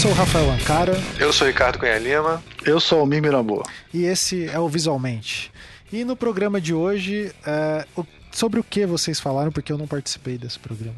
sou 0.00 0.12
o 0.12 0.14
Rafael 0.14 0.50
Ancara. 0.50 0.94
Eu 1.18 1.30
sou 1.30 1.46
o 1.46 1.50
Ricardo 1.50 1.78
Cunha 1.78 1.98
Lima. 1.98 2.42
Eu 2.64 2.80
sou 2.80 3.02
o 3.02 3.06
Mir 3.06 3.20
Mirabô. 3.20 3.62
E 3.92 4.04
esse 4.06 4.48
é 4.48 4.58
o 4.58 4.66
Visualmente. 4.66 5.52
E 5.92 6.04
no 6.04 6.16
programa 6.16 6.58
de 6.58 6.72
hoje, 6.72 7.30
é, 7.46 7.84
o, 7.94 8.02
sobre 8.32 8.58
o 8.58 8.64
que 8.64 8.86
vocês 8.86 9.20
falaram, 9.20 9.52
porque 9.52 9.70
eu 9.70 9.76
não 9.76 9.86
participei 9.86 10.38
desse 10.38 10.58
programa. 10.58 10.96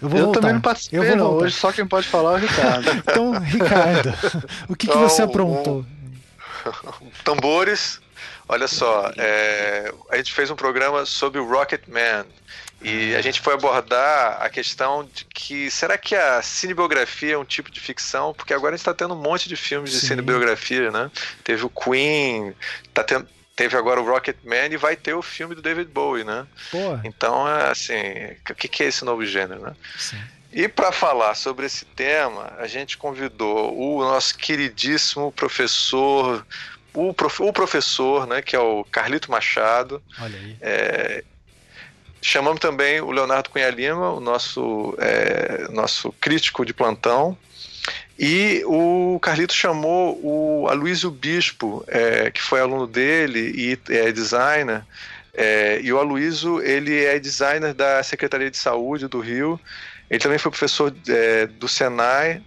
Eu, 0.00 0.08
vou 0.08 0.18
eu 0.18 0.24
voltar. 0.24 0.40
também 0.40 0.54
não 0.54 0.60
participei, 0.62 1.00
eu 1.00 1.04
vou 1.04 1.16
não. 1.16 1.32
Hoje 1.32 1.54
só 1.54 1.70
quem 1.70 1.86
pode 1.86 2.08
falar 2.08 2.32
é 2.32 2.34
o 2.36 2.38
Ricardo. 2.38 2.90
então, 2.96 3.38
Ricardo, 3.40 4.08
o 4.70 4.74
que, 4.74 4.86
então, 4.86 5.02
que 5.02 5.10
você 5.10 5.20
aprontou? 5.20 5.84
Um... 7.02 7.10
Tambores. 7.22 8.00
Olha 8.48 8.66
só, 8.66 9.12
é, 9.18 9.92
a 10.08 10.16
gente 10.16 10.32
fez 10.32 10.50
um 10.50 10.56
programa 10.56 11.04
sobre 11.04 11.38
o 11.38 11.46
Rocket 11.46 11.82
Man. 11.88 12.24
E 12.82 13.14
a 13.14 13.20
gente 13.20 13.40
foi 13.40 13.54
abordar 13.54 14.40
a 14.40 14.48
questão 14.48 15.04
de 15.04 15.24
que 15.26 15.70
será 15.70 15.98
que 15.98 16.14
a 16.14 16.40
cinebiografia 16.40 17.34
é 17.34 17.38
um 17.38 17.44
tipo 17.44 17.70
de 17.70 17.78
ficção? 17.78 18.32
Porque 18.32 18.54
agora 18.54 18.74
a 18.74 18.76
gente 18.76 18.80
está 18.80 18.94
tendo 18.94 19.14
um 19.14 19.20
monte 19.20 19.48
de 19.48 19.56
filmes 19.56 19.90
de 19.90 20.00
Sim. 20.00 20.08
cinebiografia, 20.08 20.90
né? 20.90 21.10
Teve 21.44 21.64
o 21.64 21.70
Queen, 21.70 22.54
tá 22.94 23.04
tendo, 23.04 23.28
teve 23.54 23.76
agora 23.76 24.00
o 24.00 24.06
Rocket 24.06 24.36
Man 24.42 24.68
e 24.70 24.78
vai 24.78 24.96
ter 24.96 25.12
o 25.12 25.20
filme 25.20 25.54
do 25.54 25.60
David 25.60 25.90
Bowie, 25.90 26.24
né? 26.24 26.46
Porra. 26.70 27.02
Então, 27.04 27.46
é 27.46 27.70
assim, 27.70 28.00
o 28.50 28.54
que, 28.54 28.66
que 28.66 28.82
é 28.82 28.86
esse 28.86 29.04
novo 29.04 29.26
gênero, 29.26 29.60
né? 29.60 29.76
Sim. 29.98 30.18
E 30.52 30.66
para 30.66 30.90
falar 30.90 31.34
sobre 31.34 31.66
esse 31.66 31.84
tema, 31.84 32.52
a 32.58 32.66
gente 32.66 32.96
convidou 32.96 33.78
o 33.78 34.00
nosso 34.00 34.36
queridíssimo 34.36 35.30
professor, 35.30 36.44
o, 36.92 37.14
prof, 37.14 37.42
o 37.42 37.52
professor, 37.52 38.26
né, 38.26 38.42
que 38.42 38.56
é 38.56 38.58
o 38.58 38.84
Carlito 38.84 39.30
Machado. 39.30 40.02
Olha 40.18 40.38
aí. 40.38 40.56
É, 40.60 41.24
Chamamos 42.22 42.60
também 42.60 43.00
o 43.00 43.10
Leonardo 43.10 43.48
Cunha 43.48 43.70
Lima, 43.70 44.12
o 44.12 44.20
nosso, 44.20 44.94
é, 44.98 45.68
nosso 45.70 46.12
crítico 46.20 46.64
de 46.64 46.74
plantão. 46.74 47.36
E 48.18 48.62
o 48.66 49.18
Carlito 49.22 49.54
chamou 49.54 50.20
o 50.22 50.68
Aloysio 50.68 51.10
Bispo, 51.10 51.82
é, 51.88 52.30
que 52.30 52.42
foi 52.42 52.60
aluno 52.60 52.86
dele 52.86 53.52
e 53.56 53.94
é 53.94 54.12
designer. 54.12 54.84
É, 55.32 55.80
e 55.82 55.90
o 55.90 55.98
Aloysio, 55.98 56.62
ele 56.62 57.02
é 57.02 57.18
designer 57.18 57.72
da 57.72 58.02
Secretaria 58.02 58.50
de 58.50 58.58
Saúde 58.58 59.08
do 59.08 59.20
Rio. 59.20 59.58
Ele 60.10 60.20
também 60.20 60.38
foi 60.38 60.50
professor 60.50 60.94
é, 61.08 61.46
do 61.46 61.66
Senai 61.66 62.42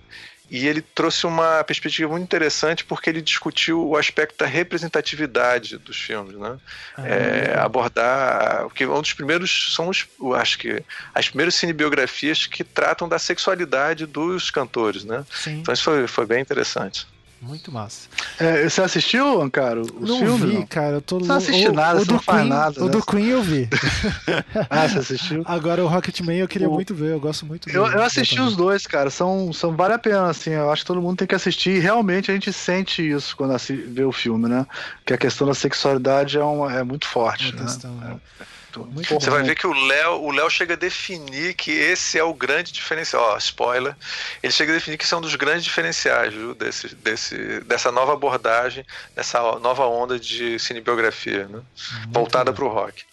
e 0.54 0.68
ele 0.68 0.84
trouxe 0.84 1.26
uma 1.26 1.64
perspectiva 1.64 2.08
muito 2.08 2.22
interessante 2.22 2.86
porque 2.86 3.10
ele 3.10 3.24
discutiu 3.24 3.88
o 3.88 3.98
aspecto 3.98 4.38
da 4.38 4.46
representatividade 4.46 5.80
dos 5.80 5.98
filmes, 6.00 6.38
né? 6.38 6.60
Ah, 6.96 7.08
é, 7.08 7.58
abordar 7.58 8.70
que 8.70 8.86
um 8.86 9.02
dos 9.02 9.14
primeiros 9.14 9.74
são 9.74 9.90
os, 9.90 10.06
acho 10.36 10.60
que 10.60 10.84
as 11.12 11.28
primeiras 11.28 11.56
cinebiografias 11.56 12.46
que 12.46 12.64
tratam 12.64 13.10
da 13.10 13.18
sexualidade 13.18 14.06
dos 14.06 14.52
cantores, 14.52 15.04
né? 15.04 15.26
Sim. 15.34 15.62
Então 15.62 15.74
isso 15.74 15.84
foi, 15.84 16.06
foi 16.06 16.28
bem 16.28 16.40
interessante. 16.40 17.08
Muito 17.44 17.74
massa. 17.74 18.08
É, 18.40 18.68
você 18.70 18.82
assistiu, 18.82 19.42
Ancaro? 19.42 19.82
Os 19.82 20.10
não 20.10 20.20
filmes, 20.20 20.42
vi, 20.42 20.54
não? 20.54 20.66
cara. 20.66 20.96
Eu 20.96 21.02
tô 21.02 21.20
não 21.20 21.36
assisti 21.36 21.68
o, 21.68 21.74
nada, 21.74 22.02
o 22.02 22.06
do 22.06 22.14
não 22.14 22.20
Queen, 22.20 22.48
nada. 22.48 22.82
O 22.82 22.86
né? 22.86 22.92
do 22.92 23.06
Queen 23.06 23.26
eu 23.26 23.44
vi. 23.44 23.68
ah, 24.70 24.88
você 24.88 25.00
assistiu? 25.00 25.44
Agora 25.46 25.84
o 25.84 25.88
Rocketman 25.88 26.38
eu 26.38 26.48
queria 26.48 26.70
o... 26.70 26.74
muito 26.74 26.96
ver, 26.96 27.12
eu 27.12 27.20
gosto 27.20 27.46
muito 27.46 27.70
Eu, 27.70 27.86
eu 27.86 28.02
assisti 28.02 28.40
os 28.40 28.56
dois, 28.56 28.88
cara. 28.88 29.10
São, 29.10 29.52
são 29.52 29.76
vale 29.76 29.94
a 29.94 30.00
pena, 30.00 30.30
assim. 30.30 30.52
Eu 30.52 30.72
acho 30.72 30.84
que 30.84 30.88
todo 30.88 31.02
mundo 31.02 31.18
tem 31.18 31.28
que 31.28 31.36
assistir. 31.36 31.72
E 31.72 31.80
realmente 31.80 32.32
a 32.32 32.34
gente 32.34 32.54
sente 32.54 33.08
isso 33.08 33.36
quando 33.36 33.54
vê 33.88 34.06
o 34.06 34.12
filme, 34.14 34.48
né? 34.48 34.66
Que 35.06 35.14
a 35.14 35.18
questão 35.18 35.46
da 35.46 35.54
sexualidade 35.54 36.38
é, 36.38 36.44
uma, 36.44 36.74
é 36.74 36.82
muito 36.82 37.06
forte. 37.06 37.52
Uma 37.52 37.60
né? 37.60 37.66
questão, 37.66 37.92
é. 38.10 38.46
Muito 38.80 39.08
Você 39.08 39.30
bom. 39.30 39.36
vai 39.36 39.44
ver 39.44 39.56
que 39.56 39.68
o 39.68 39.74
Léo, 39.74 40.22
o 40.22 40.32
Léo 40.32 40.50
chega 40.50 40.74
a 40.74 40.78
definir 40.78 41.54
que 41.54 41.72
esse 41.72 42.18
é 42.18 42.24
o 42.24 42.34
grande 42.34 42.72
diferencial. 42.72 43.22
Ó, 43.22 43.38
spoiler. 43.38 43.96
Ele 44.42 44.52
chega 44.54 44.72
a 44.72 44.76
definir 44.76 44.98
que 44.98 45.04
esse 45.04 45.14
é 45.14 45.18
um 45.18 45.22
dos 45.22 45.36
grandes 45.36 45.64
diferenciais 45.64 46.34
viu, 46.34 46.56
desse, 46.56 46.96
desse, 46.96 47.60
dessa 47.62 47.92
nova 47.92 48.14
abordagem, 48.14 48.86
dessa 49.16 49.40
nova 49.60 49.86
onda 49.86 50.20
de 50.20 50.58
cinebiografia, 50.60 51.48
né? 51.48 51.62
voltada 52.10 52.52
para 52.52 52.66
o 52.66 52.70
rock. 52.70 53.04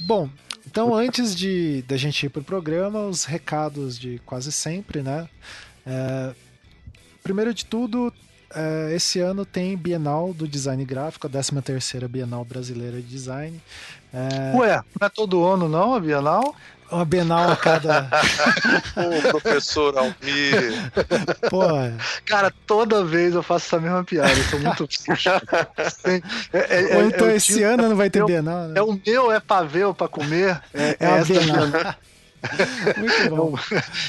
Bom, 0.00 0.28
então 0.66 0.94
antes 0.94 1.34
de 1.34 1.82
da 1.82 1.96
gente 1.96 2.26
ir 2.26 2.28
para 2.28 2.40
o 2.40 2.44
programa, 2.44 3.00
os 3.06 3.24
recados 3.24 3.98
de 3.98 4.20
quase 4.24 4.52
sempre, 4.52 5.02
né? 5.02 5.28
É, 5.86 6.34
primeiro 7.22 7.52
de 7.52 7.64
tudo, 7.64 8.12
é, 8.54 8.94
esse 8.94 9.18
ano 9.20 9.44
tem 9.44 9.76
Bienal 9.76 10.32
do 10.32 10.46
Design 10.46 10.84
Gráfico, 10.84 11.26
a 11.26 11.30
13 11.30 11.62
terceira 11.62 12.08
Bienal 12.08 12.44
Brasileira 12.44 13.00
de 13.00 13.08
Design. 13.08 13.60
É... 14.12 14.56
Ué, 14.56 14.82
não 15.00 15.06
é 15.06 15.08
todo 15.08 15.44
ano 15.44 15.68
não 15.68 15.94
a 15.94 16.00
Bienal? 16.00 16.54
Uma 16.92 17.06
Bienal 17.06 17.50
a 17.50 17.56
cada. 17.56 18.02
Pô, 18.94 19.40
professor 19.40 19.96
Almir. 19.96 20.92
Pô. 21.48 21.62
Cara, 22.26 22.52
toda 22.66 23.02
vez 23.02 23.34
eu 23.34 23.42
faço 23.42 23.66
essa 23.66 23.80
mesma 23.80 24.04
piada. 24.04 24.30
Eu 24.30 24.44
sou 24.44 24.60
muito. 24.60 24.88
é, 26.52 26.92
é, 26.92 26.96
ou 26.98 27.04
então 27.04 27.30
esse 27.30 27.54
tipo... 27.54 27.64
ano 27.64 27.88
não 27.88 27.96
vai 27.96 28.10
ter 28.10 28.18
meu, 28.18 28.26
Bienal. 28.26 28.68
Né? 28.68 28.74
É 28.78 28.82
o 28.82 29.00
meu, 29.06 29.32
é 29.32 29.40
pra 29.40 29.62
ver 29.62 29.86
ou 29.86 29.94
pra 29.94 30.06
comer. 30.06 30.60
É, 30.74 30.96
é, 31.00 31.06
a 31.06 31.24
Bienal. 31.24 31.94
Muito 32.98 33.30
bom. 33.30 33.54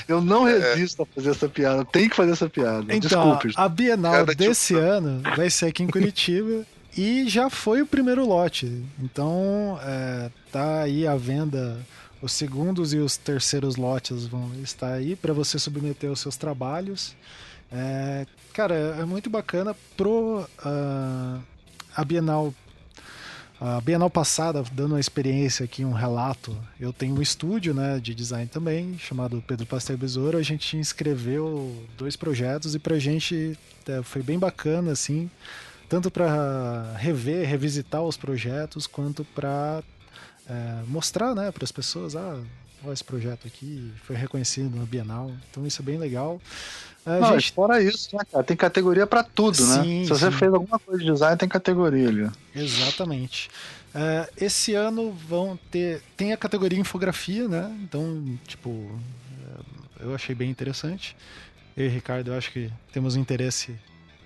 Eu, 0.07 0.17
eu 0.17 0.21
não 0.21 0.43
resisto 0.43 1.03
a 1.03 1.05
fazer 1.05 1.29
essa 1.29 1.47
piada. 1.47 1.85
Tem 1.85 2.09
que 2.09 2.15
fazer 2.15 2.31
essa 2.31 2.49
piada. 2.49 2.83
Então, 2.93 2.99
Desculpe. 2.99 3.53
a 3.55 3.69
Bienal 3.69 4.25
desse 4.25 4.75
ano 4.75 5.21
vai 5.35 5.49
ser 5.49 5.67
aqui 5.67 5.83
em 5.83 5.87
Curitiba. 5.87 6.65
E 6.95 7.27
já 7.27 7.49
foi 7.49 7.81
o 7.81 7.87
primeiro 7.87 8.25
lote. 8.25 8.83
Então, 8.99 9.79
é, 9.81 10.29
tá 10.51 10.81
aí 10.83 11.07
a 11.07 11.15
venda. 11.15 11.79
Os 12.21 12.31
segundos 12.31 12.93
e 12.93 12.97
os 12.97 13.17
terceiros 13.17 13.75
lotes 13.75 14.25
vão 14.25 14.49
estar 14.63 14.93
aí 14.93 15.13
para 15.15 15.33
você 15.33 15.59
submeter 15.59 16.09
os 16.09 16.21
seus 16.21 16.37
trabalhos. 16.37 17.15
É, 17.69 18.25
cara, 18.53 18.75
é 18.75 19.03
muito 19.03 19.29
bacana 19.29 19.75
pro 19.97 20.47
uh, 20.59 21.43
a 21.95 22.05
Bienal. 22.05 22.53
A 23.59 23.81
Bienal 23.81 24.09
passada, 24.09 24.63
dando 24.71 24.93
uma 24.93 24.99
experiência 24.99 25.63
aqui, 25.63 25.83
um 25.85 25.93
relato, 25.93 26.55
eu 26.79 26.91
tenho 26.91 27.15
um 27.15 27.21
estúdio 27.21 27.73
né, 27.73 27.97
de 27.97 28.13
design 28.13 28.45
também, 28.47 28.97
chamado 28.97 29.43
Pedro 29.47 29.65
Pastel 29.65 29.97
Besouro. 29.97 30.37
A 30.37 30.43
gente 30.43 30.75
inscreveu 30.75 31.73
dois 31.97 32.15
projetos 32.15 32.75
e 32.75 32.79
pra 32.79 32.99
gente 32.99 33.57
é, 33.87 34.03
foi 34.03 34.21
bem 34.21 34.37
bacana, 34.37 34.91
assim, 34.91 35.29
tanto 35.93 36.09
para 36.09 36.95
rever, 36.97 37.47
revisitar 37.47 38.01
os 38.01 38.17
projetos, 38.17 38.87
quanto 38.87 39.23
para 39.23 39.83
é, 40.49 40.81
mostrar 40.87 41.35
né, 41.35 41.51
para 41.51 41.63
as 41.63 41.71
pessoas, 41.71 42.15
ah, 42.15 42.39
olha 42.83 42.93
esse 42.93 43.03
projeto 43.03 43.45
aqui, 43.45 43.93
foi 44.03 44.15
reconhecido 44.15 44.75
na 44.75 44.85
Bienal, 44.85 45.31
então 45.51 45.67
isso 45.67 45.83
é 45.83 45.85
bem 45.85 45.99
legal. 45.99 46.41
A 47.05 47.19
Não, 47.19 47.39
gente... 47.39 47.51
fora 47.51 47.79
isso, 47.79 48.09
né, 48.15 48.23
cara, 48.31 48.43
tem 48.43 48.57
categoria 48.57 49.05
para 49.05 49.21
tudo, 49.21 49.63
né? 49.67 49.83
sim, 49.83 49.99
né? 49.99 50.03
Se 50.05 50.09
você 50.09 50.31
sim. 50.31 50.37
fez 50.37 50.51
alguma 50.51 50.79
coisa 50.79 50.99
de 50.99 51.11
design, 51.11 51.37
tem 51.37 51.47
categoria 51.47 52.07
ali. 52.07 52.31
Exatamente. 52.55 53.51
É, 53.93 54.27
esse 54.37 54.73
ano 54.73 55.11
vão 55.11 55.59
ter. 55.69 56.01
Tem 56.17 56.33
a 56.33 56.37
categoria 56.37 56.79
infografia, 56.79 57.47
né? 57.47 57.71
Então, 57.83 58.39
tipo, 58.47 58.99
é, 59.99 60.05
eu 60.05 60.15
achei 60.15 60.33
bem 60.33 60.49
interessante. 60.49 61.15
Eu 61.77 61.85
e 61.85 61.89
Ricardo, 61.89 62.31
eu 62.31 62.35
acho 62.35 62.51
que 62.51 62.71
temos 62.91 63.15
interesse 63.15 63.75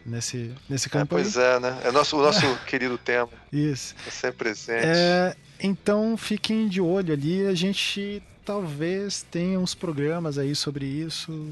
nesse, 0.08 0.52
nesse 0.70 0.90
campo. 0.90 1.18
É, 1.18 1.22
pois 1.22 1.38
aí. 1.38 1.44
é, 1.44 1.60
né? 1.60 1.82
É 1.84 1.92
nosso, 1.92 2.18
o 2.18 2.22
nosso 2.22 2.42
querido 2.66 2.98
tema. 2.98 3.30
Isso. 3.52 3.94
É 4.08 4.10
sempre 4.10 4.38
presente. 4.38 4.86
É, 4.86 5.36
então 5.60 6.16
fiquem 6.18 6.68
de 6.68 6.80
olho 6.82 7.14
ali. 7.14 7.46
A 7.46 7.54
gente 7.54 8.24
talvez 8.46 9.26
tenha 9.30 9.60
uns 9.60 9.76
programas 9.76 10.38
aí 10.38 10.56
sobre 10.56 10.86
isso 10.86 11.52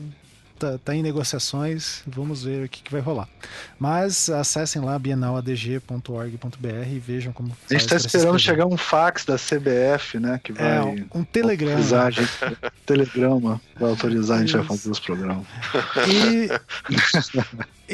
tá, 0.58 0.78
tá 0.78 0.96
em 0.96 1.02
negociações, 1.02 2.02
vamos 2.08 2.44
ver 2.44 2.66
o 2.66 2.70
que, 2.70 2.82
que 2.82 2.92
vai 2.92 3.02
rolar. 3.02 3.28
Mas 3.80 4.30
acessem 4.30 4.82
lá 4.82 4.98
bienaladg.org.br 4.98 6.88
e 6.90 7.00
vejam 7.00 7.34
como 7.34 7.56
A 7.70 7.74
gente 7.74 7.82
está 7.82 7.96
esperando 7.96 8.40
chegar 8.40 8.66
um 8.66 8.78
fax 8.78 9.26
da 9.26 9.36
CBF, 9.36 10.20
né? 10.20 10.40
Que 10.44 10.52
é, 10.54 10.56
vai 10.56 10.78
é, 10.78 10.82
um, 10.82 11.20
um 11.20 11.24
telegrama. 11.24 11.76
Autorizar 11.76 12.08
a 12.08 12.12
gente, 12.12 12.32
telegrama 12.86 13.62
vai 13.80 13.90
autorizar 13.90 14.38
a 14.38 14.42
gente 14.42 14.58
a 14.58 14.64
fazer 14.64 14.90
os 14.90 15.00
programas. 15.00 15.46
E, 16.08 16.50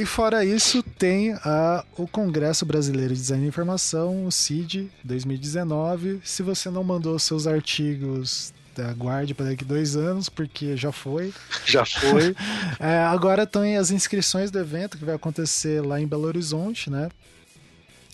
e 0.01 0.06
fora 0.06 0.45
isso, 0.45 0.83
tem 0.83 1.33
a, 1.44 1.83
o 1.97 2.07
Congresso 2.07 2.65
Brasileiro 2.65 3.13
de 3.13 3.19
Design 3.19 3.45
e 3.45 3.47
Informação, 3.47 4.25
o 4.25 4.31
CID 4.31 4.91
2019. 5.03 6.21
Se 6.24 6.44
você 6.44 6.69
não 6.69 6.83
mandou 6.83 7.18
seus 7.19 7.47
artigos 7.47 8.53
aguarde 8.83 9.33
para 9.33 9.48
daqui 9.48 9.63
dois 9.63 9.95
anos, 9.95 10.30
porque 10.30 10.75
já 10.75 10.92
foi. 10.92 11.33
Já 11.66 11.86
foi. 11.86 12.36
é, 12.80 13.00
agora 13.00 13.44
estão 13.44 13.63
as 13.80 13.92
inscrições 13.92 14.51
do 14.51 14.60
evento 14.60 14.98
que 14.98 15.06
vai 15.06 15.16
acontecer 15.16 15.81
lá 15.86 16.00
em 16.00 16.07
Belo 16.07 16.25
Horizonte, 16.25 16.89
né? 16.89 17.10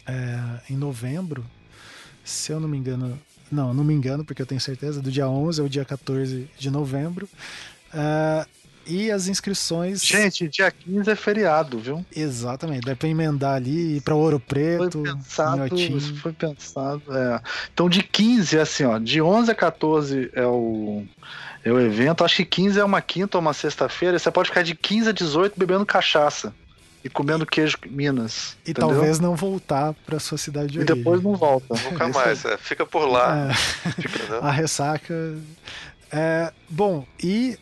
É, 0.06 0.40
em 0.70 0.76
novembro. 0.76 1.46
Se 2.24 2.52
eu 2.52 2.60
não 2.60 2.68
me 2.68 2.78
engano. 2.78 3.20
Não, 3.50 3.74
não 3.74 3.84
me 3.84 3.94
engano, 3.94 4.26
porque 4.26 4.42
eu 4.42 4.46
tenho 4.46 4.60
certeza. 4.60 5.02
Do 5.02 5.12
dia 5.12 5.28
11 5.30 5.62
ao 5.62 5.70
dia 5.70 5.86
14 5.86 6.50
de 6.58 6.70
novembro. 6.70 7.30
É, 7.94 8.46
e 8.88 9.12
as 9.12 9.28
inscrições. 9.28 10.04
Gente, 10.04 10.48
dia 10.48 10.72
15 10.72 11.10
é 11.10 11.16
feriado, 11.16 11.80
viu? 11.80 12.06
Exatamente, 12.16 12.86
dá 12.86 12.96
pra 12.96 13.08
emendar 13.08 13.56
ali, 13.56 13.98
ir 13.98 14.02
pra 14.02 14.16
Ouro 14.16 14.40
Preto. 14.40 15.04
Foi 15.04 15.14
pensado, 15.14 16.18
foi 16.22 16.34
pensado. 16.34 17.02
É. 17.10 17.42
Então, 17.74 17.90
de 17.90 18.02
15 18.04 18.58
é 18.58 18.62
assim, 18.62 18.84
ó, 18.86 18.98
de 18.98 19.22
11 19.22 19.52
a 19.52 19.56
14 19.56 20.30
é 20.34 20.46
o 20.46 21.04
É 21.66 21.72
o 21.72 21.80
evento, 21.80 22.24
acho 22.24 22.38
que 22.38 22.46
15 22.46 22.80
é 22.80 22.84
uma 22.84 23.02
quinta 23.02 23.38
ou 23.38 23.42
uma 23.42 23.54
sexta-feira, 23.54 24.18
você 24.18 24.32
pode 24.32 24.50
ficar 24.50 24.62
de 24.64 24.74
15 24.74 25.10
a 25.10 25.12
18 25.12 25.54
bebendo 25.60 25.86
cachaça 25.86 26.54
e 27.04 27.10
comendo 27.10 27.46
queijo 27.46 27.78
Minas. 27.90 28.58
E 28.66 28.72
entendeu? 28.72 28.90
talvez 28.90 29.20
não 29.20 29.36
voltar 29.36 29.94
pra 30.06 30.20
sua 30.20 30.38
cidade 30.38 30.72
de 30.72 30.78
E 30.78 30.82
origem. 30.82 30.96
depois 30.98 31.22
não 31.22 31.36
volta. 31.36 31.68
Nunca 31.84 32.06
É 32.06 32.10
isso 32.10 32.20
mais, 32.20 32.46
é, 32.46 32.58
fica 32.58 32.86
por 32.86 33.06
lá. 33.06 33.50
É. 33.50 33.90
Entendeu? 34.00 34.40
a 34.44 34.52
ressaca. 34.52 35.14
É, 36.12 36.52
bom, 36.70 37.06
e 37.22 37.58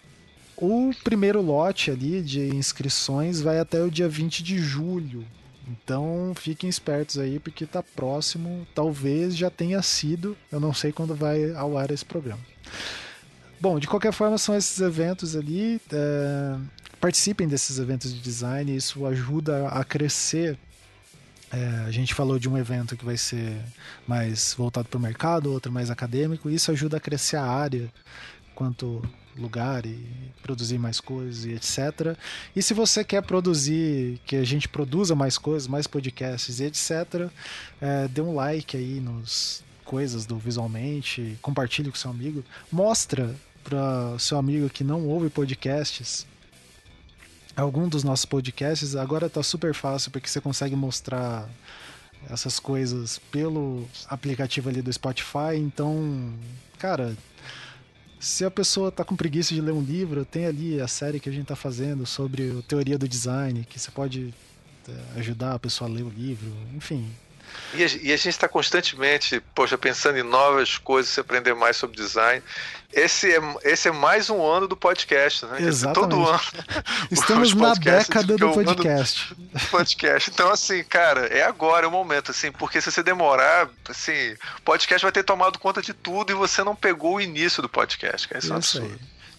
o 0.57 0.92
primeiro 1.04 1.42
lote 1.42 1.92
ali 1.92 2.22
de 2.22 2.56
inscrições 2.56 3.42
vai 3.42 3.60
até 3.60 3.81
o 3.81 3.92
dia 3.92 4.07
20 4.07 4.44
de 4.44 4.57
julho. 4.57 5.25
Então 5.68 6.34
fiquem 6.36 6.69
espertos 6.69 7.18
aí, 7.18 7.40
porque 7.40 7.66
tá 7.66 7.81
próximo. 7.81 8.68
Talvez 8.74 9.36
já 9.36 9.50
tenha 9.50 9.81
sido. 9.81 10.38
Eu 10.52 10.60
não 10.60 10.74
sei 10.74 10.92
quando 10.92 11.16
vai 11.16 11.52
ao 11.54 11.78
ar 11.78 11.92
esse 11.92 12.06
programa. 12.06 12.42
Bom, 13.60 13.80
de 13.80 13.88
qualquer 13.88 14.13
forma, 14.13 14.38
são 14.38 14.56
esses 14.56 14.80
eventos 14.80 15.36
ali. 15.36 15.81
é, 15.92 16.58
participem 17.00 17.48
desses 17.48 17.78
eventos 17.78 18.13
de 18.13 18.19
design, 18.19 18.75
isso 18.75 19.06
ajuda 19.06 19.68
a 19.68 19.84
crescer. 19.84 20.58
É, 21.51 21.84
a 21.88 21.92
gente 21.92 22.13
falou 22.13 22.40
de 22.40 22.50
um 22.50 22.58
evento 22.58 22.98
que 22.98 23.06
vai 23.06 23.18
ser 23.18 23.56
mais 24.08 24.54
voltado 24.58 24.88
para 24.88 24.98
o 24.98 25.01
mercado, 25.01 25.51
outro 25.51 25.72
mais 25.72 25.90
acadêmico, 25.90 26.50
isso 26.50 26.72
ajuda 26.72 26.98
a 26.98 27.00
crescer 27.00 27.38
a 27.38 27.46
área 27.46 27.90
quanto 28.56 29.01
lugar 29.38 29.86
e 29.86 30.06
produzir 30.42 30.78
mais 30.78 31.00
coisas 31.00 31.46
e 31.46 31.54
etc. 31.54 32.18
E 32.56 32.62
se 32.62 32.74
você 32.74 33.04
quer 33.04 33.22
produzir, 33.22 34.20
que 34.26 34.36
a 34.36 34.44
gente 34.44 34.68
produza 34.68 35.16
mais 35.16 35.38
coisas, 35.38 35.68
mais 35.68 35.88
podcasts 35.88 36.60
e 36.60 36.66
etc., 36.66 37.30
é, 37.82 38.08
dê 38.08 38.22
um 38.22 38.34
like 38.34 38.76
aí 38.78 39.00
nos 39.00 39.64
coisas 39.84 40.26
do 40.26 40.38
Visualmente, 40.38 41.38
compartilhe 41.42 41.90
com 41.92 41.98
seu 41.98 42.10
amigo, 42.10 42.44
mostra 42.72 43.36
para 43.64 44.18
seu 44.20 44.38
amigo 44.38 44.70
que 44.70 44.84
não 44.84 45.08
ouve 45.08 45.30
podcasts 45.30 46.26
algum 47.56 47.88
dos 47.88 48.04
nossos 48.04 48.26
podcasts. 48.26 48.96
Agora 48.96 49.30
tá 49.30 49.42
super 49.42 49.74
fácil 49.74 50.12
porque 50.12 50.28
você 50.28 50.42
consegue 50.42 50.76
mostrar 50.76 51.48
essas 52.30 52.60
coisas 52.60 53.20
pelo 53.32 53.88
aplicativo 54.08 54.70
ali 54.70 54.82
do 54.82 54.92
Spotify. 54.92 55.56
Então, 55.56 56.34
cara, 56.78 57.16
se 58.25 58.44
a 58.44 58.50
pessoa 58.50 58.92
tá 58.92 59.04
com 59.04 59.16
preguiça 59.16 59.54
de 59.54 59.62
ler 59.62 59.72
um 59.72 59.83
livro, 59.83 60.25
tem 60.25 60.48
ali 60.48 60.81
a 60.81 60.88
série 60.88 61.19
que 61.19 61.30
a 61.30 61.31
gente 61.31 61.45
tá 61.45 61.56
fazendo 61.56 62.07
sobre 62.07 62.60
teoria 62.68 62.98
do 62.98 63.07
design, 63.07 63.63
que 63.69 63.80
você 63.80 63.92
pode 63.92 64.33
é, 64.89 65.19
ajudar 65.19 65.54
a 65.54 65.60
pessoa 65.60 65.88
a 65.88 65.94
ler 65.94 66.01
o 66.01 66.10
livro, 66.10 66.51
enfim. 66.75 67.07
E 67.74 67.83
a, 67.83 67.88
e 67.88 68.13
a 68.13 68.18
gente 68.18 68.30
está 68.30 68.47
constantemente, 68.47 69.42
poxa, 69.53 69.77
pensando 69.77 70.18
em 70.18 70.24
novas 70.24 70.77
coisas, 70.77 71.12
se 71.12 71.19
aprender 71.19 71.53
mais 71.53 71.77
sobre 71.77 71.97
design. 71.97 72.42
Esse 72.94 73.33
é, 73.36 73.39
esse 73.63 73.89
é 73.89 73.92
mais 73.92 74.30
um 74.30 74.42
ano 74.42 74.68
do 74.68 74.77
podcast, 74.77 75.45
né? 75.45 75.57
Dizer, 75.57 75.92
Todo 75.92 76.15
Exatamente. 76.15 76.56
ano. 76.56 76.83
Estamos 77.12 77.50
os 77.50 77.56
na 77.56 77.74
década 77.74 78.38
do 78.38 78.51
podcast. 78.51 79.36
podcast. 79.69 80.30
Então, 80.30 80.50
assim, 80.50 80.83
cara, 80.83 81.27
é 81.27 81.44
agora, 81.44 81.86
é 81.86 81.89
o 81.89 81.92
momento, 81.92 82.31
assim, 82.31 82.51
porque 82.51 82.80
se 82.80 82.89
você 82.92 83.03
demorar, 83.03 83.69
assim, 83.89 84.33
o 84.57 84.62
podcast 84.63 85.03
vai 85.03 85.12
ter 85.12 85.24
tomado 85.24 85.59
conta 85.59 85.81
de 85.81 85.94
tudo 85.94 86.31
e 86.31 86.36
você 86.36 86.63
não 86.63 86.75
pegou 86.75 87.15
o 87.15 87.21
início 87.21 87.62
do 87.62 87.68
podcast, 87.68 88.27
cara. 88.30 88.39
Isso 88.39 88.53
é 88.53 88.56
um 88.56 88.59
Isso 88.59 88.81
aí. 88.81 88.95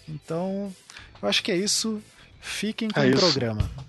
Então, 0.07 0.75
eu 1.21 1.27
acho 1.27 1.41
que 1.41 1.51
é 1.51 1.55
isso. 1.55 2.01
Fiquem 2.39 2.89
com 2.89 2.99
É 2.99 3.05
o 3.05 3.09
isso. 3.09 3.19
programa. 3.19 3.86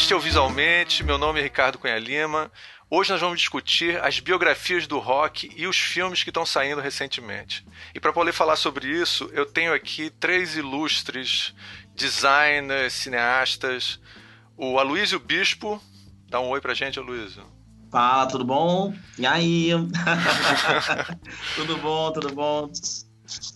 Este 0.00 0.12
é 0.12 0.16
o 0.16 0.20
Visualmente, 0.20 1.02
meu 1.02 1.18
nome 1.18 1.40
é 1.40 1.42
Ricardo 1.42 1.76
Cunha 1.76 1.98
Lima. 1.98 2.52
Hoje 2.88 3.10
nós 3.10 3.20
vamos 3.20 3.40
discutir 3.40 4.00
as 4.00 4.20
biografias 4.20 4.86
do 4.86 5.00
rock 5.00 5.52
e 5.56 5.66
os 5.66 5.76
filmes 5.76 6.22
que 6.22 6.30
estão 6.30 6.46
saindo 6.46 6.80
recentemente. 6.80 7.66
E 7.92 7.98
para 7.98 8.12
poder 8.12 8.32
falar 8.32 8.54
sobre 8.54 8.86
isso, 8.86 9.28
eu 9.32 9.44
tenho 9.44 9.74
aqui 9.74 10.08
três 10.08 10.56
ilustres 10.56 11.52
designers, 11.96 12.92
cineastas. 12.92 14.00
O 14.56 14.78
Aloysio 14.78 15.18
Bispo. 15.18 15.82
Dá 16.28 16.40
um 16.40 16.48
oi 16.50 16.60
pra 16.60 16.74
gente, 16.74 16.98
Aloysio. 16.98 17.44
Fala, 17.90 18.26
tudo 18.26 18.44
bom? 18.44 18.94
E 19.18 19.26
aí? 19.26 19.70
tudo 21.56 21.76
bom, 21.76 22.12
tudo 22.12 22.34
bom? 22.34 22.70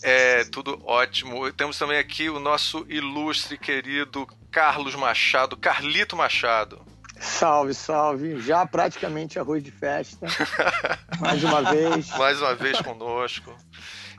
É, 0.03 0.45
tudo 0.47 0.83
ótimo. 0.85 1.51
Temos 1.53 1.79
também 1.79 1.99
aqui 1.99 2.29
o 2.29 2.41
nosso 2.41 2.85
ilustre 2.89 3.57
querido 3.57 4.27
Carlos 4.53 4.95
Machado, 4.95 5.57
Carlito 5.57 6.15
Machado. 6.15 6.85
Salve, 7.19 7.73
salve. 7.73 8.41
Já 8.41 8.67
praticamente 8.67 9.39
arroz 9.39 9.63
de 9.63 9.71
festa. 9.71 10.27
Mais 11.19 11.43
uma 11.43 11.63
vez. 11.63 12.09
mais 12.19 12.41
uma 12.41 12.55
vez 12.55 12.81
conosco. 12.81 13.57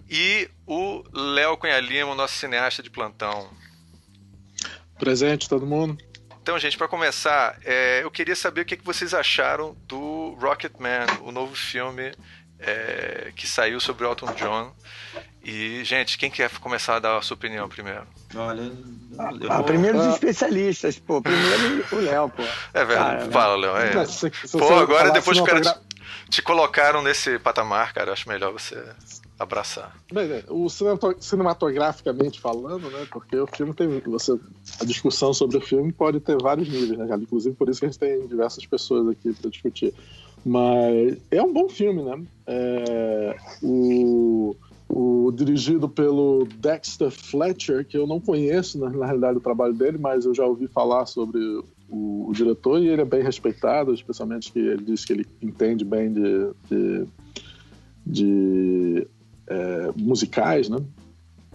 E 0.09 0.49
o 0.65 1.03
Léo 1.13 1.57
Cunha 1.57 1.79
Lima, 1.79 2.11
o 2.11 2.15
nosso 2.15 2.35
cineasta 2.35 2.81
de 2.81 2.89
plantão. 2.89 3.49
Presente, 4.97 5.47
todo 5.49 5.65
mundo? 5.65 5.97
Então, 6.41 6.57
gente, 6.57 6.77
para 6.77 6.87
começar, 6.87 7.57
é, 7.63 8.03
eu 8.03 8.11
queria 8.11 8.35
saber 8.35 8.61
o 8.61 8.65
que, 8.65 8.77
que 8.77 8.85
vocês 8.85 9.13
acharam 9.13 9.75
do 9.87 10.35
Rocketman, 10.39 11.05
o 11.21 11.31
novo 11.31 11.55
filme 11.55 12.11
é, 12.59 13.31
que 13.35 13.47
saiu 13.47 13.79
sobre 13.79 14.05
o 14.05 14.09
Elton 14.09 14.33
John. 14.33 14.73
E, 15.43 15.83
gente, 15.83 16.17
quem 16.17 16.31
quer 16.31 16.49
começar 16.59 16.95
a 16.95 16.99
dar 16.99 17.17
a 17.17 17.21
sua 17.21 17.35
opinião 17.35 17.67
primeiro? 17.67 18.03
Olha, 18.35 18.61
eu 19.41 19.51
Ah, 19.51 19.61
primeiro 19.61 19.97
os 19.99 20.05
Ah. 20.05 20.09
especialistas, 20.11 20.97
pô. 20.99 21.21
Primeiro 21.21 21.85
o 21.91 21.95
Léo, 21.97 22.29
pô. 22.29 22.43
É 22.73 22.85
verdade. 22.85 23.29
Fala, 23.29 23.55
Léo. 23.57 23.75
é. 23.77 23.93
Não, 23.93 24.05
se- 24.05 24.31
se 24.45 24.57
Pô, 24.57 24.73
agora 24.75 25.11
depois 25.11 25.37
que 25.37 25.43
o 25.43 25.45
cara 25.45 25.59
te, 25.61 25.73
te 26.29 26.41
colocaram 26.41 27.01
nesse 27.01 27.37
patamar, 27.39 27.93
cara, 27.93 28.13
acho 28.13 28.27
melhor 28.29 28.53
você 28.53 28.81
abraçar. 29.37 29.93
Bem, 30.13 30.31
é, 30.31 30.43
o 30.47 30.69
cinemato- 30.69 31.17
cinematograficamente 31.19 32.39
falando, 32.39 32.89
né? 32.89 33.05
Porque 33.11 33.35
o 33.35 33.45
filme 33.47 33.73
tem. 33.73 33.99
Você, 33.99 34.39
a 34.79 34.85
discussão 34.85 35.33
sobre 35.33 35.57
o 35.57 35.61
filme 35.61 35.91
pode 35.91 36.21
ter 36.21 36.37
vários 36.41 36.69
níveis, 36.69 36.97
né, 36.97 37.05
cara? 37.05 37.21
Inclusive 37.21 37.53
por 37.55 37.67
isso 37.67 37.81
que 37.81 37.85
a 37.85 37.89
gente 37.89 37.99
tem 37.99 38.25
diversas 38.27 38.65
pessoas 38.65 39.09
aqui 39.09 39.33
para 39.33 39.49
discutir. 39.49 39.93
Mas 40.45 41.17
é 41.29 41.41
um 41.43 41.51
bom 41.51 41.67
filme, 41.67 42.01
né? 42.01 42.21
É, 42.47 43.35
o, 43.61 44.55
o 44.95 45.31
dirigido 45.31 45.89
pelo 45.89 46.47
Dexter 46.59 47.09
Fletcher, 47.09 47.85
que 47.85 47.97
eu 47.97 48.05
não 48.05 48.19
conheço 48.19 48.77
na, 48.79 48.89
na 48.91 49.05
realidade 49.07 49.37
o 49.37 49.41
trabalho 49.41 49.73
dele, 49.73 49.97
mas 49.97 50.25
eu 50.25 50.35
já 50.35 50.45
ouvi 50.45 50.67
falar 50.67 51.07
sobre 51.07 51.39
o, 51.89 52.29
o 52.29 52.31
diretor 52.31 52.79
e 52.79 52.87
ele 52.87 53.01
é 53.01 53.05
bem 53.05 53.23
respeitado, 53.23 53.91
especialmente 53.91 54.51
que 54.51 54.59
ele 54.59 54.83
diz 54.83 55.03
que 55.03 55.13
ele 55.13 55.25
entende 55.41 55.83
bem 55.83 56.13
de, 56.13 56.51
de, 56.69 57.07
de 58.05 59.07
é, 59.47 59.91
musicais, 59.97 60.69
né? 60.69 60.77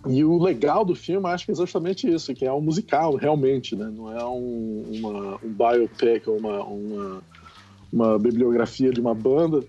E 0.09 0.25
o 0.25 0.39
legal 0.39 0.85
do 0.85 0.95
filme, 0.95 1.27
acho 1.29 1.47
que 1.47 1.53
é 1.53 1.55
justamente 1.55 2.13
isso, 2.13 2.35
que 2.35 2.45
é 2.45 2.53
um 2.53 2.61
musical, 2.61 3.15
realmente, 3.15 3.77
né? 3.77 3.93
Não 3.95 4.13
é 4.13 4.25
um, 4.25 4.85
uma, 4.95 5.37
um 5.45 5.53
biopic 5.53 6.27
uma, 6.27 6.65
uma, 6.65 7.23
uma 7.93 8.19
bibliografia 8.19 8.91
de 8.91 9.01
uma 9.01 9.15
banda, 9.15 9.63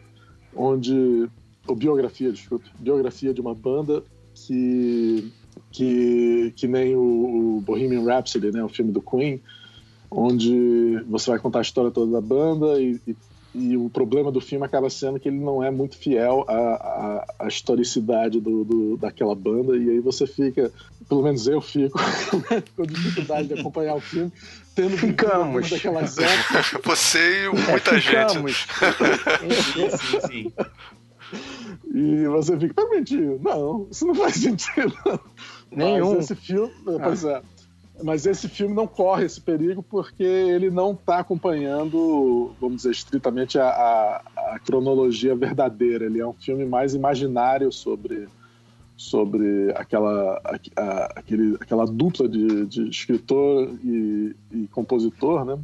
onde... 0.55 1.29
Ou 1.69 1.75
biografia, 1.75 2.31
desculpe. 2.31 2.65
Biografia 2.79 3.33
de 3.33 3.41
uma 3.41 3.53
banda 3.55 4.03
que... 4.35 5.31
Que, 5.71 6.51
que 6.55 6.67
nem 6.67 6.95
o, 6.95 7.57
o 7.57 7.61
Bohemian 7.61 8.03
Rhapsody, 8.03 8.51
né? 8.51 8.63
O 8.63 8.69
filme 8.69 8.91
do 8.91 9.01
Queen, 9.01 9.39
onde 10.09 10.97
você 11.07 11.29
vai 11.29 11.39
contar 11.39 11.59
a 11.59 11.61
história 11.61 11.91
toda 11.91 12.11
da 12.13 12.21
banda 12.21 12.81
e, 12.81 12.99
e 13.07 13.15
e 13.53 13.75
o 13.75 13.89
problema 13.89 14.31
do 14.31 14.39
filme 14.39 14.63
acaba 14.63 14.91
sendo 14.91 15.19
que 15.19 15.27
ele 15.27 15.39
não 15.39 15.63
é 15.63 15.71
muito 15.71 15.97
fiel 15.97 16.45
à, 16.47 16.53
à, 16.53 17.25
à 17.39 17.47
historicidade 17.47 18.39
do, 18.39 18.63
do- 18.63 18.95
daquela 18.97 19.33
banda, 19.33 19.75
e 19.75 19.89
aí 19.89 19.99
você 19.99 20.27
fica, 20.27 20.71
pelo 21.09 21.23
menos 21.23 21.47
eu 21.47 21.59
fico, 21.59 21.97
com 22.77 22.83
dificuldade 22.85 23.47
de 23.47 23.59
acompanhar 23.59 23.95
o 23.95 23.99
filme, 23.99 24.31
tendo 24.75 24.95
Ficamos. 24.95 25.67
daquelas 25.67 26.15
épocas. 26.19 26.71
Você 26.85 27.17
e 27.17 27.45
É, 27.45 27.49
muita 27.71 27.99
gente. 27.99 28.03
ficamos. 28.03 28.67
Sim, 29.73 30.27
sim. 30.27 30.53
E 31.93 32.27
você 32.27 32.57
fica, 32.59 32.73
mas 32.77 32.89
mentira, 32.91 33.37
não, 33.41 33.87
isso 33.89 34.05
não 34.05 34.13
faz 34.15 34.35
sentido. 34.37 34.93
Nenhum. 35.71 36.15
Mas 36.15 36.23
esse 36.23 36.35
filme, 36.35 36.71
pois 36.83 37.23
é. 37.23 37.41
Mas 38.01 38.25
esse 38.25 38.47
filme 38.47 38.73
não 38.73 38.87
corre 38.87 39.25
esse 39.25 39.41
perigo 39.41 39.83
porque 39.83 40.23
ele 40.23 40.69
não 40.69 40.93
está 40.93 41.19
acompanhando, 41.19 42.55
vamos 42.61 42.77
dizer, 42.77 42.91
estritamente 42.91 43.59
a, 43.59 43.67
a- 43.67 44.21
a 44.53 44.59
cronologia 44.59 45.35
verdadeira. 45.35 46.05
Ele 46.05 46.19
é 46.21 46.25
um 46.25 46.31
filme 46.33 46.65
mais 46.65 46.93
imaginário 46.93 47.71
sobre, 47.73 48.29
sobre 48.95 49.71
aquela, 49.75 50.39
a- 50.77 51.13
aquele, 51.17 51.55
aquela 51.59 51.85
dupla 51.85 52.29
de, 52.29 52.65
de 52.67 52.87
escritor 52.89 53.77
e, 53.83 54.33
e 54.51 54.67
compositor, 54.69 55.43
né? 55.43 55.59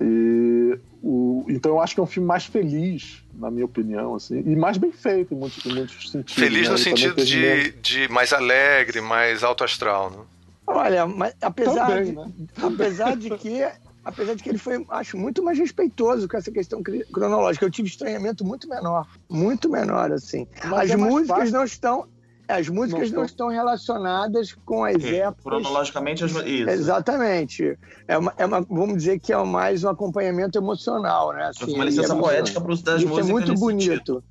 E 0.00 0.78
o, 1.02 1.44
então 1.48 1.72
eu 1.72 1.80
acho 1.80 1.94
que 1.94 2.00
é 2.00 2.02
um 2.02 2.06
filme 2.06 2.26
mais 2.26 2.44
feliz, 2.46 3.22
na 3.38 3.50
minha 3.50 3.64
opinião, 3.64 4.14
assim, 4.14 4.42
e 4.44 4.56
mais 4.56 4.76
bem 4.78 4.92
feito 4.92 5.34
em 5.34 5.36
muitos, 5.36 5.64
em 5.64 5.74
muitos 5.74 6.10
sentidos. 6.10 6.34
Feliz 6.34 6.66
né? 6.66 6.72
no 6.72 6.78
sentido 6.78 7.24
de, 7.24 7.72
de 7.72 8.08
mais 8.08 8.32
alegre, 8.32 9.00
mais 9.00 9.44
alto 9.44 9.64
astral, 9.64 10.10
né? 10.10 10.18
Olha, 10.66 11.06
mas 11.06 11.34
apesar, 11.40 11.86
Também, 11.86 12.04
de, 12.04 12.12
né? 12.12 12.32
apesar 12.60 13.16
de 13.16 13.30
que 13.30 13.64
apesar 14.04 14.34
de 14.34 14.42
que 14.42 14.48
ele 14.48 14.58
foi, 14.58 14.84
acho, 14.88 15.16
muito 15.16 15.42
mais 15.42 15.58
respeitoso 15.58 16.28
com 16.28 16.36
essa 16.36 16.50
questão 16.50 16.80
cronológica. 17.12 17.64
Eu 17.64 17.70
tive 17.70 17.88
estranhamento 17.88 18.44
muito 18.44 18.68
menor, 18.68 19.06
muito 19.28 19.68
menor, 19.68 20.12
assim. 20.12 20.46
Mas 20.64 20.90
as 20.90 20.90
é 20.92 20.96
músicas 20.96 21.50
não 21.50 21.64
estão, 21.64 22.06
as 22.48 22.68
músicas 22.68 23.10
Não 23.10 23.18
não, 23.18 23.24
estão 23.24 23.48
relacionadas 23.48 24.52
com 24.64 24.84
as 24.84 25.02
É, 25.04 25.16
épocas. 25.18 25.42
cronologicamente, 25.44 26.24
as- 26.24 26.32
isso. 26.32 26.70
Exatamente. 26.70 27.78
É 28.06 28.16
uma, 28.18 28.32
é 28.36 28.46
uma- 28.46 28.60
vamos 28.60 28.96
dizer 28.98 29.18
que 29.18 29.32
é 29.32 29.44
mais 29.44 29.84
um 29.84 29.88
acompanhamento 29.88 30.56
emocional, 30.58 31.32
né? 31.32 31.44
Assim, 31.48 31.74
uma 31.74 31.84
licença 31.84 32.14
é- 32.14 32.18
poética 32.18 32.60
para 32.60 32.72
o 32.72 32.76
das 32.82 32.96
Isso 33.02 33.06
é 33.06 33.08
músicas. 33.10 33.28
muito 33.30 33.50
nesse 33.50 33.60
bonito. 33.60 33.90
sentido. 33.92 34.24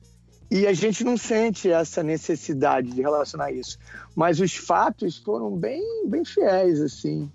E 0.52 0.68
a 0.68 0.74
gente 0.74 1.04
não 1.04 1.18
sente 1.18 1.70
essa 1.70 2.04
necessidade 2.04 2.92
de 2.92 3.02
relacionar 3.02 3.52
isso. 3.52 3.78
Mas 4.16 4.40
os 4.40 4.56
fatos 4.56 5.18
foram 5.18 5.52
bem, 5.58 6.08
bem 6.08 6.24
fiéis, 6.24 6.80
assim. 6.82 7.30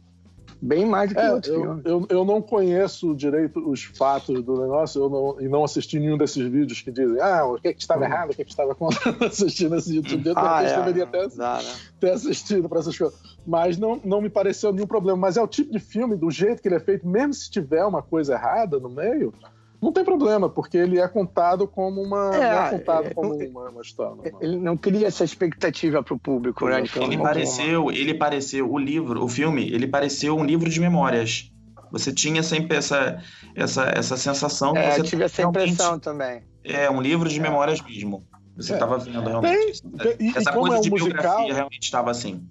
Bem 0.63 0.85
mais 0.85 1.09
do 1.09 1.15
que 1.15 1.21
É, 1.21 1.33
outro 1.33 1.53
eu, 1.53 1.61
filme. 1.63 1.83
eu, 1.85 2.07
eu 2.11 2.25
não 2.25 2.43
conheço 2.43 3.15
direito 3.15 3.67
os 3.67 3.83
fatos 3.85 4.43
do 4.45 4.61
negócio 4.61 5.01
eu 5.03 5.09
não, 5.09 5.41
e 5.41 5.49
não 5.49 5.65
assisti 5.65 5.99
nenhum 5.99 6.19
desses 6.19 6.47
vídeos 6.51 6.83
que 6.83 6.91
dizem 6.91 7.19
ah, 7.21 7.47
o 7.47 7.59
que, 7.59 7.69
é 7.69 7.73
que 7.73 7.81
estava 7.81 8.05
errado, 8.05 8.31
o 8.33 8.35
que, 8.35 8.43
é 8.43 8.45
que 8.45 8.51
estava 8.51 8.75
contra. 8.75 9.01
assistindo 9.27 9.75
esse 9.77 9.97
YouTube. 9.97 10.27
Eu 10.29 10.35
Ah, 10.37 10.63
é, 10.63 10.77
deveria 10.77 11.05
até 11.05 11.29
dá, 11.29 11.63
né? 11.63 11.73
ter 11.99 12.11
assistido 12.11 12.69
para 12.69 12.81
essas 12.81 12.97
coisas. 12.97 13.19
Mas 13.47 13.79
não, 13.79 13.99
não 14.05 14.21
me 14.21 14.29
pareceu 14.29 14.71
nenhum 14.73 14.87
problema. 14.87 15.19
Mas 15.19 15.37
é 15.39 15.43
o 15.43 15.49
tipo 15.49 15.73
de 15.73 15.79
filme, 15.79 16.15
do 16.17 16.31
jeito 16.31 16.61
que 16.61 16.69
ele 16.69 16.75
é 16.77 16.81
feito, 16.81 17.09
mesmo 17.09 17.33
se 17.33 17.51
tiver 17.51 17.85
uma 17.85 18.03
coisa 18.03 18.35
errada 18.35 18.79
no 18.79 18.91
meio, 18.91 19.33
não 19.81 19.93
tem 19.93 20.05
problema, 20.05 20.49
porque 20.49 20.77
ele 20.77 20.99
é 21.01 21.09
contado 21.09 21.67
como 21.67 22.03
uma. 22.03 22.35
É, 22.35 22.39
não 22.55 22.63
é 22.67 22.71
contado 22.71 23.07
é, 23.07 23.15
como 23.15 23.35
não- 23.35 23.47
uma, 23.49 23.69
uma 23.71 23.83
história 23.83 24.15
normal. 24.15 24.41
Ele 24.43 24.57
não 24.59 24.77
cria 24.77 25.07
essa 25.07 25.25
expectativa 25.25 26.03
para 26.03 26.15
o 26.15 26.19
público, 26.19 26.67
né? 26.69 26.85
forma 26.87 27.07
Ele 27.07 27.15
alguma. 27.17 27.23
pareceu, 27.31 27.91
ele 27.91 28.15
pareceu, 28.15 28.71
o 28.71 28.79
livro, 28.79 29.25
o 29.25 29.29
filme, 29.29 29.71
ele 29.71 29.87
pareceu 29.87 30.37
um 30.37 30.45
livro 30.45 30.69
de 30.69 30.81
memórias. 30.81 31.51
Você 31.93 32.13
tinha 32.13 32.43
sempre 32.43 32.77
essa, 32.77 33.21
essa, 33.55 33.83
essa 33.97 34.17
sensação 34.17 34.73
que 34.75 34.79
É, 34.79 34.93
você 34.93 35.01
eu 35.01 35.05
tive 35.05 35.25
essa 35.25 35.43
impressão 35.43 35.99
também. 35.99 36.43
É 36.63 36.89
um 36.91 37.01
livro 37.01 37.29
de 37.29 37.41
memórias 37.41 37.81
mesmo. 37.83 38.25
Você 38.57 38.73
É. 38.73 38.75
estava 38.75 38.99
vendo 38.99 39.27
realmente. 39.29 39.83
Tem- 39.83 40.17
e- 40.21 40.31
e 40.33 40.37
essa 40.37 40.53
como 40.53 40.67
coisa 40.69 40.77
é 40.77 40.79
um 40.79 40.83
de 40.83 40.91
musical- 40.91 41.15
biografia 41.21 41.55
realmente 41.55 41.83
estava 41.83 42.11
assim. 42.11 42.43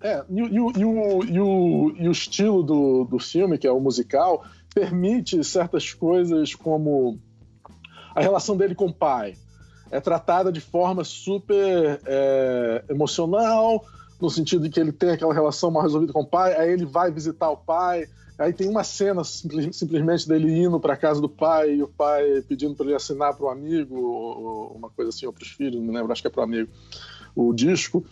É, 0.00 0.24
e, 0.28 0.42
o- 0.42 0.48
e 0.48 0.58
o, 0.60 0.72
e, 0.76 0.84
o, 0.84 1.24
e, 1.24 1.40
o, 1.40 1.94
e 1.96 2.08
o 2.08 2.10
estilo 2.10 2.60
do, 2.64 3.04
do 3.04 3.20
filme, 3.20 3.56
que 3.56 3.68
é 3.68 3.70
o 3.70 3.78
musical, 3.78 4.42
permite 4.74 5.42
certas 5.44 5.92
coisas 5.92 6.54
como 6.54 7.18
a 8.14 8.20
relação 8.20 8.56
dele 8.56 8.74
com 8.74 8.86
o 8.86 8.92
pai. 8.92 9.36
É 9.90 10.00
tratada 10.00 10.50
de 10.50 10.60
forma 10.60 11.04
super 11.04 12.00
é, 12.06 12.84
emocional, 12.88 13.84
no 14.20 14.30
sentido 14.30 14.62
de 14.62 14.70
que 14.70 14.80
ele 14.80 14.92
tem 14.92 15.10
aquela 15.10 15.34
relação 15.34 15.70
mal 15.70 15.82
resolvida 15.82 16.12
com 16.12 16.20
o 16.20 16.26
pai, 16.26 16.54
aí 16.54 16.70
ele 16.70 16.86
vai 16.86 17.10
visitar 17.10 17.50
o 17.50 17.56
pai, 17.56 18.06
aí 18.38 18.52
tem 18.52 18.68
uma 18.68 18.84
cena 18.84 19.22
simples- 19.24 19.76
simplesmente 19.76 20.26
dele 20.26 20.50
indo 20.62 20.80
para 20.80 20.96
casa 20.96 21.20
do 21.20 21.28
pai 21.28 21.74
e 21.74 21.82
o 21.82 21.88
pai 21.88 22.42
pedindo 22.48 22.74
para 22.74 22.86
ele 22.86 22.94
assinar 22.94 23.34
para 23.34 23.46
o 23.46 23.50
amigo, 23.50 24.00
ou, 24.00 24.72
uma 24.76 24.88
coisa 24.88 25.10
assim, 25.10 25.26
ou 25.26 25.32
para 25.32 25.42
os 25.42 25.50
filhos, 25.50 25.82
não 25.82 25.92
lembro, 25.92 26.12
acho 26.12 26.22
que 26.22 26.28
é 26.28 26.30
para 26.30 26.40
o 26.40 26.44
amigo, 26.44 26.70
o 27.34 27.52
disco, 27.52 28.04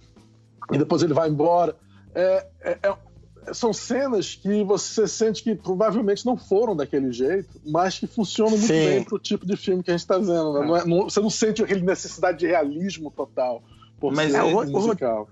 e 0.72 0.76
depois 0.78 1.02
ele 1.02 1.14
vai 1.14 1.28
embora. 1.28 1.76
É, 2.14 2.46
é- 2.60 2.78
é- 2.82 3.09
são 3.52 3.72
cenas 3.72 4.34
que 4.34 4.62
você 4.64 5.06
sente 5.06 5.42
que 5.42 5.54
provavelmente 5.54 6.24
não 6.26 6.36
foram 6.36 6.74
daquele 6.76 7.12
jeito, 7.12 7.48
mas 7.66 7.98
que 7.98 8.06
funcionam 8.06 8.52
muito 8.52 8.66
Sim. 8.66 8.72
bem 8.86 9.04
pro 9.04 9.18
tipo 9.18 9.46
de 9.46 9.56
filme 9.56 9.82
que 9.82 9.90
a 9.90 9.94
gente 9.94 10.00
está 10.02 10.18
vendo. 10.18 10.52
né? 10.60 10.66
Não 10.66 10.76
é- 10.76 10.84
não- 10.84 11.02
você 11.04 11.20
não 11.20 11.30
sente 11.30 11.62
aquele 11.62 11.82
necessidade 11.82 12.38
de 12.38 12.46
realismo 12.46 13.10
total 13.10 13.62
por 13.98 14.12
Mas 14.12 14.30
ser 14.32 14.38
é, 14.38 14.42
o- 14.42 14.60
o- 14.60 14.66
musical. 14.70 15.28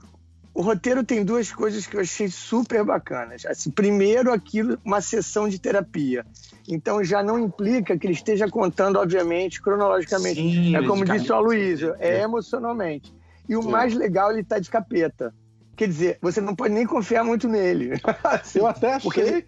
O 0.55 0.63
roteiro 0.63 1.05
tem 1.05 1.25
duas 1.25 1.53
coisas 1.53 1.87
que 1.87 1.97
eu 1.97 2.01
achei 2.01 2.29
super 2.29 2.83
bacanas. 2.85 3.47
Assim, 3.47 3.71
primeiro, 3.71 4.33
aquilo, 4.33 4.77
uma 4.85 5.01
sessão 5.01 5.49
de 5.49 5.57
terapia. 5.59 6.27
Então 6.69 7.05
já 7.05 7.23
não 7.23 7.39
implica 7.39 7.97
que 7.97 8.07
ele 8.07 8.15
esteja 8.15 8.49
contando, 8.49 8.97
obviamente, 8.99 9.63
cronologicamente. 9.63 10.41
Sim, 10.41 10.75
é 10.75 10.83
como 10.85 11.05
disse 11.05 11.31
o 11.31 11.35
Aloysio, 11.37 11.95
é 12.01 12.23
emocionalmente. 12.23 13.15
E 13.49 13.57
o 13.57 13.63
Sim. 13.63 13.71
mais 13.71 13.95
legal, 13.95 14.33
ele 14.33 14.43
tá 14.43 14.59
de 14.59 14.69
capeta. 14.69 15.33
Quer 15.79 15.87
dizer, 15.89 16.19
você 16.21 16.41
não 16.41 16.55
pode 16.57 16.75
nem 16.75 16.85
confiar 16.85 17.23
muito 17.25 17.49
nele. 17.49 17.93
Assim, 18.25 18.59
Eu 18.59 18.67
até 18.67 18.95
achei. 18.95 19.01
Porque 19.09 19.21
ele, 19.21 19.47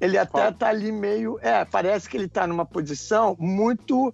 ele 0.00 0.18
até 0.18 0.50
tá 0.50 0.68
ali 0.68 0.90
meio. 0.90 1.38
É, 1.40 1.64
parece 1.64 2.08
que 2.08 2.16
ele 2.16 2.26
tá 2.28 2.44
numa 2.46 2.66
posição 2.66 3.36
muito, 3.38 4.12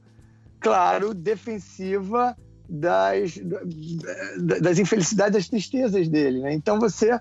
claro, 0.61 1.15
defensiva 1.15 2.37
das, 2.69 3.39
da- 3.39 4.59
das 4.59 4.79
infelicidades, 4.79 5.33
das 5.33 5.49
tristezas 5.49 6.07
dele, 6.09 6.41
né? 6.41 6.53
Então 6.53 6.79
você. 6.79 7.19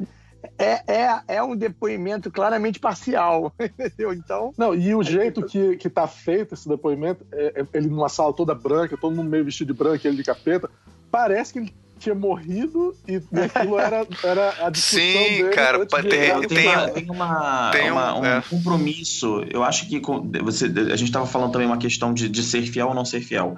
É, 0.59 0.83
é, 0.93 1.21
é 1.37 1.41
um 1.43 1.55
depoimento 1.55 2.29
claramente 2.29 2.79
parcial, 2.79 3.51
entendeu? 3.59 4.13
Então, 4.13 4.51
Não, 4.55 4.75
e 4.75 4.93
o 4.93 5.01
jeito 5.01 5.43
que, 5.43 5.75
que 5.75 5.89
tá 5.89 6.05
feito 6.07 6.53
esse 6.53 6.69
depoimento, 6.69 7.25
é- 7.31 7.61
é 7.61 7.65
ele 7.73 7.87
numa 7.87 8.09
sala 8.09 8.31
toda 8.31 8.53
branca, 8.53 8.95
todo 8.95 9.15
mundo 9.15 9.27
meio 9.29 9.43
vestido 9.43 9.73
de 9.73 9.79
branco, 9.79 10.05
ele 10.05 10.17
de 10.17 10.23
capeta, 10.23 10.69
parece 11.09 11.51
que 11.51 11.59
ele 11.59 11.73
tinha 12.05 12.15
morrido 12.15 12.95
e 13.07 13.15
aquilo 13.41 13.79
era, 13.79 14.05
era 14.23 14.65
a 14.65 14.69
discussão 14.69 14.99
Sim, 14.99 15.13
dele 15.37 15.49
cara, 15.49 15.79
de 15.79 15.85
tem- 15.87 16.01
tem, 16.03 16.47
tem- 16.47 16.67
uma, 16.67 16.87
tem 16.89 17.09
uma- 17.09 17.71
tem 17.71 17.89
um- 17.91 17.93
uma- 17.93 18.19
um 18.19 18.25
é. 18.25 18.41
compromisso. 18.49 19.43
Eu 19.51 19.63
acho 19.63 19.87
que 19.89 19.99
com- 19.99 20.29
você, 20.43 20.65
a 20.65 20.95
gente 20.95 21.05
estava 21.05 21.25
falando 21.25 21.51
também 21.51 21.67
uma 21.67 21.77
questão 21.77 22.13
de, 22.13 22.29
de 22.29 22.43
ser 22.43 22.61
fiel 22.67 22.89
ou 22.89 22.93
não 22.93 23.03
ser 23.05 23.21
fiel. 23.21 23.57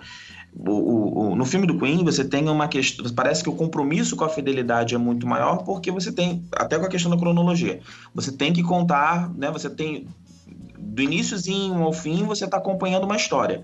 O- 0.56 0.72
o- 0.72 1.20
o- 1.32 1.36
no 1.36 1.46
filme 1.46 1.68
do 1.68 1.78
Queen, 1.78 2.04
você 2.04 2.24
tem 2.24 2.48
uma 2.50 2.68
questão. 2.68 3.06
Parece 3.14 3.44
que 3.44 3.50
o 3.50 3.54
compromisso 3.54 4.16
com 4.16 4.24
a 4.24 4.30
fidelidade 4.30 4.96
é 4.96 4.98
muito 4.98 5.28
maior, 5.28 5.58
porque 5.58 5.92
você 5.92 6.12
tem, 6.12 6.44
até 6.56 6.80
com 6.80 6.86
a 6.86 6.90
questão 6.90 7.12
da 7.12 7.18
cronologia, 7.18 7.80
você 8.16 8.32
tem 8.32 8.54
que 8.54 8.64
contar, 8.64 9.30
né? 9.36 9.52
Você 9.52 9.70
tem. 9.70 10.08
Do 10.80 11.02
iníciozinho 11.04 11.84
ao 11.84 11.94
fim, 11.94 12.24
você 12.24 12.46
está 12.46 12.58
acompanhando 12.58 13.04
uma 13.04 13.16
história. 13.18 13.64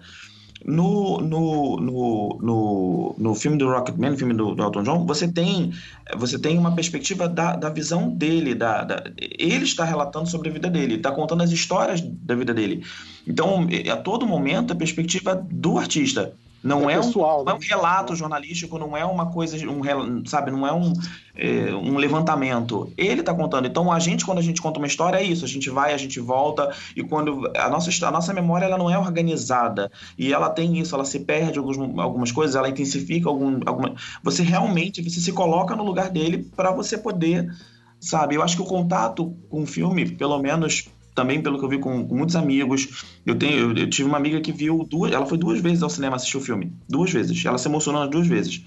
No, 0.65 1.20
no, 1.20 1.77
no, 1.77 2.38
no, 2.41 3.15
no 3.17 3.36
filme 3.36 3.58
do 3.58 3.67
Rocketman, 3.70 4.12
no 4.12 4.17
filme 4.17 4.34
do, 4.34 4.55
do 4.55 4.63
Elton 4.63 4.84
John, 4.84 5.05
você 5.05 5.27
tem, 5.27 5.74
você 6.17 6.39
tem 6.39 6.58
uma 6.58 6.74
perspectiva 6.74 7.27
da, 7.27 7.55
da 7.55 7.70
visão 7.70 8.10
dele. 8.10 8.55
Da, 8.55 8.84
da- 8.84 9.03
ele 9.38 9.65
está 9.65 9.84
relatando 9.84 10.29
sobre 10.29 10.50
a 10.50 10.53
vida 10.53 10.70
dele, 10.70 10.96
está 10.96 11.12
contando 11.12 11.43
as 11.43 11.51
histórias 11.51 12.01
da 12.01 12.36
vida 12.36 12.53
dele. 12.53 12.84
Então, 13.27 13.67
a 13.91 13.98
todo 13.98 14.25
momento, 14.25 14.72
a 14.74 14.75
perspectiva 14.75 15.36
do 15.36 15.77
artista. 15.77 16.34
Não 16.63 16.89
é, 16.89 16.98
um, 16.98 17.01
pessoal, 17.01 17.43
não 17.43 17.51
é 17.51 17.55
um 17.55 17.60
né? 17.60 17.65
relato 17.67 18.15
jornalístico, 18.15 18.79
não 18.79 18.96
é 18.96 19.03
uma 19.03 19.29
coisa, 19.32 19.58
um, 19.70 20.25
sabe, 20.25 20.50
não 20.50 20.65
é 20.65 20.72
um, 20.72 20.93
é, 21.36 21.75
um 21.75 21.98
levantamento. 21.98 22.91
Ele 22.98 23.20
está 23.20 23.34
contando. 23.34 23.67
Então, 23.67 23.91
a 23.91 24.00
gente, 24.00 24.25
quando 24.25 24.38
a 24.38 24.41
gente 24.41 24.62
conta 24.62 24.79
uma 24.79 24.88
história, 24.88 25.17
é 25.17 25.24
isso. 25.24 25.43
A 25.43 25.48
gente 25.48 25.70
vai, 25.70 25.93
a 25.93 25.98
gente 25.98 26.22
volta, 26.22 26.74
e 26.96 27.03
quando 27.03 27.51
a 27.58 27.70
nossa, 27.70 28.08
a 28.08 28.12
nossa 28.12 28.34
memória 28.34 28.65
ela 28.65 28.77
não 28.77 28.89
é 28.89 28.98
organizada. 28.98 29.91
E 30.17 30.32
ela 30.32 30.50
tem 30.50 30.79
isso, 30.79 30.96
ela 30.96 31.03
se 31.03 31.20
perde 31.20 31.60
alguns, 31.60 31.77
algumas 32.00 32.32
coisas, 32.32 32.55
ela 32.55 32.70
intensifica 32.70 33.27
algum, 33.27 33.60
alguma. 33.65 33.96
Você 34.24 34.41
realmente 34.41 35.01
você 35.01 35.20
se 35.20 35.34
coloca 35.34 35.75
no 35.75 35.84
lugar 35.84 36.10
dele 36.10 36.50
para 36.55 36.72
você 36.72 36.98
poder, 36.98 37.53
sabe? 38.00 38.36
Eu 38.36 38.41
acho 38.41 38.55
que 38.55 38.62
o 38.62 38.65
contato 38.65 39.36
com 39.50 39.63
o 39.63 39.67
filme, 39.67 40.10
pelo 40.10 40.39
menos 40.39 40.88
também 41.15 41.41
pelo 41.41 41.60
que 41.60 41.65
eu 41.65 41.70
vi 41.70 41.77
com, 41.79 42.08
com 42.08 42.15
muitos 42.15 42.36
amigos, 42.36 43.05
eu 43.25 43.38
tenho, 43.38 43.72
eu, 43.72 43.77
eu 43.77 43.89
tive 43.89 44.08
uma 44.10 44.17
amiga 44.17 44.41
que 44.41 44.51
viu 44.51 44.86
duas, 44.89 45.12
ela 45.12 45.25
foi 45.25 45.38
duas 45.38 45.60
vezes 45.62 45.84
ao 45.84 45.89
cinema 45.89 46.15
assistir 46.15 46.38
o 46.38 46.41
filme, 46.41 46.74
duas 46.89 47.12
vezes, 47.12 47.43
ela 47.46 47.58
se 47.58 47.67
emocionou 47.67 48.01
as 48.03 48.10
duas 48.10 48.27
vezes. 48.27 48.62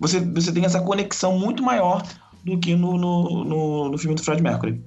Você, 0.00 0.20
você 0.20 0.52
tem 0.52 0.64
essa 0.64 0.80
conexão 0.82 1.38
muito 1.38 1.62
maior 1.62 2.02
do 2.44 2.58
que 2.58 2.74
no, 2.76 2.96
no, 2.98 3.44
no, 3.44 3.88
no 3.90 3.98
filme 3.98 4.14
do 4.14 4.22
Fred 4.22 4.42
Mercury. 4.42 4.80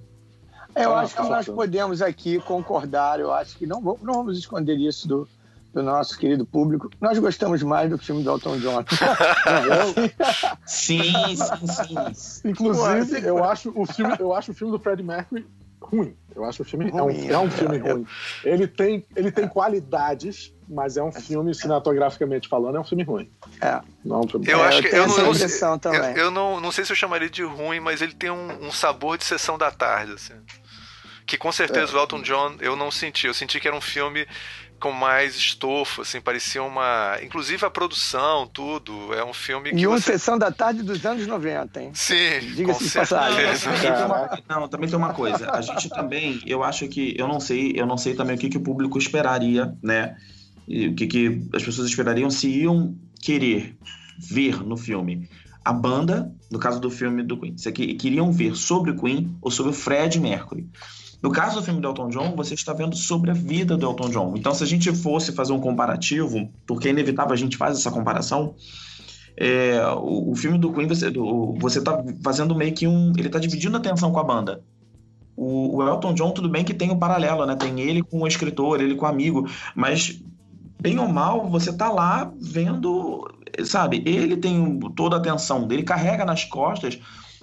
eu 0.76 0.94
Ah, 0.96 1.02
acho 1.02 1.16
que 1.16 1.22
nós 1.22 1.46
podemos 1.46 2.02
aqui 2.02 2.40
concordar, 2.40 3.20
eu 3.20 3.32
acho 3.34 3.58
que 3.58 3.66
não, 3.66 3.82
vamos- 3.82 4.02
não 4.02 4.14
vamos 4.14 4.38
esconder 4.38 4.78
isso 4.78 5.08
do, 5.08 5.28
do 5.74 5.82
nosso 5.84 6.18
querido 6.18 6.46
público. 6.46 6.90
Nós 7.02 7.18
gostamos 7.20 7.62
mais 7.64 7.90
do 7.90 7.98
filme 7.98 8.24
do 8.24 8.30
Elton 8.32 8.58
John. 8.60 8.84
Sim, 10.66 11.14
sim, 11.36 12.14
sim. 12.14 12.50
Inclusive, 12.50 13.22
Pô, 13.22 13.28
eu 13.28 13.44
acho 13.44 13.72
o 13.76 13.86
filme, 13.86 14.16
eu 14.20 14.34
acho 14.34 14.52
o 14.52 14.54
filme 14.54 14.72
do 14.72 14.80
Freddie 14.80 15.04
Mercury 15.04 15.46
ruim. 15.82 16.16
Eu 16.36 16.46
acho 16.46 16.62
o 16.62 16.66
filme 16.66 16.90
é, 16.90 16.94
um, 16.94 17.06
Ruim, 17.06 17.28
é 17.28 17.38
um 17.38 17.48
é. 17.48 17.52
filme 17.52 17.78
ruim. 17.80 18.08
Ele 18.44 18.68
tem, 18.68 19.06
ele 19.16 19.32
tem 19.32 19.48
qualidades, 19.48 20.54
mas 20.68 20.96
é 20.98 21.04
um 21.04 21.12
filme 21.12 21.54
cinematograficamente 21.54 22.48
falando, 22.48 22.78
é 22.78 22.80
um 22.80 22.84
filme 22.84 23.04
ruim. 23.04 23.30
É. 23.60 23.82
Não 24.06 24.18
é 24.18 24.26
um 24.26 24.28
filme 24.28 24.48
Eu 24.48 24.60
É, 24.60 24.68
acho 24.68 24.78
eu 24.80 24.90
que 24.90 24.96
eu 24.96 25.00
não, 25.00 25.06
essa 25.06 25.22
eu, 25.22 25.32
impressão 25.34 25.74
eu, 25.74 25.80
também. 25.80 26.18
eu 26.18 26.32
não, 26.32 26.62
não 26.62 26.72
sei 26.72 26.86
se 26.86 26.92
eu 26.92 26.96
chamaria 26.96 27.30
de 27.30 27.44
ruim, 27.44 27.80
mas 27.80 28.02
ele 28.02 28.14
tem 28.14 28.30
um, 28.30 28.68
um 28.68 28.72
sabor 28.72 29.18
de 29.18 29.26
sessão 29.26 29.58
da 29.58 29.72
tarde, 29.72 30.14
assim. 30.14 30.34
Que 31.26 31.38
com 31.38 31.52
certeza 31.52 31.96
o 31.96 32.00
Elton 32.00 32.22
John 32.22 32.56
eu 32.60 32.76
não 32.76 32.90
senti. 32.90 33.28
Eu 33.28 33.34
senti 33.34 33.60
que 33.60 33.68
era 33.68 33.78
um 33.78 33.82
filme 33.82 34.26
com 34.80 34.92
mais 34.92 35.36
estofo, 35.36 36.02
assim, 36.02 36.20
parecia 36.22 36.64
uma. 36.64 37.18
Inclusive 37.24 37.66
a 37.66 37.70
produção, 37.70 38.48
tudo. 38.48 39.14
É 39.14 39.24
um 39.24 39.34
filme 39.34 39.72
que 39.72 39.78
E 39.78 39.86
uma 39.86 39.98
você. 40.00 40.14
sessão 40.14 40.38
da 40.38 40.52
tarde 40.52 40.82
dos 40.82 41.06
anos 41.06 41.28
90, 41.28 41.82
hein? 41.82 41.92
Sim, 41.94 42.40
Diga-se 42.56 42.86
de 42.86 42.92
passagem. 42.92 43.56
certeza. 43.58 43.66
Também 43.70 43.82
tem 43.94 44.06
uma- 44.06 44.40
não, 44.62 44.68
também 44.68 44.90
tem 44.90 44.98
uma 44.98 45.14
coisa. 45.14 45.52
A 45.52 45.62
gente 45.62 45.90
também, 45.90 46.42
eu 46.46 46.64
acho 46.64 46.88
que, 46.88 47.14
eu 47.18 47.28
não 47.28 47.40
sei, 47.40 47.74
eu 47.76 47.86
não 47.86 47.98
sei 47.98 48.14
também 48.16 48.36
o 48.36 48.40
que, 48.40 48.50
que 48.50 48.58
o 48.58 48.62
público 48.62 48.98
esperaria, 48.98 49.74
né? 49.84 50.16
E 50.68 50.88
o 50.88 50.96
que, 50.96 51.08
que 51.08 51.42
as 51.54 51.64
pessoas 51.64 51.88
esperariam 51.88 52.30
se 52.30 52.48
iam 52.48 52.96
querer 53.22 53.76
ver 54.18 54.64
no 54.64 54.78
filme. 54.78 55.30
a 55.66 55.74
banda, 55.74 56.32
no 56.50 56.58
caso 56.58 56.80
do 56.80 56.90
filme 56.90 57.22
do 57.22 57.38
Queen, 57.38 57.56
você 57.56 57.72
queriam 57.72 58.32
ver 58.32 58.56
sobre 58.56 58.90
o 58.92 58.96
Queen 59.00 59.38
ou 59.42 59.52
sobre 59.52 59.72
o 59.72 59.76
Fred 59.76 60.20
Mercury. 60.20 60.68
No 61.22 61.32
caso 61.32 61.60
do 61.60 61.66
filme 61.66 61.82
do 61.82 61.88
Elton 61.88 62.10
John, 62.10 62.34
você 62.36 62.54
está 62.54 62.72
vendo 62.72 62.96
sobre 62.96 63.30
a 63.32 63.34
vida 63.34 63.76
do 63.76 63.86
Elton 63.86 64.10
John. 64.10 64.34
Então, 64.38 64.54
se 64.54 64.64
a 64.64 64.68
gente 64.68 64.94
fosse 64.94 65.34
fazer 65.34 65.52
um 65.52 65.60
comparativo, 65.60 66.50
porque 66.66 66.88
é 66.88 66.92
inevitável 66.92 67.34
a 67.34 67.38
gente 67.38 67.58
faz 67.58 67.78
essa 67.78 67.92
comparação, 67.92 68.56
é, 69.36 69.82
o, 69.98 70.32
o, 70.32 70.36
filme 70.36 70.58
do 70.58 70.72
Queen, 70.72 70.88
você, 70.88 71.10
do, 71.10 71.54
você 71.60 71.82
tá 71.82 72.04
fazendo 72.24 72.56
meio 72.56 72.74
que 72.74 72.88
um. 72.88 73.12
Ele 73.18 73.28
está 73.28 73.40
dividindo 73.40 73.76
a 73.76 73.80
atenção 73.80 74.12
com 74.12 74.20
a 74.20 74.24
banda. 74.24 74.62
O, 75.36 75.78
o, 75.78 75.88
Elton 75.88 76.14
John, 76.14 76.32
tudo 76.32 76.50
bem 76.50 76.64
que 76.64 76.74
tem 76.74 76.90
o 76.90 76.94
um 76.94 77.00
paralelo, 77.00 77.46
né? 77.46 77.56
Tem 77.56 77.80
ele 77.82 78.02
com 78.02 78.22
o 78.22 78.28
escritor, 78.28 78.82
ele 78.82 78.96
com 78.96 79.06
o 79.06 79.10
amigo, 79.10 79.50
mas 79.76 80.22
bem 80.82 81.00
ou 81.00 81.08
mal, 81.08 81.50
você 81.50 81.74
tá 81.74 81.90
lá 81.90 82.32
vendo, 82.40 83.30
sabe? 83.66 84.02
Ele 84.06 84.38
tem 84.38 84.80
toda 84.96 85.18
a 85.18 85.20
atenção 85.20 85.68
dele, 85.68 85.84
carrega 85.84 86.24
nas 86.24 86.46
costas 86.46 87.00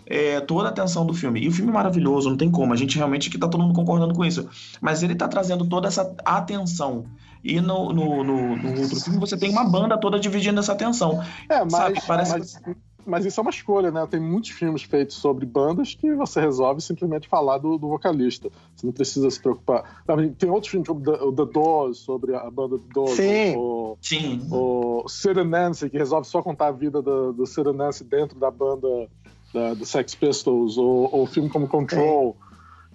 é, 0.07 0.41
toda 0.41 0.69
a 0.69 0.71
atenção 0.71 1.05
do 1.05 1.13
filme. 1.13 1.41
E 1.41 1.49
o 1.49 1.53
filme 1.53 1.71
é 1.71 1.75
maravilhoso, 1.75 2.31
não 2.31 2.37
tem 2.37 2.51
como. 2.51 2.73
A 2.73 2.77
gente 2.77 2.97
realmente 2.97 3.29
que 3.29 3.39
tá 3.39 3.49
todo 3.49 3.63
mundo 3.63 3.75
concordando 3.75 4.15
com 4.15 4.25
isso. 4.25 4.49
Mas 4.81 5.03
ele 5.03 5.15
tá 5.15 5.27
trazendo 5.27 5.67
toda 5.67 5.89
essa 5.89 6.15
atenção. 6.25 7.05
E 7.43 7.61
no, 7.61 7.93
no, 7.93 8.25
no, 8.25 8.57
no 8.57 8.81
outro 8.81 9.01
filme 9.01 9.19
você 9.19 9.37
tem 9.37 9.51
uma 9.51 9.65
banda 9.65 9.99
toda 9.99 10.19
dividindo 10.19 10.61
essa 10.61 10.73
atenão. 10.73 11.23
É, 11.49 11.61
mas, 11.61 11.73
sabe? 11.73 12.03
Parece 12.07 12.39
mas, 12.39 12.57
que 12.57 12.77
mas 13.07 13.25
isso 13.25 13.39
é 13.39 13.43
uma 13.43 13.51
escolha, 13.51 13.91
né? 13.93 14.05
Tem 14.11 14.19
muitos 14.19 14.51
filmes 14.51 14.83
feitos 14.83 15.17
sobre 15.17 15.47
bandas 15.47 15.95
que 15.95 16.13
você 16.15 16.41
resolve 16.41 16.81
simplesmente 16.81 17.29
falar 17.29 17.59
do, 17.59 17.79
do 17.79 17.89
vocalista. 17.89 18.51
Você 18.75 18.85
não 18.85 18.93
precisa 18.93 19.31
se 19.31 19.41
preocupar. 19.41 20.03
Tem 20.37 20.51
outros 20.51 20.71
filmes 20.71 20.89
como 20.89 21.01
The, 21.01 21.13
The 21.13 21.53
Doors, 21.53 21.99
sobre 21.99 22.35
a 22.35 22.51
banda 22.51 22.77
The 22.79 22.85
Doors. 22.93 23.13
Sim. 23.13 23.57
O, 23.57 23.97
Sim. 24.01 24.49
O 24.51 25.05
Sid 25.09 25.45
Nancy, 25.45 25.89
que 25.89 25.97
resolve 25.97 26.27
só 26.27 26.43
contar 26.43 26.67
a 26.67 26.73
vida 26.73 27.01
do, 27.01 27.33
do 27.33 27.47
Sid 27.47 27.73
Nancy 27.73 28.03
dentro 28.03 28.39
da 28.41 28.51
banda 28.51 29.09
da, 29.57 29.75
do 29.75 29.87
Sex 29.87 30.15
Pistols. 30.15 30.77
Ou, 30.77 31.09
ou 31.13 31.27
filme 31.27 31.49
como 31.49 31.67
Control. 31.67 32.37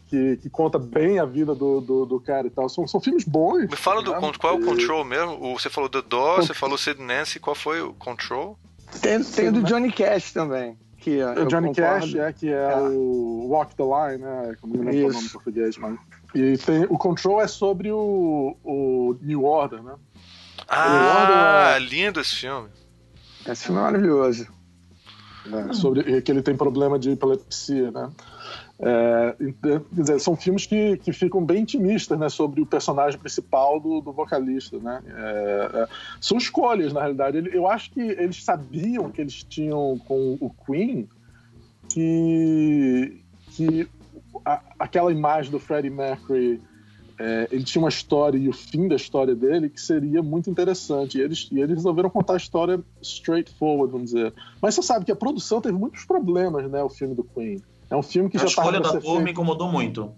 Que, 0.07 0.35
que, 0.37 0.49
conta 0.49 0.77
bem 0.77 1.19
a 1.19 1.25
vida 1.25 1.55
do, 1.55 1.79
do, 1.79 2.05
do, 2.05 2.19
cara 2.19 2.45
e 2.45 2.49
tal. 2.49 2.67
São, 2.67 2.85
são 2.85 2.99
filmes 2.99 3.23
bons. 3.23 3.69
Me 3.69 3.77
fala 3.77 4.03
do 4.03 4.11
né? 4.11 4.31
qual 4.37 4.55
é 4.55 4.57
o 4.57 4.65
Control 4.65 5.05
mesmo? 5.05 5.57
Você 5.57 5.69
falou 5.69 5.89
The 5.89 6.01
Doors, 6.01 6.47
você 6.47 6.53
falou 6.53 6.77
Sid 6.77 7.01
Nancy, 7.01 7.39
qual 7.39 7.55
foi 7.55 7.81
o 7.81 7.93
Control? 7.93 8.59
Tem, 9.01 9.23
tem 9.23 9.47
o 9.47 9.53
do 9.53 9.63
Johnny 9.63 9.89
Cash 9.89 10.33
também. 10.33 10.77
Que 10.97 11.23
o 11.23 11.45
Johnny 11.45 11.69
concordo. 11.69 12.05
Cash, 12.05 12.15
é, 12.15 12.33
que 12.33 12.49
é, 12.49 12.73
é, 12.73 12.75
o 12.75 13.47
Walk 13.47 13.73
the 13.73 13.83
Line, 13.83 14.21
né? 14.21 14.55
Como 14.59 14.75
não 14.75 14.83
lembro 14.83 15.09
o 15.09 15.13
nome 15.13 15.25
em 15.25 15.29
português, 15.29 15.77
mas. 15.77 15.97
E 16.35 16.57
tem, 16.57 16.83
o 16.89 16.97
Control 16.97 17.41
é 17.41 17.47
sobre 17.47 17.89
o, 17.91 18.57
o 18.63 19.15
New 19.21 19.45
Order, 19.45 19.81
né? 19.81 19.95
Ah, 20.67 21.75
é... 21.75 21.79
lindo 21.79 22.19
esse 22.19 22.35
filme. 22.35 22.69
Esse 23.47 23.63
filme 23.63 23.79
é 23.79 23.83
maravilhoso. 23.83 24.47
É, 25.45 25.73
sobre 25.73 26.21
que 26.21 26.31
ele 26.31 26.41
tem 26.41 26.55
problema 26.55 26.99
de 26.99 27.11
epilepsia, 27.11 27.89
né? 27.91 28.11
É, 28.83 29.35
quer 29.61 29.81
dizer, 29.91 30.19
são 30.19 30.35
filmes 30.35 30.65
que, 30.65 30.97
que 30.97 31.13
ficam 31.13 31.45
bem 31.45 31.61
intimistas 31.61 32.17
né, 32.17 32.29
sobre 32.29 32.61
o 32.61 32.65
personagem 32.65 33.19
principal 33.19 33.79
do, 33.79 34.01
do 34.01 34.11
vocalista. 34.11 34.77
Né? 34.79 35.01
É, 35.07 35.69
é, 35.73 35.87
são 36.19 36.37
escolhas, 36.37 36.91
na 36.91 37.01
realidade. 37.01 37.49
Eu 37.53 37.67
acho 37.67 37.91
que 37.91 38.01
eles 38.01 38.43
sabiam 38.43 39.11
que 39.11 39.21
eles 39.21 39.43
tinham 39.43 39.99
com 40.07 40.35
o 40.41 40.49
Queen 40.65 41.07
que, 41.89 43.21
que 43.51 43.87
a, 44.43 44.61
aquela 44.79 45.11
imagem 45.11 45.51
do 45.51 45.59
Freddie 45.59 45.91
Mercury 45.91 46.59
é, 47.23 47.47
ele 47.51 47.63
tinha 47.63 47.79
uma 47.79 47.89
história 47.89 48.35
e 48.35 48.49
o 48.49 48.53
fim 48.53 48.87
da 48.87 48.95
história 48.95 49.35
dele 49.35 49.69
que 49.69 49.79
seria 49.79 50.23
muito 50.23 50.49
interessante. 50.49 51.19
E 51.19 51.21
eles, 51.21 51.47
e 51.51 51.59
eles 51.59 51.75
resolveram 51.75 52.09
contar 52.09 52.33
a 52.33 52.37
história 52.37 52.81
straightforward, 52.99 53.91
vamos 53.91 54.11
dizer. 54.11 54.33
Mas 54.59 54.73
você 54.73 54.81
sabe 54.81 55.05
que 55.05 55.11
a 55.11 55.15
produção 55.15 55.61
teve 55.61 55.77
muitos 55.77 56.03
problemas, 56.03 56.69
né? 56.69 56.81
O 56.81 56.89
filme 56.89 57.13
do 57.13 57.23
Queen. 57.23 57.61
É 57.91 57.95
um 57.95 58.01
filme 58.01 58.27
que 58.27 58.37
a 58.37 58.39
já 58.39 58.45
A 58.45 58.49
escolha 58.49 58.79
do 58.79 58.87
ator 58.87 59.01
feito. 59.01 59.21
me 59.21 59.31
incomodou 59.31 59.71
muito. 59.71 60.11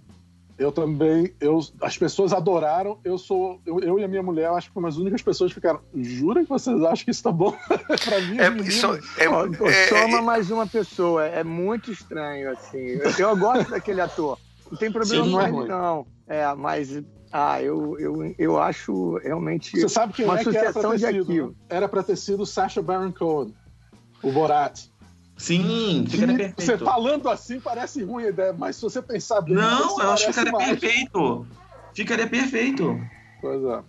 Eu 0.58 0.72
também, 0.72 1.34
eu, 1.42 1.60
as 1.82 1.98
pessoas 1.98 2.32
adoraram. 2.32 2.98
Eu 3.04 3.18
sou, 3.18 3.60
eu, 3.66 3.82
eu, 3.82 4.00
e 4.00 4.04
a 4.06 4.08
minha 4.08 4.24
mulher, 4.24 4.50
acho 4.52 4.70
que 4.70 4.74
fomos 4.74 4.94
as 4.94 4.98
únicas 4.98 5.22
pessoas 5.22 5.52
que 5.52 5.56
ficaram. 5.56 5.82
Jura 5.94 6.44
que 6.44 6.50
vocês 6.50 6.82
acham 6.84 7.04
que 7.04 7.12
isso 7.12 7.24
tá 7.24 7.34
bom? 7.34 7.52
pra 8.06 8.22
mim, 8.22 8.38
é, 8.40 8.50
isso, 8.66 8.86
é, 9.18 9.26
é, 9.26 9.88
Soma 9.90 10.20
é, 10.20 10.22
mais 10.22 10.50
uma 10.50 10.66
pessoa. 10.66 11.26
É 11.26 11.44
muito 11.44 11.92
estranho, 11.92 12.50
assim. 12.52 12.78
Eu, 12.78 13.12
eu 13.18 13.36
gosto 13.36 13.72
daquele 13.72 14.00
ator. 14.00 14.38
Não 14.74 14.80
tem 14.80 14.92
problema 14.92 15.24
Sim, 15.24 15.32
não, 15.32 15.40
é 15.40 15.50
ruim. 15.50 15.68
não. 15.68 16.08
É, 16.28 16.56
mas 16.56 17.00
ah, 17.32 17.62
eu, 17.62 17.96
eu, 18.00 18.36
eu 18.40 18.60
acho 18.60 19.18
realmente 19.18 19.80
Você 19.80 19.88
sabe 19.88 20.14
quem 20.14 20.26
uma 20.26 20.40
é 20.40 20.44
sucessão 20.44 20.98
que 20.98 21.06
era 21.06 21.14
de 21.14 21.20
sido, 21.24 21.48
né? 21.50 21.56
Era 21.70 21.88
pra 21.88 22.02
ter 22.02 22.16
sido 22.16 22.44
Sacha 22.44 22.82
Baron 22.82 23.12
Cohen, 23.12 23.54
o 24.24 24.32
Borat. 24.32 24.86
Sim, 25.38 26.06
ficaria 26.10 26.36
perfeito. 26.36 26.64
Você 26.64 26.78
falando 26.80 27.30
assim 27.30 27.60
parece 27.60 28.04
ruim 28.04 28.26
a 28.26 28.30
ideia, 28.30 28.52
mas 28.52 28.78
se 28.78 28.82
você 28.82 29.00
pensar 29.00 29.42
bem. 29.42 29.54
Não, 29.54 30.02
eu 30.02 30.12
acho 30.12 30.26
que 30.26 30.34
ficaria 30.34 30.52
mais. 30.52 30.80
perfeito. 30.80 31.48
Ficaria 31.94 32.28
perfeito. 32.28 33.00
Pois 33.42 33.64
é. 33.64 33.84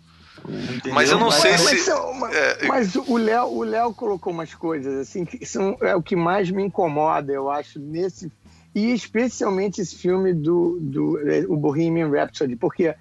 Entendeu? 0.46 0.92
Mas 0.92 1.10
eu 1.10 1.18
não 1.18 1.30
sei 1.30 1.52
mas, 1.52 1.80
se. 1.80 1.90
Mas, 2.20 2.36
é... 2.36 2.66
mas 2.66 2.94
o 2.94 3.16
Léo, 3.16 3.46
o 3.46 3.62
Léo 3.62 3.94
colocou 3.94 4.34
umas 4.34 4.54
coisas 4.54 4.98
assim 4.98 5.24
que 5.24 5.46
são 5.46 5.78
é 5.80 5.96
o 5.96 6.02
que 6.02 6.14
mais 6.14 6.50
me 6.50 6.62
incomoda, 6.62 7.32
eu 7.32 7.50
acho, 7.50 7.78
nesse 7.78 8.30
e 8.74 8.92
especialmente 8.92 9.80
esse 9.80 9.94
filme 9.94 10.32
do, 10.32 10.78
do 10.80 11.18
é, 11.28 11.44
o 11.48 11.56
Bohemian 11.56 12.10
Rhapsody, 12.10 12.56
porque 12.56 12.94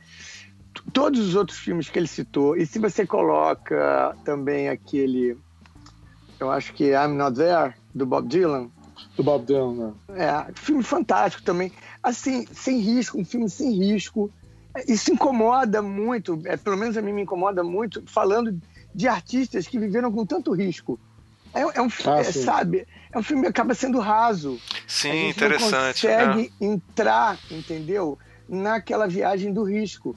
todos 0.91 1.19
os 1.19 1.35
outros 1.35 1.57
filmes 1.57 1.89
que 1.89 1.97
ele 1.97 2.07
citou, 2.07 2.55
e 2.55 2.65
se 2.65 2.79
você 2.79 3.05
coloca 3.05 4.15
também 4.23 4.69
aquele, 4.69 5.37
eu 6.39 6.51
acho 6.51 6.73
que 6.73 6.91
I'm 6.91 7.15
Not 7.15 7.35
There, 7.35 7.73
do 7.93 8.05
Bob 8.05 8.27
Dylan. 8.27 8.69
Do 9.15 9.23
Bob 9.23 9.45
Dylan, 9.45 9.73
né? 9.73 9.93
É, 10.15 10.53
filme 10.53 10.83
fantástico 10.83 11.43
também. 11.43 11.71
Assim, 12.01 12.45
sem 12.51 12.79
risco, 12.79 13.19
um 13.19 13.25
filme 13.25 13.49
sem 13.49 13.71
risco. 13.71 14.31
Isso 14.87 15.11
incomoda 15.11 15.81
muito, 15.81 16.41
é, 16.45 16.57
pelo 16.57 16.77
menos 16.77 16.97
a 16.97 17.01
mim 17.01 17.13
me 17.13 17.21
incomoda 17.21 17.63
muito, 17.63 18.03
falando 18.07 18.59
de 18.93 19.07
artistas 19.07 19.67
que 19.67 19.79
viveram 19.79 20.11
com 20.11 20.25
tanto 20.25 20.51
risco. 20.51 20.99
É, 21.53 21.61
é 21.61 21.81
um 21.81 21.87
ah, 22.05 22.19
é, 22.19 22.23
sabe? 22.23 22.87
É 23.13 23.19
um 23.19 23.23
filme 23.23 23.43
que 23.43 23.49
acaba 23.49 23.73
sendo 23.75 23.99
raso. 23.99 24.59
Sim, 24.87 25.29
interessante. 25.29 25.71
Não 26.07 26.17
consegue 26.17 26.51
é. 26.59 26.65
entrar, 26.65 27.37
entendeu? 27.51 28.17
Naquela 28.49 29.07
viagem 29.07 29.53
do 29.53 29.63
risco. 29.63 30.15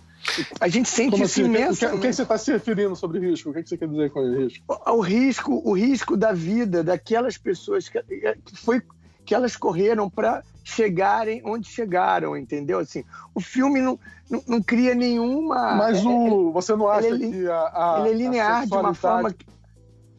A 0.61 0.67
gente 0.67 0.89
sente 0.89 1.13
Como 1.13 1.25
isso 1.25 1.41
assim? 1.41 1.49
imenso. 1.49 1.87
O 1.87 2.01
que, 2.01 2.13
você 2.13 2.23
está 2.23 2.39
se 2.39 2.53
referindo 2.53 2.97
sobre 2.97 3.21
risco? 3.21 3.51
O 3.51 3.53
que, 3.53 3.63
você 3.63 3.77
quer 3.77 3.87
dizer 3.87 4.11
com 4.11 4.21
o 4.21 4.45
risco? 4.45 4.65
O, 4.69 4.93
o, 4.93 5.01
risco, 5.01 5.63
o 5.65 5.73
risco 5.73 6.17
da 6.17 6.33
vida 6.33 6.83
daquelas 6.83 7.39
pessoas 7.39 7.89
que, 7.89 8.03
que 8.03 8.57
foi 8.57 8.83
que 9.25 9.35
elas 9.35 9.57
correram 9.57 10.09
para 10.09 10.43
chegarem 10.65 11.43
onde 11.45 11.69
chegaram, 11.69 12.37
entendeu? 12.37 12.79
Assim, 12.79 13.05
o 13.35 13.41
filme 13.41 13.81
não, 13.81 13.99
não, 14.31 14.43
não 14.47 14.63
cria 14.63 14.95
nenhuma. 14.95 15.75
Mas 15.75 15.99
é, 15.99 16.09
o, 16.09 16.53
você 16.53 16.75
não 16.75 16.89
acha 16.89 17.09
ele, 17.09 17.31
que 17.31 17.47
a, 17.49 17.55
a, 17.55 18.01
ele 18.01 18.11
é 18.11 18.15
linear 18.15 18.67
de 18.67 18.73
uma 18.73 18.95
forma 18.95 19.35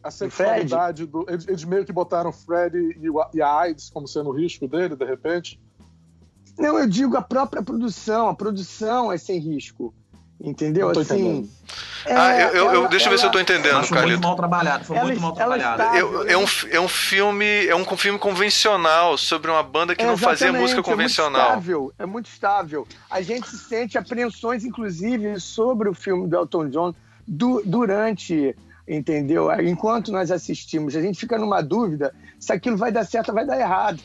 a 0.02 0.10
sexualidade 0.10 1.06
do. 1.06 1.26
Eles, 1.28 1.46
eles, 1.48 1.64
meio 1.64 1.84
que 1.84 1.92
botaram 1.92 2.30
o 2.30 2.32
Fred 2.32 2.96
e, 3.00 3.10
o, 3.10 3.24
e 3.34 3.42
a 3.42 3.50
AIDS 3.50 3.90
como 3.90 4.06
sendo 4.06 4.30
o 4.30 4.32
risco 4.32 4.66
dele, 4.66 4.96
de 4.96 5.04
repente? 5.04 5.60
Não, 6.58 6.78
eu 6.78 6.88
digo 6.88 7.16
a 7.16 7.22
própria 7.22 7.62
produção. 7.62 8.28
A 8.28 8.34
produção 8.34 9.12
é 9.12 9.18
sem 9.18 9.38
risco. 9.38 9.94
Entendeu? 10.40 10.88
Assim. 10.90 11.50
É, 12.06 12.14
ah, 12.14 12.40
eu, 12.40 12.54
eu, 12.54 12.70
ela, 12.70 12.88
deixa 12.88 13.06
eu 13.06 13.10
ver 13.10 13.14
ela, 13.14 13.18
se 13.18 13.26
eu 13.26 13.30
tô 13.32 13.40
entendendo, 13.40 13.84
Foi 13.84 14.02
muito 14.02 14.22
mal 14.22 14.36
trabalhado, 14.36 14.84
foi 14.84 14.96
ela, 14.96 15.06
muito 15.06 15.20
mal 15.20 15.32
trabalhado. 15.32 15.82
Eu, 15.96 16.28
é, 16.28 16.38
um, 16.38 16.44
é 16.70 16.80
um 16.80 16.86
filme, 16.86 17.66
é 17.66 17.74
um 17.74 17.84
filme 17.96 18.20
convencional 18.20 19.18
sobre 19.18 19.50
uma 19.50 19.64
banda 19.64 19.96
que 19.96 20.04
é, 20.04 20.06
não 20.06 20.16
fazia 20.16 20.52
música 20.52 20.80
convencional. 20.80 21.40
É 21.40 21.46
muito, 21.46 21.58
estável, 21.58 21.92
é 21.98 22.06
muito 22.06 22.26
estável. 22.26 22.88
A 23.10 23.20
gente 23.20 23.48
sente 23.48 23.98
apreensões, 23.98 24.64
inclusive, 24.64 25.40
sobre 25.40 25.88
o 25.88 25.94
filme 25.94 26.28
do 26.28 26.36
Elton 26.36 26.68
John 26.68 26.94
du, 27.26 27.60
durante 27.64 28.54
entendeu? 28.88 29.50
Enquanto 29.60 30.10
nós 30.10 30.30
assistimos, 30.30 30.96
a 30.96 31.02
gente 31.02 31.18
fica 31.18 31.36
numa 31.36 31.60
dúvida 31.60 32.14
se 32.38 32.52
aquilo 32.52 32.76
vai 32.76 32.90
dar 32.90 33.04
certo 33.04 33.28
ou 33.28 33.34
vai 33.34 33.44
dar 33.44 33.58
errado. 33.58 34.00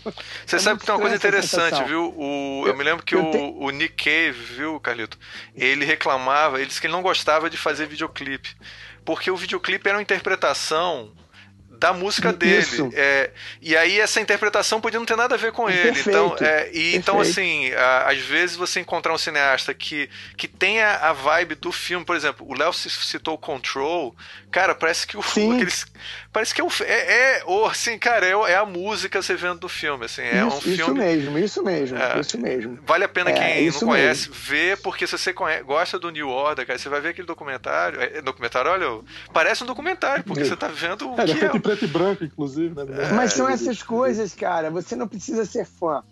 Você 0.46 0.58
é 0.58 0.60
sabe 0.60 0.80
que 0.80 0.86
tem 0.86 0.93
uma 0.93 1.02
coisa 1.02 1.15
interessante, 1.15 1.84
viu? 1.84 2.13
O, 2.17 2.63
eu, 2.65 2.67
eu, 2.67 2.78
me 2.78 2.84
lembro 2.84 3.06
que 3.06 3.15
o, 3.15 3.32
tenho... 3.32 3.58
o, 3.58 3.69
Nick 3.69 4.04
Cave, 4.04 4.39
viu, 4.56 4.80
Carlito? 4.80 5.17
Ele 5.56 5.86
reclamava, 5.86 6.58
ele 6.58 6.67
disse 6.67 6.82
que 6.82 6.88
ele 6.88 6.93
não 6.93 7.02
gostava 7.02 7.50
de 7.50 7.58
fazer 7.58 7.88
videoclipe. 7.88 8.56
Porque 9.06 9.32
o 9.32 9.38
videoclipe 9.38 9.88
era 9.88 9.98
uma 9.98 10.02
interpretação 10.02 11.12
da 11.84 11.91
música 11.91 12.32
dele. 12.32 12.65
É, 12.93 13.30
e 13.62 13.76
aí 13.76 14.00
essa 14.00 14.22
interpretação 14.22 14.80
podia 14.80 14.98
não 14.98 15.06
ter 15.06 15.17
nada 15.17 15.36
a 15.36 15.38
ver 15.38 15.52
com 15.52 15.69
ele. 15.69 16.00
Então, 16.00 16.34
é, 16.39 16.69
e, 16.72 16.96
então 16.96 17.19
assim, 17.19 17.74
a, 17.74 18.10
às 18.10 18.19
vezes 18.19 18.56
você 18.56 18.80
encontrar 18.80 19.13
um 19.13 19.17
cineasta 19.17 19.74
que, 19.74 20.10
que 20.38 20.48
tenha 20.48 20.96
a 20.96 21.12
vibe 21.12 21.56
do 21.56 21.74
filme, 21.74 22.06
por 22.06 22.15
exemplo, 22.15 22.48
o 22.50 22.58
Léo 22.58 22.72
citou 22.72 23.38
Control, 23.38 24.15
cara, 24.50 24.74
parece 24.74 25.06
que 25.06 25.17
o 25.17 25.19
aqueles, 25.19 25.86
parece 26.32 26.54
que 26.56 26.62
é, 26.62 26.63
o, 26.63 26.69
é, 26.86 26.93
é 26.93 27.43
ou, 27.46 27.65
assim, 27.65 27.98
cara, 27.98 28.26
é, 28.26 28.52
é, 28.52 28.56
a 28.56 28.65
música 28.65 29.22
você 29.22 29.36
vendo 29.36 29.60
do 29.60 29.67
filme, 29.67 30.06
assim, 30.06 30.22
é 30.22 30.38
isso, 30.38 30.56
um 30.56 30.62
filme. 30.62 30.78
Isso 30.78 30.93
mesmo, 30.93 31.39
isso 31.39 31.63
mesmo, 31.63 31.98
é, 31.98 32.19
isso 32.19 32.38
mesmo. 32.38 32.80
Vale 32.86 33.04
a 33.04 33.10
pena 33.10 33.32
é, 33.32 33.34
quem 33.34 33.72
não 33.72 33.80
conhece 33.80 34.30
mesmo. 34.30 34.34
ver, 34.34 34.78
porque 34.78 35.06
se 35.06 35.17
você 35.17 35.34
conhece, 35.34 35.63
gosta 35.63 36.00
do 36.00 36.10
New 36.12 36.30
Order, 36.30 36.65
cara, 36.65 36.80
você 36.80 36.88
vai 36.88 37.02
ver 37.02 37.10
aquele 37.10 37.28
documentário, 37.28 38.00
documentário, 38.24 38.72
olha, 38.72 39.02
parece 39.34 39.63
um 39.63 39.67
documentário, 39.67 40.24
porque 40.24 40.46
você 40.46 40.56
tá 40.56 40.69
vendo 40.69 41.12
o 41.12 41.15
que 41.15 41.46
é 41.46 41.72
preto 41.73 41.86
e 41.86 41.88
branco, 41.88 42.23
inclusive, 42.23 42.75
né? 42.75 43.12
Mas 43.15 43.33
são 43.33 43.49
essas 43.49 43.81
coisas, 43.81 44.33
cara. 44.33 44.69
Você 44.71 44.95
não 44.95 45.07
precisa 45.07 45.45
ser 45.45 45.65
fã. 45.65 46.03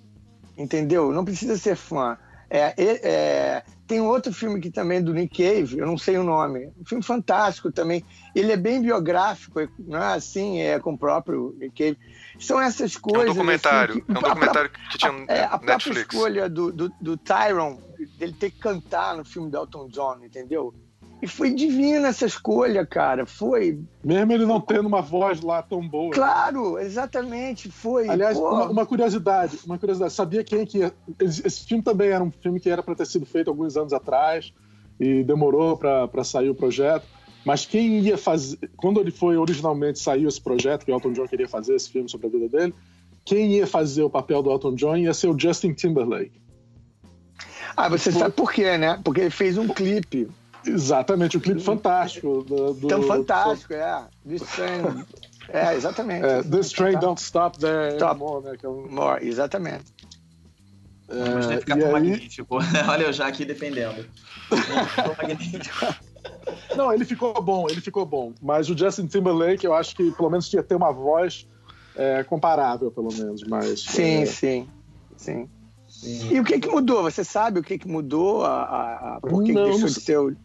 Entendeu? 0.58 1.12
Não 1.12 1.24
precisa 1.24 1.58
ser 1.58 1.76
fã. 1.76 2.17
É, 2.50 2.74
é, 2.78 3.00
é, 3.04 3.63
tem 3.88 4.02
outro 4.02 4.34
filme 4.34 4.60
que 4.60 4.69
também 4.69 4.97
é 4.97 5.02
do 5.02 5.13
Nick 5.13 5.38
Cave, 5.38 5.80
eu 5.80 5.88
não 5.88 5.97
sei 5.97 6.17
o 6.17 6.24
nome. 6.24 6.69
Um 6.78 6.86
filme 6.86 7.04
fantástico 7.04 7.71
também. 7.71 8.04
Ele 8.36 8.52
é 8.52 8.58
bem 8.58 8.82
biográfico, 8.82 9.62
não 9.80 9.97
é 9.97 10.15
assim, 10.15 10.60
é 10.60 10.78
com 10.78 10.93
o 10.93 10.97
próprio 10.97 11.56
Nick 11.58 11.76
Cave. 11.78 11.97
São 12.38 12.60
essas 12.60 12.97
coisas. 12.97 13.28
É 13.28 13.32
um 13.32 13.36
documentário. 13.36 13.93
Assim, 13.93 14.02
que, 14.02 14.12
é 14.12 14.17
um 14.17 14.21
documentário 14.21 14.69
que 14.69 14.97
tinha 14.97 15.12
no 15.13 15.26
é, 15.30 15.43
a 15.43 15.50
própria 15.50 15.74
Netflix. 15.76 16.13
escolha 16.13 16.50
do, 16.50 16.74
do, 16.74 16.91
do 17.00 17.15
Tyron, 17.15 17.80
dele 18.17 18.34
ter 18.34 18.52
que 18.52 18.60
cantar 18.60 19.15
no 19.15 19.24
filme 19.24 19.50
do 19.50 19.58
Elton 19.58 19.88
John, 19.88 20.19
entendeu? 20.21 20.74
E 21.22 21.28
foi 21.28 21.54
divina 21.54 22.08
essa 22.08 22.26
escolha, 22.26 22.84
cara. 22.86 23.28
Foi. 23.28 23.80
Mesmo 24.04 24.34
ele 24.34 24.46
não 24.46 24.60
tendo 24.60 24.88
uma 24.88 25.02
voz 25.02 25.42
lá 25.42 25.62
tão 25.62 25.88
boa. 25.88 26.12
Claro, 26.12 26.80
exatamente. 26.80 27.70
Foi. 27.70 28.10
Aliás, 28.10 28.38
uma, 28.38 28.70
uma 28.70 28.86
curiosidade, 28.88 29.60
uma 29.66 29.78
curiosidade. 29.78 30.14
Sabia 30.14 30.44
quem 30.44 30.66
que 30.66 30.92
esse, 31.20 31.46
esse 31.46 31.66
filme 31.66 31.84
também 31.84 32.10
era 32.10 32.24
um 32.24 32.32
filme 32.32 32.60
que 32.60 32.70
era 32.70 32.82
para 32.82 32.96
ter 32.96 33.06
sido 33.06 33.26
feito 33.26 33.50
alguns 33.50 33.78
anos 33.78 33.94
atrás 33.94 34.52
e 35.00 35.24
demorou 35.24 35.78
para 35.78 36.24
sair 36.24 36.50
o 36.50 36.56
projeto. 36.56 37.06
Mas 37.46 37.66
quem 37.66 38.00
ia 38.00 38.18
fazer, 38.18 38.58
quando 38.76 39.00
ele 39.00 39.12
foi 39.12 39.38
originalmente 39.38 40.00
saiu 40.00 40.28
esse 40.28 40.42
projeto 40.42 40.86
que 40.86 40.92
o 40.92 40.96
Elton 40.96 41.12
John 41.12 41.28
queria 41.28 41.48
fazer 41.48 41.76
esse 41.76 41.90
filme 41.90 42.10
sobre 42.10 42.28
a 42.28 42.30
vida 42.30 42.50
dele, 42.50 42.74
quem 43.24 43.54
ia 43.54 43.68
fazer 43.68 44.04
o 44.04 44.10
papel 44.10 44.42
do 44.42 44.52
Elton 44.52 44.76
John 44.76 44.98
ia 44.98 45.14
ser 45.14 45.28
o 45.28 45.40
Justin 45.40 45.74
Timberlake. 45.74 46.42
Ah, 47.76 47.90
você 47.90 48.12
sabe 48.12 48.36
por 48.36 48.52
quê, 48.52 48.78
né? 48.78 49.00
Porque 49.04 49.22
ele 49.22 49.30
fez 49.30 49.58
um 49.58 49.68
clipe 49.68 50.28
Exatamente, 50.65 51.38
o 51.38 51.41
clipe 51.41 51.62
fantástico. 51.62 52.43
Do, 52.43 52.74
do- 52.74 52.88
tão 52.88 53.04
fantástico, 53.04 53.74
é. 53.74 54.04
This 54.28 54.41
Train. 54.43 55.06
É, 55.50 55.76
exatamente. 55.76 56.26
É, 56.26 56.43
This 56.43 56.69
Train 56.71 56.97
Don't 57.00 57.21
Stop 57.21 57.60
There 57.60 57.95
Stop. 57.95 58.12
Anymore, 58.21 58.43
né? 58.45 58.58
Que 58.58 58.65
é 58.65 58.69
um, 58.69 58.88
More, 58.89 59.28
exatamente. 59.28 59.86
Mas 61.10 61.47
deve 61.47 61.60
ficar 61.62 61.78
e 61.78 61.80
tão 61.82 61.88
aí- 61.88 61.93
magnífico. 61.93 62.58
Olha 62.89 63.04
eu 63.04 63.13
já 63.13 63.28
aqui 63.28 63.43
defendendo. 63.43 64.06
Tão 64.50 65.15
magnífico. 65.28 65.86
Não, 66.78 66.93
ele 66.93 67.04
ficou 67.04 67.34
bom, 67.41 67.67
ele 67.69 67.82
ficou 67.82 68.06
bom. 68.06 68.34
Mas 68.41 68.69
o 68.69 68.78
Justin 68.78 69.08
Timberlake, 69.08 69.65
eu 69.65 69.74
acho 69.74 69.95
que 69.95 70.12
pelo 70.12 70.30
menos 70.30 70.47
tinha 70.47 70.62
que 70.62 70.69
ter 70.69 70.76
uma 70.76 70.91
voz 70.93 71.47
é, 71.95 72.24
comparável, 72.24 72.89
pelo 72.91 73.12
menos. 73.12 73.43
Mas, 73.43 73.82
Sim, 73.82 74.21
é, 74.21 74.26
sim, 74.26 74.69
sim. 75.17 75.50
E 76.32 76.39
o 76.39 76.43
que 76.43 76.60
que 76.60 76.69
mudou? 76.69 77.04
Você 77.04 77.24
sabe 77.24 77.60
o 77.60 77.63
que 77.63 77.78
que 77.78 77.88
mudou? 77.88 78.45
A, 78.45 78.63
a, 78.63 79.15
a- 79.17 79.19
por 79.21 79.41
que, 79.43 79.47
que 79.47 79.54
Não, 79.54 79.63
deixou 79.63 79.82
não 79.82 79.88
de 79.88 79.93
ser 80.02 80.17
o... 80.19 80.36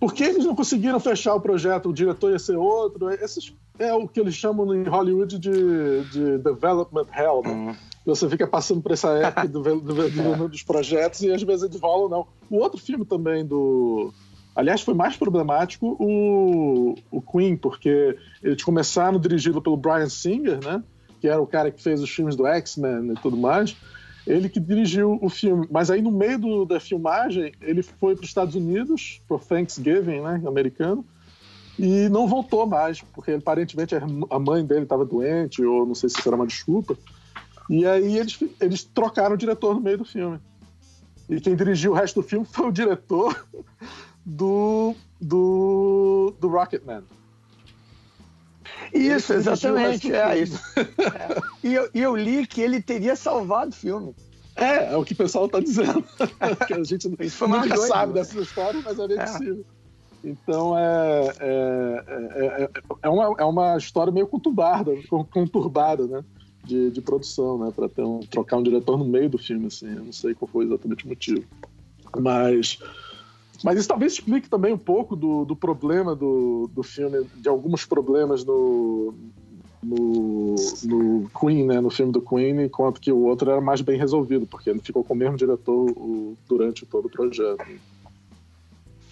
Por 0.00 0.14
que 0.14 0.24
eles 0.24 0.44
não 0.46 0.54
conseguiram 0.56 0.98
fechar 0.98 1.34
o 1.34 1.40
projeto? 1.40 1.90
O 1.90 1.92
diretor 1.92 2.32
ia 2.32 2.38
ser 2.38 2.56
outro? 2.56 3.10
Esses 3.10 3.54
é 3.78 3.92
o 3.94 4.08
que 4.08 4.18
eles 4.18 4.34
chamam 4.34 4.74
em 4.74 4.82
Hollywood 4.84 5.38
de, 5.38 5.50
de 6.10 6.38
development 6.38 7.06
hell, 7.14 7.42
né? 7.44 7.50
Hum. 7.52 7.74
Você 8.06 8.28
fica 8.30 8.46
passando 8.46 8.80
por 8.80 8.92
essa 8.92 9.10
época 9.10 9.46
do 9.46 9.62
do- 9.62 9.80
do- 9.80 10.10
do- 10.10 10.48
dos 10.48 10.62
projetos 10.62 11.20
e 11.20 11.30
às 11.30 11.42
vezes 11.42 11.64
eles 11.64 11.78
rolam, 11.80 12.08
não. 12.08 12.26
O 12.50 12.62
outro 12.62 12.80
filme 12.80 13.04
também 13.04 13.44
do. 13.44 14.10
Aliás, 14.56 14.80
foi 14.80 14.94
mais 14.94 15.16
problemático 15.16 15.96
o, 16.00 16.94
o 17.10 17.20
Queen, 17.22 17.56
porque 17.56 18.16
eles 18.42 18.62
começaram 18.64 19.20
dirigido 19.20 19.60
pelo 19.62 19.76
Brian 19.76 20.08
Singer, 20.08 20.58
né? 20.64 20.82
Que 21.20 21.28
era 21.28 21.40
o 21.40 21.46
cara 21.46 21.70
que 21.70 21.82
fez 21.82 22.00
os 22.02 22.08
filmes 22.10 22.34
do 22.34 22.46
X-Men 22.46 23.12
e 23.12 23.14
tudo 23.20 23.36
mais. 23.36 23.76
Ele 24.26 24.48
que 24.48 24.60
dirigiu 24.60 25.18
o 25.20 25.28
filme. 25.28 25.66
Mas 25.70 25.90
aí, 25.90 26.02
no 26.02 26.10
meio 26.10 26.38
do- 26.38 26.64
da 26.64 26.78
filmagem, 26.78 27.52
ele 27.60 27.82
foi 27.82 28.14
para 28.14 28.22
os 28.24 28.28
Estados 28.28 28.54
Unidos, 28.54 29.20
pro 29.26 29.38
Thanksgiving, 29.38 30.20
né? 30.20 30.42
Americano. 30.46 31.04
E 31.78 32.08
não 32.10 32.26
voltou 32.28 32.66
mais, 32.66 33.00
porque 33.00 33.32
aparentemente 33.32 33.94
a 33.94 34.38
mãe 34.38 34.64
dele 34.64 34.82
estava 34.82 35.04
doente, 35.04 35.64
ou 35.64 35.86
não 35.86 35.94
sei 35.94 36.10
se 36.10 36.20
era 36.26 36.36
uma 36.36 36.46
desculpa. 36.46 36.96
E 37.70 37.86
aí 37.86 38.18
eles, 38.18 38.38
eles 38.60 38.84
trocaram 38.84 39.34
o 39.34 39.38
diretor 39.38 39.74
no 39.74 39.80
meio 39.80 39.96
do 39.98 40.04
filme. 40.04 40.38
E 41.28 41.40
quem 41.40 41.56
dirigiu 41.56 41.92
o 41.92 41.94
resto 41.94 42.20
do 42.20 42.26
filme 42.28 42.44
foi 42.44 42.66
o 42.68 42.72
diretor 42.72 43.46
do, 44.26 44.94
do, 45.20 46.34
do 46.38 46.48
Rocketman. 46.48 47.04
Isso, 48.92 49.32
Ele 49.32 49.40
exatamente, 49.40 50.12
é 50.12 50.38
isso. 50.38 50.60
É. 50.76 51.50
E, 51.62 51.74
eu, 51.74 51.90
e 51.94 52.00
eu 52.00 52.16
li 52.16 52.46
que 52.46 52.62
ele 52.62 52.80
teria 52.80 53.14
salvado 53.14 53.70
o 53.70 53.74
filme. 53.74 54.14
É, 54.56 54.92
é 54.92 54.96
o 54.96 55.04
que 55.04 55.12
o 55.12 55.16
pessoal 55.16 55.46
está 55.46 55.60
dizendo. 55.60 56.02
que 56.66 56.74
a 56.74 56.82
gente 56.82 57.08
Isso 57.20 57.46
nunca 57.46 57.68
doido, 57.68 57.86
sabe 57.86 58.12
né? 58.12 58.20
dessa 58.20 58.40
história, 58.40 58.80
mas 58.82 58.98
é 58.98 59.08
bem 59.08 59.18
É. 59.18 59.24
possível. 59.24 59.64
Então 60.22 60.76
é, 60.78 61.32
é, 61.40 62.04
é, 62.06 62.62
é, 62.64 62.70
é 63.02 63.08
uma, 63.08 63.34
é 63.38 63.44
uma 63.44 63.76
história 63.78 64.12
meio 64.12 64.26
conturbada, 64.26 64.92
conturbada 65.30 66.06
né? 66.06 66.24
De, 66.64 66.90
de 66.90 67.00
produção, 67.00 67.58
né? 67.58 67.72
Para 67.74 67.88
ter 67.88 68.02
um, 68.02 68.20
trocar 68.20 68.58
um 68.58 68.62
diretor 68.62 68.98
no 68.98 69.04
meio 69.04 69.30
do 69.30 69.38
filme, 69.38 69.66
assim. 69.66 69.94
Eu 69.94 70.04
não 70.04 70.12
sei 70.12 70.34
qual 70.34 70.48
foi 70.50 70.66
exatamente 70.66 71.06
o 71.06 71.08
motivo. 71.08 71.44
Mas, 72.18 72.78
mas 73.64 73.78
isso 73.78 73.88
talvez 73.88 74.12
explique 74.14 74.48
também 74.48 74.72
um 74.72 74.78
pouco 74.78 75.14
do, 75.14 75.44
do 75.44 75.54
problema 75.56 76.14
do, 76.16 76.68
do 76.72 76.82
filme, 76.82 77.24
de 77.36 77.48
alguns 77.48 77.84
problemas 77.84 78.44
no, 78.44 79.14
no, 79.82 80.54
no 80.84 81.30
Queen, 81.38 81.66
né? 81.66 81.80
No 81.80 81.90
filme 81.90 82.12
do 82.12 82.22
Queen, 82.22 82.62
enquanto 82.64 83.00
que 83.00 83.12
o 83.12 83.22
outro 83.24 83.50
era 83.50 83.60
mais 83.60 83.80
bem 83.80 83.98
resolvido, 83.98 84.46
porque 84.46 84.70
ele 84.70 84.80
ficou 84.80 85.04
com 85.04 85.14
o 85.14 85.16
mesmo 85.16 85.36
diretor 85.36 85.90
o- 85.90 86.36
durante 86.48 86.86
todo 86.86 87.06
o 87.06 87.10
projeto. 87.10 87.64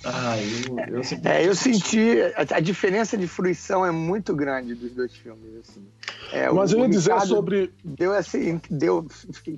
Ah, 0.05 0.37
eu, 0.39 0.79
eu 0.99 1.05
sempre- 1.05 1.31
É, 1.31 1.47
eu 1.47 1.55
senti. 1.55 2.09
A, 2.37 2.57
a 2.57 2.61
diferença 2.61 3.17
de 3.17 3.27
fruição 3.27 3.85
é 3.85 3.91
muito 3.91 4.35
grande 4.35 4.75
dos 4.75 4.93
dois 4.93 5.13
filmes. 5.15 5.45
Assim. 5.61 5.85
É, 6.31 6.51
Mas 6.51 6.73
o- 6.73 6.77
eu 6.77 6.83
ia 6.83 6.89
dizer 6.89 7.11
Ricardo 7.13 7.29
sobre. 7.29 7.73
Deu 7.83 8.13
assim, 8.15 8.61
deu, 8.71 9.07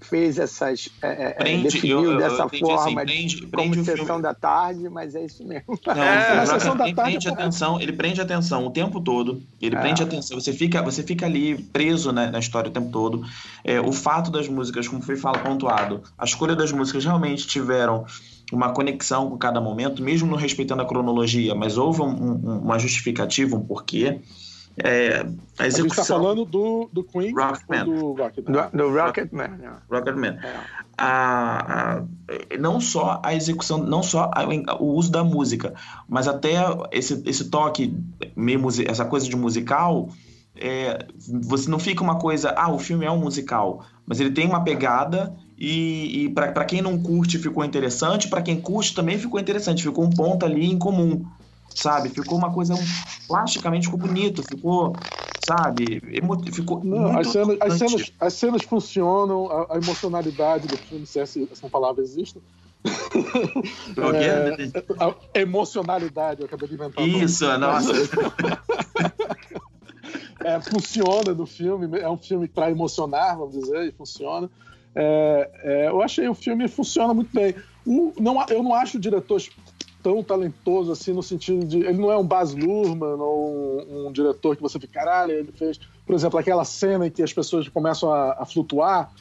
fez 0.03 0.39
essas. 0.39 0.89
É, 1.03 1.25
é, 1.25 1.31
Prende, 1.33 1.65
definiu 1.65 2.05
eu- 2.05 2.13
eu 2.13 2.19
dessa 2.19 2.45
entendi 2.45 2.61
forma 2.61 2.81
assim, 2.81 2.91
de- 2.91 3.05
prende- 3.05 3.41
como 3.43 3.71
prende 3.71 3.85
sessão 3.85 4.07
filme. 4.07 4.23
da 4.23 4.35
tarde, 4.35 4.89
mas 4.89 5.15
é 5.15 5.25
isso 5.25 5.45
mesmo. 5.47 5.79
Não, 5.87 5.95
É, 6.03 6.35
na 6.37 6.47
sessão 6.47 6.77
da 6.77 6.87
ele 6.87 6.95
tarde 6.95 7.11
prende 7.13 7.29
é 7.29 7.33
atenção, 7.33 7.81
ele 7.81 7.93
prende 7.93 8.21
atenção 8.21 8.67
o 8.67 8.71
tempo 8.71 9.01
todo. 9.01 9.43
Ele 9.61 9.77
É. 9.77 9.81
prende 9.81 10.03
atenção. 10.03 10.41
Você 10.41 10.53
fica, 10.53 10.81
você 10.83 11.03
fica 11.03 11.27
ali 11.27 11.61
preso 11.63 12.13
né, 12.13 12.31
na 12.31 12.39
história 12.39 12.71
o 12.71 12.73
tempo 12.73 12.91
todo. 12.91 13.23
É, 13.63 13.81
o 13.81 13.93
fato 13.93 14.31
das 14.31 14.49
músicas, 14.49 14.89
como 14.89 15.03
foi 15.03 15.17
fala, 15.17 15.39
pontuado, 15.39 16.03
a 16.17 16.25
escolha 16.25 16.57
das 16.57 16.73
músicas 16.73 17.05
realmente 17.05 17.47
tiveram 17.47 18.07
uma 18.53 18.73
conexão 18.73 19.31
com 19.31 19.37
cada 19.39 19.61
momento, 19.61 20.03
mesmo 20.03 20.29
não 20.29 20.37
respeitando 20.37 20.83
a 20.83 20.87
cronologia, 20.87 21.55
mas 21.55 21.77
houve 21.79 22.03
um- 22.03 22.07
um- 22.07 22.59
uma 22.61 22.79
justificativa, 22.79 23.57
um 23.57 23.61
porquê. 23.65 24.21
É, 24.83 25.19
a 25.19 25.21
A 25.21 25.25
gente 25.25 25.37
está 25.57 25.67
execução. 25.67 26.05
falando 26.05 26.45
do, 26.45 26.89
do 26.93 27.03
Queen 27.05 27.35
Rocketman. 27.35 27.81
ou 27.81 28.15
do 28.15 28.23
Rocketman? 28.23 28.71
Do, 28.71 28.77
do 28.79 28.91
Rocketman. 28.95 29.49
né? 29.49 29.73
Rocketman. 29.91 30.39
É. 30.43 30.55
a, 30.97 31.97
a- 31.99 32.03
não 32.59 32.81
só 32.81 33.21
a 33.25 33.35
execução, 33.35 33.79
não 33.79 34.03
só 34.03 34.31
a- 34.35 34.45
o 34.79 34.95
uso 34.95 35.11
da 35.11 35.25
música, 35.25 35.75
mas 36.09 36.29
até 36.29 36.55
esse, 36.93 37.23
esse 37.27 37.49
toque, 37.51 37.95
meio 38.37 38.61
essa 38.87 39.05
coisa 39.05 39.29
de 39.29 39.37
musical, 39.37 40.09
é, 40.57 41.07
você 41.43 41.71
não 41.71 41.79
fica 41.79 42.03
uma 42.03 42.19
coisa, 42.19 42.51
ah, 42.57 42.71
o 42.71 42.79
filme 42.79 43.05
é 43.07 43.11
um 43.11 43.19
musical, 43.19 43.83
mas 44.07 44.21
ele 44.21 44.31
tem 44.31 44.47
uma 44.47 44.63
pegada 44.63 45.35
e, 45.61 46.25
e 46.25 46.29
para 46.31 46.65
quem 46.65 46.81
não 46.81 46.99
curte 46.99 47.39
ficou 47.39 47.63
interessante, 47.63 48.29
para 48.29 48.41
quem 48.41 48.59
curte 48.59 48.95
também 48.95 49.19
ficou 49.19 49.39
interessante, 49.39 49.83
ficou 49.83 50.05
um 50.05 50.11
ponto 50.11 50.47
ali 50.47 50.65
em 50.65 50.79
comum, 50.79 51.23
sabe? 51.75 52.09
Ficou 52.09 52.39
uma 52.39 52.51
coisa 52.51 52.75
plasticamente 53.29 53.85
ficou 53.85 54.01
bonito, 54.01 54.43
ficou, 54.43 54.97
sabe? 55.47 56.03
Emo, 56.11 56.43
ficou 56.51 56.83
Não, 56.83 57.19
as, 57.19 57.29
cenas, 57.29 57.59
as, 57.61 57.75
cenas, 57.75 58.13
as 58.19 58.33
cenas 58.33 58.63
funcionam, 58.63 59.51
a, 59.51 59.75
a 59.75 59.77
emocionalidade 59.77 60.67
do 60.67 60.79
filme, 60.79 61.05
se 61.05 61.21
essa, 61.21 61.39
essa 61.53 61.69
palavra 61.69 62.03
existe. 62.03 62.41
É, 64.15 64.83
a 64.99 65.39
emocionalidade, 65.39 66.41
eu 66.41 66.47
acabei 66.47 66.69
de 66.69 66.75
inventar. 66.75 67.05
o 67.05 67.07
nome. 67.07 67.25
Isso, 67.25 67.59
nossa. 67.59 67.93
É, 70.43 70.59
funciona 70.59 71.35
no 71.35 71.45
filme, 71.45 71.99
é 71.99 72.09
um 72.09 72.17
filme 72.17 72.49
para 72.49 72.71
emocionar, 72.71 73.37
vamos 73.37 73.61
dizer, 73.61 73.89
e 73.89 73.93
funciona. 73.93 74.51
É, 74.95 75.51
é, 75.63 75.89
eu 75.89 76.03
achei 76.03 76.29
o 76.29 76.35
filme 76.35 76.67
funciona 76.69 77.15
muito 77.15 77.33
bem. 77.33 77.55
Não, 77.87 78.45
eu 78.49 78.63
não 78.63 78.75
acho 78.75 78.99
o 78.99 79.01
diretor 79.01 79.41
tão 80.03 80.23
talentoso 80.23 80.93
assim 80.93 81.13
no 81.13 81.23
sentido 81.23 81.65
de 81.67 81.79
ele 81.81 81.99
não 81.99 82.11
é 82.11 82.17
um 82.17 82.25
Baz 82.25 82.55
Luhrmann 82.55 83.21
ou 83.21 83.87
um, 83.87 84.07
um 84.07 84.13
diretor 84.13 84.57
que 84.57 84.63
você 84.63 84.81
fica 84.81 84.95
caralho 84.95 85.33
ele 85.33 85.53
fez 85.53 85.79
por 86.07 86.15
exemplo 86.15 86.39
aquela 86.39 86.65
cena 86.65 87.07
em 87.07 87.11
que 87.11 87.23
as 87.23 87.35
pessoas 87.35 87.69
começam 87.69 88.11
a, 88.11 88.33
a 88.39 88.47
flutuar 88.47 89.13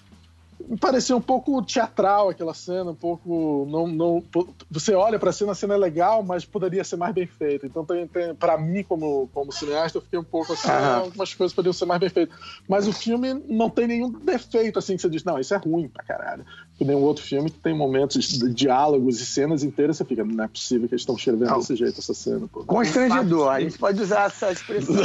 me 0.69 0.77
parecia 0.77 1.17
um 1.17 1.21
pouco 1.21 1.63
teatral 1.63 2.29
aquela 2.29 2.53
cena, 2.53 2.91
um 2.91 2.95
pouco 2.95 3.65
não 3.67 3.87
não 3.87 4.23
você 4.69 4.93
olha 4.93 5.17
para 5.17 5.31
a 5.31 5.33
cena, 5.33 5.53
a 5.53 5.55
cena 5.55 5.73
é 5.73 5.77
legal, 5.77 6.21
mas 6.21 6.45
poderia 6.45 6.83
ser 6.83 6.95
mais 6.95 7.11
bem 7.11 7.25
feita. 7.25 7.65
Então 7.65 7.83
tem, 7.83 8.07
tem 8.07 8.35
para 8.35 8.55
mim 8.55 8.83
como 8.83 9.27
como 9.33 9.51
cineasta 9.51 9.97
eu 9.97 10.01
fiquei 10.03 10.19
um 10.19 10.23
pouco 10.23 10.53
assim, 10.53 10.69
ah, 10.69 10.97
algumas 10.97 11.33
coisas 11.33 11.55
poderiam 11.55 11.73
ser 11.73 11.85
mais 11.85 11.99
bem 11.99 12.09
feitas. 12.09 12.37
Mas 12.67 12.87
o 12.87 12.93
filme 12.93 13.33
não 13.47 13.67
tem 13.67 13.87
nenhum 13.87 14.11
defeito 14.11 14.77
assim 14.77 14.95
que 14.95 15.01
você 15.01 15.09
diz, 15.09 15.23
não, 15.23 15.39
isso 15.39 15.55
é 15.55 15.57
ruim 15.57 15.87
pra 15.87 16.03
caralho. 16.03 16.45
Que 16.79 16.85
nenhum 16.85 17.01
outro 17.01 17.21
filme 17.21 17.49
que 17.51 17.59
tem 17.59 17.75
momentos 17.75 18.25
de 18.25 18.53
diálogos 18.53 19.19
e 19.19 19.25
cenas 19.25 19.63
inteiras, 19.63 19.97
você 19.97 20.05
fica, 20.05 20.23
não 20.23 20.45
é 20.45 20.47
possível 20.47 20.87
que 20.87 20.93
eles 20.95 21.01
estão 21.01 21.15
escrevendo 21.15 21.53
desse 21.57 21.75
jeito 21.75 21.99
essa 21.99 22.13
cena. 22.13 22.47
Pô. 22.47 22.63
Constrangedor, 22.63 23.49
a 23.49 23.59
gente 23.59 23.77
pode 23.77 24.01
usar 24.01 24.27
essa 24.27 24.49
expressão. 24.49 24.95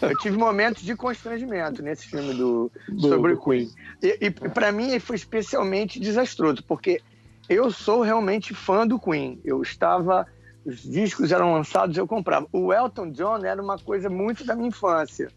Eu 0.00 0.16
tive 0.16 0.38
momentos 0.38 0.82
de 0.82 0.96
constrangimento 0.96 1.82
nesse 1.82 2.06
filme 2.06 2.32
do, 2.32 2.72
Do- 2.88 3.00
sobre 3.08 3.34
do 3.34 3.38
o 3.38 3.44
Queen. 3.44 3.70
E, 4.02 4.18
e 4.22 4.30
para 4.30 4.72
mim 4.72 4.98
foi 4.98 5.16
especialmente 5.16 6.00
desastroso, 6.00 6.64
porque 6.66 7.02
eu 7.50 7.70
sou 7.70 8.00
realmente 8.00 8.54
fã 8.54 8.86
do 8.86 8.98
Queen. 8.98 9.38
Eu 9.44 9.60
estava. 9.60 10.26
Os 10.64 10.82
discos 10.82 11.32
eram 11.32 11.52
lançados, 11.52 11.96
eu 11.98 12.06
comprava. 12.06 12.46
O 12.50 12.72
Elton 12.72 13.10
John 13.10 13.44
era 13.44 13.62
uma 13.62 13.78
coisa 13.78 14.08
muito 14.08 14.42
da 14.42 14.54
minha 14.54 14.68
infância. 14.68 15.30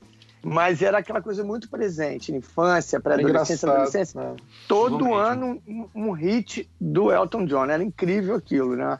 Mas 0.43 0.81
era 0.81 0.97
aquela 0.97 1.21
coisa 1.21 1.43
muito 1.43 1.69
presente, 1.69 2.31
infância, 2.33 2.97
É 2.97 2.99
pré-adolescência, 2.99 3.69
adolescência 3.69 4.19
né? 4.19 4.35
todo 4.67 5.05
Igualmente. 5.05 5.31
ano 5.43 5.61
um, 5.67 6.09
um 6.09 6.11
hit 6.11 6.67
do 6.79 7.11
Elton 7.11 7.45
John. 7.45 7.65
Era 7.65 7.83
incrível 7.83 8.35
aquilo, 8.35 8.75
né? 8.75 8.97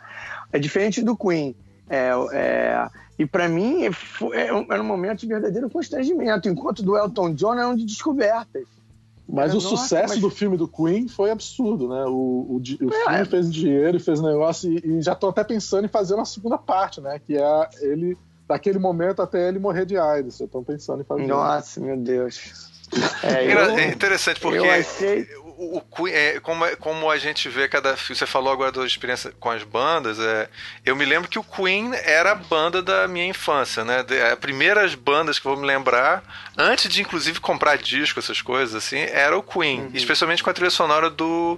É 0.54 0.60
diferente 0.60 1.02
do 1.02 1.18
Queen. 1.18 1.56
É, 1.90 2.12
é, 2.32 2.88
e 3.18 3.26
para 3.26 3.50
mim 3.50 3.92
foi- 3.92 4.38
é 4.38 4.54
um- 4.54 4.66
era 4.72 4.82
um 4.82 4.86
momento 4.86 5.22
de 5.22 5.28
verdadeiro 5.28 5.70
constrangimento, 5.70 6.48
enquanto 6.48 6.84
do 6.84 6.96
Elton 6.96 7.34
John 7.34 7.56
eram 7.56 7.76
de 7.76 7.86
descobertas. 7.86 8.64
Mas 9.28 9.52
É, 9.52 9.54
o 9.54 9.62
nossa, 9.62 9.68
sucesso 9.70 10.10
mas- 10.14 10.20
do 10.22 10.30
filme 10.30 10.58
do 10.58 10.68
Queen 10.68 11.08
foi 11.08 11.32
absurdo, 11.32 11.88
né? 11.90 12.04
O, 12.06 12.12
o, 12.12 12.58
o 12.58 12.90
É. 12.94 13.04
filme 13.10 13.26
fez 13.26 13.52
dinheiro 13.52 13.98
e 13.98 14.00
fez 14.00 14.22
negócio, 14.22 14.72
e, 14.72 14.78
e 14.86 15.02
já 15.02 15.16
tô 15.16 15.30
até 15.30 15.44
pensando 15.44 15.86
em 15.86 15.90
fazer 15.90 16.14
uma 16.16 16.26
segunda 16.26 16.58
parte, 16.58 17.02
né? 17.02 17.20
Que 17.26 17.38
é 17.38 17.70
ele, 17.82 18.18
daquele 18.52 18.78
momento 18.80 19.22
até 19.22 19.48
ele 19.48 19.60
morrer 19.60 19.86
de 19.86 19.98
AIDS. 19.98 20.38
Já 20.38 20.46
estão 20.46 20.64
pensando 20.64 21.02
em 21.02 21.06
fazer. 21.06 21.26
Nossa, 21.26 21.80
meu 21.80 21.98
Deus. 21.98 22.70
É, 23.24 23.46
eu, 23.54 23.60
É 23.78 23.88
interessante 23.88 24.40
porque 24.42 24.58
eu 24.58 24.70
achei. 24.70 25.26
o, 25.58 25.78
o 25.78 25.82
Queen, 25.82 26.14
é, 26.14 26.40
como, 26.42 26.66
é- 26.66 26.76
como 26.76 27.10
a 27.10 27.18
gente 27.18 27.48
vê 27.48 27.66
cada 27.70 27.96
filme, 27.96 28.18
você 28.20 28.26
falou 28.26 28.52
agora 28.52 28.70
da 28.70 28.86
experiência 28.86 29.32
com 29.40 29.50
as 29.50 29.64
bandas, 29.64 30.20
é, 30.20 30.50
eu 30.86 30.94
me 30.94 31.06
lembro 31.06 31.30
que 31.30 31.40
o 31.40 31.44
Queen 31.44 31.92
era 32.04 32.32
a 32.34 32.36
banda 32.36 32.82
da 32.82 33.08
minha 33.08 33.26
infância, 33.26 33.86
né? 33.86 34.04
De- 34.04 34.22
As 34.22 34.38
primeiras 34.38 34.94
bandas 34.94 35.40
que 35.40 35.46
eu 35.48 35.54
vou 35.54 35.62
me 35.62 35.66
lembrar, 35.66 36.22
antes 36.58 36.90
de 36.92 37.02
inclusive 37.02 37.40
comprar 37.40 37.78
disco, 37.78 38.20
essas 38.20 38.42
coisas 38.42 38.76
assim, 38.76 38.98
era 39.00 39.38
o 39.38 39.42
Queen, 39.44 39.90
especialmente 39.94 40.44
com 40.44 40.50
a 40.50 40.54
trilha 40.54 40.70
sonora 40.70 41.10
do, 41.10 41.58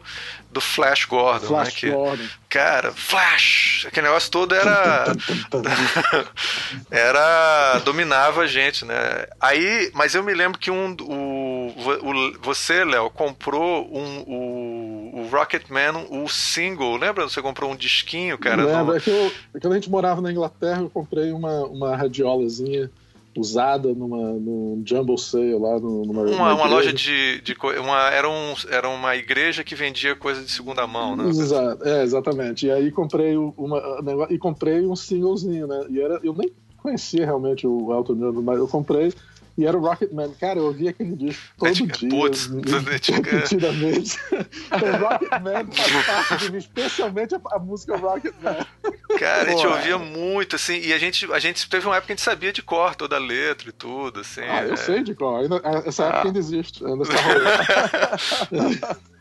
do 0.54 0.62
Flash 0.62 1.06
Gordon, 1.06 1.42
né? 1.42 1.48
Flash 1.48 1.74
Que, 1.76 1.90
Gordon. 1.90 2.24
cara, 2.48 2.92
Flash, 2.94 3.86
aquele 3.88 4.08
negócio 4.08 4.32
todo 4.32 4.54
era 4.56 5.06
era 6.92 7.80
dominava 7.80 8.42
a 8.42 8.48
gente, 8.48 8.86
né? 8.86 9.26
Aí, 9.42 9.92
mas 9.94 10.16
eu 10.16 10.24
me 10.24 10.34
lembro 10.34 10.60
que 10.60 10.72
um 10.72 10.96
o, 11.02 11.74
o 12.04 12.40
você, 12.42 12.84
Léo, 12.84 13.10
comprou 13.10 13.88
um 13.92 14.20
o, 14.28 15.22
o 15.22 15.28
Rocketman, 15.32 16.06
o 16.10 16.28
single, 16.28 16.98
lembra? 16.98 17.28
Você 17.28 17.42
comprou 17.42 17.72
um 17.72 17.76
disquinho, 17.76 18.38
cara? 18.38 18.64
Lembra, 18.64 18.84
no- 18.84 18.96
é 18.96 19.00
que 19.00 19.10
eu, 19.10 19.32
é 19.56 19.60
quando 19.60 19.74
a 19.74 19.76
gente 19.76 19.90
morava 19.90 20.22
na 20.22 20.32
Inglaterra, 20.32 20.82
eu 20.82 20.90
comprei 20.90 21.32
uma, 21.32 21.66
uma 21.66 21.96
radiolazinha 21.96 22.90
usada 23.36 23.94
numa, 23.94 24.34
num 24.34 24.84
Jumble 24.86 25.18
Sale 25.18 25.58
lá 25.58 25.80
numa, 25.80 26.22
uma, 26.22 26.24
numa 26.24 26.54
uma 26.54 26.68
loja 26.68 26.94
de, 26.94 27.42
de 27.42 27.56
uma 27.80 28.10
era 28.10 28.30
um 28.30 28.54
era 28.70 28.90
uma 28.90 29.16
igreja 29.16 29.64
que 29.64 29.76
vendia 29.76 30.16
coisa 30.16 30.42
de 30.42 30.52
segunda 30.52 30.86
mão, 30.86 31.16
né? 31.16 31.30
Exato, 31.30 31.88
é, 31.88 32.04
exatamente. 32.04 32.68
E 32.68 32.72
aí 32.72 32.92
comprei 32.92 33.36
uma, 33.36 34.28
e 34.30 34.38
comprei 34.38 34.86
um 34.86 34.96
singlezinho, 34.96 35.68
né? 35.68 35.86
E 35.90 36.02
era, 36.02 36.20
eu 36.24 36.34
nem 36.34 36.52
conhecia 36.78 37.26
realmente 37.26 37.66
o 37.66 37.94
Elton 37.94 38.16
John, 38.16 38.42
mas 38.42 38.58
eu 38.58 38.68
comprei 38.68 39.14
e 39.58 39.66
era 39.66 39.78
o 39.78 39.82
Rocketman. 39.82 40.34
Cara, 40.40 40.60
eu 40.60 40.66
ouvia 40.66 40.90
aquele 40.90 41.16
disco 41.16 41.44
todo 41.58 41.70
Antiga- 41.70 41.94
dia. 41.98 42.10
putz, 42.10 42.48
repetidamente. 42.48 44.20
o 44.32 44.98
Rocketman 45.04 45.68
faz 45.72 46.06
parte 46.06 46.38
de 46.46 46.52
mim, 46.52 46.58
especialmente 46.58 47.36
a, 47.36 47.42
a 47.52 47.60
música 47.60 47.96
Rocketman. 47.98 48.66
Cara, 49.20 49.44
a 49.44 49.50
gente 49.52 49.62
Pô, 49.64 49.70
ouvia 49.74 49.98
muito, 49.98 50.56
assim, 50.56 50.80
e 50.80 50.92
a 50.94 50.98
gente, 50.98 51.32
a 51.32 51.40
gente 51.40 51.70
teve 51.70 51.86
uma 51.86 51.96
época 51.96 52.08
que 52.08 52.14
a 52.14 52.16
gente 52.16 52.24
sabia 52.26 52.52
de 52.52 52.62
cor 52.64 52.96
toda 52.96 53.16
a 53.16 53.20
letra 53.20 53.70
e 53.70 53.72
tudo, 53.72 54.22
assim. 54.22 54.42
Ah, 54.42 54.64
eu 54.64 54.74
é. 54.74 54.78
sei 54.78 55.04
de 55.04 55.14
qual. 55.14 55.38
Ainda- 55.38 55.62
Essa 55.86 56.06
Ah. 56.06 56.08
época 56.10 56.28
ainda 56.30 56.40
existe. 56.40 56.84
Ainda 56.86 57.04
está 57.04 57.16
rolando. 57.22 59.04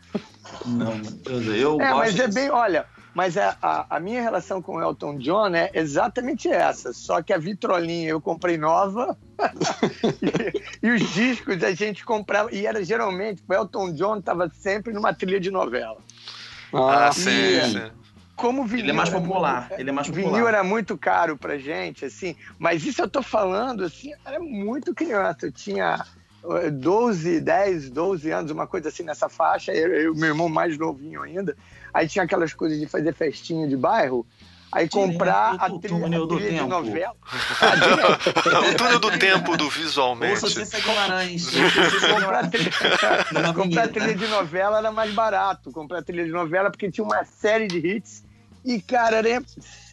Não, 0.65 1.01
eu, 1.25 1.55
eu 1.55 1.81
É, 1.81 1.89
gosto. 1.91 1.97
mas 1.97 2.19
é 2.19 2.27
bem, 2.27 2.49
olha, 2.49 2.85
mas 3.13 3.37
a, 3.37 3.55
a, 3.61 3.97
a 3.97 3.99
minha 3.99 4.21
relação 4.21 4.61
com 4.61 4.75
o 4.77 4.81
Elton 4.81 5.17
John 5.17 5.53
é 5.55 5.69
exatamente 5.73 6.47
essa. 6.49 6.91
Só 6.93 7.21
que 7.21 7.31
a 7.33 7.37
vitrolinha 7.37 8.09
eu 8.09 8.21
comprei 8.21 8.57
nova 8.57 9.17
e, 10.81 10.87
e 10.87 10.91
os 10.91 11.01
discos 11.13 11.63
a 11.63 11.73
gente 11.73 12.03
comprava. 12.05 12.49
E 12.53 12.65
era 12.65 12.83
geralmente, 12.83 13.43
o 13.47 13.53
Elton 13.53 13.93
John 13.93 14.17
estava 14.17 14.49
sempre 14.49 14.93
numa 14.93 15.13
trilha 15.13 15.39
de 15.39 15.51
novela. 15.51 15.97
Ah, 16.73 17.07
Ah, 17.07 17.11
sim, 17.11 17.29
e- 17.29 17.71
sim. 17.71 17.91
Como 18.35 18.65
vinil 18.65 18.85
Ele 18.85 18.89
é 18.91 18.93
mais 18.93 19.09
era 19.09 19.19
popular. 19.21 19.59
muito- 19.69 19.79
Ele 19.79 19.89
é 19.89 19.93
mais 19.93 20.09
o 20.09 20.11
vinil 20.11 20.29
popular. 20.31 20.49
era 20.49 20.63
muito 20.63 20.97
caro 20.97 21.37
pra 21.37 21.55
gente, 21.59 22.03
assim, 22.05 22.35
mas 22.57 22.83
isso 22.83 22.99
eu 22.99 23.07
tô 23.07 23.21
falando, 23.21 23.83
assim, 23.83 24.09
eu 24.11 24.17
era 24.25 24.39
muito 24.39 24.93
criança. 24.95 25.45
Eu 25.45 25.51
tinha 25.51 26.03
eh, 26.63 26.71
12, 26.71 27.39
10, 27.39 27.91
12 27.91 28.31
anos, 28.31 28.49
uma 28.49 28.65
coisa 28.65 28.89
assim 28.89 29.03
nessa 29.03 29.29
faixa, 29.29 29.71
eu, 29.71 29.93
eu 29.93 30.15
meu 30.15 30.29
irmão 30.29 30.49
mais 30.49 30.75
novinho 30.79 31.21
ainda. 31.21 31.55
Aí 31.93 32.07
tinha 32.07 32.23
aquelas 32.23 32.53
coisas 32.53 32.79
de 32.79 32.87
fazer 32.87 33.13
festinha 33.13 33.67
de 33.67 33.77
bairro, 33.77 34.25
aí 34.71 34.89
comprar 34.89 35.55
a 35.55 35.69
trilha, 35.69 35.97
a 35.97 35.99
túnel 35.99 36.25
do 36.27 36.35
trilha 36.37 36.51
de 36.51 36.57
tempo. 36.57 36.69
novela. 36.69 37.15
O 38.73 38.75
túnel 38.75 38.99
do 38.99 39.19
tempo 39.19 39.57
do 39.57 39.65
Ouça 39.65 39.79
visualmente. 39.79 40.81
Guimarães. 40.81 41.49
comprar, 41.51 42.49
trilha, 42.49 42.71
Numa 43.31 43.53
comprar 43.53 43.87
trilha 43.89 44.15
de 44.15 44.27
novela 44.27 44.79
era 44.79 44.91
mais 44.91 45.13
barato. 45.13 45.71
Comprar 45.71 46.01
trilha 46.01 46.25
de 46.25 46.31
novela 46.31 46.71
porque 46.71 46.89
tinha 46.89 47.05
uma 47.05 47.23
série 47.23 47.67
de 47.67 47.77
hits 47.77 48.23
e, 48.65 48.81
cara, 48.81 49.17
era, 49.17 49.43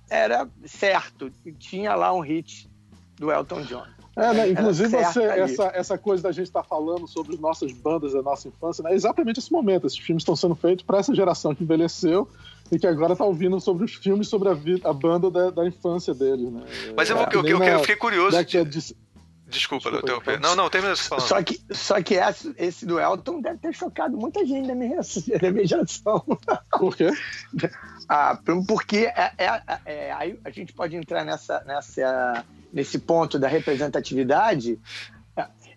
era 0.09 0.49
certo. 0.65 1.31
Tinha 1.59 1.95
lá 1.95 2.13
um 2.15 2.21
hit 2.21 2.71
do 3.17 3.31
Elton 3.31 3.63
John. 3.63 3.87
É, 4.21 4.33
né? 4.35 4.51
Inclusive, 4.51 4.89
você, 4.89 5.23
essa, 5.23 5.65
essa 5.75 5.99
coisa 5.99 6.23
da 6.23 6.33
gente 6.33 6.47
estar 6.47 6.63
falando 6.63 7.07
sobre 7.09 7.35
as 7.35 7.41
nossas 7.41 7.73
bandas 7.73 8.13
da 8.13 8.23
nossa 8.23 8.49
infância, 8.49 8.83
né? 8.83 8.93
é 8.93 8.95
exatamente 8.95 9.39
esse 9.39 9.51
momento. 9.51 9.87
Esses 9.87 9.99
filmes 9.99 10.23
estão 10.23 10.37
sendo 10.37 10.55
feitos 10.55 10.85
para 10.85 10.99
essa 10.99 11.15
geração 11.15 11.55
que 11.55 11.63
envelheceu 11.65 12.29
e 12.71 12.79
que 12.79 12.87
agora 12.87 13.15
está 13.15 13.25
ouvindo 13.25 13.59
sobre 13.61 13.85
os 13.85 13.95
filmes 13.95 14.29
sobre 14.29 14.49
a, 14.49 14.55
vida, 14.55 14.89
a 14.89 14.93
banda 14.93 15.31
da, 15.31 15.51
da 15.51 15.67
infância 15.67 16.15
deles. 16.15 16.53
Né? 16.53 16.63
Mas 16.97 17.09
eu, 17.11 17.17
vou, 17.17 17.25
É, 17.25 17.29
eu, 17.35 17.45
eu, 17.47 17.63
eu 17.65 17.81
fiquei 17.81 17.97
curioso. 17.97 18.45
de- 18.45 18.65
de- 18.65 18.97
Desculpa, 19.51 19.91
Desculpa, 19.91 20.31
eu. 20.31 20.39
Não, 20.41 20.55
não, 20.55 20.71
termina 20.71 20.95
falando. 20.95 21.27
Só 21.27 21.43
que, 21.43 21.61
só 21.73 22.01
que 22.01 22.15
esse, 22.15 22.55
esse 22.57 22.87
do 22.87 23.01
Elton 23.01 23.41
deve 23.41 23.59
ter 23.59 23.75
chocado 23.75 24.17
muita 24.17 24.47
gente 24.47 24.69
da 24.69 24.77
minha, 24.77 25.01
da 25.43 25.51
minha 25.51 25.67
geração. 25.67 26.25
Por 26.79 26.97
quê? 26.97 27.11
Ah, 28.13 28.37
porque 28.67 29.09
é, 29.17 29.31
é- 29.39 29.63
é- 29.87 30.13
aí 30.13 30.37
a 30.45 30.51
gente 30.51 30.73
pode 30.73 30.97
entrar 30.97 31.25
nessa, 31.25 31.63
nessa, 31.65 32.45
nesse 32.73 32.99
ponto 32.99 33.39
da 33.39 33.49
representatividade. 33.49 34.79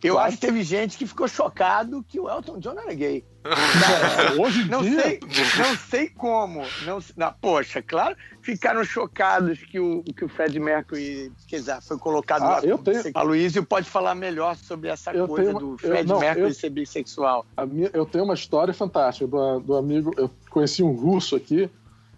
Eu 0.03 0.15
Claro. 0.15 0.27
acho 0.27 0.37
que 0.37 0.45
teve 0.47 0.63
gente 0.63 0.97
que 0.97 1.07
ficou 1.07 1.29
chocado 1.29 2.03
que 2.05 2.19
o 2.19 2.29
Elton 2.29 2.59
John 2.59 2.71
era 2.77 2.93
gay. 2.93 3.23
Hoje 4.37 4.63
em 4.63 4.65
Não 4.65 4.81
dia, 4.81 5.01
sei, 5.01 5.19
não 5.57 5.77
sei 5.77 6.09
como. 6.09 6.61
Não, 6.85 6.99
não, 7.15 7.33
poxa, 7.39 7.81
claro, 7.81 8.13
ficaram 8.41 8.83
chocados 8.83 9.59
que 9.59 9.79
o, 9.79 10.03
que 10.03 10.25
o 10.25 10.27
Fred 10.27 10.59
Mercury 10.59 11.31
quer 11.47 11.57
dizer, 11.59 11.81
foi 11.81 11.97
colocado 11.97 12.41
Ah, 12.43 12.49
lá. 12.49 12.59
eu 12.65 12.77
tenho-. 12.77 13.01
A 13.13 13.21
Luísio 13.21 13.63
pode 13.65 13.89
falar 13.89 14.13
melhor 14.13 14.57
sobre 14.57 14.89
essa 14.89 15.11
Eu 15.13 15.25
coisa 15.25 15.51
uma- 15.51 15.59
do 15.61 15.71
eu- 15.73 15.77
Fred 15.77 16.09
não, 16.09 16.19
Mercury 16.19 16.47
eu- 16.47 16.53
ser 16.53 16.69
bissexual. 16.69 17.45
minha- 17.69 17.91
eu 17.93 18.05
tenho 18.05 18.25
uma 18.25 18.33
história 18.33 18.73
fantástica 18.73 19.25
do, 19.25 19.59
do 19.61 19.75
amigo. 19.77 20.13
Eu 20.17 20.29
conheci 20.49 20.83
um 20.83 20.91
russo 20.91 21.33
aqui 21.37 21.69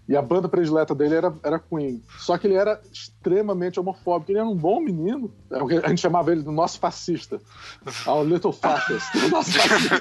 e 0.07 0.15
a 0.15 0.21
banda 0.21 0.47
predileta 0.47 0.93
dele 0.93 1.15
era, 1.15 1.33
era 1.43 1.57
Queen. 1.59 2.01
Só 2.19 2.37
que 2.37 2.45
ele 2.47 2.53
era 2.55 2.79
extremamente 2.93 3.79
homofóbico. 3.79 4.31
Ele 4.31 4.37
era 4.39 4.47
um 4.47 4.55
bom 4.55 4.79
menino. 4.79 5.33
É 5.51 5.57
A 5.85 5.89
gente 5.89 6.01
chamava 6.01 6.31
ele 6.31 6.43
do 6.43 6.51
nosso 6.51 6.79
fascista. 6.79 7.41
Ah, 8.05 8.13
o 8.13 8.23
Little 8.23 8.51
Fascist. 8.53 9.07
O 9.25 9.29
nosso 9.29 9.51
fascista. 9.51 9.97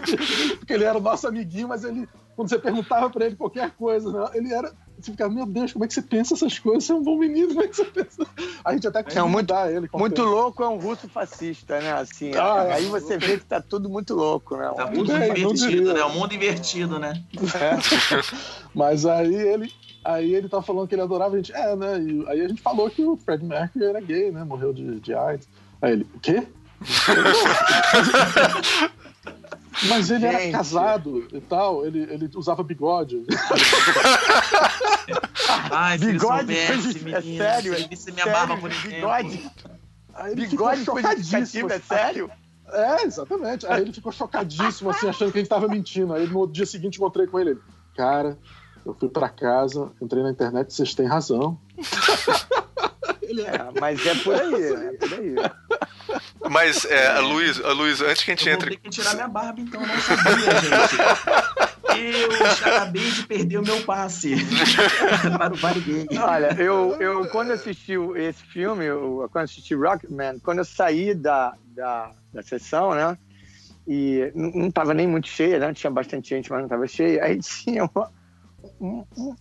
Porque 0.58 0.72
ele 0.74 0.84
era 0.84 0.98
o 0.98 1.00
nosso 1.00 1.26
amiguinho, 1.26 1.68
mas 1.68 1.84
ele, 1.84 2.06
quando 2.36 2.48
você 2.50 2.58
perguntava 2.58 3.08
pra 3.08 3.24
ele 3.24 3.34
qualquer 3.36 3.70
coisa, 3.70 4.12
né, 4.12 4.28
ele 4.34 4.52
era. 4.52 4.72
Você 5.00 5.10
ficava, 5.10 5.32
meu 5.32 5.44
Deus, 5.44 5.72
como 5.72 5.84
é 5.84 5.88
que 5.88 5.94
você 5.94 6.00
pensa 6.02 6.34
essas 6.34 6.56
coisas? 6.58 6.84
Você 6.84 6.92
é 6.92 6.94
um 6.94 7.02
bom 7.02 7.18
menino, 7.18 7.48
como 7.48 7.62
é 7.62 7.66
que 7.68 7.74
você 7.76 7.84
pensa? 7.84 8.24
A 8.64 8.72
gente 8.72 8.86
até 8.86 9.02
conseguiu 9.02 9.24
É, 9.26 9.28
muito- 9.28 9.52
mudar 9.52 9.72
ele. 9.72 9.88
Muito 9.92 10.14
tempo. 10.14 10.28
louco 10.28 10.62
é 10.62 10.68
um 10.68 10.78
russo 10.78 11.08
fascista, 11.08 11.80
né? 11.80 11.92
Assim, 11.94 12.30
Ah, 12.36 12.66
é. 12.68 12.72
aí 12.74 12.84
você 12.86 13.18
vê 13.18 13.36
que 13.38 13.44
tá 13.44 13.60
tudo 13.60 13.88
muito 13.90 14.14
louco, 14.14 14.56
né? 14.56 14.70
Tá 14.76 14.86
tudo 14.86 15.12
Bem, 15.12 15.30
invertido, 15.30 15.92
né? 15.92 16.04
O 16.04 16.10
mundo 16.10 16.32
invertido, 16.32 16.98
né? 17.00 17.22
Mas 18.74 19.04
aí 19.06 19.34
ele, 19.34 19.72
aí 20.04 20.34
ele 20.34 20.48
tava 20.48 20.62
falando 20.62 20.86
que 20.86 20.94
ele 20.94 21.02
adorava 21.02 21.34
a 21.34 21.36
gente. 21.36 21.52
É, 21.52 21.74
né? 21.74 21.98
E 22.00 22.24
aí 22.28 22.40
a 22.42 22.48
gente 22.48 22.62
falou 22.62 22.88
que 22.90 23.04
o 23.04 23.16
Fred 23.16 23.44
Mercury 23.44 23.84
era 23.84 24.00
gay, 24.00 24.30
né? 24.30 24.44
Morreu 24.44 24.72
de, 24.72 25.00
de 25.00 25.14
AIDS. 25.14 25.48
Aí 25.80 25.92
ele, 25.92 26.06
o 26.14 26.20
quê? 26.20 26.46
Mas 29.88 30.10
ele 30.10 30.24
era 30.24 30.38
Gente. 30.38 30.52
casado 30.52 31.26
e 31.32 31.40
tal, 31.40 31.84
ele, 31.84 32.02
ele 32.02 32.30
usava 32.36 32.62
bigode. 32.62 33.24
Ai, 35.70 35.98
se 35.98 36.04
ele 36.04 36.12
Bigode, 36.12 36.38
soubesse, 36.38 37.12
é 37.12 37.20
sério, 37.20 37.96
se 37.96 38.10
ele 38.10 38.14
minha 38.14 38.26
barba 38.26 38.56
por 38.56 38.70
exemplo. 38.70 38.90
bigode, 38.90 39.50
Aí 40.14 40.32
ele 40.32 40.46
bigode 40.46 40.84
chocadíssimo. 40.84 41.70
é 41.70 41.78
sério? 41.80 42.30
É, 42.72 43.02
exatamente. 43.02 43.66
Aí 43.66 43.82
ele 43.82 43.92
ficou 43.92 44.12
chocadíssimo, 44.12 44.90
assim, 44.90 45.08
achando 45.08 45.32
que 45.32 45.38
a 45.38 45.40
gente 45.40 45.50
tava 45.50 45.68
mentindo. 45.68 46.14
Aí 46.14 46.26
no 46.26 46.46
dia 46.46 46.66
seguinte 46.66 46.96
encontrei 46.96 47.26
com 47.26 47.38
ele. 47.38 47.50
ele 47.50 47.60
cara, 47.96 48.38
eu 48.84 48.94
fui 48.94 49.08
para 49.08 49.28
casa, 49.28 49.90
entrei 50.00 50.22
na 50.22 50.30
internet, 50.30 50.72
vocês 50.72 50.94
têm 50.94 51.06
razão. 51.06 51.58
É, 53.36 53.80
mas 53.80 54.06
é 54.06 54.14
por 54.16 54.34
aí, 54.34 54.54
é 54.54 54.92
por 54.92 55.12
aí. 55.14 55.34
Mas, 56.48 56.84
é, 56.84 57.18
Luiz, 57.18 57.58
Luiz, 57.58 58.00
antes 58.00 58.22
que 58.22 58.30
a 58.30 58.34
gente 58.36 58.48
Eu 58.48 58.54
entre. 58.54 58.68
vou 58.70 58.76
ter 58.78 58.82
que 58.82 58.90
tirar 58.90 59.14
minha 59.14 59.26
barba, 59.26 59.60
então, 59.60 59.80
eu 59.80 59.88
não 59.88 59.98
sabia, 60.00 60.60
gente. 60.60 60.96
Eu 62.14 62.36
já 62.54 62.76
acabei 62.76 63.10
de 63.10 63.26
perder 63.26 63.58
o 63.58 63.62
meu 63.64 63.82
passe 63.82 64.36
para 65.36 65.52
o 65.52 65.56
Vale 65.56 65.80
Gay. 65.80 66.06
Olha, 66.18 66.54
eu, 66.60 66.96
eu 67.00 67.26
quando 67.28 67.50
assisti 67.52 67.96
o- 67.98 68.16
esse 68.16 68.44
filme, 68.44 68.84
eu, 68.84 69.28
quando 69.32 69.44
assisti 69.44 69.74
Rocketman, 69.74 70.38
quando 70.38 70.58
eu 70.58 70.64
saí 70.64 71.12
da, 71.12 71.54
da, 71.74 72.12
da 72.32 72.42
sessão, 72.42 72.94
né? 72.94 73.18
E 73.88 74.30
não 74.34 74.50
não 74.50 74.70
tava 74.70 74.94
nem 74.94 75.08
muito 75.08 75.26
cheia, 75.28 75.58
né? 75.58 75.72
Tinha 75.74 75.90
bastante 75.90 76.28
gente, 76.28 76.50
mas 76.52 76.60
não 76.62 76.68
tava 76.68 76.86
cheia. 76.86 77.24
Aí 77.24 77.38
tinha 77.42 77.84
uma- 77.92 78.10
um, 78.84 79.04
um- 79.16 79.34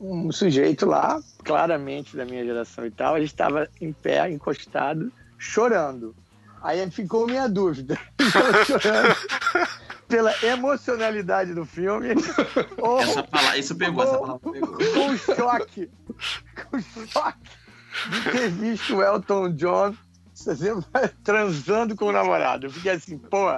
um 0.00 0.30
sujeito 0.32 0.86
lá, 0.86 1.20
claramente 1.44 2.16
da 2.16 2.24
minha 2.24 2.44
geração 2.44 2.86
e 2.86 2.90
tal, 2.90 3.16
ele 3.16 3.26
estava 3.26 3.68
em 3.80 3.92
pé, 3.92 4.30
encostado, 4.30 5.12
chorando. 5.36 6.14
Aí 6.62 6.88
ficou 6.90 7.26
minha 7.26 7.48
dúvida. 7.48 7.98
Chorando 8.66 9.14
pela 10.08 10.32
emocionalidade 10.42 11.52
do 11.52 11.64
filme 11.66 12.08
ou 12.78 12.98
Essa 13.00 13.22
palavra, 13.22 13.58
isso 13.58 13.76
pegou, 13.76 14.02
essa 14.04 14.18
palavra 14.18 14.52
pegou. 14.52 14.76
com 14.78 15.06
o 15.10 15.18
choque, 15.18 15.90
com 16.70 16.80
choque 17.06 17.38
de 18.10 18.30
ter 18.32 18.48
visto 18.50 18.96
o 18.96 19.02
Elton 19.02 19.50
John 19.54 19.94
transando 21.22 21.94
com 21.94 22.06
o 22.06 22.12
namorado. 22.12 22.66
Eu 22.66 22.70
fiquei 22.70 22.92
assim, 22.92 23.18
pô, 23.18 23.48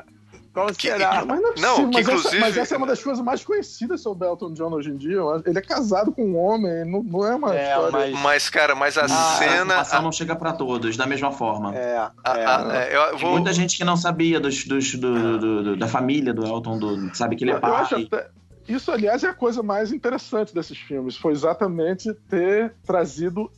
qual 0.52 0.66
Que- 0.68 0.90
será? 0.90 1.24
Mas 1.24 1.40
não, 1.40 1.50
é 1.50 1.60
Não, 1.60 1.76
que 1.76 1.82
mas, 1.96 2.08
inclusive- 2.08 2.28
essa, 2.36 2.40
mas 2.40 2.56
essa 2.56 2.74
é 2.74 2.78
uma 2.78 2.86
das 2.86 3.02
coisas 3.02 3.24
mais 3.24 3.44
conhecidas 3.44 4.00
sobre 4.00 4.26
o 4.26 4.30
Elton 4.30 4.52
John 4.52 4.72
hoje 4.72 4.90
em 4.90 4.96
dia. 4.96 5.16
eu. 5.16 5.42
Ele 5.46 5.58
é 5.58 5.62
casado 5.62 6.12
com 6.12 6.24
um 6.24 6.36
homem, 6.36 6.84
não, 6.84 7.02
não 7.02 7.26
é 7.26 7.34
uma 7.34 7.54
É, 7.56 7.68
história. 7.70 7.92
mas- 7.92 8.20
Mas, 8.20 8.50
cara, 8.50 8.74
mas 8.74 8.98
a 8.98 9.02
Ah, 9.02 9.04
A 9.04 9.08
cena. 9.38 9.54
informação 9.64 10.02
não 10.02 10.12
chega 10.12 10.34
para 10.36 10.52
todos 10.52 10.96
da 10.96 11.06
mesma 11.06 11.30
forma. 11.32 11.74
É, 11.76 11.96
a- 11.96 12.12
é. 12.24 12.44
a- 12.46 12.68
é, 12.74 12.96
eu 13.14 13.18
vou- 13.18 13.32
muita 13.32 13.52
gente 13.52 13.76
que 13.76 13.84
não 13.84 13.96
sabia 13.96 14.40
dos, 14.40 14.64
dos- 14.64 14.94
do- 14.94 15.38
do- 15.38 15.62
do- 15.62 15.76
da 15.76 15.86
família 15.88 16.32
do 16.34 16.44
Elton, 16.46 16.78
do, 16.78 17.14
sabe 17.16 17.36
que 17.36 17.44
ele 17.44 17.52
é 17.52 17.54
Eu 17.54 17.64
acho 17.74 17.94
pai. 17.94 18.08
até- 18.10 18.30
Isso, 18.68 18.90
aliás, 18.92 19.24
é 19.24 19.28
a 19.28 19.34
coisa 19.34 19.62
mais 19.62 19.92
interessante 19.92 20.54
desses 20.54 20.78
filmes. 20.78 21.16
Foi 21.16 21.32
exatamente 21.32 22.12
ter 22.28 22.72
trazido, 22.86 23.50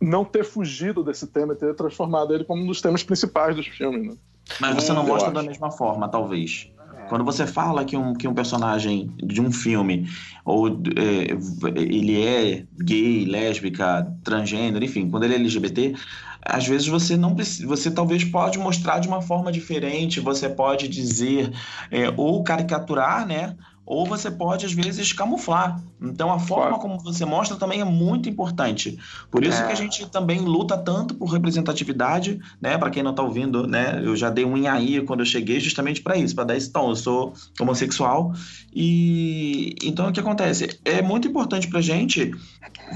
não 0.00 0.24
ter 0.24 0.44
fugido 0.44 1.04
desse 1.04 1.26
tema 1.26 1.52
e 1.52 1.56
ter 1.56 1.72
transformado 1.74 2.34
ele 2.34 2.42
como 2.44 2.62
um 2.62 2.66
dos 2.66 2.80
temas 2.80 3.02
principais 3.02 3.54
dos 3.54 3.66
filmes. 3.66 4.08
Né? 4.08 4.14
Mas 4.60 4.74
você 4.74 4.92
não 4.92 5.04
mostra 5.04 5.30
acho. 5.30 5.34
da 5.34 5.42
mesma 5.42 5.70
forma, 5.70 6.08
talvez. 6.08 6.70
Quando 7.08 7.24
você 7.24 7.46
fala 7.46 7.84
que 7.84 7.96
um, 7.96 8.14
que 8.14 8.26
um 8.26 8.34
personagem 8.34 9.12
de 9.18 9.40
um 9.40 9.52
filme, 9.52 10.08
ou 10.44 10.68
é, 10.68 11.80
ele 11.80 12.20
é 12.20 12.64
gay, 12.78 13.24
lésbica, 13.24 14.12
transgênero, 14.24 14.84
enfim, 14.84 15.08
quando 15.08 15.22
ele 15.22 15.34
é 15.34 15.36
LGBT, 15.36 15.94
às 16.42 16.66
vezes 16.66 16.86
você 16.86 17.16
não 17.16 17.34
precisa, 17.34 17.66
você 17.66 17.90
talvez 17.90 18.24
pode 18.24 18.58
mostrar 18.58 18.98
de 18.98 19.08
uma 19.08 19.20
forma 19.20 19.52
diferente, 19.52 20.20
você 20.20 20.48
pode 20.48 20.88
dizer, 20.88 21.52
é, 21.90 22.12
ou 22.16 22.42
caricaturar, 22.42 23.26
né? 23.26 23.56
Ou 23.86 24.04
você 24.04 24.30
pode, 24.30 24.66
às 24.66 24.72
vezes, 24.72 25.12
camuflar. 25.12 25.80
Então, 26.02 26.32
a 26.32 26.40
forma 26.40 26.76
como 26.78 26.98
você 26.98 27.24
mostra 27.24 27.56
também 27.56 27.80
é 27.80 27.84
muito 27.84 28.28
importante. 28.28 28.98
Por 29.30 29.44
isso 29.44 29.62
É. 29.62 29.66
que 29.68 29.72
a 29.72 29.76
gente 29.76 30.06
também 30.10 30.40
luta 30.40 30.76
tanto 30.76 31.14
por 31.14 31.26
representatividade, 31.26 32.40
né? 32.60 32.76
Para 32.76 32.90
quem 32.90 33.02
não 33.02 33.14
tá 33.14 33.22
ouvindo, 33.22 33.66
né? 33.66 34.00
Eu 34.04 34.16
já 34.16 34.28
dei 34.28 34.44
um 34.44 34.56
inhaí 34.56 35.00
quando 35.02 35.20
eu 35.20 35.26
cheguei 35.26 35.60
justamente 35.60 36.02
para 36.02 36.16
isso, 36.16 36.34
para 36.34 36.44
dar 36.44 36.56
esse 36.56 36.70
tom. 36.72 36.90
Eu 36.90 36.96
sou 36.96 37.32
homossexual 37.60 38.32
e 38.74 39.74
então 39.82 40.08
o 40.08 40.12
que 40.12 40.20
acontece? 40.20 40.78
É 40.84 41.00
muito 41.00 41.28
importante 41.28 41.68
pra 41.68 41.80
gente 41.80 42.32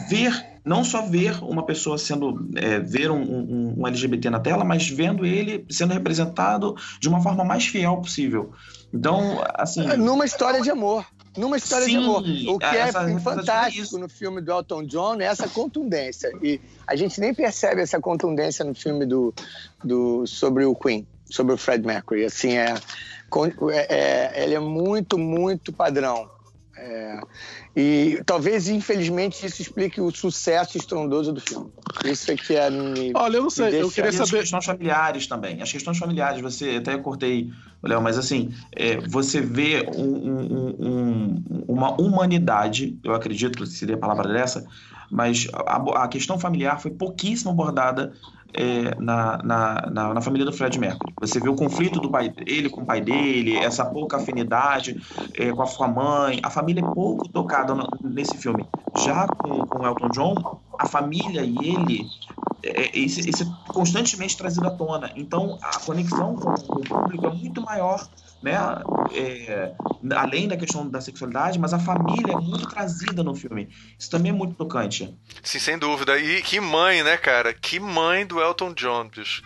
ver, 0.08 0.49
não 0.64 0.84
só 0.84 1.02
ver 1.02 1.42
uma 1.42 1.64
pessoa 1.64 1.96
sendo, 1.98 2.48
é, 2.56 2.78
ver 2.80 3.10
um, 3.10 3.20
um- 3.22 3.74
um 3.78 3.86
LGBT 3.86 4.28
na 4.30 4.40
tela, 4.40 4.64
mas 4.64 4.88
vendo 4.88 5.24
ele 5.24 5.64
sendo 5.70 5.92
representado 5.94 6.74
de 7.00 7.08
uma 7.08 7.22
forma 7.22 7.44
mais 7.44 7.66
fiel 7.66 7.96
possível. 7.98 8.52
Então, 8.92 9.40
assim, 9.54 9.84
Numa 9.96 10.24
história 10.24 10.60
de 10.60 10.70
amor. 10.70 11.06
Numa 11.36 11.56
história 11.56 11.86
de 11.86 11.92
Sim, 11.92 11.98
amor. 11.98 12.22
O 12.48 12.58
que 12.58 12.66
é 12.66 12.78
essa- 12.80 13.08
essa- 13.08 13.20
fantástico 13.20 13.82
isso. 13.84 13.98
no 13.98 14.08
filme 14.08 14.40
do 14.40 14.50
Elton 14.50 14.84
John 14.84 15.20
é 15.20 15.26
essa 15.26 15.48
contundência. 15.48 16.28
E 16.42 16.60
a 16.86 16.96
gente 16.96 17.20
nem 17.20 17.32
percebe 17.32 17.80
essa 17.80 18.00
contundência 18.00 18.64
no 18.64 18.74
filme 18.74 19.06
do, 19.06 19.32
do, 19.84 20.26
sobre 20.26 20.64
o 20.64 20.74
Queen, 20.74 21.06
sobre 21.26 21.54
o 21.54 21.56
Fred 21.56 21.86
Mercury. 21.86 22.24
Assim, 22.24 22.56
é, 22.58 22.74
é- 22.74 23.86
é- 23.88 24.42
ele 24.44 24.54
é 24.56 24.58
muito, 24.60 25.16
muito 25.16 25.72
padrão. 25.72 26.28
É, 26.82 27.20
e 27.76 28.22
talvez, 28.24 28.66
infelizmente, 28.68 29.44
isso 29.44 29.60
explique 29.60 30.00
o 30.00 30.10
sucesso 30.10 30.78
estrondoso 30.78 31.30
do 31.30 31.40
filme. 31.40 31.70
Isso 32.06 32.30
é 32.30 32.36
que 32.38 32.56
é. 32.56 32.70
Me, 32.70 33.12
Olha, 33.14 33.36
eu 33.36 33.42
não 33.42 33.50
sei, 33.50 33.82
eu 33.82 33.90
queria 33.90 34.10
E 34.10 34.16
as 34.16 34.28
saber. 34.28 34.40
questões 34.40 34.64
familiares 34.64 35.26
também. 35.26 35.60
As 35.60 35.70
questões 35.70 35.98
familiares, 35.98 36.40
você 36.40 36.76
até 36.76 36.96
cortei, 36.96 37.50
Léo, 37.82 38.00
mas 38.00 38.16
assim, 38.16 38.54
é, 38.74 38.96
você 38.96 39.42
vê 39.42 39.86
um- 39.94 40.30
um- 40.30 40.76
um- 40.80 41.64
uma 41.68 42.00
humanidade, 42.00 42.98
eu 43.04 43.12
acredito 43.12 43.58
que 43.58 43.66
seria 43.68 43.96
a 43.96 43.98
palavra 43.98 44.32
dessa, 44.32 44.64
mas 45.10 45.46
a, 45.52 46.04
a 46.04 46.08
questão 46.08 46.38
familiar 46.38 46.80
foi 46.80 46.92
pouquíssimo 46.92 47.50
abordada 47.50 48.14
é, 48.54 48.94
na, 49.00 49.38
na, 49.42 49.90
na, 49.90 50.14
na 50.14 50.20
família 50.20 50.44
do 50.44 50.52
Fred 50.52 50.78
Mercury. 50.78 51.14
Você 51.20 51.40
vê 51.40 51.48
o 51.48 51.54
conflito 51.54 52.00
do 52.00 52.10
pai 52.10 52.28
dele 52.28 52.68
com 52.70 52.82
o 52.82 52.86
pai 52.86 53.00
dele, 53.00 53.56
essa 53.56 53.84
pouca 53.84 54.16
afinidade 54.16 54.96
é, 55.38 55.52
com 55.52 55.62
a 55.62 55.66
sua 55.66 55.88
mãe. 55.88 56.40
A 56.42 56.50
família 56.50 56.80
é 56.80 56.94
pouco 56.94 57.28
tocada 57.28 57.74
no- 57.74 57.88
nesse 58.02 58.36
filme. 58.38 58.64
Já 59.04 59.26
com, 59.26 59.66
com 59.66 59.86
Elton 59.86 60.08
John, 60.08 60.34
a 60.78 60.86
família 60.86 61.42
e 61.42 61.56
ele 61.58 62.10
é, 62.62 62.96
isso, 62.98 63.20
isso 63.20 63.42
é 63.42 63.72
constantemente 63.72 64.36
trazido 64.36 64.66
à 64.66 64.70
tona. 64.70 65.10
Então, 65.16 65.58
a 65.62 65.78
conexão 65.80 66.36
com, 66.36 66.54
com 66.54 66.80
o 66.80 66.82
público 66.82 67.26
é 67.26 67.30
muito 67.30 67.62
maior, 67.62 68.06
né? 68.42 68.54
É, 69.14 69.72
além 70.14 70.46
da 70.46 70.56
questão 70.56 70.88
da 70.88 71.00
sexualidade, 71.00 71.58
mas 71.58 71.72
a 71.72 71.78
família 71.78 72.32
é 72.32 72.36
muito 72.36 72.68
trazida 72.68 73.22
no 73.22 73.34
filme. 73.34 73.68
Isso 73.98 74.10
também 74.10 74.30
é 74.30 74.34
muito 74.34 74.54
tocante. 74.54 75.14
Sim, 75.42 75.58
sem 75.58 75.78
dúvida. 75.78 76.18
E 76.18 76.42
que 76.42 76.60
mãe, 76.60 77.02
né, 77.02 77.16
cara? 77.16 77.54
Que 77.54 77.80
mãe 77.80 78.26
do 78.26 78.40
Elton 78.40 78.72
John, 78.74 79.08
bicho. 79.08 79.42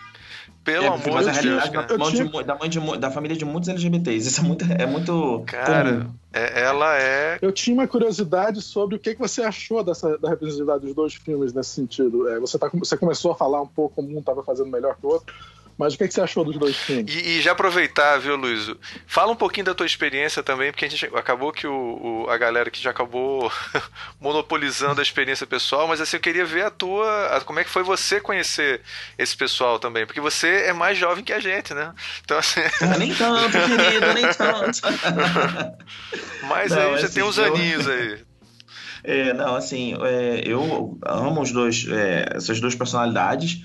Pelo 0.65 0.83
É, 0.83 0.87
amor 0.87 1.11
mas 1.13 1.27
a 1.27 1.31
de 1.31 1.41
Deus, 1.41 1.63
realidade 1.63 1.71
cara. 1.71 1.87
da, 1.87 1.97
mãe 1.97 2.11
de 2.11 2.43
da, 2.43 2.55
mãe 2.55 2.69
de 2.69 2.97
da 2.97 3.11
família 3.11 3.37
de 3.37 3.45
muitos 3.45 3.69
LGBTs. 3.69 4.27
Isso 4.27 4.41
é 4.41 4.43
muito. 4.43 4.65
É 4.65 4.85
muito 4.87 5.43
Cara, 5.45 6.07
é- 6.33 6.63
ela 6.63 6.97
é. 6.99 7.37
Eu 7.39 7.51
tinha 7.51 7.75
uma 7.75 7.87
curiosidade 7.87 8.61
sobre 8.63 8.95
o 8.95 8.99
que, 8.99 9.13
que 9.13 9.19
você 9.21 9.43
achou 9.43 9.83
dessa, 9.83 10.17
da 10.17 10.27
representatividade 10.27 10.83
dos 10.85 10.95
dois 10.95 11.13
filmes 11.13 11.53
nesse 11.53 11.69
sentido. 11.69 12.27
É, 12.29 12.39
você, 12.39 12.57
tá, 12.57 12.67
você 12.73 12.97
começou 12.97 13.31
a 13.31 13.35
falar 13.35 13.61
um 13.61 13.67
pouco 13.67 13.95
como 13.95 14.13
um 14.15 14.19
estava 14.19 14.43
fazendo 14.43 14.71
melhor 14.71 14.95
que 14.99 15.05
o 15.05 15.09
outro, 15.09 15.33
mas 15.77 15.93
o 15.93 15.97
que, 15.97 16.07
que 16.07 16.13
você 16.13 16.21
achou 16.21 16.43
dos 16.45 16.57
dois 16.57 16.75
filmes? 16.75 17.13
E, 17.13 17.37
e 17.37 17.41
já 17.41 17.51
aproveitar, 17.51 18.17
viu, 18.19 18.35
Luiz? 18.35 18.71
Fala 19.07 19.31
um 19.31 19.35
pouquinho 19.35 19.65
da 19.65 19.73
tua 19.75 19.85
experiência 19.85 20.41
também, 20.41 20.71
porque 20.71 20.85
a 20.85 20.89
gente 20.89 21.05
acabou 21.15 21.51
que 21.51 21.67
o, 21.67 22.23
o- 22.25 22.29
a 22.29 22.37
galera 22.37 22.69
que 22.71 22.81
já 22.81 22.91
acabou 22.91 23.51
monopolizando 24.19 24.99
a 24.99 25.03
experiência 25.03 25.45
pessoal, 25.45 25.87
mas 25.87 25.99
assim, 26.01 26.17
eu 26.17 26.21
queria 26.21 26.45
ver 26.45 26.65
a 26.65 26.69
tua. 26.71 27.35
a- 27.35 27.41
como 27.41 27.59
é 27.59 27.63
que 27.63 27.69
foi 27.69 27.83
você 27.83 28.19
conhecer 28.21 28.81
esse 29.17 29.35
pessoal 29.35 29.77
também? 29.79 30.05
Porque 30.05 30.21
você 30.21 30.63
é 30.67 30.73
mais 30.73 30.97
jovem 30.97 31.23
que 31.23 31.33
a 31.33 31.39
gente, 31.39 31.73
né? 31.73 31.93
Então, 32.23 32.37
assim, 32.37 32.61
Ah, 32.81 32.97
nem 32.97 33.13
tanto, 33.13 33.51
querido, 33.67 34.13
nem 34.13 34.27
tanto. 34.33 34.79
mas 36.43 36.71
Não, 36.71 36.77
aí 36.93 36.97
já 36.99 37.05
assim, 37.05 37.15
tem 37.15 37.23
uns 37.23 37.37
eu- 37.37 37.45
aninhos 37.53 37.87
aí. 37.87 38.19
É, 39.03 39.33
não, 39.33 39.55
assim, 39.55 39.93
é, 40.03 40.41
eu 40.45 40.97
amo 41.05 41.41
os 41.41 41.51
dois, 41.51 41.85
é, 41.89 42.27
essas 42.35 42.59
duas 42.59 42.73
personalidades. 42.73 43.59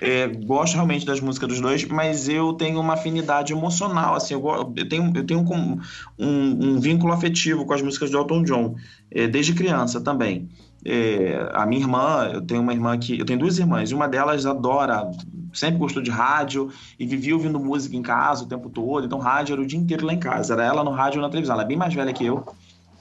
É, 0.00 0.26
gosto 0.28 0.74
realmente 0.74 1.06
das 1.06 1.20
músicas 1.20 1.48
dos 1.48 1.60
dois, 1.60 1.84
mas 1.86 2.28
eu 2.28 2.52
tenho 2.52 2.78
uma 2.78 2.94
afinidade 2.94 3.52
emocional, 3.52 4.14
assim, 4.14 4.34
eu, 4.34 4.74
eu 4.76 4.88
tenho, 4.88 5.10
eu 5.14 5.24
tenho 5.24 5.42
com- 5.44 5.78
um, 6.18 6.74
um 6.74 6.80
vínculo 6.80 7.12
afetivo 7.12 7.64
com 7.64 7.72
as 7.72 7.80
músicas 7.80 8.10
do 8.10 8.18
Elton 8.18 8.42
John, 8.42 8.74
é, 9.10 9.26
desde 9.26 9.54
criança 9.54 10.00
também. 10.00 10.48
É, 10.84 11.50
a 11.54 11.64
minha 11.64 11.80
irmã, 11.80 12.30
eu 12.32 12.42
tenho 12.42 12.60
uma 12.60 12.74
irmã 12.74 12.96
que, 12.98 13.18
eu 13.18 13.24
tenho 13.24 13.38
duas 13.38 13.58
irmãs, 13.58 13.90
e 13.90 13.94
uma 13.94 14.06
delas 14.06 14.44
adora, 14.44 15.10
sempre 15.54 15.78
gostou 15.78 16.02
de 16.02 16.10
rádio 16.10 16.70
e 16.98 17.06
vivia 17.06 17.34
ouvindo 17.34 17.58
música 17.58 17.96
em 17.96 18.02
casa 18.02 18.44
o 18.44 18.46
tempo 18.46 18.68
todo, 18.68 19.06
então 19.06 19.18
rádio 19.18 19.54
era 19.54 19.62
o 19.62 19.66
dia 19.66 19.78
inteiro 19.78 20.04
lá 20.04 20.12
em 20.12 20.20
casa, 20.20 20.52
era 20.52 20.64
ela 20.64 20.84
no 20.84 20.90
rádio 20.90 21.20
ou 21.20 21.22
na 21.22 21.30
televisão, 21.30 21.54
ela 21.54 21.62
é 21.64 21.66
bem 21.66 21.76
mais 21.76 21.94
velha 21.94 22.12
que 22.12 22.24
eu, 22.24 22.44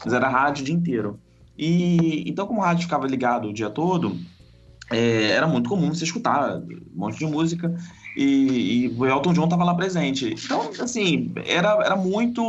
mas 0.03 0.13
era 0.13 0.29
rádio 0.29 0.61
o 0.61 0.65
dia 0.65 0.73
inteiro. 0.73 1.19
E 1.57 2.23
então, 2.27 2.47
como 2.47 2.61
o 2.61 2.63
rádio 2.63 2.83
ficava 2.83 3.05
ligado 3.05 3.49
o 3.49 3.53
dia 3.53 3.69
todo, 3.69 4.17
é, 4.91 5.31
era 5.31 5.47
muito 5.47 5.69
comum 5.69 5.93
você 5.93 6.03
escutar 6.03 6.57
um 6.59 6.67
monte 6.93 7.17
de 7.17 7.25
música 7.25 7.73
e, 8.15 8.85
e 8.85 8.89
o 8.89 9.05
Elton 9.05 9.33
John 9.33 9.45
estava 9.45 9.63
lá 9.63 9.75
presente. 9.75 10.33
Então, 10.45 10.69
assim, 10.79 11.33
era, 11.45 11.71
era 11.83 11.95
muito. 11.95 12.41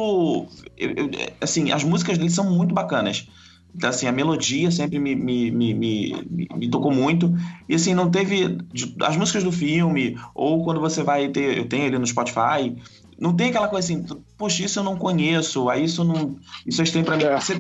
eu- 0.77 0.91
eu- 0.97 1.11
assim, 1.41 1.73
as 1.73 1.83
músicas 1.85 2.19
dele 2.19 2.31
são 2.31 2.49
muito 2.55 2.75
bacanas. 2.75 3.27
Então, 3.75 3.91
assim, 3.91 4.07
a 4.07 4.13
melodia 4.13 4.71
sempre 4.71 4.99
me, 4.99 5.15
me, 5.15 5.51
me, 5.51 5.75
me, 5.75 6.27
me- 6.57 6.71
tocou 6.71 6.91
muito. 6.93 7.31
E, 7.69 7.75
assim, 7.75 7.95
não 7.95 8.11
teve. 8.11 8.57
As 9.03 9.17
músicas 9.17 9.45
do 9.45 9.53
filme, 9.53 10.17
ou 10.35 10.65
quando 10.65 10.81
você 10.81 11.03
vai 11.03 11.29
ter. 11.29 11.59
Eu 11.59 11.69
tenho 11.69 11.85
ele 11.85 11.99
no 11.99 12.07
Spotify. 12.07 12.75
Não 13.19 13.35
tem 13.35 13.49
aquela 13.49 13.69
coisa 13.69 13.87
assim, 13.87 14.05
poxa, 14.37 14.63
isso 14.63 14.79
eu 14.79 14.85
não 14.85 14.97
conheço, 14.97 15.71
aí 15.71 15.85
isso 15.85 16.05
não. 16.05 16.37
Isso 16.67 16.81
é 16.81 16.85
estranho 16.85 17.07
pra 17.07 17.17
mim. 17.17 17.25
É. 17.25 17.41
Você, 17.41 17.59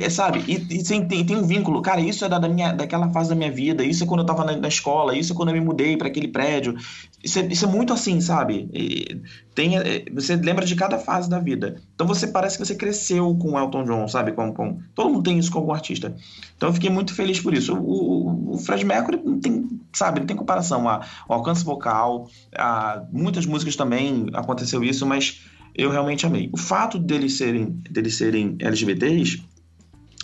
é, 0.00 0.10
sabe? 0.10 0.44
E, 0.48 0.54
e 0.54 0.82
tem, 0.82 1.06
tem 1.06 1.36
um 1.36 1.46
vínculo. 1.46 1.80
Cara, 1.80 2.00
isso 2.00 2.24
é 2.24 2.28
da, 2.28 2.38
da 2.38 2.48
minha, 2.48 2.72
daquela 2.72 3.08
fase 3.10 3.28
da 3.28 3.34
minha 3.34 3.50
vida, 3.50 3.84
isso 3.84 4.02
é 4.02 4.06
quando 4.06 4.20
eu 4.20 4.26
tava 4.26 4.44
na, 4.44 4.56
na 4.56 4.68
escola, 4.68 5.16
isso 5.16 5.32
é 5.32 5.36
quando 5.36 5.50
eu 5.50 5.54
me 5.54 5.60
mudei 5.60 5.96
pra 5.96 6.08
aquele 6.08 6.28
prédio. 6.28 6.76
Isso 7.22 7.38
é, 7.38 7.46
isso 7.46 7.64
é 7.64 7.68
muito 7.68 7.92
assim, 7.92 8.20
sabe? 8.20 8.68
E 8.72 9.20
tem, 9.54 9.78
é, 9.78 10.04
você 10.12 10.34
lembra 10.34 10.64
de 10.64 10.74
cada 10.74 10.98
fase 10.98 11.30
da 11.30 11.38
vida. 11.38 11.80
Então 11.94 12.06
você 12.06 12.26
parece 12.26 12.58
que 12.58 12.66
você 12.66 12.74
cresceu 12.74 13.34
com 13.36 13.58
Elton 13.58 13.84
John, 13.84 14.08
sabe? 14.08 14.32
Com, 14.32 14.52
com, 14.52 14.80
todo 14.94 15.10
mundo 15.10 15.22
tem 15.22 15.38
isso 15.38 15.50
com 15.50 15.58
algum 15.58 15.72
artista. 15.72 16.16
Então 16.56 16.68
eu 16.68 16.72
fiquei 16.72 16.90
muito 16.90 17.14
feliz 17.14 17.38
por 17.38 17.54
isso. 17.54 17.74
O, 17.74 18.50
o, 18.50 18.54
o 18.54 18.58
Fred 18.58 18.84
Mercury 18.84 19.20
não 19.24 19.38
tem, 19.38 19.68
sabe, 19.92 20.20
não 20.20 20.26
tem 20.26 20.36
comparação. 20.36 20.88
A, 20.88 21.06
o 21.28 21.32
alcance 21.32 21.64
vocal, 21.64 22.28
a, 22.56 23.04
muitas 23.12 23.46
músicas 23.46 23.76
também 23.76 24.26
aconteceu 24.32 24.82
isso, 24.82 25.06
mas 25.06 25.42
eu 25.74 25.90
realmente 25.90 26.26
amei. 26.26 26.50
O 26.52 26.58
fato 26.58 26.98
deles 26.98 27.36
serem, 27.36 27.66
deles 27.88 28.16
serem 28.16 28.56
LGBTs, 28.58 29.42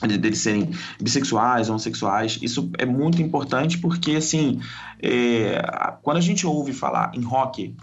de- 0.06 0.18
deles 0.18 0.38
serem 0.38 0.70
bissexuais, 1.00 1.68
homossexuais, 1.68 2.38
isso 2.42 2.70
é 2.78 2.86
muito 2.86 3.20
importante 3.22 3.78
porque, 3.78 4.12
assim, 4.12 4.60
é, 5.02 5.62
quando 6.02 6.18
a 6.18 6.22
gente 6.22 6.46
ouve 6.46 6.72
falar 6.72 7.12
em 7.14 7.22
rock, 7.22 7.74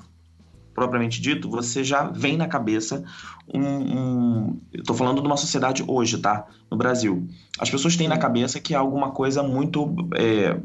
propriamente 0.75 1.21
dito, 1.21 1.49
você 1.49 1.83
já 1.83 2.03
vem 2.03 2.35
na 2.35 2.47
cabeça 2.47 3.03
um. 3.51 3.61
um 3.63 4.61
tô 4.85 4.93
falando 4.93 5.21
de 5.21 5.27
uma 5.27 5.37
sociedade 5.37 5.83
hoje, 5.87 6.17
tá? 6.17 6.45
No 6.69 6.77
Brasil. 6.77 7.27
As 7.57 7.69
pessoas 7.69 7.95
têm 7.95 8.09
na 8.09 8.17
cabeça 8.17 8.59
que 8.59 8.73
é 8.73 8.77
alguma 8.77 9.11
coisa 9.11 9.41
muito 9.41 9.95
é, 10.13 10.57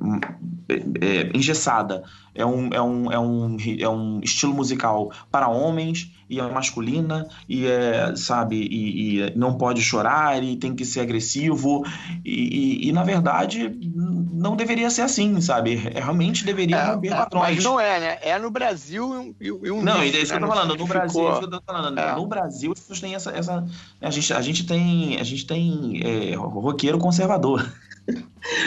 é, 0.68 1.06
é, 1.06 1.30
engessada. 1.36 2.02
É 2.34 2.44
um, 2.44 2.68
é, 2.72 2.82
um, 2.82 3.12
é, 3.12 3.18
um, 3.18 3.56
é 3.78 3.88
um 3.88 4.20
estilo 4.20 4.52
musical 4.52 5.12
para 5.30 5.48
homens 5.48 6.10
e 6.30 6.38
é 6.38 6.48
masculina 6.48 7.28
e 7.48 7.66
é, 7.66 8.14
sabe, 8.14 8.56
e, 8.56 9.18
e 9.18 9.32
não 9.36 9.58
pode 9.58 9.82
chorar 9.82 10.42
e 10.42 10.56
tem 10.56 10.74
que 10.74 10.84
ser 10.84 11.00
agressivo. 11.00 11.84
E, 12.24 12.84
e, 12.84 12.88
e, 12.88 12.92
na 12.92 13.02
verdade, 13.02 13.76
não 13.84 14.54
deveria 14.56 14.88
ser 14.90 15.02
assim, 15.02 15.40
sabe? 15.40 15.74
Realmente 15.74 16.44
deveria 16.44 16.76
É, 16.76 16.84
romper 16.92 17.08
é, 17.08 17.16
padrões. 17.16 17.56
mas 17.56 17.64
não 17.64 17.80
é, 17.80 18.00
né? 18.00 18.18
É 18.22 18.38
no 18.38 18.50
Brasil 18.50 19.34
e 19.40 19.50
um, 19.50 19.66
e 19.66 19.70
um 19.70 19.82
Não, 19.82 20.00
nicho, 20.00 20.16
é 20.16 20.20
isso 20.20 20.32
que 20.32 20.36
eu 20.36 20.40
né? 20.40 20.46
tô 20.46 20.52
falando. 20.54 20.76
No 20.76 20.86
Brasil, 20.86 21.20
é 21.28 21.30
isso 21.30 21.38
que 21.40 21.44
eu 21.46 21.50
tô 21.50 21.62
falando. 21.66 21.98
É. 21.98 22.14
No 22.14 22.26
Brasil, 22.26 22.72
as 22.72 22.80
pessoas 22.80 23.00
têm 23.00 23.14
essa. 23.14 23.30
essa 23.32 23.66
a, 24.00 24.10
gente, 24.10 24.32
a 24.32 24.40
gente 24.40 24.64
tem. 24.64 25.18
A 25.20 25.24
gente 25.24 25.46
tem 25.46 26.00
é, 26.02 26.34
roqueiro 26.36 26.98
conservador. 26.98 27.70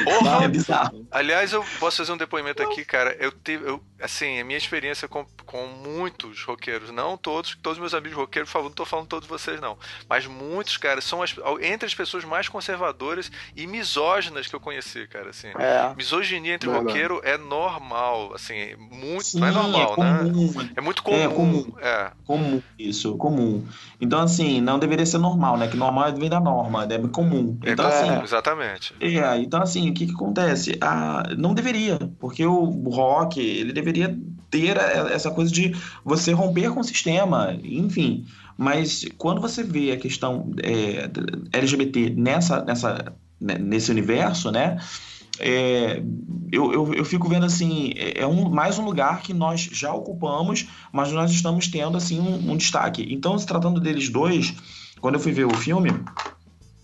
Porra! 0.04 0.44
É 0.44 0.48
bizarro. 0.48 1.06
Aliás, 1.12 1.52
eu 1.52 1.64
posso 1.80 1.98
fazer 1.98 2.12
um 2.12 2.18
depoimento 2.18 2.62
aqui, 2.62 2.86
cara. 2.86 3.16
Eu 3.20 3.32
tive, 3.32 3.68
eu, 3.68 3.82
assim, 4.02 4.40
a 4.40 4.46
minha 4.46 4.58
experiência 4.58 5.08
com, 5.08 5.26
com 5.46 5.66
muitos 5.68 6.44
roqueiros, 6.44 6.92
não 6.92 7.18
todos, 7.18 7.58
todos 7.62 7.80
meus 7.80 7.94
amigos 7.94 8.18
roqueiros, 8.18 8.50
por 8.50 8.54
favor, 8.54 8.70
não 8.70 8.76
tô 8.76 8.86
falando 8.86 9.08
todos 9.08 9.28
vocês, 9.28 9.60
não. 9.60 9.78
Mas 10.08 10.28
muitos, 10.28 10.78
cara, 10.78 11.02
são 11.02 11.22
as, 11.22 11.36
entre 11.62 11.86
as 11.86 11.96
pessoas 11.96 12.24
mais 12.24 12.48
conservadoras 12.48 13.32
e 13.56 13.66
misóginas 13.66 14.48
que 14.48 14.56
eu 14.56 14.60
conheci, 14.60 15.08
cara, 15.08 15.32
assim. 15.32 15.48
É. 15.58 15.94
Misoginia 15.96 16.54
entre 16.54 16.70
Verdade. 16.70 16.88
roqueiro 16.90 17.22
é 17.24 17.38
normal, 17.38 18.34
assim, 18.36 18.76
muito, 18.78 19.24
Sim, 19.24 19.40
não 19.40 19.48
é 19.48 19.52
normal, 19.52 19.96
né? 19.98 20.20
comum, 20.20 20.70
É 20.76 20.82
muito 20.82 21.04
comum. 21.04 21.18
É 21.18 21.28
comum. 21.28 21.74
É. 21.80 22.12
Comum, 22.26 22.62
isso, 22.78 23.18
comum. 23.18 23.68
Então, 24.00 24.20
assim, 24.20 24.62
não 24.62 24.78
deveria 24.78 25.06
ser 25.06 25.18
normal, 25.18 25.58
né? 25.58 25.68
Que 25.68 25.78
normal 25.78 26.14
vem 26.14 26.30
da 26.30 26.40
norma, 26.40 26.84
é 26.90 27.08
comum. 27.08 27.58
É 27.64 27.72
Então, 27.72 27.90
comum, 27.90 27.98
assim, 27.98 28.24
exatamente. 28.24 28.96
É, 29.00 29.33
então 29.38 29.62
assim, 29.62 29.90
o 29.90 29.94
que, 29.94 30.06
que 30.06 30.14
acontece? 30.14 30.78
Ah, 30.82 31.24
não 31.38 31.54
deveria, 31.54 31.98
porque 32.20 32.46
o 32.46 32.66
rock, 32.90 33.40
ele 33.40 33.74
deveria 33.74 34.18
ter 34.50 34.78
essa 35.12 35.32
coisa 35.32 35.52
de 35.52 35.76
você 36.04 36.32
romper 36.32 36.72
com 36.72 36.80
o 36.80 36.84
sistema, 36.84 37.58
enfim. 37.64 38.26
Mas 38.58 39.06
quando 39.18 39.42
você 39.42 39.64
vê 39.64 39.92
a 39.92 39.98
questão 39.98 40.52
é, 40.62 41.10
LGBT 41.52 42.12
nessa, 42.12 42.64
nessa, 42.64 43.14
né, 43.42 43.58
nesse 43.58 43.90
universo, 43.90 44.52
né? 44.52 44.78
é, 45.40 46.02
eu, 46.52 46.72
eu, 46.72 46.94
eu 46.94 47.06
fico 47.06 47.28
vendo 47.28 47.46
assim, 47.46 47.94
é 47.96 48.22
é 48.22 48.28
um, 48.28 48.50
mais 48.50 48.78
um 48.78 48.86
lugar 48.86 49.22
que 49.22 49.34
nós 49.34 49.62
já 49.62 49.94
ocupamos, 49.94 50.68
mas 50.92 51.12
nós 51.12 51.32
estamos 51.32 51.68
tendo 51.68 51.98
assim 51.98 52.20
um, 52.20 52.52
um 52.52 52.58
destaque. 52.58 53.06
Então, 53.10 53.38
se 53.38 53.46
tratando 53.46 53.80
deles 53.80 54.10
dois, 54.10 54.54
quando 55.02 55.16
eu 55.16 55.20
fui 55.20 55.32
ver 55.32 55.46
o 55.46 55.54
filme, 55.56 55.90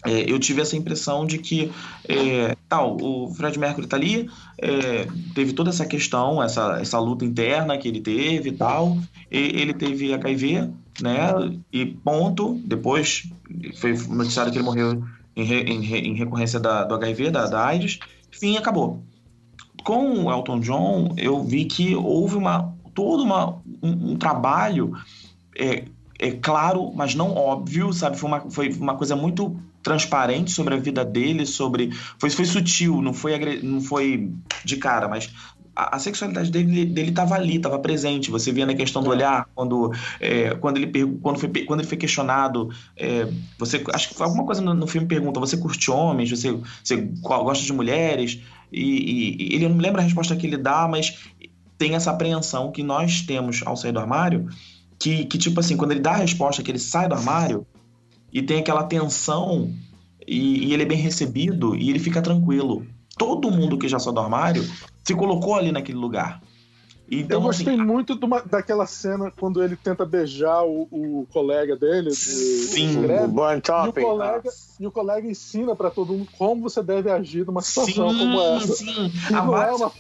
é, 0.06 0.32
eu 0.32 0.40
tive 0.40 0.62
essa 0.62 0.78
impressão 0.78 1.26
de 1.26 1.38
que 1.38 1.72
é, 2.08 2.56
tal, 2.68 2.98
o 3.02 3.34
Fred 3.34 3.60
Mercury 3.60 3.88
tá 3.88 3.98
ali, 3.98 4.30
é, 4.58 5.08
teve 5.36 5.54
toda 5.54 5.70
essa 5.70 5.86
questão, 5.86 6.42
essa, 6.42 6.80
essa 6.80 6.98
luta 7.00 7.26
interna 7.26 7.78
que 7.78 7.88
ele 7.88 8.00
teve 8.02 8.52
tal, 8.54 8.98
e 9.30 9.38
ele 9.38 9.74
teve 9.74 10.14
HIV, 10.14 10.70
né, 11.02 11.32
e 11.72 11.86
ponto, 11.86 12.60
depois 12.66 13.30
foi 13.76 13.94
noticiado 14.08 14.52
que 14.52 14.58
ele 14.58 14.66
morreu 14.66 15.04
em, 15.36 15.44
re- 15.44 15.64
em 15.64 15.82
re- 15.82 16.00
em 16.00 16.16
recorrência 16.16 16.60
da, 16.60 16.84
do 16.86 16.96
HIV, 16.96 17.32
da, 17.32 17.48
da 17.48 17.66
AIDS, 17.66 18.00
enfim, 18.34 18.58
acabou. 18.58 19.02
Com 19.84 20.26
o 20.26 20.32
Elton 20.32 20.60
John, 20.60 21.14
eu 21.18 21.44
vi 21.44 21.66
que 21.66 21.96
houve 21.96 22.36
uma, 22.36 22.74
todo 22.94 23.24
uma, 23.24 23.58
um, 23.82 24.12
um 24.12 24.16
trabalho 24.18 24.94
é, 25.58 25.86
é 26.20 26.32
claro, 26.32 26.92
mas 26.94 27.16
não 27.16 27.34
óbvio, 27.34 27.94
sabe? 27.94 28.18
Foi 28.18 28.28
uma, 28.30 28.42
foi 28.52 28.74
uma 28.74 28.96
coisa 28.96 29.16
muito 29.16 29.58
transparente 29.84 30.52
sobre 30.52 30.74
a 30.76 30.78
vida 30.78 31.04
dele, 31.06 31.46
sobre 31.46 31.92
foi, 32.20 32.30
foi 32.30 32.46
sutil, 32.46 33.02
não 33.02 33.14
foi 33.14 33.34
agre- 33.34 33.62
não 33.64 33.82
foi 33.82 34.32
de 34.66 34.78
cara, 34.78 35.08
mas 35.08 35.30
a, 35.76 35.96
a 35.96 36.00
sexualidade 36.00 36.52
dele 36.52 36.86
dele 36.86 37.10
estava 37.10 37.36
ali, 37.36 37.56
estava 37.58 37.80
presente. 37.80 38.30
Você 38.32 38.52
via 38.52 38.66
na 38.66 38.74
questão 38.74 39.02
do 39.02 39.10
olhar 39.10 39.48
quando 39.56 39.92
é, 40.20 40.54
quando 40.56 40.78
ele 40.78 40.92
quando 41.22 41.40
foi 41.40 41.50
quando 41.66 41.80
ele 41.80 41.88
foi 41.88 41.98
questionado, 41.98 42.70
é, 42.98 43.28
você 43.58 43.84
acho 43.94 44.10
que 44.10 44.16
foi 44.16 44.26
alguma 44.26 44.46
coisa 44.46 44.62
no, 44.62 44.74
no 44.74 44.88
filme 44.88 45.08
pergunta, 45.08 45.40
você 45.40 45.58
curte 45.58 45.90
homens, 45.92 46.30
você 46.30 46.52
você 46.84 46.96
go- 46.98 47.44
gosta 47.44 47.64
de 47.66 47.74
mulheres? 47.74 48.40
E, 48.72 48.82
e- 48.82 49.52
e 49.52 49.56
ele 49.56 49.66
eu 49.66 49.70
não 49.70 49.78
me 49.78 49.82
lembro 49.84 50.00
a 50.02 50.04
resposta 50.04 50.36
que 50.36 50.46
ele 50.46 50.58
dá, 50.58 50.88
mas 50.88 51.18
tem 51.78 51.96
essa 51.96 52.12
apreensão 52.12 52.72
que 52.72 52.84
nós 52.84 53.22
temos 53.22 53.62
ao 53.66 53.76
sair 53.78 53.92
do 53.94 54.00
armário, 54.00 54.48
que, 55.00 55.26
que 55.26 55.38
tipo 55.38 55.60
assim, 55.60 55.78
quando 55.78 55.92
ele 55.92 56.02
dá 56.02 56.12
a 56.12 56.18
resposta, 56.18 56.62
que 56.62 56.70
ele 56.70 56.80
sai 56.80 57.08
do 57.08 57.16
armário 57.16 57.66
e 58.32 58.42
tem 58.42 58.60
aquela 58.60 58.84
tensão 58.84 59.74
e, 60.28 60.68
e 60.68 60.74
ele 60.74 60.84
é 60.84 60.86
bem 60.86 60.98
recebido 60.98 61.76
e 61.76 61.90
ele 61.90 62.00
fica 62.00 62.22
tranquilo. 62.22 62.86
Todo 63.18 63.52
mundo 63.52 63.78
que 63.78 63.88
já 63.88 64.00
saiu 64.00 64.14
do 64.14 64.20
armário 64.20 64.64
se 65.04 65.14
colocou 65.16 65.56
ali 65.56 65.72
naquele 65.72 65.98
lugar. 65.98 66.42
Então, 67.12 67.38
eu 67.40 67.42
gostei 67.42 67.74
assim, 67.74 67.84
muito 67.84 68.16
de 68.16 68.24
uma- 68.24 68.42
daquela 68.42 68.86
cena 68.86 69.32
quando 69.32 69.64
ele 69.64 69.76
tenta 69.76 70.06
beijar 70.06 70.64
o, 70.64 70.88
o 70.92 71.28
colega 71.34 71.76
dele. 71.76 72.12
De, 72.12 72.16
Sim. 72.16 73.02
de 73.02 73.08
O 73.08 73.28
Burn 73.28 73.60
e, 73.66 73.90
o 73.90 73.94
colega, 73.94 74.50
e 74.80 74.86
o 74.88 74.92
colega 74.92 75.28
ensina 75.28 75.76
pra 75.76 75.90
todo 75.90 76.14
mundo 76.14 76.28
como 76.38 76.62
você 76.62 76.84
deve 76.84 77.10
agir 77.10 77.48
numa 77.48 77.64
situação 77.64 78.16
como 78.16 78.40
sim, 78.40 78.56
essa. 78.58 78.74
sim. 78.76 79.12
E 79.32 79.34
A 79.34 79.38
é 79.38 79.72
uma 79.74 79.92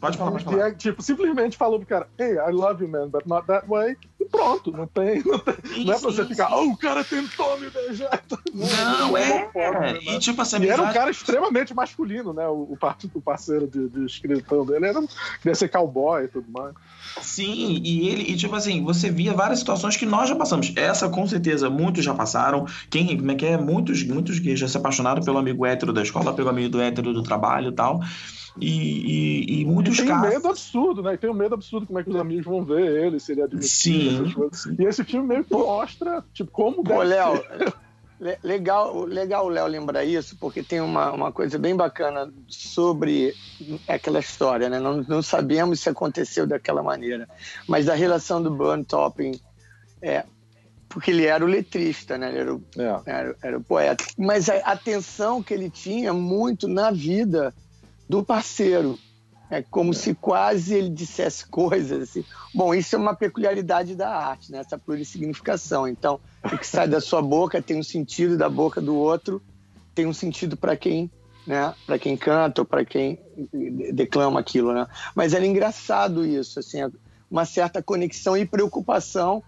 Pode 0.00 0.16
falar, 0.16 0.30
pode 0.30 0.44
falar. 0.44 0.68
é, 0.68 0.72
tipo, 0.72 1.02
simplesmente 1.02 1.56
falou 1.56 1.78
pro 1.78 1.88
cara, 1.88 2.08
hey, 2.18 2.34
I 2.34 2.52
love 2.52 2.82
you, 2.84 2.88
man, 2.88 3.08
but 3.08 3.26
not 3.26 3.46
that 3.48 3.66
way. 3.68 3.96
E 4.20 4.24
pronto, 4.26 4.70
não 4.70 4.86
tem. 4.86 5.22
Não, 5.24 5.38
tem, 5.40 5.84
não 5.84 5.92
é 5.94 5.98
pra 5.98 6.10
você 6.10 6.24
ficar, 6.24 6.54
oh, 6.56 6.68
o 6.70 6.76
cara 6.76 7.02
tentou 7.02 7.58
me 7.58 7.68
beijar. 7.70 8.22
Não, 8.54 9.16
é. 9.16 9.32
homofóbico, 9.32 9.80
né? 9.82 9.98
E 10.02 10.18
tipo 10.20 10.40
assim, 10.40 10.56
E 10.62 10.68
era 10.68 10.80
um 10.80 10.84
amizade- 10.84 10.94
cara 10.98 11.10
extremamente 11.10 11.74
masculino, 11.74 12.32
né? 12.32 12.46
O, 12.46 12.76
o 13.14 13.20
parceiro 13.20 13.66
de, 13.66 13.88
de 13.88 14.04
escritão 14.06 14.64
dele 14.64 14.86
era, 14.86 15.00
queria 15.42 15.54
ser 15.54 15.68
cowboy 15.68 16.24
e 16.24 16.28
tudo 16.28 16.46
mais. 16.50 16.74
Sim, 17.22 17.80
e 17.84 18.08
ele, 18.08 18.22
e 18.32 18.36
tipo 18.36 18.54
assim, 18.54 18.82
você 18.82 19.10
via 19.10 19.34
várias 19.34 19.58
situações 19.60 19.96
que 19.96 20.06
nós 20.06 20.28
já 20.28 20.36
passamos. 20.36 20.72
Essa, 20.76 21.08
com 21.08 21.26
certeza, 21.26 21.68
muitos 21.70 22.04
já 22.04 22.14
passaram. 22.14 22.66
Quem, 22.90 23.16
como 23.16 23.30
é 23.30 23.34
que 23.34 23.46
é? 23.46 23.56
Muitos, 23.56 24.02
muitos 24.04 24.38
gays 24.38 24.58
já 24.58 24.68
se 24.68 24.76
apaixonaram 24.76 25.22
pelo 25.22 25.38
amigo 25.38 25.64
hétero 25.66 25.92
da 25.92 26.02
escola, 26.02 26.32
pelo 26.32 26.48
amigo 26.48 26.78
hétero 26.78 27.12
do 27.12 27.22
trabalho 27.22 27.68
e 27.68 27.72
tal. 27.72 28.00
E, 28.60 28.66
e, 29.56 29.60
e 29.60 29.64
muitos 29.64 29.94
E 29.94 30.02
tem 30.02 30.06
um 30.06 30.08
casos. 30.08 30.34
medo 30.34 30.48
absurdo, 30.48 31.02
né? 31.02 31.16
Tem 31.16 31.30
um 31.30 31.34
medo 31.34 31.54
absurdo 31.54 31.86
como 31.86 31.98
é 31.98 32.02
que 32.02 32.10
os 32.10 32.16
amigos 32.16 32.44
vão 32.44 32.64
ver 32.64 33.04
ele, 33.06 33.20
se 33.20 33.32
ele 33.32 33.42
admitir 33.42 33.68
Sim. 33.68 34.14
essas 34.16 34.34
coisas. 34.34 34.66
E 34.78 34.84
esse 34.84 35.04
filme 35.04 35.28
meio 35.28 35.44
que 35.44 35.54
mostra, 35.54 36.24
tipo, 36.34 36.50
como 36.50 36.82
Pô, 36.82 36.82
deve 36.82 37.04
Léo, 37.04 37.44
legal, 38.42 39.04
legal 39.04 39.46
o 39.46 39.48
Léo 39.48 39.66
lembrar 39.66 40.04
isso, 40.04 40.36
porque 40.38 40.62
tem 40.62 40.80
uma, 40.80 41.12
uma 41.12 41.32
coisa 41.32 41.58
bem 41.58 41.76
bacana 41.76 42.32
sobre 42.48 43.34
aquela 43.86 44.18
história, 44.18 44.68
né? 44.68 44.80
Não, 44.80 45.02
não 45.02 45.22
sabemos 45.22 45.80
se 45.80 45.88
aconteceu 45.88 46.46
daquela 46.46 46.82
maneira, 46.82 47.28
mas 47.66 47.88
a 47.88 47.94
relação 47.94 48.42
do 48.42 48.50
Burn 48.50 48.84
Topping 48.84 49.40
é 50.02 50.24
porque 50.88 51.10
ele 51.10 51.26
era 51.26 51.44
o 51.44 51.48
letrista, 51.48 52.16
né? 52.16 52.30
Ele 52.30 52.38
era 52.38 52.54
o, 52.54 52.62
É. 52.78 53.00
era, 53.06 53.36
era 53.42 53.58
o 53.58 53.62
poeta. 53.62 54.04
Mas 54.16 54.48
a 54.48 54.56
atenção 54.56 55.42
que 55.42 55.52
ele 55.52 55.68
tinha 55.68 56.12
muito 56.12 56.66
na 56.66 56.90
vida 56.90 57.54
do 58.08 58.24
parceiro. 58.24 58.98
É 59.50 59.62
como 59.62 59.94
se 59.94 60.14
quase 60.14 60.74
ele 60.74 60.90
dissesse 60.90 61.46
coisas 61.46 62.02
assim. 62.02 62.24
Bom, 62.54 62.74
isso 62.74 62.94
é 62.94 62.98
uma 62.98 63.14
peculiaridade 63.14 63.94
da 63.94 64.10
arte, 64.10 64.52
né? 64.52 64.58
essa 64.58 64.78
plurissignificação. 64.78 65.88
Então, 65.88 66.20
o 66.44 66.58
que 66.58 66.66
sai 66.66 66.86
da 66.86 67.00
sua 67.00 67.22
boca 67.22 67.62
tem 67.62 67.78
um 67.78 67.82
sentido, 67.82 68.36
da 68.36 68.48
boca 68.48 68.80
do 68.80 68.94
outro 68.94 69.42
tem 69.98 70.06
um 70.06 70.14
sentido 70.14 70.56
para 70.56 70.76
quem, 70.76 71.10
né? 71.44 71.74
Para 71.84 71.98
quem 71.98 72.16
canta 72.16 72.60
ou 72.60 72.64
para 72.64 72.84
quem 72.84 73.18
declama 73.92 74.38
aquilo, 74.38 74.72
né? 74.72 74.86
Mas 75.12 75.34
era 75.34 75.44
engraçado 75.44 76.24
isso, 76.24 76.60
assim, 76.60 76.78
uma 77.28 77.44
certa 77.44 77.82
conexão 77.82 78.36
e 78.36 78.46
preocupação 78.46 79.42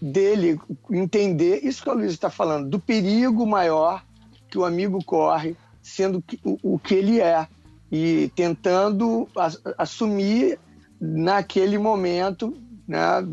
dele 0.00 0.60
entender 0.88 1.64
isso 1.64 1.82
que 1.82 1.90
o 1.90 1.94
Luiz 1.94 2.12
está 2.12 2.30
falando, 2.30 2.68
do 2.68 2.78
perigo 2.78 3.44
maior 3.44 4.04
que 4.48 4.56
o 4.56 4.64
amigo 4.64 5.02
corre, 5.04 5.56
sendo 5.82 6.22
o, 6.44 6.74
o 6.74 6.78
que 6.78 6.94
ele 6.94 7.20
é, 7.20 7.48
e 7.90 8.30
tentando 8.34 9.28
assumir 9.76 10.58
naquele 11.00 11.78
momento, 11.78 12.56
né, 12.86 13.26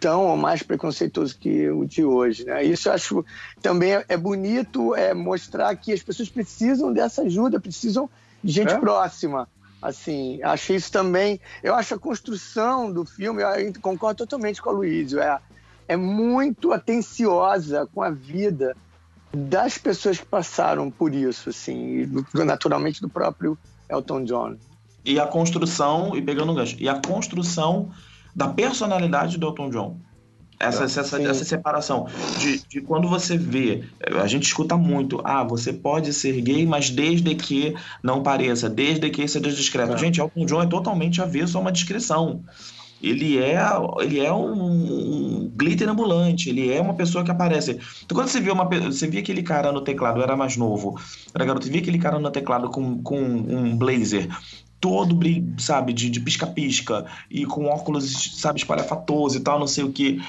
tão 0.00 0.26
ou 0.26 0.36
mais 0.36 0.62
preconceituoso 0.62 1.38
que 1.38 1.68
o 1.70 1.84
de 1.84 2.04
hoje. 2.04 2.44
Né? 2.44 2.64
Isso 2.64 2.88
eu 2.88 2.92
acho 2.92 3.24
também 3.60 3.94
é, 3.94 4.04
é 4.08 4.16
bonito 4.16 4.94
é 4.94 5.14
mostrar 5.14 5.74
que 5.76 5.92
as 5.92 6.02
pessoas 6.02 6.28
precisam 6.28 6.92
dessa 6.92 7.22
ajuda, 7.22 7.60
precisam 7.60 8.08
de 8.42 8.52
gente 8.52 8.72
é? 8.72 8.78
próxima. 8.78 9.48
Assim, 9.80 10.40
achei 10.42 10.76
isso 10.76 10.92
também. 10.92 11.40
Eu 11.62 11.74
acho 11.74 11.94
a 11.94 11.98
construção 11.98 12.92
do 12.92 13.04
filme, 13.04 13.42
eu 13.42 13.72
concordo 13.80 14.18
totalmente 14.18 14.62
com 14.62 14.70
a 14.70 14.72
Luísa, 14.72 15.20
é, 15.20 15.38
é 15.94 15.96
muito 15.96 16.72
atenciosa 16.72 17.88
com 17.92 18.00
a 18.00 18.10
vida 18.10 18.76
das 19.34 19.78
pessoas 19.78 20.18
que 20.18 20.26
passaram 20.26 20.90
por 20.90 21.14
isso, 21.14 21.50
assim, 21.50 22.08
naturalmente 22.34 23.00
do 23.00 23.08
próprio 23.08 23.56
Elton 23.88 24.24
John. 24.24 24.56
E 25.04 25.18
a 25.18 25.26
construção, 25.26 26.16
e 26.16 26.22
pegando 26.22 26.52
um 26.52 26.54
gancho, 26.54 26.76
e 26.78 26.88
a 26.88 27.00
construção 27.00 27.90
da 28.34 28.48
personalidade 28.48 29.38
do 29.38 29.46
Elton 29.46 29.70
John. 29.70 30.00
Essa, 30.60 30.84
essa, 30.84 31.20
essa 31.20 31.44
separação 31.44 32.06
de, 32.38 32.62
de 32.68 32.80
quando 32.82 33.08
você 33.08 33.36
vê, 33.36 33.82
a 34.22 34.28
gente 34.28 34.44
escuta 34.44 34.76
muito, 34.76 35.20
ah, 35.24 35.42
você 35.42 35.72
pode 35.72 36.12
ser 36.12 36.40
gay, 36.40 36.64
mas 36.64 36.88
desde 36.88 37.34
que 37.34 37.74
não 38.00 38.22
pareça, 38.22 38.70
desde 38.70 39.10
que 39.10 39.26
seja 39.26 39.50
discreto. 39.50 39.94
É. 39.94 39.98
Gente, 39.98 40.20
Elton 40.20 40.46
John 40.46 40.62
é 40.62 40.66
totalmente 40.66 41.20
avesso 41.20 41.58
a 41.58 41.60
uma 41.60 41.72
descrição 41.72 42.44
ele 43.02 43.38
é, 43.38 43.58
ele 44.00 44.20
é 44.20 44.32
um, 44.32 44.52
um, 44.52 45.52
glitter 45.54 45.88
ambulante, 45.88 46.48
ele 46.48 46.72
é 46.72 46.80
uma 46.80 46.94
pessoa 46.94 47.24
que 47.24 47.30
aparece. 47.30 47.78
Então, 48.04 48.16
quando 48.16 48.28
você 48.28 48.40
vê, 48.40 48.50
uma, 48.50 48.64
você 48.64 49.06
via 49.06 49.20
aquele 49.20 49.42
cara 49.42 49.72
no 49.72 49.80
teclado, 49.80 50.22
era 50.22 50.36
mais 50.36 50.56
novo, 50.56 50.98
era 51.34 51.44
garoto, 51.44 51.68
via 51.68 51.80
aquele 51.80 51.98
cara 51.98 52.18
no 52.18 52.30
teclado 52.30 52.70
com, 52.70 53.02
com 53.02 53.18
um 53.18 53.76
blazer 53.76 54.28
todo, 54.82 55.16
sabe, 55.58 55.92
de 55.92 56.18
pisca-pisca 56.18 57.06
e 57.30 57.46
com 57.46 57.66
óculos, 57.66 58.40
sabe, 58.40 58.58
espalhafatoso 58.58 59.38
e 59.38 59.40
tal, 59.40 59.60
não 59.60 59.66
sei 59.68 59.84
o 59.84 59.92
que. 59.92 60.20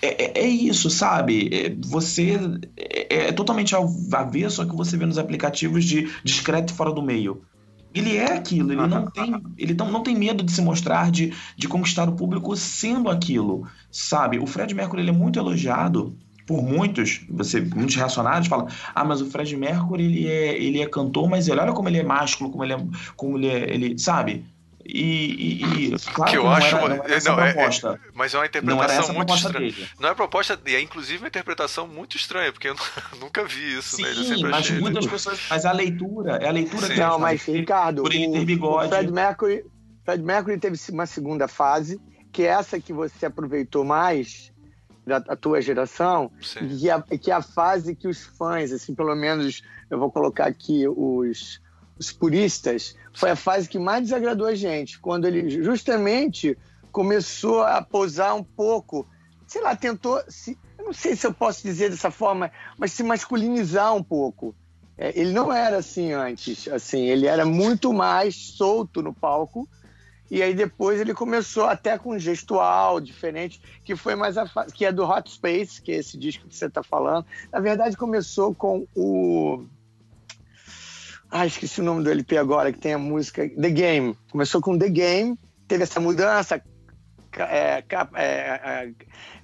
É, 0.00 0.24
é, 0.24 0.44
é 0.44 0.48
isso, 0.48 0.88
sabe? 0.88 1.50
É, 1.52 1.74
você 1.84 2.38
é, 2.76 3.28
é 3.28 3.32
totalmente 3.32 3.74
avesso 4.12 4.62
ao 4.62 4.68
que 4.68 4.76
você 4.76 4.96
vê 4.96 5.04
nos 5.04 5.18
aplicativos 5.18 5.84
de 5.84 6.08
discreto 6.22 6.72
e 6.72 6.76
fora 6.76 6.92
do 6.92 7.02
meio. 7.02 7.42
Ele 7.94 8.16
é 8.16 8.32
aquilo, 8.32 8.72
ele 8.72 8.86
não 8.86 9.10
tem, 9.10 9.34
ele 9.56 9.74
não, 9.74 9.90
não 9.90 10.02
tem 10.02 10.14
medo 10.14 10.44
de 10.44 10.52
se 10.52 10.60
mostrar, 10.60 11.10
de, 11.10 11.32
de 11.56 11.66
conquistar 11.66 12.08
o 12.08 12.12
público 12.12 12.54
sendo 12.56 13.08
aquilo, 13.08 13.66
sabe? 13.90 14.38
O 14.38 14.46
Fred 14.46 14.74
Mercury 14.74 15.02
ele 15.02 15.10
é 15.10 15.12
muito 15.12 15.38
elogiado 15.38 16.16
por 16.46 16.62
muitos, 16.62 17.20
você, 17.28 17.60
muitos 17.60 17.94
reacionários 17.94 18.48
falam, 18.48 18.68
ah, 18.94 19.04
mas 19.04 19.20
o 19.20 19.26
Fred 19.26 19.54
Mercury 19.54 20.04
ele 20.04 20.26
é, 20.26 20.62
ele 20.62 20.80
é 20.80 20.86
cantor, 20.86 21.28
mas 21.28 21.46
ele 21.46 21.60
olha 21.60 21.72
como 21.72 21.88
ele 21.88 21.98
é 21.98 22.02
másculo, 22.02 22.50
como 22.50 22.64
ele 22.64 22.72
é, 22.72 22.86
como 23.16 23.36
ele 23.36 23.48
é, 23.48 23.74
ele, 23.74 23.98
sabe? 23.98 24.44
E, 24.90 25.84
e, 25.84 25.94
e 25.94 25.98
claro 26.14 26.30
que 26.30 26.38
eu 26.38 26.42
que 26.44 26.48
acho 26.48 26.76
não 26.76 26.84
era, 26.86 26.96
não 26.96 27.04
era 27.04 27.24
não, 27.24 27.40
é, 27.40 27.50
é, 27.50 27.98
mas 28.14 28.32
é 28.32 28.38
uma 28.38 28.46
interpretação 28.46 29.14
muito 29.14 29.34
estranha. 29.34 29.74
Não 30.00 30.08
é 30.08 30.14
proposta, 30.14 30.58
e 30.66 30.74
é 30.74 30.80
inclusive 30.80 31.18
uma 31.18 31.28
interpretação 31.28 31.86
muito 31.86 32.16
estranha, 32.16 32.50
porque 32.50 32.68
eu 32.68 32.76
nunca 33.20 33.44
vi 33.44 33.76
isso 33.76 33.96
Sim, 33.96 34.02
nele. 34.04 34.42
mas 34.44 34.54
achei, 34.54 34.80
muitas 34.80 35.04
né? 35.04 35.10
pessoas, 35.10 35.40
mas 35.50 35.66
a 35.66 35.72
leitura, 35.72 36.36
é 36.36 36.48
a 36.48 36.52
leitura 36.52 36.86
Sim. 36.86 36.96
Não, 36.96 37.18
mas 37.18 37.44
Ricardo, 37.44 38.02
por 38.02 38.14
ele 38.14 38.32
ter 38.32 38.44
bigode. 38.46 38.86
O 38.86 38.88
Fred 38.88 39.12
Mercury, 39.12 39.64
Fred 40.06 40.22
Mercury 40.22 40.58
teve 40.58 40.80
uma 40.90 41.04
segunda 41.04 41.46
fase, 41.46 42.00
que 42.32 42.44
é 42.44 42.46
essa 42.46 42.80
que 42.80 42.92
você 42.94 43.26
aproveitou 43.26 43.84
mais 43.84 44.50
da 45.06 45.20
tua 45.36 45.60
geração, 45.60 46.30
que 46.78 46.88
é, 46.88 47.18
que 47.18 47.30
é 47.30 47.34
a 47.34 47.42
fase 47.42 47.94
que 47.94 48.08
os 48.08 48.24
fãs, 48.24 48.72
assim, 48.72 48.94
pelo 48.94 49.14
menos 49.14 49.62
eu 49.90 49.98
vou 49.98 50.10
colocar 50.10 50.46
aqui 50.46 50.86
os, 50.86 51.60
os 51.98 52.12
puristas, 52.12 52.96
foi 53.12 53.30
a 53.30 53.36
fase 53.36 53.68
que 53.68 53.78
mais 53.78 54.04
desagradou 54.04 54.46
a 54.46 54.54
gente, 54.54 54.98
quando 54.98 55.26
ele 55.26 55.62
justamente 55.62 56.56
começou 56.92 57.62
a 57.62 57.82
posar 57.82 58.34
um 58.36 58.44
pouco, 58.44 59.06
sei 59.46 59.60
lá, 59.60 59.74
tentou 59.74 60.22
se, 60.28 60.56
eu 60.78 60.84
não 60.84 60.92
sei 60.92 61.16
se 61.16 61.26
eu 61.26 61.34
posso 61.34 61.62
dizer 61.62 61.90
dessa 61.90 62.10
forma, 62.10 62.50
mas 62.78 62.92
se 62.92 63.02
masculinizar 63.02 63.94
um 63.94 64.02
pouco. 64.02 64.54
É, 64.96 65.12
ele 65.18 65.32
não 65.32 65.52
era 65.52 65.76
assim 65.76 66.12
antes, 66.12 66.66
assim, 66.68 67.06
ele 67.06 67.26
era 67.26 67.44
muito 67.44 67.92
mais 67.92 68.34
solto 68.34 69.02
no 69.02 69.12
palco. 69.12 69.68
E 70.30 70.42
aí 70.42 70.52
depois 70.52 71.00
ele 71.00 71.14
começou 71.14 71.64
até 71.64 71.96
com 71.96 72.14
um 72.14 72.18
gestual 72.18 73.00
diferente, 73.00 73.62
que 73.82 73.96
foi 73.96 74.14
mais 74.14 74.36
a 74.36 74.46
que 74.74 74.84
é 74.84 74.92
do 74.92 75.08
Hot 75.08 75.30
Space, 75.30 75.80
que 75.80 75.90
é 75.90 75.96
esse 75.96 76.18
disco 76.18 76.46
que 76.46 76.54
você 76.54 76.66
está 76.66 76.82
falando. 76.82 77.24
Na 77.50 77.60
verdade 77.60 77.96
começou 77.96 78.54
com 78.54 78.86
o 78.94 79.64
ah, 81.30 81.46
esqueci 81.46 81.80
o 81.80 81.84
nome 81.84 82.02
do 82.02 82.10
LP 82.10 82.36
agora, 82.38 82.72
que 82.72 82.78
tem 82.78 82.94
a 82.94 82.98
música 82.98 83.48
The 83.48 83.70
Game. 83.70 84.16
Começou 84.30 84.60
com 84.60 84.78
The 84.78 84.88
Game, 84.88 85.38
teve 85.66 85.82
essa 85.82 86.00
mudança, 86.00 86.62
é, 87.36 87.84
é, 87.84 87.84
é, 88.16 88.90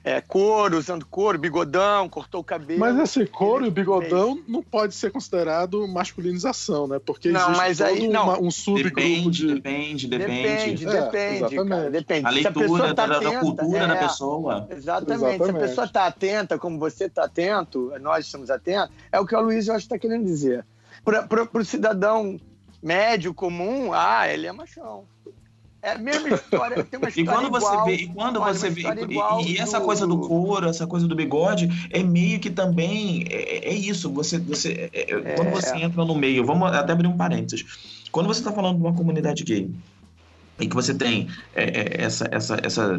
é, 0.02 0.20
couro, 0.22 0.78
usando 0.78 1.04
couro, 1.06 1.38
bigodão, 1.38 2.08
cortou 2.08 2.40
o 2.40 2.44
cabelo. 2.44 2.80
Mas 2.80 2.98
esse 2.98 3.26
couro 3.26 3.66
e 3.66 3.70
bigodão 3.70 4.42
não 4.48 4.62
pode 4.62 4.94
ser 4.94 5.10
considerado 5.10 5.86
masculinização, 5.86 6.86
né? 6.86 6.98
Porque 6.98 7.30
não, 7.30 7.40
existe 7.40 7.56
mas 7.58 7.80
aí, 7.80 8.08
uma, 8.08 8.38
um 8.40 8.50
subgrupo 8.50 8.96
depende, 8.96 9.30
de. 9.30 9.54
Depende, 9.54 10.06
depende. 10.08 10.86
Depende, 10.86 10.86
é, 10.86 11.02
depende, 11.02 11.68
cara, 11.68 11.90
depende. 11.90 12.26
A 12.26 12.30
leitura 12.30 12.94
tá 12.94 13.06
da, 13.06 13.16
atenta, 13.16 13.30
da, 13.32 13.40
cultura 13.40 13.78
é, 13.78 13.86
da 13.86 13.96
pessoa. 13.96 14.66
Exatamente. 14.70 15.24
exatamente. 15.24 15.44
Se 15.44 15.50
a 15.50 15.68
pessoa 15.68 15.84
está 15.86 16.06
atenta, 16.06 16.58
como 16.58 16.78
você 16.78 17.04
está 17.04 17.24
atento, 17.24 17.92
nós 18.00 18.24
estamos 18.24 18.50
atentos, 18.50 18.94
é 19.12 19.20
o 19.20 19.26
que 19.26 19.36
o 19.36 19.40
Luiz 19.40 19.68
eu 19.68 19.74
acho 19.74 19.84
está 19.84 19.98
querendo 19.98 20.24
dizer 20.24 20.64
para 21.04 21.58
o 21.60 21.64
cidadão 21.64 22.38
médio, 22.82 23.32
comum, 23.32 23.92
ah, 23.92 24.28
ele 24.28 24.46
é 24.46 24.52
machão. 24.52 25.04
É 25.84 25.90
a 25.90 25.98
mesma 25.98 26.30
história, 26.30 26.82
tem 26.82 26.98
uma 26.98 27.10
história 27.10 27.20
e 27.20 27.26
quando 27.26 27.50
você 27.50 27.66
igual, 27.66 27.84
vê 27.84 27.94
E 27.94 28.08
quando 28.08 28.40
olha, 28.40 28.54
você 28.54 28.70
vê. 28.70 28.82
E, 28.82 29.52
e 29.52 29.58
essa 29.58 29.78
do... 29.78 29.84
coisa 29.84 30.06
do 30.06 30.18
couro, 30.18 30.66
essa 30.66 30.86
coisa 30.86 31.06
do 31.06 31.14
bigode, 31.14 31.68
é 31.90 32.02
meio 32.02 32.40
que 32.40 32.48
também. 32.48 33.26
É, 33.28 33.68
é 33.68 33.74
isso. 33.74 34.10
Você, 34.14 34.38
você, 34.38 34.90
é, 34.94 35.12
é, 35.12 35.34
quando 35.34 35.50
você 35.50 35.76
entra 35.76 36.02
no 36.02 36.14
meio, 36.14 36.44
vamos 36.44 36.72
até 36.72 36.92
abrir 36.92 37.06
um 37.06 37.18
parênteses. 37.18 37.66
Quando 38.10 38.28
você 38.28 38.40
está 38.40 38.50
falando 38.50 38.76
de 38.76 38.82
uma 38.82 38.94
comunidade 38.94 39.44
gay, 39.44 39.70
e 40.58 40.68
que 40.68 40.74
você 40.74 40.94
tem 40.94 41.28
é, 41.54 41.64
é, 41.64 42.04
essa, 42.04 42.28
essa, 42.30 42.56
essa, 42.62 42.98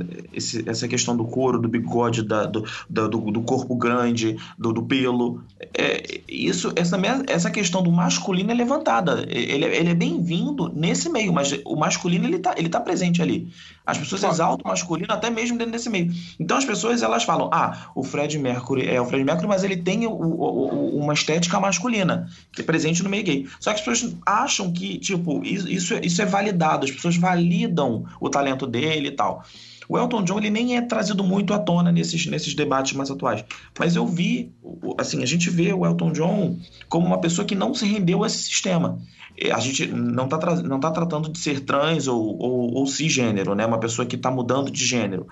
essa 0.65 0.87
questão 0.87 1.15
do 1.15 1.25
couro, 1.25 1.59
do 1.59 1.69
bigode, 1.69 2.21
da, 2.21 2.45
do, 2.45 2.65
do, 2.89 3.07
do, 3.07 3.41
corpo 3.41 3.75
grande, 3.75 4.35
do, 4.57 4.73
do 4.73 4.83
pelo. 4.83 5.41
É, 5.73 6.21
isso, 6.27 6.73
essa, 6.75 6.99
essa 7.27 7.49
questão 7.49 7.81
do 7.81 7.91
masculino 7.91 8.51
é 8.51 8.53
levantada. 8.53 9.25
Ele, 9.29 9.65
ele 9.65 9.89
é 9.89 9.95
bem-vindo 9.95 10.69
nesse 10.75 11.09
meio, 11.09 11.31
mas 11.31 11.57
o 11.65 11.75
masculino 11.75 12.25
ele 12.25 12.37
está 12.37 12.55
ele 12.57 12.69
tá 12.69 12.81
presente 12.81 13.21
ali. 13.21 13.47
As 13.85 13.97
pessoas 13.97 14.23
exaltam 14.23 14.65
o 14.65 14.67
masculino 14.69 15.13
até 15.13 15.29
mesmo 15.29 15.57
dentro 15.57 15.71
desse 15.71 15.89
meio. 15.89 16.11
Então 16.39 16.57
as 16.57 16.65
pessoas 16.65 17.03
elas 17.03 17.23
falam: 17.23 17.49
ah, 17.51 17.91
o 17.93 18.03
Fred 18.03 18.37
Mercury 18.39 18.87
é 18.87 18.99
o 18.99 19.05
Fred 19.05 19.23
Mercury, 19.23 19.47
mas 19.47 19.63
ele 19.63 19.77
tem 19.77 20.07
o, 20.07 20.11
o, 20.11 20.97
uma 20.97 21.13
estética 21.13 21.59
masculina, 21.59 22.29
que 22.51 22.61
é 22.61 22.63
presente 22.63 23.03
no 23.03 23.09
meio 23.09 23.23
gay. 23.23 23.47
Só 23.59 23.71
que 23.71 23.79
as 23.79 23.85
pessoas 23.85 24.15
acham 24.25 24.71
que, 24.71 24.97
tipo, 24.97 25.43
isso, 25.43 25.69
isso, 25.69 25.93
é, 25.93 26.01
isso 26.03 26.21
é 26.21 26.25
validado, 26.25 26.85
as 26.85 26.91
pessoas 26.91 27.15
validam 27.15 28.05
o 28.19 28.29
talento 28.29 28.65
dele 28.65 29.09
e 29.09 29.11
tal. 29.11 29.43
O 29.87 29.97
Elton 29.97 30.23
John 30.23 30.39
ele 30.39 30.49
nem 30.49 30.77
é 30.77 30.81
trazido 30.81 31.23
muito 31.23 31.53
à 31.53 31.59
tona 31.59 31.91
nesses, 31.91 32.25
nesses 32.25 32.53
debates 32.55 32.93
mais 32.93 33.11
atuais. 33.11 33.45
Mas 33.77 33.95
eu 33.95 34.05
vi, 34.07 34.51
assim, 34.97 35.21
a 35.21 35.25
gente 35.25 35.49
vê 35.49 35.73
o 35.73 35.85
Elton 35.85 36.11
John 36.11 36.57
como 36.89 37.05
uma 37.05 37.19
pessoa 37.19 37.45
que 37.45 37.55
não 37.55 37.73
se 37.73 37.85
rendeu 37.85 38.23
a 38.23 38.27
esse 38.27 38.39
sistema. 38.39 38.99
É, 39.37 39.51
a 39.51 39.59
gente 39.59 39.87
não 39.87 40.25
está 40.25 40.55
não 40.63 40.79
tá 40.79 40.91
tratando 40.91 41.29
de 41.29 41.37
ser 41.39 41.61
trans 41.61 42.07
ou, 42.07 42.37
ou, 42.39 42.73
ou 42.73 42.87
cisgênero, 42.87 43.55
né? 43.55 43.65
Uma 43.65 43.79
pessoa 43.79 44.05
que 44.05 44.15
está 44.15 44.31
mudando 44.31 44.71
de 44.71 44.85
gênero. 44.85 45.27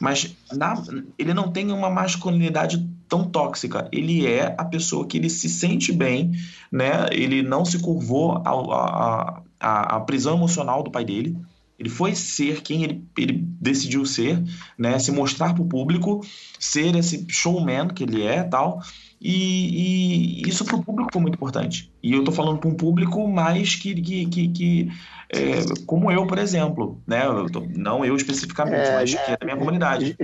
Mas 0.00 0.36
na, 0.52 0.82
ele 1.18 1.32
não 1.32 1.50
tem 1.50 1.72
uma 1.72 1.88
masculinidade 1.88 2.86
tão 3.08 3.24
tóxica. 3.24 3.88
Ele 3.92 4.26
é 4.26 4.54
a 4.58 4.64
pessoa 4.64 5.06
que 5.06 5.16
ele 5.16 5.30
se 5.30 5.48
sente 5.48 5.92
bem, 5.92 6.32
né? 6.70 7.06
Ele 7.12 7.42
não 7.42 7.64
se 7.64 7.78
curvou 7.78 8.42
à 8.44 10.00
prisão 10.06 10.36
emocional 10.36 10.82
do 10.82 10.90
pai 10.90 11.04
dele. 11.04 11.36
Ele 11.78 11.90
foi 11.90 12.14
ser 12.14 12.62
quem 12.62 12.84
ele, 12.84 13.04
ele 13.18 13.44
decidiu 13.60 14.04
ser, 14.06 14.42
né? 14.78 14.98
Se 14.98 15.12
mostrar 15.12 15.54
para 15.54 15.62
o 15.62 15.68
público, 15.68 16.20
ser 16.58 16.94
esse 16.96 17.26
showman 17.28 17.88
que 17.88 18.02
ele 18.02 18.22
é, 18.22 18.42
tal. 18.42 18.80
E, 19.20 20.42
e 20.42 20.48
isso 20.48 20.64
para 20.64 20.76
o 20.76 20.84
público 20.84 21.10
foi 21.12 21.22
muito 21.22 21.34
importante. 21.34 21.92
E 22.02 22.12
eu 22.12 22.20
estou 22.20 22.34
falando 22.34 22.58
para 22.58 22.68
um 22.68 22.74
público 22.74 23.26
mais 23.26 23.74
que, 23.74 23.94
que, 24.00 24.26
que, 24.26 24.48
que 24.48 24.92
é, 25.28 25.64
como 25.86 26.10
eu, 26.10 26.26
por 26.26 26.38
exemplo, 26.38 27.00
né? 27.06 27.26
Eu 27.26 27.50
tô, 27.50 27.60
não 27.60 28.04
eu 28.04 28.14
especificamente, 28.14 28.88
é, 28.88 28.94
mas 28.94 29.14
que 29.14 29.30
é 29.32 29.36
da 29.36 29.44
minha 29.44 29.56
comunidade. 29.56 30.16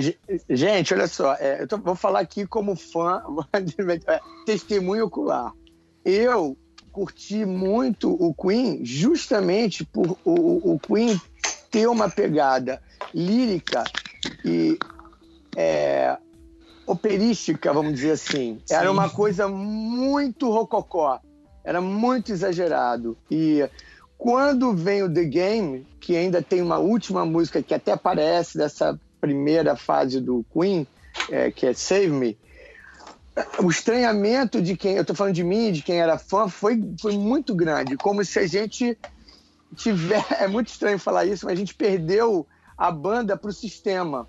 Gente, 0.48 0.94
olha 0.94 1.08
só, 1.08 1.34
é, 1.34 1.62
eu 1.62 1.66
tô, 1.66 1.78
vou 1.78 1.96
falar 1.96 2.20
aqui 2.20 2.46
como 2.46 2.76
fã, 2.76 3.22
é, 4.06 4.20
testemunho 4.46 5.06
ocular. 5.06 5.52
Eu 6.04 6.56
curti 6.92 7.44
muito 7.44 8.12
o 8.12 8.34
Queen 8.34 8.84
justamente 8.84 9.84
por 9.84 10.18
o, 10.24 10.74
o 10.74 10.78
Queen 10.78 11.20
ter 11.70 11.88
uma 11.88 12.08
pegada 12.08 12.80
lírica 13.14 13.82
e 14.44 14.78
é, 15.56 16.16
operística, 16.92 17.72
vamos 17.72 17.94
dizer 17.94 18.12
assim. 18.12 18.60
Sim. 18.64 18.74
Era 18.74 18.90
uma 18.90 19.08
coisa 19.10 19.48
muito 19.48 20.50
rococó, 20.50 21.20
era 21.64 21.80
muito 21.80 22.32
exagerado. 22.32 23.16
E 23.30 23.68
quando 24.16 24.72
vem 24.72 25.02
o 25.02 25.12
The 25.12 25.24
Game, 25.24 25.86
que 26.00 26.16
ainda 26.16 26.42
tem 26.42 26.62
uma 26.62 26.78
última 26.78 27.26
música 27.26 27.62
que 27.62 27.74
até 27.74 27.96
parece 27.96 28.58
dessa 28.58 28.98
primeira 29.20 29.76
fase 29.76 30.20
do 30.20 30.44
Queen, 30.52 30.86
é, 31.30 31.50
que 31.50 31.66
é 31.66 31.74
Save 31.74 32.08
Me, 32.08 32.38
o 33.58 33.70
estranhamento 33.70 34.60
de 34.60 34.76
quem, 34.76 34.96
eu 34.96 35.04
tô 35.04 35.14
falando 35.14 35.34
de 35.34 35.44
mim, 35.44 35.72
de 35.72 35.82
quem 35.82 36.00
era 36.00 36.18
fã, 36.18 36.48
foi, 36.48 36.82
foi 37.00 37.16
muito 37.16 37.54
grande. 37.54 37.96
Como 37.96 38.24
se 38.24 38.38
a 38.38 38.46
gente 38.46 38.98
tiver. 39.74 40.24
É 40.38 40.46
muito 40.46 40.68
estranho 40.68 40.98
falar 40.98 41.24
isso, 41.24 41.46
mas 41.46 41.54
a 41.54 41.56
gente 41.56 41.74
perdeu 41.74 42.46
a 42.76 42.90
banda 42.90 43.36
para 43.36 43.50
o 43.50 43.52
sistema. 43.52 44.28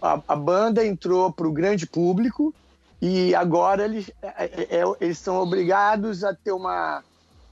A, 0.00 0.20
a, 0.28 0.36
banda 0.36 0.84
entrou 0.86 1.32
para 1.32 1.48
o 1.48 1.52
grande 1.52 1.86
público 1.86 2.54
e 3.02 3.34
agora 3.34 3.84
eles, 3.84 4.10
é, 4.22 4.44
é, 4.44 4.80
é, 4.80 4.84
eles 5.00 5.18
são 5.18 5.36
obrigados 5.36 6.22
a 6.22 6.32
ter 6.32 6.52
uma, 6.52 7.02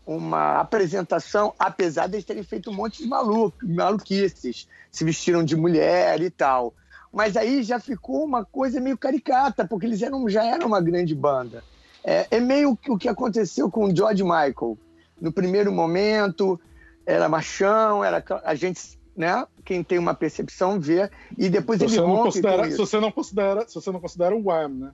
uma 0.06 0.60
apresentação, 0.60 1.52
apesar 1.58 2.06
de 2.06 2.16
eles 2.16 2.24
terem 2.24 2.42
feito 2.42 2.70
um 2.70 2.74
monte 2.74 3.02
de 3.02 3.08
maluco, 3.08 3.56
maluquices, 3.62 4.68
se 4.90 5.04
vestiram 5.04 5.44
de 5.44 5.56
mulher 5.56 6.20
e 6.20 6.30
tal. 6.30 6.72
Mas 7.12 7.36
aí 7.36 7.62
já 7.62 7.78
ficou 7.78 8.24
uma 8.24 8.44
coisa 8.44 8.80
meio 8.80 8.96
caricata, 8.96 9.66
porque 9.66 9.86
eles 9.86 10.00
eram, 10.00 10.28
já 10.28 10.44
eram 10.44 10.66
uma 10.66 10.80
grande 10.80 11.14
banda. 11.14 11.62
É, 12.04 12.26
é 12.30 12.40
meio 12.40 12.78
o 12.88 12.96
que 12.96 13.08
aconteceu 13.08 13.70
com 13.70 13.84
o 13.86 13.94
George 13.94 14.22
Michael. 14.22 14.78
No 15.20 15.30
primeiro 15.30 15.70
momento, 15.70 16.58
era 17.04 17.28
machão, 17.28 18.02
era 18.02 18.24
a 18.44 18.54
gente, 18.54 18.98
né? 19.16 19.46
Quem 19.64 19.82
tem 19.82 19.98
uma 19.98 20.14
percepção 20.14 20.80
vê 20.80 21.10
e 21.36 21.48
depois 21.48 21.78
se 21.78 21.84
ele 21.86 21.98
rompe 21.98 22.24
considera, 22.24 22.70
Se 22.70 22.76
você 22.76 23.00
não 23.00 23.12
considera, 23.12 23.68
se 23.68 23.74
você 23.74 23.90
não 23.90 24.00
considera 24.00 24.34
o 24.34 24.46
Wham, 24.46 24.68
né? 24.68 24.92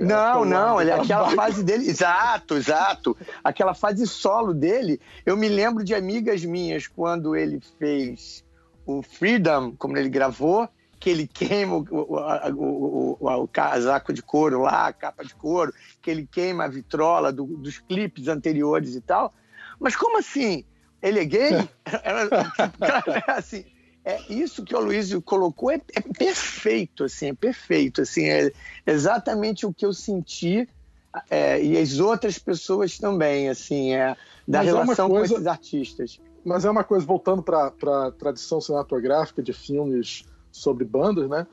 Não, 0.00 0.46
não, 0.46 0.80
ele, 0.80 0.90
aquela 0.90 1.30
fase 1.32 1.62
dele, 1.62 1.86
exato, 1.86 2.56
exato. 2.56 3.16
Aquela 3.44 3.74
fase 3.74 4.06
solo 4.06 4.54
dele, 4.54 4.98
eu 5.26 5.36
me 5.36 5.46
lembro 5.46 5.84
de 5.84 5.94
amigas 5.94 6.42
minhas 6.42 6.86
quando 6.86 7.36
ele 7.36 7.60
fez 7.78 8.42
o 8.86 9.02
Freedom, 9.02 9.74
como 9.76 9.98
ele 9.98 10.08
gravou, 10.08 10.66
que 10.98 11.10
ele 11.10 11.26
queima 11.26 11.76
o, 11.76 11.86
o, 11.90 13.16
o, 13.20 13.42
o, 13.42 13.48
casaco 13.48 14.12
de 14.12 14.22
couro 14.22 14.62
lá, 14.62 14.86
a 14.86 14.92
capa 14.92 15.22
de 15.22 15.34
couro, 15.34 15.74
que 16.00 16.10
ele 16.10 16.26
queima 16.26 16.64
a 16.64 16.68
vitrola 16.68 17.30
do, 17.30 17.44
dos 17.44 17.78
clipes 17.78 18.28
anteriores 18.28 18.94
e 18.94 19.00
tal. 19.00 19.34
Mas 19.78 19.96
como 19.96 20.18
assim? 20.18 20.64
Ele 21.02 21.20
é 21.20 21.24
gay? 21.24 21.50
É, 23.26 23.32
assim, 23.32 23.64
é 24.04 24.20
isso 24.32 24.64
que 24.64 24.74
o 24.74 24.80
Luiz 24.80 25.12
colocou 25.24 25.70
é, 25.70 25.80
é, 25.94 26.00
perfeito, 26.00 27.04
assim, 27.04 27.28
é 27.28 27.34
perfeito, 27.34 28.02
assim, 28.02 28.24
é 28.28 28.52
exatamente 28.86 29.66
o 29.66 29.72
que 29.72 29.84
eu 29.84 29.92
senti 29.92 30.68
é, 31.28 31.62
e 31.62 31.76
as 31.76 31.98
outras 31.98 32.38
pessoas 32.38 32.98
também, 32.98 33.48
assim, 33.48 33.94
é 33.94 34.16
da 34.48 34.58
mas 34.58 34.68
é 34.68 34.70
relação 34.70 35.08
coisa, 35.08 35.28
com 35.28 35.34
esses 35.34 35.46
artistas. 35.46 36.20
Mas 36.44 36.64
é 36.64 36.70
uma 36.70 36.82
coisa 36.82 37.04
voltando 37.04 37.42
para 37.42 37.66
a 37.68 38.10
tradição 38.10 38.60
cinematográfica 38.60 39.42
de 39.42 39.52
filmes 39.52 40.24
sobre 40.50 40.84
bandas, 40.84 41.28
né? 41.28 41.46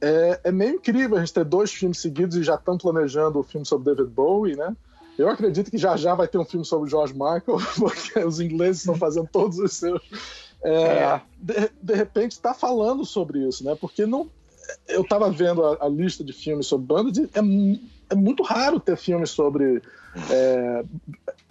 É, 0.00 0.40
é 0.44 0.52
meio 0.52 0.76
incrível 0.76 1.16
a 1.16 1.20
gente 1.20 1.34
ter 1.34 1.44
dois 1.44 1.72
filmes 1.72 1.98
seguidos 1.98 2.36
e 2.36 2.42
já 2.42 2.54
estão 2.54 2.78
planejando 2.78 3.38
o 3.38 3.42
filme 3.42 3.66
sobre 3.66 3.92
David 3.94 4.14
Bowie, 4.14 4.56
né? 4.56 4.74
Eu 5.20 5.28
acredito 5.28 5.70
que 5.70 5.78
já 5.78 5.96
já 5.96 6.14
vai 6.14 6.26
ter 6.26 6.38
um 6.38 6.44
filme 6.44 6.64
sobre 6.64 6.88
George 6.90 7.12
Michael, 7.12 7.42
porque 7.78 8.18
os 8.20 8.40
ingleses 8.40 8.78
estão 8.78 8.94
fazendo 8.94 9.28
todos 9.30 9.58
os 9.58 9.72
seus. 9.72 10.00
É, 10.62 10.72
é. 10.72 11.22
De, 11.38 11.70
de, 11.80 11.94
repente 11.94 12.32
está 12.32 12.52
falando 12.52 13.04
sobre 13.04 13.46
isso, 13.46 13.64
né? 13.64 13.76
Porque 13.80 14.06
não. 14.06 14.28
Eu 14.86 15.02
estava 15.02 15.30
vendo 15.30 15.64
a, 15.64 15.86
a, 15.86 15.88
lista 15.88 16.22
de 16.22 16.32
filmes 16.32 16.66
sobre 16.66 16.86
bandas 16.86 17.16
e 17.16 17.24
é, 17.24 18.12
é 18.12 18.14
muito 18.14 18.42
raro 18.42 18.78
ter 18.78 18.96
filmes 18.96 19.30
sobre. 19.30 19.82
É, 20.30 20.84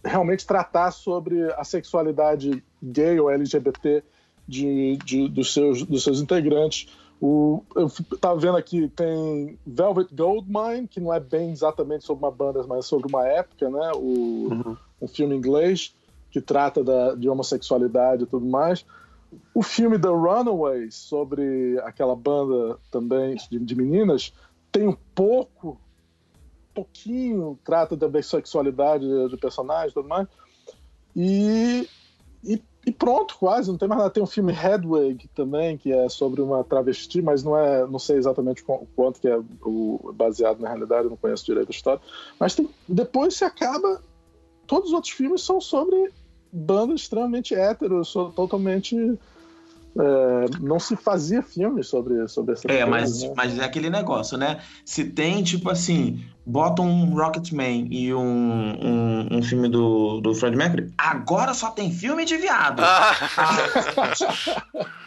realmente 0.03 0.45
tratar 0.45 0.91
sobre 0.91 1.51
a 1.53 1.63
sexualidade 1.63 2.63
gay 2.81 3.19
ou 3.19 3.29
LGBT 3.29 4.03
de, 4.47 4.97
de, 5.03 5.27
dos, 5.27 5.53
seus, 5.53 5.83
dos 5.83 6.03
seus 6.03 6.21
integrantes. 6.21 6.87
O, 7.21 7.63
eu 7.75 7.87
estava 7.87 8.39
vendo 8.39 8.57
aqui, 8.57 8.87
tem 8.89 9.59
Velvet 9.65 10.07
Goldmine, 10.13 10.87
que 10.87 11.01
não 11.01 11.13
é 11.13 11.19
bem 11.19 11.51
exatamente 11.51 12.05
sobre 12.05 12.23
uma 12.23 12.31
banda, 12.31 12.63
mas 12.65 12.85
sobre 12.85 13.09
uma 13.09 13.27
época, 13.27 13.69
né? 13.69 13.91
O, 13.95 14.47
uhum. 14.49 14.77
Um 15.01 15.07
filme 15.07 15.35
inglês 15.35 15.93
que 16.31 16.39
trata 16.39 16.83
da, 16.83 17.15
de 17.15 17.27
homossexualidade 17.27 18.23
e 18.23 18.25
tudo 18.25 18.45
mais. 18.45 18.85
O 19.53 19.61
filme 19.61 19.99
The 19.99 20.07
Runaways, 20.07 20.95
sobre 20.95 21.77
aquela 21.79 22.15
banda 22.15 22.77
também 22.89 23.35
de, 23.35 23.59
de 23.59 23.75
meninas, 23.75 24.33
tem 24.71 24.87
um 24.87 24.97
pouco, 25.13 25.79
pouquinho, 26.73 27.59
trata 27.63 27.97
da 27.97 28.07
bissexualidade 28.07 29.05
do 29.05 29.37
personagem 29.37 29.89
e 29.89 29.93
tudo 29.93 30.07
mais. 30.07 30.27
E, 31.15 31.89
e 32.89 32.91
pronto, 32.91 33.37
quase, 33.37 33.69
não 33.69 33.77
tem 33.77 33.87
mais 33.87 34.01
nada. 34.01 34.11
Tem 34.11 34.23
um 34.23 34.25
filme 34.25 34.51
Hedwig 34.51 35.27
também, 35.35 35.77
que 35.77 35.93
é 35.93 36.09
sobre 36.09 36.41
uma 36.41 36.63
travesti, 36.63 37.21
mas 37.21 37.43
não 37.43 37.55
é, 37.55 37.85
não 37.85 37.99
sei 37.99 38.17
exatamente 38.17 38.63
quanto 38.95 39.21
que 39.21 39.27
é 39.27 39.39
o, 39.63 40.11
baseado 40.15 40.59
na 40.59 40.69
realidade, 40.69 41.03
eu 41.03 41.11
não 41.11 41.17
conheço 41.17 41.45
direito 41.45 41.67
a 41.67 41.71
história. 41.71 42.01
Mas 42.39 42.55
tem, 42.55 42.67
depois 42.87 43.35
se 43.35 43.45
acaba. 43.45 44.01
Todos 44.65 44.87
os 44.89 44.93
outros 44.93 45.13
filmes 45.13 45.43
são 45.43 45.61
sobre 45.61 46.11
bandas 46.51 47.01
extremamente 47.01 47.53
héteros, 47.53 48.11
totalmente 48.11 49.19
é, 49.97 50.45
não 50.59 50.79
se 50.79 50.95
fazia 50.95 51.41
filme 51.41 51.83
sobre, 51.83 52.27
sobre 52.27 52.53
essa 52.53 52.71
É, 52.71 52.85
mas, 52.85 53.23
né? 53.23 53.33
mas 53.35 53.57
é 53.57 53.63
aquele 53.63 53.89
negócio, 53.89 54.37
né? 54.37 54.61
Se 54.85 55.03
tem, 55.03 55.43
tipo 55.43 55.69
assim, 55.69 56.23
bota 56.45 56.81
um 56.81 57.13
Rocketman 57.13 57.87
e 57.89 58.13
um, 58.13 58.21
um, 58.21 59.27
um 59.37 59.43
filme 59.43 59.67
do, 59.67 60.21
do 60.21 60.33
Fred 60.35 60.55
Mercury, 60.55 60.93
agora 60.97 61.53
só 61.53 61.71
tem 61.71 61.91
filme 61.91 62.23
de 62.23 62.37
viado. 62.37 62.81
Ah. 62.83 63.13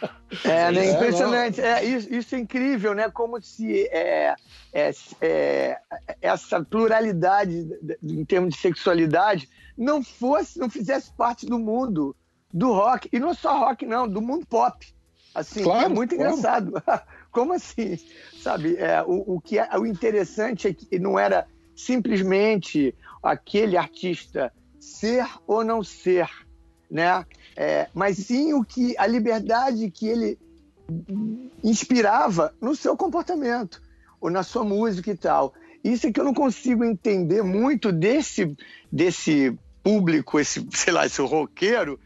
é, 0.43 0.71
né? 0.71 0.91
Impressionante. 0.91 1.61
É, 1.61 1.83
isso, 1.83 2.13
isso, 2.13 2.35
é 2.35 2.39
incrível, 2.39 2.93
né? 2.93 3.09
Como 3.09 3.41
se 3.41 3.87
é, 3.87 4.35
é, 4.73 4.91
é, 5.21 5.77
essa 6.21 6.61
pluralidade 6.61 7.67
em 8.03 8.25
termos 8.25 8.53
de 8.53 8.59
sexualidade 8.59 9.49
não 9.77 10.03
fosse, 10.03 10.59
não 10.59 10.69
fizesse 10.69 11.11
parte 11.13 11.45
do 11.45 11.57
mundo 11.57 12.15
do 12.53 12.71
rock, 12.71 13.09
e 13.11 13.19
não 13.19 13.33
só 13.33 13.57
rock, 13.57 13.85
não, 13.85 14.07
do 14.07 14.21
mundo 14.21 14.45
pop. 14.45 14.85
Assim, 15.33 15.61
é 15.61 15.63
claro, 15.63 15.85
é 15.85 15.89
muito 15.89 16.15
claro. 16.15 16.37
engraçado. 16.37 16.73
Como 17.31 17.53
assim? 17.53 17.97
Sabe, 18.39 18.75
é, 18.77 19.01
o, 19.01 19.35
o 19.35 19.41
que 19.41 19.57
é, 19.57 19.67
o 19.77 19.85
interessante 19.85 20.67
é 20.67 20.73
que 20.73 20.99
não 20.99 21.17
era 21.17 21.47
simplesmente 21.75 22.93
aquele 23.23 23.75
artista 23.75 24.53
ser 24.79 25.25
ou 25.47 25.63
não 25.63 25.83
ser, 25.83 26.29
né? 26.91 27.25
É, 27.55 27.87
mas 27.93 28.17
sim 28.17 28.53
o 28.53 28.63
que 28.63 28.95
a 28.97 29.07
liberdade 29.07 29.89
que 29.89 30.07
ele 30.07 30.37
inspirava 31.63 32.53
no 32.61 32.75
seu 32.75 32.95
comportamento 32.95 33.81
ou 34.19 34.29
na 34.29 34.43
sua 34.43 34.63
música 34.63 35.09
e 35.09 35.17
tal. 35.17 35.53
Isso 35.83 36.07
é 36.07 36.11
que 36.11 36.19
eu 36.19 36.23
não 36.23 36.33
consigo 36.33 36.83
entender 36.83 37.41
muito 37.41 37.91
desse 37.91 38.55
desse 38.91 39.57
público, 39.81 40.39
esse 40.39 40.65
sei 40.71 40.93
lá, 40.93 41.05
esse 41.05 41.21
roqueiro 41.21 41.99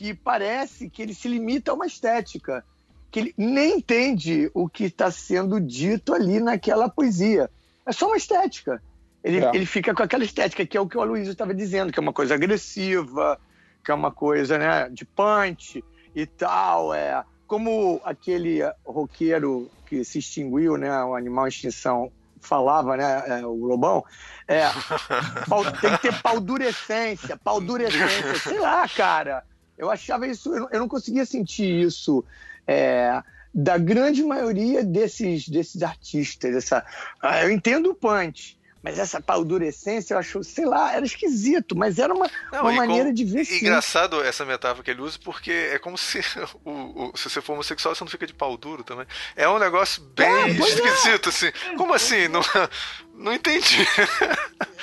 que 0.00 0.14
parece 0.14 0.88
que 0.88 1.02
ele 1.02 1.12
se 1.12 1.28
limita 1.28 1.70
a 1.70 1.74
uma 1.74 1.84
estética, 1.84 2.64
que 3.10 3.20
ele 3.20 3.34
nem 3.36 3.76
entende 3.76 4.50
o 4.54 4.66
que 4.66 4.84
está 4.84 5.10
sendo 5.10 5.60
dito 5.60 6.14
ali 6.14 6.40
naquela 6.40 6.88
poesia. 6.88 7.50
É 7.84 7.92
só 7.92 8.06
uma 8.06 8.16
estética. 8.16 8.82
Ele, 9.22 9.44
é. 9.44 9.50
ele 9.54 9.66
fica 9.66 9.94
com 9.94 10.02
aquela 10.02 10.24
estética 10.24 10.64
que 10.64 10.74
é 10.74 10.80
o 10.80 10.88
que 10.88 10.96
o 10.96 11.02
Aloysio 11.02 11.32
estava 11.32 11.52
dizendo, 11.52 11.92
que 11.92 11.98
é 11.98 12.02
uma 12.02 12.14
coisa 12.14 12.34
agressiva, 12.34 13.38
que 13.84 13.90
é 13.90 13.94
uma 13.94 14.10
coisa 14.10 14.56
né, 14.56 14.88
de 14.88 15.04
punch 15.04 15.84
e 16.16 16.24
tal. 16.24 16.94
É, 16.94 17.22
como 17.46 18.00
aquele 18.02 18.60
roqueiro 18.86 19.70
que 19.84 20.02
se 20.02 20.20
extinguiu, 20.20 20.78
né, 20.78 21.04
o 21.04 21.14
Animal 21.14 21.44
em 21.44 21.48
Extinção, 21.50 22.10
falava, 22.40 22.96
né, 22.96 23.22
é, 23.26 23.44
o 23.44 23.66
Lobão, 23.66 24.02
é, 24.48 24.62
tem 25.82 25.90
que 25.98 26.08
ter 26.08 26.22
paldurecência, 26.22 27.36
paldurecência, 27.36 28.34
sei 28.36 28.58
lá, 28.58 28.88
cara. 28.88 29.44
Eu 29.80 29.90
achava 29.90 30.26
isso, 30.26 30.54
eu 30.70 30.78
não 30.78 30.86
conseguia 30.86 31.24
sentir 31.24 31.86
isso 31.86 32.22
é, 32.66 33.22
da 33.52 33.78
grande 33.78 34.22
maioria 34.22 34.84
desses, 34.84 35.48
desses 35.48 35.82
artistas. 35.82 36.54
Essa, 36.54 36.84
ah, 37.22 37.42
eu 37.42 37.50
entendo 37.50 37.90
o 37.90 37.94
punch, 37.94 38.58
mas 38.82 38.98
essa 38.98 39.22
paldurecência 39.22 40.12
eu 40.12 40.18
acho, 40.18 40.44
sei 40.44 40.66
lá, 40.66 40.92
era 40.92 41.02
esquisito, 41.02 41.74
mas 41.74 41.98
era 41.98 42.12
uma, 42.12 42.30
não, 42.52 42.60
uma 42.60 42.72
maneira 42.72 43.08
com, 43.08 43.14
de 43.14 43.24
ver 43.24 43.46
sim. 43.46 43.56
Engraçado 43.56 44.22
essa 44.22 44.44
metáfora 44.44 44.84
que 44.84 44.90
ele 44.90 45.00
usa, 45.00 45.18
porque 45.24 45.50
é 45.50 45.78
como 45.78 45.96
se 45.96 46.20
o, 46.62 47.10
o, 47.10 47.16
se 47.16 47.30
você 47.30 47.40
for 47.40 47.54
homossexual, 47.54 47.94
você 47.94 48.04
não 48.04 48.10
fica 48.10 48.26
de 48.26 48.34
pau 48.34 48.58
duro 48.58 48.84
também. 48.84 49.06
É 49.34 49.48
um 49.48 49.58
negócio 49.58 50.02
bem 50.14 50.28
é, 50.28 50.48
esquisito, 50.50 51.26
é. 51.26 51.28
assim. 51.30 51.76
Como 51.78 51.94
assim? 51.94 52.28
Não, 52.28 52.42
não 53.16 53.32
entendi. 53.32 53.78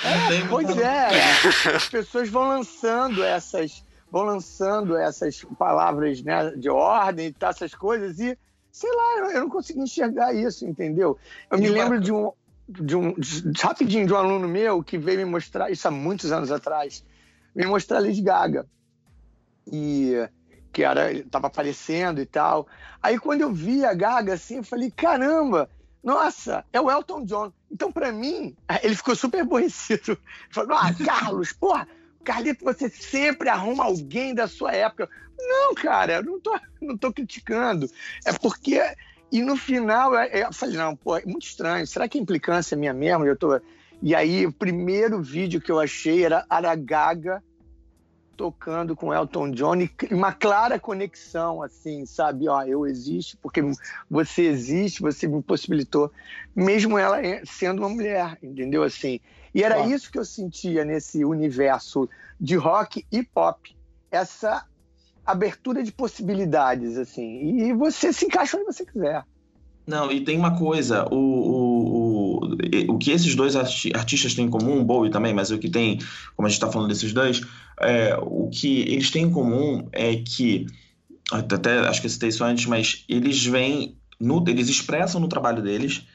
É, 0.02 0.44
pois 0.50 0.76
é, 0.76 1.72
as 1.76 1.88
pessoas 1.88 2.28
vão 2.28 2.48
lançando 2.48 3.22
essas 3.22 3.86
vão 4.10 4.22
lançando 4.22 4.96
essas 4.96 5.44
palavras 5.58 6.22
né, 6.22 6.50
de 6.52 6.68
ordem 6.68 7.28
e 7.28 7.32
tal, 7.32 7.50
essas 7.50 7.74
coisas, 7.74 8.18
e 8.18 8.36
sei 8.70 8.90
lá, 8.90 9.32
eu 9.32 9.40
não 9.40 9.48
consigo 9.48 9.82
enxergar 9.82 10.32
isso, 10.34 10.66
entendeu? 10.66 11.18
Eu 11.50 11.58
me 11.58 11.68
lembro 11.68 12.00
de 12.00 12.12
um, 12.12 12.32
de 12.68 12.96
um 12.96 13.14
de, 13.14 13.60
rapidinho 13.60 14.06
de 14.06 14.12
um 14.12 14.16
aluno 14.16 14.48
meu 14.48 14.82
que 14.82 14.96
veio 14.96 15.18
me 15.18 15.24
mostrar 15.24 15.70
isso 15.70 15.86
há 15.86 15.90
muitos 15.90 16.32
anos 16.32 16.50
atrás, 16.50 17.04
me 17.54 17.66
mostrar 17.66 18.00
Lady 18.00 18.22
Gaga 18.22 18.66
e 19.66 20.14
que 20.72 20.84
era 20.84 21.12
estava 21.12 21.48
aparecendo 21.48 22.20
e 22.20 22.26
tal. 22.26 22.66
Aí 23.02 23.18
quando 23.18 23.40
eu 23.40 23.52
vi 23.52 23.84
a 23.84 23.94
Gaga 23.94 24.34
assim, 24.34 24.56
eu 24.56 24.64
falei 24.64 24.90
caramba, 24.90 25.68
nossa, 26.02 26.64
é 26.72 26.80
o 26.80 26.90
Elton 26.90 27.24
John. 27.24 27.52
Então 27.70 27.90
para 27.90 28.12
mim 28.12 28.54
ele 28.82 28.94
ficou 28.94 29.16
super 29.16 29.40
aborrecido. 29.40 30.12
Ele 30.12 30.18
falou, 30.52 30.76
ah, 30.76 30.94
Carlos, 31.04 31.52
porra 31.52 31.88
Carlito, 32.28 32.62
você 32.62 32.90
sempre 32.90 33.48
arruma 33.48 33.84
alguém 33.84 34.34
da 34.34 34.46
sua 34.46 34.70
época. 34.72 35.08
Não, 35.38 35.74
cara, 35.74 36.16
eu 36.16 36.22
não 36.22 36.38
tô, 36.38 36.60
não 36.78 36.94
tô 36.94 37.10
criticando. 37.10 37.90
É 38.22 38.34
porque. 38.34 38.82
E 39.32 39.40
no 39.40 39.56
final, 39.56 40.14
eu 40.14 40.52
falei, 40.52 40.76
não, 40.76 40.94
pô, 40.94 41.16
é 41.16 41.24
muito 41.24 41.46
estranho. 41.46 41.86
Será 41.86 42.06
que 42.06 42.18
a 42.18 42.20
implicância 42.20 42.74
é 42.74 42.78
minha 42.78 42.92
mesmo? 42.92 43.24
Eu 43.24 43.34
tô... 43.34 43.58
E 44.02 44.14
aí, 44.14 44.46
o 44.46 44.52
primeiro 44.52 45.22
vídeo 45.22 45.58
que 45.58 45.72
eu 45.72 45.80
achei 45.80 46.22
era 46.22 46.44
Aragaga 46.50 47.42
tocando 48.36 48.94
com 48.94 49.12
Elton 49.12 49.50
John 49.50 49.76
e 49.76 49.90
uma 50.10 50.32
clara 50.32 50.78
conexão, 50.78 51.62
assim, 51.62 52.04
sabe? 52.06 52.46
Ó, 52.46 52.62
eu 52.62 52.86
existo 52.86 53.38
porque 53.42 53.62
você 54.08 54.42
existe, 54.42 55.00
você 55.00 55.26
me 55.26 55.42
possibilitou, 55.42 56.12
mesmo 56.54 56.98
ela 56.98 57.18
sendo 57.44 57.80
uma 57.80 57.88
mulher, 57.88 58.38
entendeu? 58.42 58.82
Assim, 58.82 59.18
e 59.54 59.62
era 59.62 59.86
isso 59.86 60.10
que 60.10 60.18
eu 60.18 60.24
sentia 60.24 60.84
nesse 60.84 61.24
universo 61.24 62.08
de 62.40 62.56
rock 62.56 63.04
e 63.10 63.22
pop, 63.22 63.76
essa 64.10 64.64
abertura 65.24 65.82
de 65.82 65.92
possibilidades, 65.92 66.96
assim. 66.96 67.60
E 67.60 67.72
você 67.72 68.12
se 68.12 68.24
encaixa 68.24 68.56
onde 68.56 68.66
você 68.66 68.84
quiser. 68.84 69.24
Não, 69.86 70.12
e 70.12 70.20
tem 70.20 70.36
uma 70.36 70.58
coisa, 70.58 71.08
o, 71.10 71.16
o, 71.16 72.44
o, 72.90 72.94
o 72.94 72.98
que 72.98 73.10
esses 73.10 73.34
dois 73.34 73.56
artistas 73.56 74.34
têm 74.34 74.44
em 74.44 74.50
comum, 74.50 74.84
Bowie 74.84 75.10
também, 75.10 75.32
mas 75.32 75.50
o 75.50 75.58
que 75.58 75.70
tem, 75.70 75.98
como 76.36 76.46
a 76.46 76.50
gente 76.50 76.58
está 76.58 76.70
falando 76.70 76.88
desses 76.88 77.12
dois, 77.14 77.40
é, 77.80 78.14
o 78.20 78.50
que 78.50 78.80
eles 78.82 79.10
têm 79.10 79.24
em 79.24 79.30
comum 79.30 79.88
é 79.90 80.16
que, 80.16 80.66
até 81.32 81.78
acho 81.80 82.02
que 82.02 82.06
eu 82.06 82.10
citei 82.10 82.28
isso 82.28 82.44
antes, 82.44 82.66
mas 82.66 83.04
eles 83.08 83.42
vêm, 83.46 83.96
no, 84.20 84.44
eles 84.46 84.68
expressam 84.68 85.22
no 85.22 85.28
trabalho 85.28 85.62
deles 85.62 86.06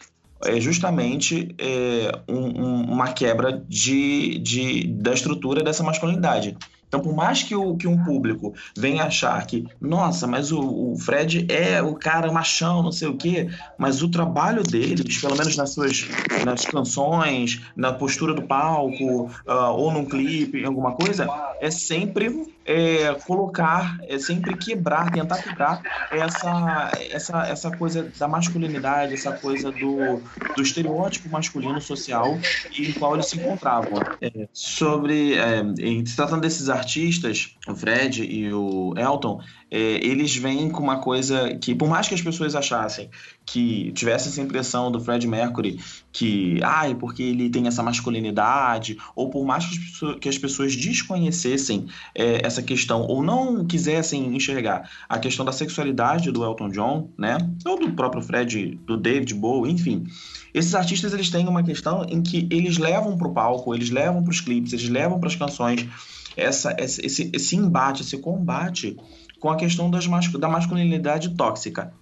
é 0.45 0.59
justamente 0.59 1.55
é, 1.57 2.11
um, 2.27 2.91
uma 2.91 3.13
quebra 3.13 3.63
de, 3.67 4.39
de, 4.39 4.87
da 4.87 5.13
estrutura 5.13 5.63
dessa 5.63 5.83
masculinidade. 5.83 6.57
Então, 6.93 7.01
por 7.01 7.15
mais 7.15 7.41
que, 7.41 7.55
o, 7.55 7.75
que 7.75 7.87
um 7.87 8.03
público 8.03 8.53
venha 8.77 9.05
achar 9.05 9.43
que, 9.47 9.65
nossa, 9.81 10.27
mas 10.27 10.51
o, 10.51 10.91
o, 10.91 10.95
Fred 10.95 11.47
é 11.49 11.81
o 11.81 11.95
cara 11.95 12.31
machão, 12.31 12.83
não 12.83 12.91
sei 12.91 13.07
o 13.07 13.17
quê, 13.17 13.49
mas 13.79 14.03
o 14.03 14.09
trabalho 14.09 14.61
deles, 14.61 15.19
pelo 15.19 15.35
menos 15.35 15.57
nas 15.57 15.71
suas 15.71 16.07
nas 16.45 16.65
canções, 16.65 17.63
na 17.75 17.91
postura 17.91 18.35
do 18.35 18.43
palco, 18.43 19.23
uh, 19.25 19.71
ou 19.75 19.91
num 19.91 20.05
clipe, 20.05 20.63
alguma 20.63 20.91
coisa, 20.91 21.27
é 21.59 21.71
sempre 21.71 22.53
é, 22.65 23.13
colocar, 23.25 23.97
é 24.07 24.17
sempre 24.17 24.55
quebrar, 24.55 25.11
tentar 25.11 25.41
quebrar 25.41 25.81
essa, 26.11 26.91
essa, 27.09 27.47
essa 27.47 27.71
coisa 27.77 28.11
da 28.17 28.27
masculinidade, 28.27 29.13
essa 29.13 29.31
coisa 29.33 29.71
do, 29.71 30.21
do 30.55 30.61
estereótipo 30.61 31.29
masculino 31.29 31.81
social 31.81 32.37
em 32.77 32.91
qual 32.93 33.15
eles 33.15 33.27
se 33.27 33.37
encontravam. 33.37 34.01
É, 34.21 34.47
sobre, 34.53 35.35
é, 35.35 35.63
se 36.05 36.15
tratando 36.15 36.41
desses 36.41 36.69
artistas, 36.69 37.55
o 37.67 37.75
Fred 37.75 38.23
e 38.23 38.53
o 38.53 38.93
Elton, 38.97 39.41
eles 39.77 40.35
vêm 40.35 40.69
com 40.69 40.83
uma 40.83 40.99
coisa 40.99 41.55
que, 41.55 41.73
por 41.73 41.89
mais 41.89 42.07
que 42.07 42.13
as 42.13 42.21
pessoas 42.21 42.55
achassem 42.55 43.09
que 43.45 43.91
tivesse 43.93 44.29
essa 44.29 44.41
impressão 44.41 44.91
do 44.91 44.99
Fred 44.99 45.27
Mercury 45.27 45.79
que, 46.11 46.59
ai, 46.63 46.93
porque 46.93 47.23
ele 47.23 47.49
tem 47.49 47.67
essa 47.67 47.81
masculinidade, 47.81 48.97
ou 49.15 49.29
por 49.29 49.43
mais 49.45 49.65
que 49.65 49.73
as 49.73 49.79
pessoas, 49.79 50.19
que 50.19 50.29
as 50.29 50.37
pessoas 50.37 50.75
desconhecessem 50.75 51.87
é, 52.13 52.45
essa 52.45 52.61
questão 52.61 53.01
ou 53.01 53.23
não 53.23 53.65
quisessem 53.65 54.35
enxergar 54.35 54.89
a 55.09 55.17
questão 55.17 55.43
da 55.43 55.51
sexualidade 55.51 56.31
do 56.31 56.43
Elton 56.43 56.69
John, 56.69 57.09
né, 57.17 57.37
ou 57.65 57.79
do 57.79 57.91
próprio 57.93 58.21
Fred, 58.21 58.79
do 58.85 58.95
David 58.95 59.33
Bowie, 59.33 59.71
enfim, 59.71 60.05
esses 60.53 60.75
artistas 60.75 61.13
eles 61.13 61.29
têm 61.29 61.47
uma 61.47 61.63
questão 61.63 62.05
em 62.07 62.21
que 62.21 62.47
eles 62.51 62.77
levam 62.77 63.17
para 63.17 63.27
o 63.27 63.33
palco, 63.33 63.73
eles 63.73 63.89
levam 63.89 64.21
para 64.21 64.31
os 64.31 64.39
clipes, 64.39 64.71
eles 64.71 64.87
levam 64.87 65.19
para 65.19 65.29
as 65.29 65.35
canções. 65.35 65.87
Essa, 66.35 66.75
esse, 66.79 67.29
esse 67.31 67.55
embate, 67.55 68.01
esse 68.01 68.17
combate 68.17 68.97
com 69.43 69.49
a 69.49 69.57
questão 69.57 69.91
das, 69.91 70.07
da 70.39 70.47
masculinidade 70.47 71.35
tóxica. 71.35 71.93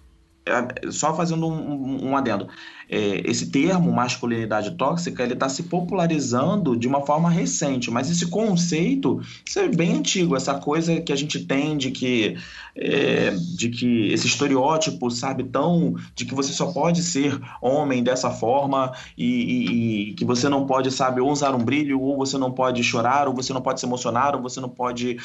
É, 0.44 0.90
só 0.90 1.14
fazendo 1.14 1.46
um, 1.46 2.08
um 2.08 2.16
adendo, 2.16 2.48
é, 2.90 3.22
esse 3.24 3.50
termo 3.50 3.92
masculinidade 3.92 4.72
tóxica 4.72 5.22
ele 5.22 5.34
está 5.34 5.48
se 5.48 5.62
popularizando 5.62 6.76
de 6.76 6.88
uma 6.88 7.06
forma 7.06 7.30
recente, 7.30 7.92
mas 7.92 8.10
esse 8.10 8.26
conceito 8.26 9.20
é 9.56 9.68
bem 9.68 9.92
antigo, 9.92 10.34
essa 10.34 10.54
coisa 10.54 11.00
que 11.00 11.12
a 11.12 11.16
gente 11.16 11.44
tem 11.44 11.76
de 11.76 11.92
que 11.92 12.36
é, 12.74 13.30
de 13.56 13.68
que 13.68 14.12
esse 14.12 14.26
estereótipo, 14.26 15.10
sabe, 15.10 15.44
tão 15.44 15.94
de 16.14 16.24
que 16.24 16.34
você 16.34 16.52
só 16.52 16.72
pode 16.72 17.02
ser 17.02 17.40
homem 17.60 18.02
dessa 18.02 18.30
forma 18.30 18.92
e, 19.16 19.26
e, 19.26 20.10
e 20.10 20.14
que 20.14 20.24
você 20.24 20.48
não 20.48 20.66
pode, 20.66 20.90
sabe, 20.90 21.20
ou 21.20 21.30
usar 21.30 21.54
um 21.54 21.64
brilho, 21.64 22.00
ou 22.00 22.16
você 22.16 22.36
não 22.36 22.50
pode 22.50 22.82
chorar, 22.82 23.28
ou 23.28 23.34
você 23.34 23.52
não 23.52 23.62
pode 23.62 23.78
se 23.78 23.86
emocionar, 23.86 24.34
ou 24.34 24.42
você 24.42 24.60
não 24.60 24.68
pode, 24.68 25.18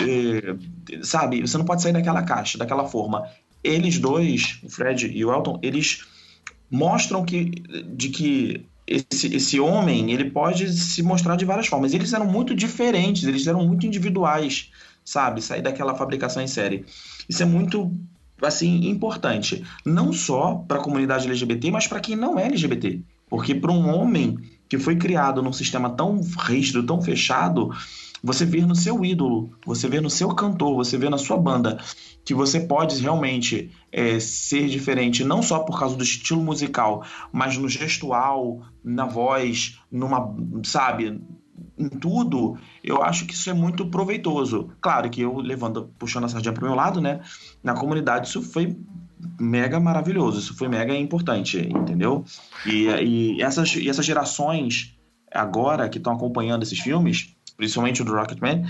é, 0.00 0.56
sabe, 1.02 1.40
você 1.40 1.58
não 1.58 1.64
pode 1.64 1.82
sair 1.82 1.92
daquela 1.92 2.22
caixa, 2.22 2.56
daquela 2.56 2.86
forma 2.86 3.28
eles 3.62 3.98
dois, 3.98 4.58
o 4.62 4.68
Fred 4.68 5.06
e 5.06 5.24
o 5.24 5.32
Elton, 5.32 5.58
eles 5.62 6.04
mostram 6.70 7.24
que, 7.24 7.50
de 7.94 8.08
que 8.08 8.66
esse, 8.86 9.34
esse 9.34 9.60
homem 9.60 10.10
ele 10.10 10.30
pode 10.30 10.72
se 10.72 11.02
mostrar 11.02 11.36
de 11.36 11.44
várias 11.44 11.66
formas. 11.66 11.94
Eles 11.94 12.12
eram 12.12 12.26
muito 12.26 12.54
diferentes, 12.54 13.24
eles 13.24 13.46
eram 13.46 13.66
muito 13.66 13.86
individuais, 13.86 14.70
sabe? 15.04 15.40
Sair 15.40 15.62
daquela 15.62 15.94
fabricação 15.94 16.42
em 16.42 16.46
série. 16.46 16.84
Isso 17.28 17.42
é 17.42 17.46
muito 17.46 17.92
assim 18.42 18.88
importante, 18.88 19.62
não 19.86 20.12
só 20.12 20.56
para 20.66 20.78
a 20.78 20.82
comunidade 20.82 21.26
LGBT, 21.26 21.70
mas 21.70 21.86
para 21.86 22.00
quem 22.00 22.16
não 22.16 22.38
é 22.38 22.46
LGBT. 22.46 23.00
Porque 23.28 23.54
para 23.54 23.70
um 23.70 23.88
homem 23.88 24.38
que 24.68 24.78
foi 24.78 24.96
criado 24.96 25.42
num 25.42 25.52
sistema 25.52 25.90
tão 25.90 26.20
rígido, 26.46 26.82
tão 26.82 27.00
fechado, 27.00 27.70
você 28.22 28.44
vê 28.44 28.60
no 28.64 28.74
seu 28.74 29.04
ídolo, 29.04 29.50
você 29.66 29.88
vê 29.88 30.00
no 30.00 30.08
seu 30.08 30.28
cantor, 30.34 30.76
você 30.76 30.96
vê 30.96 31.10
na 31.10 31.18
sua 31.18 31.36
banda 31.36 31.78
que 32.24 32.34
você 32.34 32.60
pode 32.60 33.00
realmente 33.00 33.70
é, 33.90 34.20
ser 34.20 34.68
diferente, 34.68 35.24
não 35.24 35.42
só 35.42 35.58
por 35.60 35.78
causa 35.78 35.96
do 35.96 36.04
estilo 36.04 36.40
musical, 36.40 37.04
mas 37.32 37.58
no 37.58 37.68
gestual, 37.68 38.62
na 38.84 39.06
voz, 39.06 39.80
numa, 39.90 40.34
sabe, 40.62 41.20
em 41.76 41.88
tudo, 41.88 42.56
eu 42.84 43.02
acho 43.02 43.26
que 43.26 43.34
isso 43.34 43.50
é 43.50 43.54
muito 43.54 43.86
proveitoso. 43.86 44.70
Claro 44.80 45.10
que 45.10 45.22
eu 45.22 45.38
levando, 45.38 45.90
puxando 45.98 46.24
a 46.24 46.28
sardinha 46.28 46.52
para 46.52 46.62
o 46.62 46.66
meu 46.66 46.76
lado, 46.76 47.00
né? 47.00 47.20
Na 47.62 47.74
comunidade 47.74 48.28
isso 48.28 48.42
foi 48.42 48.76
mega 49.40 49.80
maravilhoso, 49.80 50.38
isso 50.38 50.56
foi 50.56 50.68
mega 50.68 50.94
importante, 50.94 51.58
entendeu? 51.58 52.24
E, 52.66 52.86
e 52.86 53.42
essas, 53.42 53.74
e 53.74 53.88
essas 53.88 54.04
gerações 54.04 54.96
agora 55.30 55.88
que 55.88 55.98
estão 55.98 56.12
acompanhando 56.12 56.62
esses 56.62 56.78
filmes, 56.78 57.31
principalmente 57.62 58.02
o 58.02 58.04
do 58.04 58.12
Rocketman, 58.12 58.66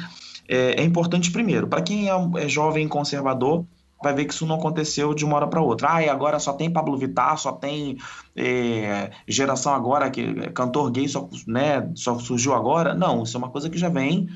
é, 0.47 0.83
é 0.83 0.85
importante 0.85 1.31
primeiro. 1.31 1.67
Para 1.67 1.81
quem 1.81 2.11
é, 2.11 2.13
é 2.37 2.47
jovem 2.47 2.87
conservador, 2.87 3.65
vai 4.03 4.13
ver 4.13 4.27
que 4.27 4.35
isso 4.35 4.45
não 4.45 4.57
aconteceu 4.57 5.15
de 5.15 5.25
uma 5.25 5.37
hora 5.37 5.47
para 5.47 5.63
outra. 5.63 5.95
Ah, 5.95 6.03
e 6.03 6.11
agora 6.11 6.39
só 6.39 6.53
tem 6.53 6.71
Pablo 6.71 6.99
Vittar, 6.99 7.39
só 7.39 7.53
tem 7.53 7.97
é, 8.37 9.11
geração 9.27 9.73
agora, 9.73 10.11
que 10.11 10.51
cantor 10.51 10.91
gay 10.91 11.09
só, 11.09 11.27
né, 11.47 11.91
só 11.95 12.19
surgiu 12.19 12.53
agora. 12.53 12.95
Não, 12.95 13.23
isso 13.23 13.35
é 13.35 13.39
uma 13.39 13.49
coisa 13.49 13.71
que 13.71 13.79
já 13.79 13.89
vem 13.89 14.29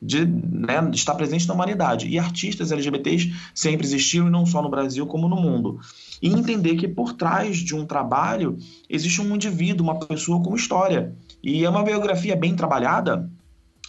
de 0.00 0.24
né, 0.24 0.88
estar 0.94 1.14
presente 1.14 1.46
na 1.46 1.52
humanidade. 1.52 2.08
E 2.08 2.18
artistas 2.18 2.72
LGBTs 2.72 3.34
sempre 3.54 3.86
existiram, 3.86 4.28
e 4.28 4.30
não 4.30 4.46
só 4.46 4.62
no 4.62 4.70
Brasil, 4.70 5.06
como 5.06 5.28
no 5.28 5.36
mundo. 5.36 5.80
E 6.22 6.28
entender 6.28 6.76
que 6.76 6.88
por 6.88 7.12
trás 7.12 7.58
de 7.58 7.74
um 7.74 7.84
trabalho 7.84 8.56
existe 8.88 9.20
um 9.20 9.34
indivíduo, 9.34 9.84
uma 9.84 9.98
pessoa 9.98 10.42
com 10.42 10.56
história. 10.56 11.12
E 11.42 11.62
é 11.62 11.68
uma 11.68 11.82
biografia 11.82 12.34
bem 12.34 12.54
trabalhada, 12.54 13.28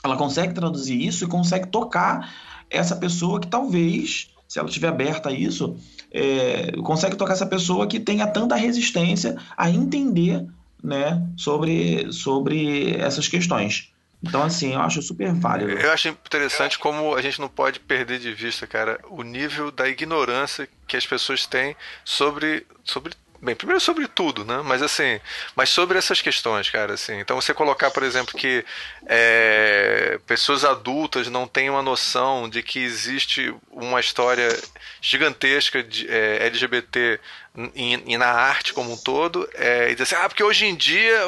ela 0.03 0.15
consegue 0.15 0.53
traduzir 0.53 1.01
isso 1.01 1.23
e 1.23 1.27
consegue 1.27 1.67
tocar 1.67 2.33
essa 2.69 2.95
pessoa 2.95 3.39
que 3.39 3.47
talvez, 3.47 4.29
se 4.47 4.59
ela 4.59 4.67
estiver 4.67 4.87
aberta 4.87 5.29
a 5.29 5.31
isso, 5.31 5.75
é, 6.11 6.71
consegue 6.83 7.15
tocar 7.15 7.33
essa 7.33 7.45
pessoa 7.45 7.87
que 7.87 7.99
tenha 7.99 8.27
tanta 8.27 8.55
resistência 8.55 9.37
a 9.57 9.69
entender 9.69 10.45
né, 10.83 11.21
sobre, 11.35 12.11
sobre 12.11 12.95
essas 12.97 13.27
questões. 13.27 13.91
Então, 14.21 14.43
assim, 14.43 14.73
eu 14.73 14.81
acho 14.81 15.01
super 15.01 15.33
válido. 15.33 15.71
Eu 15.71 15.91
acho 15.91 16.09
interessante 16.09 16.77
como 16.77 17.15
a 17.15 17.21
gente 17.21 17.39
não 17.39 17.47
pode 17.47 17.79
perder 17.79 18.19
de 18.19 18.33
vista, 18.33 18.67
cara, 18.67 18.99
o 19.09 19.23
nível 19.23 19.71
da 19.71 19.87
ignorância 19.87 20.67
que 20.85 20.97
as 20.97 21.05
pessoas 21.05 21.45
têm 21.45 21.75
sobre, 22.03 22.65
sobre 22.83 23.13
Bem, 23.41 23.55
primeiro 23.55 23.79
sobre 23.79 24.05
tudo, 24.05 24.43
né? 24.43 24.61
Mas 24.65 24.81
assim, 24.81 25.19
mas 25.55 25.69
sobre 25.69 25.97
essas 25.97 26.21
questões, 26.21 26.69
cara, 26.69 26.93
assim. 26.93 27.19
Então 27.19 27.39
você 27.39 27.53
colocar, 27.53 27.89
por 27.89 28.03
exemplo, 28.03 28.37
que 28.37 28.65
é, 29.05 30.19
pessoas 30.27 30.65
adultas 30.65 31.29
não 31.29 31.47
têm 31.47 31.69
uma 31.69 31.81
noção 31.81 32.49
de 32.49 32.61
que 32.61 32.79
existe 32.79 33.53
uma 33.71 34.01
história 34.01 34.49
gigantesca 35.01 35.81
de 35.81 36.05
é, 36.09 36.45
LGBT 36.47 37.19
e, 37.75 38.17
na 38.17 38.27
arte 38.27 38.73
como 38.73 38.91
um 38.91 38.97
todo, 38.97 39.47
é, 39.53 39.89
e 39.89 39.95
dizer 39.95 40.03
assim, 40.03 40.15
ah, 40.15 40.27
porque 40.27 40.43
hoje 40.43 40.65
em 40.65 40.75
dia 40.75 41.21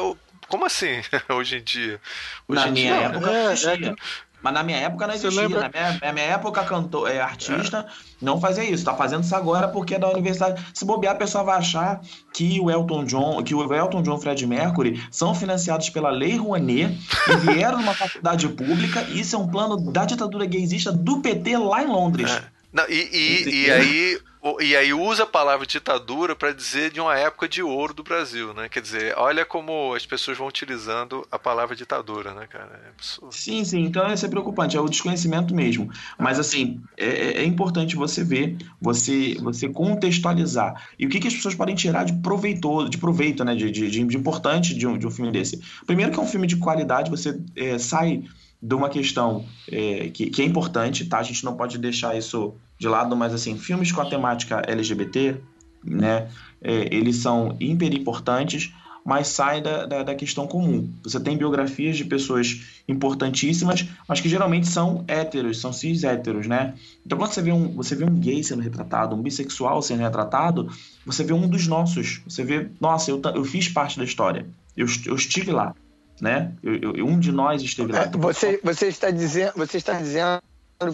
como 0.48 0.66
assim? 0.66 1.00
hoje 1.32 1.56
em 1.56 1.62
dia? 1.62 1.98
Hoje 2.46 2.60
na 2.60 2.68
em 2.68 2.72
minha 2.72 2.98
dia, 2.98 3.06
época 3.06 3.30
é, 3.30 3.88
é, 3.88 3.94
mas 4.42 4.52
na 4.52 4.62
minha 4.62 4.78
época 4.78 5.06
não 5.06 5.14
existia. 5.14 5.48
Na, 5.48 5.68
minha, 5.68 5.98
na 6.02 6.12
minha 6.12 6.26
época, 6.26 6.64
cantor, 6.64 7.10
é, 7.10 7.20
artista 7.20 7.86
é. 7.88 7.92
não 8.20 8.40
fazia 8.40 8.64
isso. 8.64 8.84
Tá 8.84 8.94
fazendo 8.94 9.22
isso 9.22 9.34
agora 9.34 9.68
porque 9.68 9.94
é 9.94 9.98
da 9.98 10.10
universidade. 10.10 10.64
Se 10.74 10.84
bobear, 10.84 11.14
a 11.14 11.18
pessoa 11.18 11.44
vai 11.44 11.58
achar 11.58 12.00
que 12.34 12.60
o 12.60 12.70
Elton 12.70 13.04
John, 13.04 13.42
que 13.42 13.54
o 13.54 13.72
Elton 13.72 14.02
John 14.02 14.14
e 14.14 14.16
o 14.16 14.20
Fred 14.20 14.46
Mercury 14.46 15.02
são 15.10 15.34
financiados 15.34 15.88
pela 15.90 16.10
Lei 16.10 16.36
Rouanet 16.36 16.98
e 17.28 17.36
vieram 17.36 17.78
numa 17.78 17.94
faculdade 17.94 18.48
pública. 18.48 19.02
Isso 19.10 19.36
é 19.36 19.38
um 19.38 19.46
plano 19.46 19.90
da 19.92 20.04
ditadura 20.04 20.44
gaysista 20.44 20.90
do 20.90 21.20
PT 21.20 21.56
lá 21.56 21.82
em 21.82 21.86
Londres. 21.86 22.30
É. 22.30 22.42
Não, 22.72 22.84
e, 22.88 23.08
e, 23.12 23.66
e 23.66 23.70
aí 23.70 24.18
e 24.60 24.74
aí 24.74 24.92
usa 24.92 25.22
a 25.22 25.26
palavra 25.26 25.64
ditadura 25.64 26.34
para 26.34 26.52
dizer 26.52 26.90
de 26.90 27.00
uma 27.00 27.16
época 27.16 27.48
de 27.48 27.62
ouro 27.62 27.94
do 27.94 28.02
Brasil, 28.02 28.52
né? 28.52 28.68
Quer 28.68 28.82
dizer, 28.82 29.14
olha 29.16 29.44
como 29.44 29.94
as 29.94 30.04
pessoas 30.04 30.36
vão 30.36 30.48
utilizando 30.48 31.24
a 31.30 31.38
palavra 31.38 31.76
ditadura, 31.76 32.34
né, 32.34 32.48
cara? 32.48 32.80
É 32.84 32.88
absurdo. 32.88 33.32
Sim, 33.32 33.64
sim. 33.64 33.84
Então 33.84 34.12
isso 34.12 34.26
é 34.26 34.28
preocupante, 34.28 34.76
é 34.76 34.80
o 34.80 34.88
desconhecimento 34.88 35.54
mesmo. 35.54 35.88
Mas 36.18 36.40
assim, 36.40 36.80
é, 36.96 37.06
é, 37.06 37.32
é 37.38 37.44
importante 37.44 37.94
você 37.94 38.24
ver, 38.24 38.56
você, 38.80 39.36
você 39.40 39.68
contextualizar. 39.68 40.88
E 40.98 41.06
o 41.06 41.08
que, 41.08 41.20
que 41.20 41.28
as 41.28 41.34
pessoas 41.34 41.54
podem 41.54 41.76
tirar 41.76 42.04
de 42.04 42.14
proveito, 42.14 42.88
de 42.88 42.98
proveito, 42.98 43.44
né? 43.44 43.54
De, 43.54 43.70
de, 43.70 43.88
de 43.88 44.16
importante 44.16 44.74
de 44.74 44.88
um, 44.88 44.98
de 44.98 45.06
um 45.06 45.10
filme 45.10 45.30
desse. 45.30 45.60
Primeiro 45.86 46.10
que 46.10 46.18
é 46.18 46.22
um 46.22 46.26
filme 46.26 46.48
de 46.48 46.56
qualidade, 46.56 47.10
você 47.10 47.38
é, 47.54 47.78
sai 47.78 48.24
de 48.62 48.74
uma 48.74 48.88
questão 48.88 49.44
é, 49.70 50.08
que, 50.10 50.30
que, 50.30 50.40
é 50.40 50.44
importante, 50.44 51.04
tá? 51.04 51.18
A 51.18 51.22
gente 51.22 51.44
não 51.44 51.56
pode 51.56 51.78
deixar 51.78 52.16
isso 52.16 52.54
de 52.82 52.88
lado, 52.88 53.16
mas 53.16 53.32
assim, 53.32 53.56
filmes 53.56 53.92
com 53.92 54.00
a 54.00 54.10
temática 54.10 54.60
LGBT, 54.66 55.36
né? 55.84 56.28
É, 56.60 56.94
eles 56.94 57.16
são 57.16 57.56
hiper 57.60 57.94
importantes, 57.94 58.74
mas 59.04 59.28
sai 59.28 59.60
da, 59.60 59.86
da, 59.86 60.02
da, 60.02 60.14
questão 60.16 60.48
comum. 60.48 60.92
Você 61.04 61.20
tem 61.20 61.36
biografias 61.36 61.96
de 61.96 62.04
pessoas 62.04 62.82
importantíssimas, 62.88 63.86
mas 64.08 64.20
que 64.20 64.28
geralmente 64.28 64.66
são 64.66 65.04
héteros, 65.06 65.60
são 65.60 65.72
cis 65.72 66.02
héteros, 66.02 66.48
né? 66.48 66.74
Então 67.06 67.16
quando 67.16 67.32
você 67.32 67.42
vê 67.42 67.52
um, 67.52 67.68
você 67.68 67.94
vê 67.94 68.04
um 68.04 68.14
gay 68.18 68.42
sendo 68.42 68.62
retratado, 68.62 69.14
um 69.14 69.22
bissexual 69.22 69.80
sendo 69.80 70.00
retratado, 70.00 70.68
você 71.06 71.22
vê 71.22 71.32
um 71.32 71.48
dos 71.48 71.68
nossos. 71.68 72.20
Você 72.26 72.42
vê, 72.42 72.68
nossa, 72.80 73.12
eu, 73.12 73.22
eu 73.32 73.44
fiz 73.44 73.68
parte 73.68 73.96
da 73.96 74.04
história. 74.04 74.46
Eu, 74.76 74.86
eu 75.06 75.14
estive 75.14 75.52
lá 75.52 75.72
né? 76.20 76.52
Eu, 76.62 76.94
eu, 76.94 77.06
um 77.06 77.18
de 77.18 77.32
nós 77.32 77.60
esteve 77.62 77.92
lá. 77.92 78.02
É, 78.02 78.10
você, 78.10 78.60
você 78.62 78.86
está 78.86 79.10
dizendo, 79.10 79.54
você 79.56 79.78
está 79.78 79.94
dizendo 79.94 80.40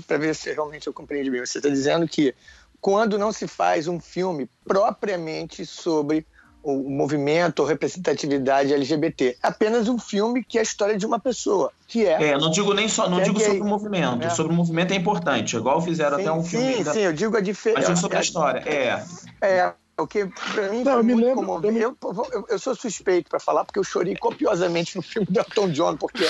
para 0.07 0.19
ver 0.19 0.35
se 0.35 0.53
realmente 0.53 0.87
eu 0.87 0.93
compreendi 0.93 1.31
bem. 1.31 1.45
Você 1.45 1.59
está 1.59 1.69
dizendo 1.69 2.07
que 2.07 2.35
quando 2.81 3.19
não 3.19 3.33
se 3.33 3.47
faz 3.47 3.89
um 3.89 4.01
filme 4.01 4.49
propriamente 4.65 5.65
sobre 5.67 6.27
o 6.63 6.91
movimento 6.91 7.61
ou 7.61 7.67
representatividade 7.67 8.75
LGBT, 8.75 9.39
é 9.43 9.47
apenas 9.47 9.89
um 9.89 9.99
filme 9.99 10.45
que 10.45 10.59
é 10.59 10.61
a 10.61 10.63
história 10.63 10.99
de 10.99 11.07
uma 11.07 11.19
pessoa, 11.19 11.73
que 11.87 12.05
é. 12.05 12.31
É, 12.31 12.39
não 12.39 12.51
digo 12.51 12.75
nem 12.75 12.89
só, 12.89 13.09
não 13.09 13.23
digo 13.23 13.41
sobre 13.41 13.61
o 13.61 13.65
movimento. 13.65 14.27
É. 14.27 14.31
Sobre 14.31 14.53
o 14.53 14.57
movimento 14.57 14.93
é 14.93 14.97
importante, 14.97 15.57
igual 15.57 15.81
fizeram 15.81 16.17
sim, 16.17 16.23
até 16.23 16.33
um 16.33 16.45
filme. 16.45 16.75
Sim, 16.75 16.83
da... 16.83 16.93
sim, 16.93 17.01
eu 17.01 17.13
digo 17.13 17.37
a 17.37 17.41
diferença. 17.41 17.89
Mas 17.89 17.99
sobre 18.01 18.19
a 18.19 18.21
história, 18.21 18.63
é. 18.67 19.03
É, 19.41 19.73
o 19.99 20.07
que 20.07 20.27
para 20.27 20.69
mim 20.69 20.83
não, 20.85 20.99
eu 20.99 21.05
me 21.05 21.15
lembro, 21.15 21.61
eu, 21.65 21.97
eu, 22.03 22.47
eu, 22.51 22.59
sou 22.59 22.75
suspeito 22.75 23.29
para 23.29 23.41
falar 23.41 23.65
porque 23.65 23.79
eu 23.79 23.85
chorei 23.85 24.17
copiosamente 24.17 24.97
no 24.97 25.03
filme 25.03 25.27
do 25.29 25.41
Elton 25.41 25.71
John 25.71 25.97
porque 25.97 26.25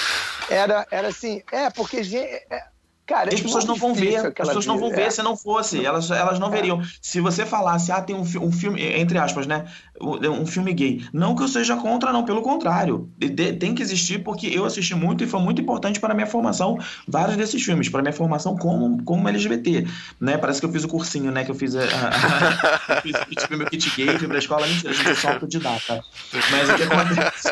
era 0.48 0.86
era 0.90 1.08
assim 1.08 1.42
é 1.52 1.68
porque 1.68 1.98
é, 2.16 2.66
Cara, 3.08 3.32
as 3.32 3.40
pessoas 3.40 3.64
não 3.64 3.74
vão 3.74 3.94
ver, 3.94 4.16
as 4.16 4.32
pessoas 4.34 4.66
não 4.66 4.78
vão 4.78 4.90
ver 4.90 5.04
é. 5.06 5.10
se 5.10 5.22
não 5.22 5.34
fosse, 5.34 5.82
elas, 5.82 6.10
elas 6.10 6.38
não 6.38 6.48
é. 6.48 6.50
veriam. 6.50 6.82
Se 7.00 7.22
você 7.22 7.46
falasse, 7.46 7.90
ah, 7.90 8.02
tem 8.02 8.14
um, 8.14 8.20
um 8.20 8.52
filme, 8.52 8.82
entre 8.82 9.16
aspas, 9.16 9.46
né? 9.46 9.64
Um, 9.98 10.44
filme 10.44 10.74
gay. 10.74 11.02
Não 11.10 11.34
que 11.34 11.42
eu 11.42 11.48
seja 11.48 11.74
contra, 11.74 12.12
não, 12.12 12.22
pelo 12.22 12.42
contrário. 12.42 13.10
De, 13.16 13.54
tem 13.54 13.74
que 13.74 13.80
existir 13.80 14.22
porque 14.22 14.46
eu 14.48 14.66
assisti 14.66 14.94
muito 14.94 15.24
e 15.24 15.26
foi 15.26 15.40
muito 15.40 15.58
importante 15.58 15.98
para 15.98 16.12
a 16.12 16.14
minha 16.14 16.26
formação, 16.26 16.78
vários 17.08 17.34
desses 17.38 17.64
filmes, 17.64 17.88
para 17.88 18.00
a 18.00 18.02
minha 18.02 18.12
formação 18.12 18.54
como, 18.58 19.02
como 19.02 19.26
LGBT. 19.26 19.86
Né? 20.20 20.36
Parece 20.36 20.60
que 20.60 20.66
eu 20.66 20.72
fiz 20.72 20.84
o 20.84 20.88
cursinho, 20.88 21.32
né? 21.32 21.46
Que 21.46 21.50
eu 21.50 21.54
fiz 21.54 21.74
a, 21.76 21.80
a, 21.80 21.84
a 21.84 22.96
eu 23.00 23.02
fiz, 23.02 23.42
tipo, 23.42 23.56
meu 23.56 23.66
kit 23.68 23.90
gay, 23.96 24.18
fui 24.18 24.28
pra 24.28 24.38
escola, 24.38 24.66
mentira, 24.66 24.92
gente, 24.92 25.08
eu 25.08 25.16
sou 25.16 25.30
autodidata. 25.30 26.04
Mas 26.50 26.68
o 26.68 26.74
que 26.74 26.82
acontece? 26.82 27.48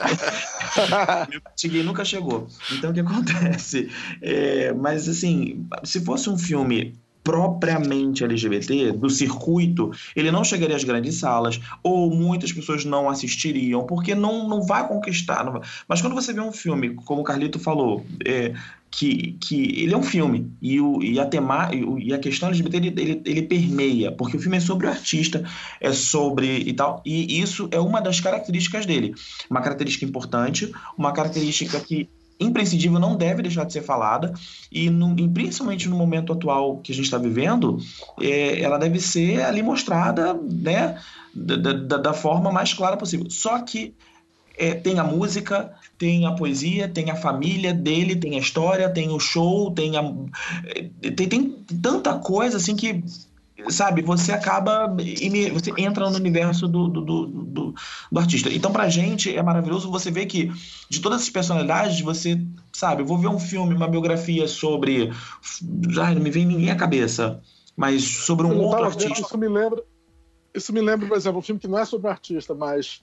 meu 1.30 1.40
kit 1.40 1.68
gay 1.68 1.82
nunca 1.82 2.04
chegou. 2.04 2.46
Então 2.72 2.90
o 2.90 2.92
que 2.92 3.00
acontece? 3.00 3.90
É, 4.20 4.74
mas 4.74 5.08
assim, 5.08 5.45
se 5.84 6.00
fosse 6.00 6.30
um 6.30 6.38
filme 6.38 6.94
propriamente 7.26 8.22
LGBT, 8.22 8.92
do 8.92 9.10
circuito, 9.10 9.90
ele 10.14 10.30
não 10.30 10.44
chegaria 10.44 10.76
às 10.76 10.84
grandes 10.84 11.16
salas, 11.16 11.60
ou 11.82 12.08
muitas 12.08 12.52
pessoas 12.52 12.84
não 12.84 13.10
assistiriam, 13.10 13.84
porque 13.84 14.14
não, 14.14 14.48
não 14.48 14.62
vai 14.62 14.86
conquistar. 14.86 15.44
Não 15.44 15.54
vai. 15.54 15.62
Mas 15.88 16.00
quando 16.00 16.14
você 16.14 16.32
vê 16.32 16.40
um 16.40 16.52
filme, 16.52 16.94
como 16.94 17.22
o 17.22 17.24
Carlito 17.24 17.58
falou, 17.58 18.06
é, 18.24 18.54
que, 18.92 19.36
que 19.40 19.82
ele 19.82 19.92
é 19.92 19.96
um 19.96 20.04
filme, 20.04 20.52
e, 20.62 20.80
o, 20.80 21.02
e, 21.02 21.18
a, 21.18 21.26
tema, 21.26 21.68
e 21.98 22.14
a 22.14 22.18
questão 22.18 22.48
LGBT 22.48 22.76
ele, 22.76 22.94
ele, 22.96 23.22
ele, 23.24 23.42
permeia, 23.42 24.12
porque 24.12 24.36
o 24.36 24.40
filme 24.40 24.58
é 24.58 24.60
sobre 24.60 24.86
o 24.86 24.90
artista, 24.90 25.42
é 25.80 25.92
sobre 25.92 26.60
e 26.60 26.72
tal, 26.74 27.02
e 27.04 27.40
isso 27.40 27.68
é 27.72 27.80
uma 27.80 28.00
das 28.00 28.20
características 28.20 28.86
dele. 28.86 29.16
Uma 29.50 29.60
característica 29.60 30.04
importante, 30.04 30.72
uma 30.96 31.12
característica 31.12 31.80
que 31.80 32.08
imprescindível, 32.38 32.98
não 32.98 33.16
deve 33.16 33.42
deixar 33.42 33.64
de 33.64 33.72
ser 33.72 33.82
falada, 33.82 34.32
e, 34.70 34.90
no, 34.90 35.18
e 35.18 35.28
principalmente 35.28 35.88
no 35.88 35.96
momento 35.96 36.32
atual 36.32 36.78
que 36.78 36.92
a 36.92 36.94
gente 36.94 37.06
está 37.06 37.18
vivendo, 37.18 37.78
é, 38.20 38.60
ela 38.60 38.78
deve 38.78 39.00
ser 39.00 39.42
ali 39.42 39.62
mostrada 39.62 40.34
né, 40.34 40.98
da, 41.34 41.72
da, 41.72 41.96
da 41.96 42.12
forma 42.12 42.52
mais 42.52 42.72
clara 42.72 42.96
possível. 42.96 43.28
Só 43.30 43.58
que 43.60 43.94
é, 44.58 44.74
tem 44.74 44.98
a 44.98 45.04
música, 45.04 45.72
tem 45.98 46.26
a 46.26 46.32
poesia, 46.32 46.88
tem 46.88 47.10
a 47.10 47.16
família 47.16 47.74
dele, 47.74 48.16
tem 48.16 48.36
a 48.36 48.40
história, 48.40 48.88
tem 48.88 49.10
o 49.10 49.20
show, 49.20 49.70
tem 49.70 49.96
a. 49.96 50.02
É, 51.02 51.10
tem, 51.10 51.28
tem 51.28 51.50
tanta 51.82 52.18
coisa 52.18 52.56
assim 52.56 52.74
que 52.74 53.02
sabe, 53.68 54.02
você 54.02 54.32
acaba, 54.32 54.86
você 54.88 55.72
entra 55.78 56.08
no 56.10 56.16
universo 56.16 56.68
do, 56.68 56.88
do, 56.88 57.00
do, 57.00 57.26
do, 57.26 57.74
do 58.12 58.18
artista. 58.18 58.52
Então, 58.52 58.72
pra 58.72 58.88
gente, 58.88 59.34
é 59.34 59.42
maravilhoso 59.42 59.90
você 59.90 60.10
ver 60.10 60.26
que, 60.26 60.52
de 60.88 61.00
todas 61.00 61.20
essas 61.20 61.30
personalidades, 61.30 62.00
você, 62.00 62.40
sabe, 62.72 63.02
eu 63.02 63.06
vou 63.06 63.18
ver 63.18 63.28
um 63.28 63.38
filme, 63.38 63.74
uma 63.74 63.88
biografia 63.88 64.46
sobre, 64.46 65.10
ai, 66.00 66.14
não 66.14 66.22
me 66.22 66.30
vem 66.30 66.44
ninguém 66.44 66.70
à 66.70 66.76
cabeça, 66.76 67.40
mas 67.76 68.02
sobre 68.04 68.46
um 68.46 68.52
eu 68.52 68.60
outro 68.60 68.84
artista. 68.84 69.20
Isso 69.20 69.38
me 69.38 69.48
lembra, 69.48 69.82
isso 70.54 70.72
me 70.72 70.80
lembra, 70.80 71.08
por 71.08 71.16
exemplo, 71.16 71.38
um 71.38 71.42
filme 71.42 71.60
que 71.60 71.68
não 71.68 71.78
é 71.78 71.84
sobre 71.84 72.08
um 72.08 72.10
artista, 72.10 72.54
mas 72.54 73.02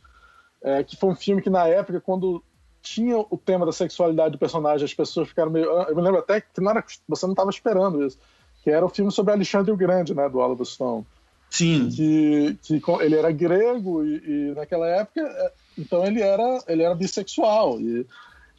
é, 0.61 0.83
que 0.83 0.95
foi 0.95 1.09
um 1.09 1.15
filme 1.15 1.41
que, 1.41 1.49
na 1.49 1.67
época, 1.67 1.99
quando 1.99 2.43
tinha 2.81 3.17
o 3.17 3.37
tema 3.37 3.65
da 3.65 3.71
sexualidade 3.71 4.33
do 4.33 4.37
personagem, 4.37 4.85
as 4.85 4.93
pessoas 4.93 5.29
ficaram 5.29 5.49
meio. 5.49 5.65
Eu 5.65 5.95
me 5.95 6.01
lembro 6.01 6.19
até 6.19 6.41
que 6.41 6.61
não 6.61 6.71
era, 6.71 6.83
você 7.07 7.25
não 7.25 7.33
estava 7.33 7.49
esperando 7.49 8.05
isso 8.05 8.19
que 8.63 8.71
era 8.71 8.85
o 8.85 8.89
filme 8.89 9.11
sobre 9.11 9.33
Alexandre 9.33 9.71
o 9.71 9.77
Grande, 9.77 10.15
né, 10.15 10.29
do 10.29 10.39
Oliver 10.39 10.65
Stone. 10.65 11.05
Sim. 11.49 11.89
Que, 11.89 12.57
que 12.63 12.81
ele 13.01 13.15
era 13.15 13.31
grego 13.31 14.03
e, 14.03 14.15
e, 14.25 14.53
naquela 14.55 14.87
época, 14.87 15.21
é, 15.21 15.51
então 15.77 16.03
ele 16.05 16.21
era, 16.21 16.63
ele 16.67 16.81
era 16.81 16.95
bissexual. 16.95 17.79
E, 17.79 18.07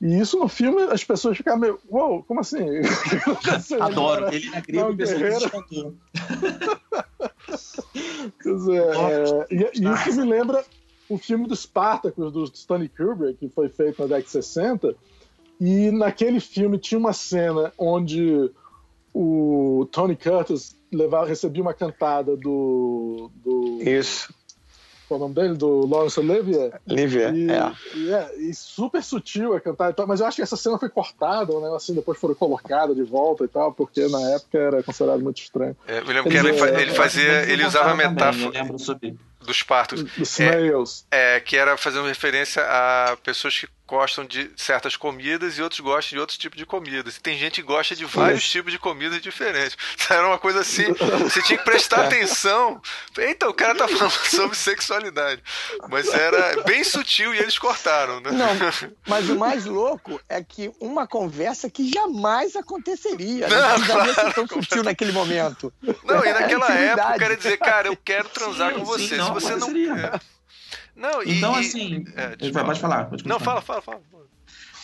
e 0.01 0.21
isso 0.21 0.39
no 0.39 0.47
filme 0.47 0.83
as 0.83 1.03
pessoas 1.03 1.37
ficavam 1.37 1.61
meio, 1.61 1.81
uou, 1.91 2.11
wow, 2.11 2.23
como 2.23 2.41
assim? 2.41 2.65
Adoro, 3.81 4.33
ele 4.33 4.49
era 4.49 4.61
grego 4.61 4.93
e 4.93 4.97
pessoas 4.97 5.45
Quer 8.43 8.55
dizer, 8.55 8.83
é, 8.83 9.47
e, 9.51 9.71
e 9.81 9.93
isso 10.09 10.21
me 10.21 10.31
lembra 10.31 10.65
o 11.09 11.19
filme 11.19 11.47
do 11.49 11.57
Spartacus, 11.57 12.33
do 12.33 12.45
Stanley 12.45 12.89
Kubrick, 12.89 13.39
que 13.39 13.49
foi 13.49 13.69
feito 13.69 14.03
na 14.03 14.07
década 14.07 14.25
de 14.25 14.31
60. 14.31 14.95
E 15.61 15.91
naquele 15.91 16.41
filme 16.41 16.79
tinha 16.79 16.99
uma 16.99 17.13
cena 17.13 17.73
onde 17.79 18.51
o 19.15 19.89
Tony 19.93 20.17
Curtis 20.17 20.77
levava, 20.93 21.27
recebia 21.27 21.63
uma 21.63 21.73
cantada 21.73 22.37
do, 22.37 23.31
do. 23.37 23.79
Isso. 23.81 24.35
Qual 25.07 25.21
é 25.21 25.23
o 25.23 25.29
nome 25.29 25.35
dele? 25.35 25.55
Do 25.55 25.87
Laurence 25.87 26.19
Olivier. 26.19 26.81
Olivier, 26.91 27.35
e, 27.35 27.51
é. 27.51 27.73
E, 27.95 28.13
é. 28.13 28.35
E 28.39 28.55
super 28.55 29.03
sutil 29.03 29.55
a 29.55 29.61
cantada 29.61 29.91
e 29.91 29.95
tal, 29.95 30.07
mas 30.07 30.19
eu 30.19 30.27
acho 30.27 30.37
que 30.37 30.43
essa 30.43 30.57
cena 30.57 30.79
foi 30.79 30.89
cortada, 30.89 31.61
né? 31.61 31.69
Assim, 31.77 31.95
depois 31.95 32.19
foram 32.19 32.35
colocada 32.35 32.95
de 32.95 33.03
volta 33.03 33.45
e 33.45 33.49
tal, 33.49 33.73
porque 33.73 34.09
na 34.09 34.21
época 34.31 34.59
era 34.59 34.83
considerado 34.83 35.21
muito 35.21 35.41
estranho. 35.41 35.77
É, 35.87 35.99
eu 35.99 36.07
lembro 36.07 36.31
que 36.31 36.37
ele, 36.37 36.81
ele 36.81 36.93
fazia. 36.95 37.43
Ele 37.51 37.65
usava 37.65 37.95
metáfora. 37.95 38.47
Eu 38.47 38.51
lembro 38.51 38.79
sobre 38.79 39.15
dos 39.45 39.63
partos. 39.63 40.03
Dos 40.03 40.31
snails. 40.31 41.07
É, 41.11 41.41
que 41.41 41.57
era 41.57 41.77
fazendo 41.77 42.07
referência 42.07 42.63
a 42.65 43.17
pessoas 43.23 43.59
que 43.59 43.69
gostam 43.87 44.25
de 44.25 44.51
certas 44.57 44.97
comidas 44.97 45.59
e 45.59 45.63
outros 45.63 45.79
gostam 45.81 46.17
de 46.17 46.19
outros 46.19 46.39
tipos 46.39 46.57
de 46.59 46.65
comidas. 46.65 47.17
E 47.17 47.21
tem 47.21 47.37
gente 47.39 47.57
que 47.61 47.63
gosta 47.67 47.95
de 47.95 48.07
vários 48.07 48.43
Isso. 48.43 48.53
tipos 48.53 48.73
de 48.73 48.79
comidas 48.79 49.21
diferentes. 49.21 49.77
Era 50.09 50.27
uma 50.27 50.39
coisa 50.39 50.61
assim, 50.61 50.85
você 51.23 51.43
tinha 51.43 51.59
que 51.59 51.65
prestar 51.65 52.07
atenção. 52.07 52.81
Eita, 53.19 53.47
o 53.49 53.53
cara 53.55 53.75
tá 53.75 53.87
falando 53.87 54.11
sobre 54.25 54.57
sexualidade. 54.57 55.43
Mas 55.91 56.09
era 56.09 56.63
bem 56.63 56.83
sutil 56.83 57.35
e 57.35 57.39
eles 57.39 57.59
cortaram, 57.59 58.21
né? 58.21 58.31
Não, 58.33 58.49
mas 59.07 59.29
o 59.29 59.37
mais 59.37 59.67
louco 59.67 60.19
é 60.29 60.43
que 60.43 60.73
uma 60.81 61.07
conversa 61.07 61.69
que 61.69 61.91
jamais 61.91 62.57
aconteceria. 62.57 63.49
Não, 63.49 63.57
Não, 63.61 63.75
precisaria 63.75 64.15
claro, 64.15 64.29
ser 64.29 64.35
tão 64.35 64.49
sutil 64.49 64.83
naquele 64.83 65.13
momento. 65.13 65.73
Não, 65.83 66.25
e 66.25 66.33
naquela 66.33 66.65
Intimidade. 66.67 66.83
época 67.01 67.15
o 67.15 67.19
cara 67.19 67.37
dizer, 67.37 67.57
cara, 67.59 67.89
eu 67.89 67.97
quero 67.97 68.29
transar 68.31 68.73
Sim, 68.73 68.79
com 68.79 68.85
você. 68.85 69.03
sim, 69.03 69.09
Se 69.09 69.17
não, 69.17 69.34
você 69.35 69.57
não 69.57 69.73
quer. 69.73 70.21
Não, 70.97 71.23
e, 71.23 71.37
Então, 71.37 71.55
assim. 71.55 72.05
é, 72.15 72.51
Vai, 72.51 72.65
pode 72.65 72.81
falar. 72.81 73.05
Pode 73.07 73.27
Não, 73.27 73.41
fala, 73.41 73.61
fala, 73.61 73.83
fala. 73.83 74.01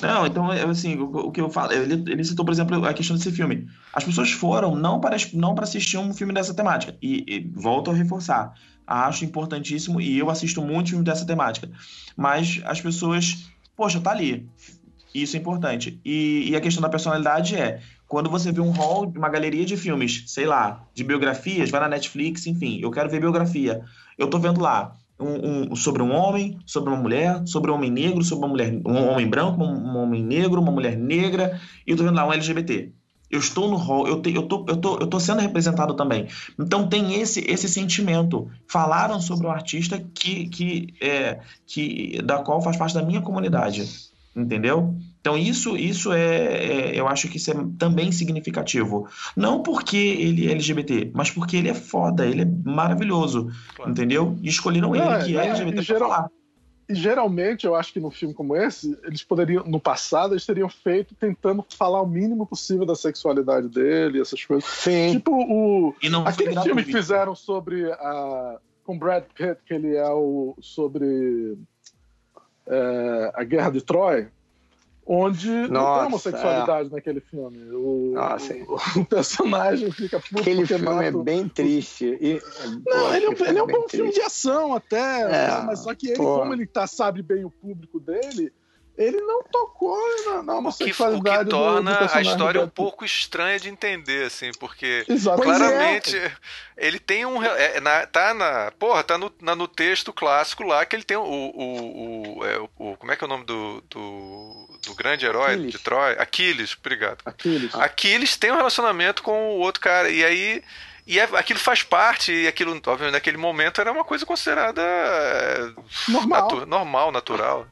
Não, 0.01 0.27
então, 0.27 0.53
é, 0.53 0.63
assim, 0.65 0.97
o, 0.97 1.05
o 1.05 1.31
que 1.31 1.41
eu 1.41 1.51
falo, 1.51 1.73
ele, 1.73 1.95
ele 2.11 2.25
citou, 2.25 2.45
por 2.45 2.53
exemplo, 2.53 2.85
a 2.85 2.95
questão 2.95 3.17
desse 3.17 3.31
filme. 3.31 3.69
As 3.93 4.03
pessoas 4.03 4.31
foram 4.33 4.75
não 4.75 4.99
para, 4.99 5.17
não 5.35 5.55
para 5.55 5.65
assistir 5.65 5.99
um 5.99 6.13
filme 6.15 6.33
dessa 6.33 6.55
temática. 6.55 6.97
E, 7.03 7.25
e 7.29 7.51
volto 7.55 7.91
a 7.91 7.95
reforçar. 7.95 8.55
Acho 8.87 9.25
importantíssimo 9.25 10.01
e 10.01 10.19
eu 10.19 10.31
assisto 10.31 10.63
muito 10.63 10.91
filme 10.91 11.05
dessa 11.05 11.25
temática. 11.25 11.71
Mas 12.17 12.61
as 12.65 12.81
pessoas, 12.81 13.51
poxa, 13.77 14.01
tá 14.01 14.11
ali. 14.11 14.49
Isso 15.15 15.37
é 15.37 15.41
importante. 15.41 16.01
E, 16.05 16.51
e 16.51 16.57
a 16.57 16.61
questão 16.61 16.81
da 16.81 16.89
personalidade 16.89 17.57
é, 17.57 17.81
quando 18.11 18.29
você 18.29 18.51
vê 18.51 18.61
um 18.61 18.71
hall, 18.73 19.07
uma 19.17 19.29
galeria 19.29 19.65
de 19.65 19.77
filmes, 19.77 20.25
sei 20.27 20.45
lá, 20.45 20.85
de 20.93 21.05
biografias, 21.05 21.71
vai 21.71 21.81
na 21.81 21.89
Netflix, 21.89 22.45
enfim, 22.45 22.81
eu 22.83 22.91
quero 22.91 23.09
ver 23.09 23.21
biografia. 23.21 23.83
Eu 24.19 24.29
tô 24.29 24.37
vendo 24.37 24.61
lá 24.61 24.97
um, 25.19 25.73
um- 25.73 25.77
sobre 25.77 26.03
um 26.03 26.13
homem, 26.13 26.59
sobre 26.67 26.91
uma 26.93 26.99
mulher, 27.01 27.41
sobre 27.47 27.71
um 27.71 27.75
homem 27.77 27.89
negro, 27.91 28.25
sobre 28.25 28.45
uma 28.47 28.51
mulher, 28.51 28.73
um 28.85 29.09
homem 29.11 29.29
branco, 29.29 29.63
um, 29.63 29.93
um 29.93 29.97
homem 29.99 30.25
negro, 30.25 30.61
uma 30.61 30.73
mulher 30.73 30.97
negra, 30.99 31.61
e 31.87 31.93
eu 31.93 31.97
tô 31.97 32.03
vendo 32.03 32.17
lá 32.17 32.27
um 32.27 32.33
LGBT. 32.33 32.93
Eu 33.31 33.39
estou 33.39 33.71
no 33.71 33.77
hall, 33.77 34.09
eu, 34.09 34.21
eu, 34.35 34.43
tô, 34.43 34.67
eu, 34.69 34.77
tô, 34.77 34.99
eu 34.99 35.07
tô 35.07 35.21
sendo 35.21 35.41
representado 35.41 35.95
também. 35.95 36.27
Então 36.59 36.89
tem 36.89 37.15
esse, 37.21 37.41
esse 37.49 37.69
sentimento. 37.69 38.51
Falaram 38.67 39.21
sobre 39.21 39.47
um 39.47 39.51
artista 39.53 40.01
que, 40.01 40.49
que, 40.49 40.95
é, 41.01 41.39
que 41.65 42.21
da 42.25 42.39
qual 42.43 42.61
faz 42.61 42.77
parte 42.77 42.93
da 42.95 43.03
minha 43.05 43.21
comunidade. 43.21 43.85
Entendeu? 44.35 44.97
Então 45.21 45.37
isso, 45.37 45.77
isso 45.77 46.13
é, 46.13 46.93
é- 46.93 46.99
eu 46.99 47.07
acho 47.07 47.29
que 47.29 47.37
isso 47.37 47.51
é 47.51 47.55
também 47.79 48.11
significativo. 48.11 49.07
Não 49.37 49.63
porque 49.63 49.97
ele 49.97 50.49
é 50.49 50.53
LGBT, 50.53 51.11
mas 51.15 51.31
porque 51.31 51.57
ele 51.59 51.69
é 51.69 51.75
foda, 51.75 52.27
ele 52.27 52.43
é 52.43 52.49
maravilhoso. 52.65 53.51
Claro. 53.77 53.91
Entendeu? 53.91 54.37
E 54.43 54.49
escolheram 54.49 54.91
Não, 54.93 54.97
ele, 55.17 55.25
que 55.27 55.37
é 55.37 55.41
é, 55.47 55.49
LGBT, 55.51 55.71
em 55.71 55.75
pra 55.75 55.83
geral- 55.83 56.09
falar. 56.11 56.31
E 56.89 56.95
geralmente, 56.95 57.67
eu 57.67 57.77
acho 57.77 57.93
que 57.93 58.01
num 58.01 58.11
filme 58.11 58.35
como 58.35 58.57
esse, 58.57 58.99
eles 59.05 59.23
poderiam, 59.23 59.63
no 59.65 59.79
passado, 59.79 60.33
eles 60.35 60.45
teriam 60.45 60.69
feito 60.69 61.15
tentando 61.15 61.65
falar 61.79 62.01
o 62.03 62.07
mínimo 62.07 62.45
possível 62.45 62.85
da 62.85 62.97
sexualidade 62.97 63.69
dele, 63.69 64.21
essas 64.21 64.45
coisas. 64.45 64.65
Sim. 64.69 65.13
Tipo 65.13 65.31
o. 65.33 65.95
E 66.03 66.09
Aquele 66.25 66.61
filme 66.63 66.83
que 66.83 66.91
fizeram 66.93 67.35
sobre 67.37 67.93
a. 67.93 68.57
com 68.85 68.99
Brad 68.99 69.23
Pitt, 69.37 69.61
que 69.65 69.73
ele 69.75 69.95
é 69.95 70.09
o. 70.11 70.57
sobre. 70.61 71.57
é, 72.67 73.33
a 73.35 73.45
Guerra 73.45 73.71
de 73.71 73.83
Troy. 73.83 74.27
Onde 75.13 75.49
não 75.49 75.69
Nossa, 75.71 75.99
tem 75.99 76.07
homossexualidade 76.07 76.91
naquele 76.93 77.21
filme. 77.21 77.59
O, 77.73 78.15
Ah, 78.17 78.39
sim. 78.39 78.63
o, 78.63 78.77
o 79.01 79.05
personagem 79.05 79.91
fica 79.91 80.21
puto 80.21 80.41
Aquele 80.41 80.65
filme 80.65 80.87
é 80.87 80.89
mata 80.89 81.17
o- 81.19 81.23
bem 81.25 81.49
triste. 81.49 82.17
E, 82.21 82.41
Não, 82.87 83.13
ele 83.13 83.27
é, 83.27 83.29
um- 83.31 83.33
ele 83.33 83.59
é 83.59 83.63
um 83.63 83.67
bem 83.67 83.81
bom 83.81 83.89
filme 83.89 84.13
triste. 84.13 84.21
de 84.21 84.27
ação 84.27 84.73
até, 84.73 85.23
É, 85.23 85.63
mas 85.63 85.81
só 85.81 85.93
que 85.97 86.09
ele, 86.11 86.17
pô. 86.17 86.39
como 86.39 86.53
ele 86.55 86.65
tá, 86.65 86.87
sabe 86.87 87.23
bem 87.23 87.45
o 87.45 87.51
público 87.51 87.99
dele, 87.99 88.53
ele 88.97 89.21
não 89.23 89.43
tocou 89.51 89.97
na, 90.27 90.35
na 90.35 90.39
O 90.41 90.45
que, 90.45 90.53
o 90.53 90.57
homossexualidade 90.59 91.39
que 91.39 91.45
do- 91.45 91.51
do 91.51 91.57
torna 91.57 91.99
a 92.15 92.21
história 92.23 92.61
um 92.61 92.67
do- 92.67 92.71
pouco 92.71 93.05
estranha 93.05 93.59
de 93.59 93.69
entender, 93.69 94.27
assim, 94.27 94.53
porque 94.61 95.05
Exato. 95.09 95.43
Pois 95.43 95.57
é. 95.57 95.59
claramente 95.59 96.33
ele 96.77 97.01
tem 97.01 97.27
um. 97.27 97.43
É, 97.43 97.79
é 97.79 97.81
na- 97.81 98.07
tá 98.07 98.33
na. 98.33 98.71
Porra, 98.79 99.03
tá 99.03 99.19
no, 99.19 99.33
na- 99.41 99.57
no 99.57 99.67
texto 99.67 100.13
clássico 100.13 100.63
lá 100.63 100.85
que 100.87 100.95
ele 100.95 101.03
tem 101.03 101.17
o. 101.17 101.23
o, 101.23 102.39
o, 102.39 102.45
é, 102.45 102.59
o- 102.79 102.97
como 102.97 103.11
é 103.11 103.17
que 103.17 103.25
é 103.25 103.27
o 103.27 103.31
nome 103.31 103.45
do. 103.45 103.81
do, 103.91 104.70
do 104.87 104.95
grande 104.95 105.27
herói 105.27 105.53
Aquiles. 105.55 105.73
de 105.73 105.79
Troy? 105.79 106.13
Aquiles, 106.19 106.77
obrigado. 106.79 107.19
Aquiles. 107.25 107.75
Aquiles 107.75 108.37
tem 108.37 108.51
um 108.53 108.57
relacionamento 108.57 109.23
com 109.23 109.51
o 109.57 109.59
outro 109.59 109.81
cara, 109.81 110.09
e 110.11 110.25
aí. 110.25 110.63
E 111.07 111.19
é- 111.19 111.29
aquilo 111.35 111.59
faz 111.59 111.83
parte, 111.83 112.31
e 112.31 112.47
aquilo, 112.47 112.73
obviamente, 112.87 113.13
naquele 113.15 113.37
momento 113.37 113.81
era 113.81 113.91
uma 113.91 114.05
coisa 114.05 114.25
considerada 114.25 114.81
é, 114.81 115.71
Normal. 116.07 116.43
natu- 116.43 116.67
normal, 116.67 117.11
natural. 117.11 117.67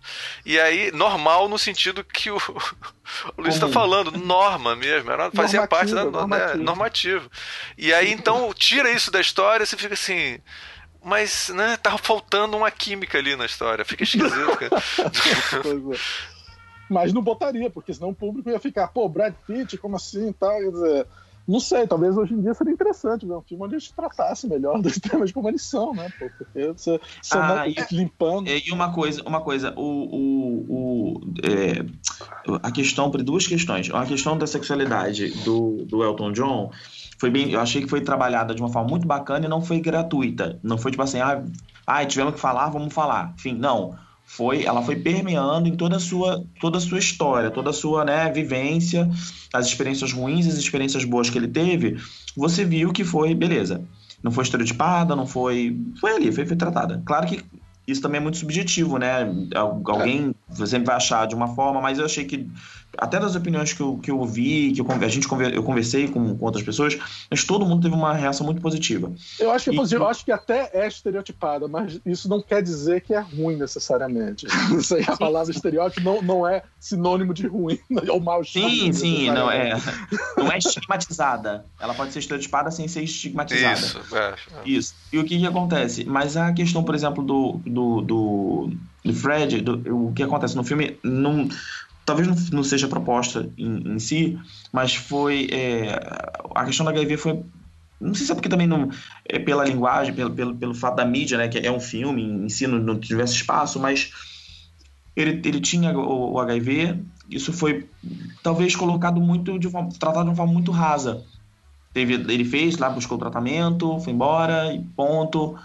E 0.45 0.59
aí, 0.59 0.91
normal 0.91 1.49
no 1.49 1.57
sentido 1.59 2.03
que 2.03 2.31
o, 2.33 2.37
o 3.37 3.43
Luiz 3.43 3.55
está 3.55 3.69
falando, 3.69 4.11
norma 4.11 4.75
mesmo, 4.75 5.13
era, 5.13 5.31
fazia 5.31 5.61
Normativa, 5.61 5.69
parte 5.69 5.95
da 5.95 6.05
né, 6.05 6.11
normativo. 6.11 6.65
normativo. 6.65 7.31
E 7.77 7.93
aí, 7.95 8.11
então, 8.13 8.53
tira 8.55 8.91
isso 8.91 9.11
da 9.11 9.21
história, 9.21 9.65
você 9.65 9.77
fica 9.77 9.95
assim. 9.95 10.41
Mas, 11.05 11.49
né, 11.51 11.77
tava 11.81 11.97
faltando 11.99 12.57
uma 12.57 12.71
química 12.73 13.19
ali 13.19 13.37
na 13.37 13.47
história. 13.47 13.85
Fica 13.85 14.03
esquisito, 14.03 14.57
cara. 14.57 14.83
Mas 16.89 17.13
não 17.13 17.23
botaria, 17.23 17.69
porque 17.69 17.93
senão 17.93 18.11
o 18.11 18.15
público 18.15 18.49
ia 18.49 18.59
ficar, 18.59 18.89
pô, 18.89 19.09
Brad 19.09 19.35
Pitt, 19.47 19.77
como 19.79 19.97
assim 19.97 20.29
e 20.29 20.33
tal? 20.33 20.59
Quer 20.59 20.71
dizer, 20.71 21.07
não 21.49 21.61
sei, 21.61 21.87
talvez 21.87 22.15
hoje 22.15 22.35
em 22.35 22.43
dia 22.43 22.53
seria 22.53 22.75
interessante 22.75 23.27
ver 23.27 23.35
um 23.35 23.41
filme 23.43 23.65
onde 23.65 23.77
a 23.77 23.79
gente 23.79 23.95
tratasse 23.95 24.47
melhor 24.47 24.81
dos 24.83 24.99
temas 24.99 25.33
como 25.33 25.49
eles 25.49 25.63
são, 25.63 25.95
né? 25.95 26.09
Pô, 26.19 26.31
porque 26.31 26.67
você, 26.69 27.01
você 27.23 27.39
Ah, 27.39 27.49
não- 27.49 27.67
e- 27.67 27.77
limpando. 27.91 28.49
E 28.49 28.71
uma 28.71 28.93
coisa, 28.93 29.23
uma 29.25 29.41
coisa, 29.41 29.73
o, 29.75 29.83
o, 29.83 30.67
o, 30.69 31.21
é, 31.43 31.85
a 32.63 32.71
questão, 32.71 33.11
duas 33.11 33.47
questões. 33.47 33.91
A 33.93 34.05
questão 34.05 34.37
da 34.37 34.47
sexualidade 34.47 35.31
do, 35.43 35.85
do 35.87 36.05
Elton 36.05 36.33
John 36.33 36.71
foi 37.19 37.31
bem, 37.31 37.51
eu 37.51 37.61
achei 37.61 37.83
que 37.83 37.89
foi 37.89 38.03
trabalhada 38.03 38.55
de 38.55 38.61
uma 38.61 38.71
forma 38.71 38.91
muito 38.91 39.07
bacana 39.07 39.47
e 39.47 39.49
não 39.49 39.63
foi 39.63 39.81
gratuita. 39.81 40.61
Não 40.63 40.77
foi 40.77 40.91
tipo 40.91 41.03
assim, 41.03 41.21
ah, 41.21 41.43
ah 41.87 42.05
tivemos 42.05 42.35
que 42.35 42.41
falar, 42.41 42.69
vamos 42.69 42.93
falar. 42.93 43.33
Enfim, 43.39 43.55
não. 43.55 43.97
Foi, 44.31 44.63
ela 44.63 44.83
foi 44.83 44.95
permeando 44.97 45.69
em 45.69 45.75
toda 45.75 45.97
a 45.97 45.99
sua, 45.99 46.45
toda 46.61 46.77
a 46.77 46.81
sua 46.81 46.99
história, 46.99 47.51
toda 47.51 47.71
a 47.71 47.73
sua 47.73 48.05
né, 48.05 48.31
vivência, 48.31 49.09
as 49.53 49.67
experiências 49.67 50.13
ruins, 50.13 50.47
as 50.47 50.59
experiências 50.59 51.03
boas 51.03 51.31
que 51.31 51.39
ele 51.39 51.49
teve. 51.49 51.97
Você 52.37 52.63
viu 52.63 52.93
que 52.93 53.05
foi, 53.05 53.35
beleza. 53.35 53.83
Não 54.23 54.31
foi 54.31 54.45
estereotipada, 54.45 55.17
não 55.17 55.27
foi. 55.27 55.81
Foi 55.99 56.13
ali, 56.15 56.31
foi, 56.31 56.45
foi 56.45 56.57
tratada. 56.57 57.03
Claro 57.07 57.27
que 57.27 57.41
isso 57.87 58.03
também 58.03 58.19
é 58.21 58.23
muito 58.23 58.37
subjetivo, 58.37 58.99
né? 58.99 59.23
Al- 59.55 59.81
Alguém 59.87 60.35
sempre 60.67 60.85
vai 60.89 60.97
achar 60.97 61.27
de 61.27 61.35
uma 61.35 61.49
forma, 61.55 61.81
mas 61.81 61.99
eu 61.99 62.05
achei 62.05 62.27
que, 62.27 62.47
até 62.97 63.21
das 63.21 63.35
opiniões 63.37 63.73
que 63.73 63.81
eu, 63.81 63.99
que 63.99 64.11
eu 64.11 64.19
ouvi, 64.19 64.73
que 64.73 64.81
eu, 64.81 64.87
a 64.91 65.09
gente, 65.09 65.29
conver- 65.29 65.55
eu 65.55 65.63
conversei 65.63 66.09
com, 66.09 66.37
com 66.37 66.45
outras 66.45 66.65
pessoas, 66.65 66.99
mas 67.31 67.45
todo 67.45 67.67
mundo 67.67 67.83
teve 67.83 67.95
uma 67.95 68.15
reação 68.15 68.47
muito 68.47 68.61
positiva. 68.63 69.13
Eu 69.39 69.51
acho 69.51 69.71
que 69.71 69.79
é 69.79 69.83
E- 69.83 69.95
eu 69.95 70.07
acho 70.09 70.25
que 70.25 70.33
até 70.33 70.71
é 70.73 70.87
estereotipada, 70.89 71.69
mas 71.69 72.01
isso 72.07 72.29
não 72.29 72.41
quer 72.41 72.63
dizer 72.63 73.03
que 73.03 73.13
é 73.15 73.21
ruim 73.21 73.57
necessariamente. 73.57 74.47
Isso 74.79 74.95
aí, 74.95 75.05
a 75.07 75.17
palavra 75.17 75.53
estereótipo 75.53 76.01
não, 76.05 76.23
não 76.23 76.47
é 76.49 76.63
sinônimo 76.81 77.35
de 77.35 77.47
ruim 77.47 77.79
ou 78.09 78.21
mal 78.21 78.43
Sim, 78.45 78.93
sim, 78.93 79.31
não 79.31 79.51
é, 79.51 79.71
não 80.37 80.51
é 80.51 80.59
estigmatizada. 80.59 81.67
Ela 81.81 81.95
pode 81.95 82.13
ser 82.13 82.21
estereotipada 82.21 82.71
sem 82.71 82.89
ser 82.89 83.03
estigmatizada. 83.03 83.75
Isso, 83.81 84.01
é. 84.17 84.35
Isso. 84.65 84.95
E 85.13 85.19
o 85.19 85.25
que 85.25 85.39
que 85.39 85.47
acontece? 85.47 86.05
Mas 86.05 86.37
a 86.37 86.53
questão, 86.53 86.83
por 86.83 86.95
exemplo, 86.95 87.23
do, 87.23 87.61
do, 87.67 88.01
do, 88.03 88.71
do 89.05 89.15
Fred, 89.15 89.61
do- 89.61 90.09
o 90.09 90.13
que 90.13 90.23
acontece 90.23 90.57
no 90.57 90.65
filme, 90.65 90.99
não, 91.05 91.49
talvez 92.09 92.27
não, 92.27 92.35
não 92.53 92.65
seja 92.65 92.89
proposta 92.89 93.51
em, 93.59 93.93
em 93.93 93.99
si, 93.99 94.39
mas 94.73 94.95
foi. 94.95 95.49
é, 95.53 96.01
a 96.55 96.65
questão 96.65 96.85
da 96.85 96.91
HIV 96.91 97.19
foi. 97.19 97.43
Não 98.01 98.15
sei 98.15 98.25
se 98.25 98.33
é 98.33 98.35
porque 98.35 98.49
também 98.49 98.67
não. 98.67 98.89
É 99.25 99.39
pela 99.39 99.65
linguagem, 99.65 100.15
pelo, 100.15 100.31
pelo, 100.31 100.55
pelo 100.57 100.75
fato 100.75 100.97
da 100.97 101.05
mídia, 101.05 101.37
né? 101.37 101.49
Que 101.49 101.59
é 101.59 101.71
um 101.71 101.81
filme 101.81 102.23
em 102.23 102.49
si, 102.49 102.67
não, 102.67 102.79
não 102.79 102.99
tivesse 102.99 103.35
espaço, 103.35 103.79
mas 103.79 104.11
ele, 105.15 105.43
ele 105.45 105.61
tinha 105.61 105.97
o, 105.99 106.33
o 106.33 106.41
HIV, 106.41 106.99
isso 107.29 107.53
foi 107.53 107.87
talvez 108.43 108.75
colocado 108.75 109.21
muito 109.21 109.59
de 109.59 109.69
tratado 109.99 110.25
de 110.25 110.31
uma 110.31 110.37
forma 110.37 110.53
muito 110.53 110.71
rasa. 110.71 111.23
Teve, 111.93 112.15
ele 112.15 112.45
fez 112.45 112.79
lá, 112.79 112.89
buscou 112.89 113.17
o 113.17 113.21
tratamento, 113.21 114.01
foi 114.01 114.15
embora 114.15 114.73
e 114.73 114.81
ponto. 114.97 115.59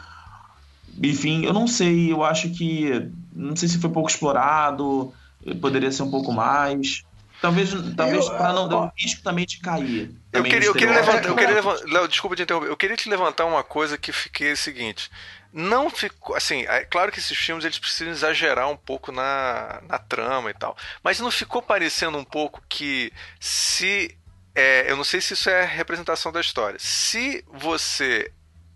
Enfim, 1.02 1.46
eu 1.46 1.54
não 1.54 1.68
sei, 1.68 2.12
eu 2.12 2.22
acho 2.22 2.50
que. 2.50 3.10
Não 3.34 3.56
sei 3.56 3.70
se 3.70 3.80
foi 3.80 3.90
pouco 3.90 4.10
explorado, 4.10 5.14
poderia 5.62 5.92
ser 5.92 6.04
um 6.04 6.12
pouco 6.12 6.32
mais. 6.32 7.04
Talvez, 7.42 7.72
talvez 7.98 8.26
Eu- 8.26 8.38
para 8.38 8.54
não 8.54 8.70
dar 8.70 8.78
um 8.84 8.92
risco 8.98 9.22
também 9.22 9.46
de 9.46 9.60
cair. 9.60 10.10
Eu 10.32 10.40
também 10.40 10.52
queria, 10.52 10.70
no 10.70 10.76
eu 10.76 10.80
queria 10.80 10.96
levantar, 10.96 11.26
eu 11.28 11.36
queria 11.36 11.56
levantar, 11.56 11.86
Léo, 11.86 12.08
desculpa 12.08 12.36
te 12.38 12.44
interromper. 12.44 12.70
Eu 12.70 12.78
queria 12.78 12.96
te 12.96 13.10
levantar 13.10 13.44
uma 13.46 13.64
coisa 13.64 13.98
que 13.98 14.14
fiquei 14.14 14.54
o 14.54 14.58
seguinte. 14.58 15.12
Não 15.52 15.90
ficou, 15.90 16.36
assim, 16.36 16.62
é 16.62 16.86
claro 16.86 17.12
que 17.12 17.20
esses 17.20 17.38
filmes 17.38 17.66
eles 17.66 17.78
precisam 17.78 18.12
exagerar 18.14 18.70
um 18.70 18.78
pouco 18.78 19.12
na, 19.12 19.82
na 19.88 20.00
trama 20.00 20.50
e 20.50 20.54
tal, 20.54 20.76
mas 21.04 21.20
não 21.20 21.30
ficou 21.30 21.62
parecendo 21.62 22.18
um 22.18 22.24
pouco 22.24 22.62
que 22.68 23.12
se 23.40 24.18
é, 24.56 24.90
eu 24.90 24.96
não 24.96 25.04
sei 25.04 25.20
se 25.20 25.34
isso 25.34 25.50
é 25.50 25.66
representação 25.66 26.32
da 26.32 26.40
história. 26.40 26.80
Se 26.80 27.44
você 27.52 28.32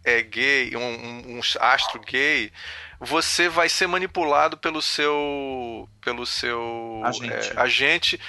é 0.08 0.22
gay, 0.22 0.76
um, 0.76 0.80
um, 0.80 1.38
um 1.38 1.42
astro 1.60 2.00
gay, 2.00 2.52
você 3.00 3.50
vai 3.50 3.68
ser 3.68 3.88
manipulado 3.88 4.58
pelo 4.58 4.82
seu 4.82 5.88
pelo 6.02 6.26
seu 6.26 7.02
Agente. 7.04 7.34
é, 7.34 7.60
agente 7.60 8.20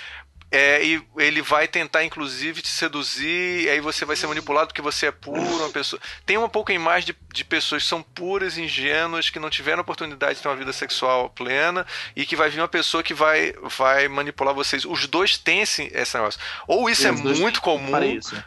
é, 0.51 0.83
e 0.83 1.03
ele 1.19 1.43
vai 1.43 1.69
tentar, 1.69 2.05
inclusive, 2.05 2.63
te 2.63 2.69
seduzir, 2.69 3.65
e 3.65 3.69
aí 3.69 3.81
você 3.81 4.07
vai 4.07 4.17
ser 4.17 4.27
manipulado 4.27 4.69
porque 4.69 4.81
você 4.81 5.07
é 5.07 5.13
puro, 5.13 5.41
uma 5.41 5.69
pessoa. 5.69 6.01
Tem 6.25 6.39
uma 6.39 6.49
pouca 6.49 6.73
imagem 6.73 7.09
de, 7.13 7.17
de 7.35 7.45
pessoas 7.45 7.83
que 7.83 7.89
são 7.89 8.03
puras, 8.03 8.57
ingênuas, 8.57 9.29
que 9.29 9.39
não 9.39 9.51
tiveram 9.51 9.83
oportunidade 9.83 10.37
de 10.37 10.43
ter 10.43 10.49
uma 10.49 10.57
vida 10.57 10.73
sexual 10.73 11.29
plena, 11.31 11.87
e 12.17 12.25
que 12.25 12.35
vai 12.35 12.49
vir 12.49 12.61
uma 12.61 12.69
pessoa 12.69 13.03
que 13.03 13.13
vai, 13.13 13.53
vai 13.77 14.09
manipular 14.09 14.55
vocês. 14.55 14.87
Os 14.87 15.07
dois 15.07 15.37
têm 15.37 15.61
esse, 15.61 15.91
esse 15.93 16.17
negócio. 16.17 16.41
Ou 16.67 16.89
isso 16.89 17.07
é 17.07 17.13
muito 17.13 17.61
comum, 17.61 17.93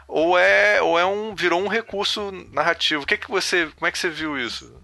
ou 0.08 0.36
é, 0.36 0.82
ou 0.82 0.98
é 0.98 1.06
um. 1.06 1.34
virou 1.36 1.62
um 1.62 1.68
recurso 1.68 2.32
narrativo. 2.52 3.04
O 3.04 3.06
que, 3.06 3.16
que 3.16 3.30
você. 3.30 3.66
Como 3.76 3.86
é 3.86 3.92
que 3.92 3.98
você 3.98 4.10
viu 4.10 4.36
isso? 4.36 4.74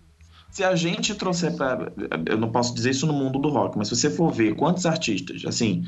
Se 0.53 0.62
a 0.62 0.77
gente 0.77 1.14
trouxer 1.16 1.57
para. 1.57 1.93
Eu 2.27 2.39
não 2.39 2.53
posso 2.53 2.73
dizer 2.75 2.91
isso 2.91 3.07
no 3.07 3.12
mundo 3.12 3.41
do 3.41 3.49
rock, 3.49 3.77
mas 3.77 3.89
se 3.89 3.97
você 3.97 4.09
for 4.09 4.33
ver 4.33 4.55
quantos 4.55 4.87
artistas, 4.87 5.45
assim. 5.45 5.85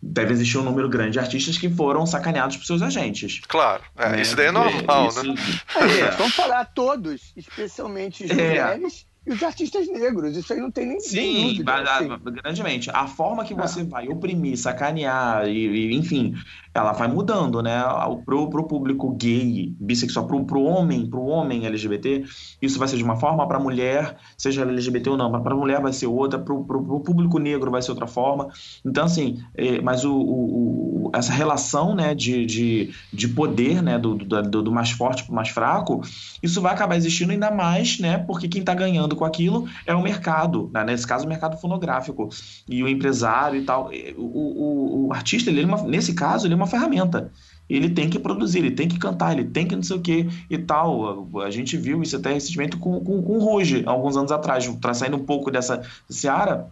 Deve 0.00 0.32
existir 0.32 0.56
um 0.58 0.62
número 0.62 0.88
grande 0.88 1.12
de 1.12 1.18
artistas 1.18 1.58
que 1.58 1.68
foram 1.68 2.06
sacaneados 2.06 2.56
por 2.56 2.64
seus 2.64 2.82
agentes. 2.82 3.40
Claro, 3.48 3.82
é, 3.96 4.10
né? 4.10 4.20
isso 4.22 4.36
daí 4.36 4.46
é 4.46 4.52
normal, 4.52 5.08
Isso- 5.08 5.22
né? 5.24 5.34
Aí, 5.74 6.00
É. 6.00 6.10
Vamos 6.12 6.34
falar 6.34 6.64
todos, 6.66 7.32
especialmente 7.36 8.24
as 8.24 8.30
É. 8.30 8.34
mulheres 8.34 9.06
e 9.26 9.32
os 9.32 9.42
artistas 9.42 9.88
negros. 9.88 10.36
Isso 10.36 10.52
aí 10.52 10.60
não 10.60 10.70
tem 10.70 10.86
nem, 10.86 11.00
Sim, 11.00 11.48
dúvida. 11.48 11.72
mas, 11.72 11.88
assim. 11.88 12.10
ah, 12.12 12.30
grandemente. 12.30 12.90
A 12.94 13.06
forma 13.08 13.44
que 13.44 13.54
você 13.54 13.82
vai 13.82 14.08
oprimir, 14.08 14.56
sacanear, 14.56 15.48
e, 15.48 15.66
e, 15.66 15.94
enfim, 15.96 16.32
ela 16.74 16.92
vai 16.92 17.08
mudando, 17.08 17.62
né? 17.62 17.82
Pro, 18.24 18.48
pro 18.50 18.64
público 18.66 19.10
gay, 19.16 19.74
bissexual, 19.80 20.26
pro, 20.26 20.44
pro 20.44 20.62
homem, 20.62 21.06
pro 21.06 21.22
homem 21.24 21.66
LGBT, 21.66 22.24
isso 22.60 22.78
vai 22.78 22.88
ser 22.88 22.96
de 22.96 23.04
uma 23.04 23.16
forma, 23.16 23.46
pra 23.46 23.58
mulher, 23.58 24.16
seja 24.36 24.62
LGBT 24.62 25.10
ou 25.10 25.16
não, 25.16 25.30
pra 25.42 25.54
mulher 25.54 25.80
vai 25.80 25.92
ser 25.92 26.06
outra, 26.06 26.38
pro, 26.38 26.64
pro, 26.64 26.82
pro 26.84 27.00
público 27.00 27.38
negro 27.38 27.70
vai 27.70 27.82
ser 27.82 27.90
outra 27.90 28.06
forma. 28.06 28.48
Então, 28.84 29.04
assim, 29.04 29.38
é, 29.56 29.80
mas 29.80 30.04
o, 30.04 30.14
o- 30.14 31.10
essa 31.14 31.32
relação, 31.32 31.94
né, 31.94 32.14
de, 32.14 32.44
de, 32.46 32.90
de 33.12 33.28
poder, 33.28 33.82
né, 33.82 33.98
do, 33.98 34.14
do, 34.14 34.62
do- 34.62 34.72
mais 34.72 34.90
forte 34.90 35.24
pro 35.24 35.34
mais 35.34 35.48
fraco, 35.48 36.02
isso 36.42 36.60
vai 36.60 36.72
acabar 36.74 36.96
existindo 36.96 37.32
ainda 37.32 37.50
mais, 37.50 37.98
né, 37.98 38.18
porque 38.18 38.46
quem 38.48 38.62
tá 38.62 38.74
ganhando 38.74 39.16
com 39.16 39.24
aquilo 39.24 39.66
é 39.86 39.94
o 39.94 40.02
mercado, 40.02 40.70
né? 40.72 40.84
nesse 40.84 41.06
caso 41.06 41.24
o 41.24 41.28
mercado 41.28 41.56
fonográfico 41.58 42.28
e 42.68 42.82
o 42.82 42.88
empresário 42.88 43.60
e 43.60 43.64
tal. 43.64 43.90
O, 44.16 44.22
o, 44.22 45.06
o 45.08 45.12
artista, 45.12 45.50
ele 45.50 45.62
é 45.62 45.82
nesse 45.84 46.14
caso, 46.14 46.46
ele 46.46 46.54
é 46.54 46.56
uma 46.56 46.66
ferramenta. 46.68 47.32
Ele 47.68 47.90
tem 47.90 48.08
que 48.08 48.18
produzir, 48.18 48.60
ele 48.60 48.70
tem 48.70 48.88
que 48.88 48.98
cantar, 48.98 49.32
ele 49.32 49.44
tem 49.44 49.66
que 49.66 49.76
não 49.76 49.82
sei 49.82 49.96
o 49.96 50.00
que 50.00 50.28
e 50.48 50.56
tal. 50.56 51.28
A 51.42 51.50
gente 51.50 51.76
viu 51.76 52.02
isso 52.02 52.16
até 52.16 52.32
recentemente 52.32 52.76
com, 52.76 53.00
com, 53.00 53.22
com 53.22 53.32
o 53.32 53.40
Ruge, 53.40 53.82
alguns 53.84 54.16
anos 54.16 54.32
atrás, 54.32 54.66
tra- 54.80 54.94
saindo 54.94 55.16
um 55.18 55.24
pouco 55.24 55.50
dessa 55.50 55.82
seara. 56.08 56.70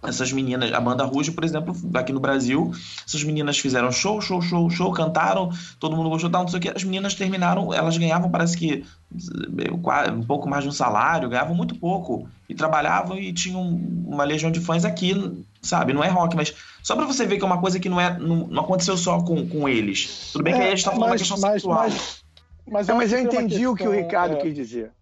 Essas 0.00 0.32
meninas, 0.32 0.72
a 0.72 0.80
banda 0.80 1.04
Ruge, 1.04 1.32
por 1.32 1.42
exemplo, 1.42 1.74
aqui 1.94 2.12
no 2.12 2.20
Brasil, 2.20 2.70
essas 3.04 3.24
meninas 3.24 3.58
fizeram 3.58 3.90
show, 3.90 4.20
show, 4.20 4.40
show, 4.40 4.70
show, 4.70 4.92
cantaram, 4.92 5.50
todo 5.80 5.96
mundo 5.96 6.08
gostou, 6.08 6.30
tal, 6.30 6.42
não 6.42 6.48
sei 6.48 6.58
o 6.60 6.62
que. 6.62 6.68
As 6.68 6.84
meninas 6.84 7.16
terminaram, 7.16 7.74
elas 7.74 7.98
ganhavam, 7.98 8.30
parece 8.30 8.56
que 8.56 8.84
eh, 9.12 10.12
um 10.12 10.22
pouco 10.22 10.48
mais 10.48 10.62
de 10.62 10.68
um 10.68 10.72
salário, 10.72 11.28
ganhavam 11.28 11.52
muito 11.52 11.74
pouco. 11.74 12.28
E 12.48 12.54
trabalhavam 12.54 13.18
e 13.18 13.32
tinham 13.32 13.60
uma 14.06 14.22
legião 14.22 14.52
de 14.52 14.60
fãs 14.60 14.84
aqui, 14.84 15.14
sabe? 15.62 15.92
Não 15.92 16.02
é 16.04 16.08
rock, 16.08 16.34
mas 16.36 16.54
só 16.82 16.94
pra 16.96 17.04
você 17.06 17.26
ver 17.26 17.36
que 17.38 17.42
é 17.42 17.46
uma 17.46 17.60
coisa 17.60 17.78
que 17.80 17.88
não, 17.88 18.00
é, 18.00 18.18
não, 18.18 18.46
não 18.46 18.62
aconteceu 18.62 18.96
só 18.96 19.20
com, 19.22 19.48
com 19.48 19.68
eles. 19.68 20.30
Tudo 20.32 20.42
bem 20.44 20.54
que 20.54 20.60
aí 20.60 20.68
a 20.68 20.70
gente 20.70 20.84
tá 20.84 20.90
falando 20.92 21.04
da 21.06 21.10
mas, 21.12 21.20
questão 21.20 21.38
mas, 21.40 21.52
sexual. 21.52 21.74
mas, 21.78 22.24
mas, 22.66 22.88
eu 22.88 22.96
mas 22.96 23.12
eu 23.12 23.18
entendi 23.20 23.66
o 23.66 23.74
que 23.74 23.82
o 23.86 23.90
questão, 23.90 24.04
Ricardo 24.06 24.36
é, 24.36 24.40
quis 24.40 24.54
dizer. 24.54 24.92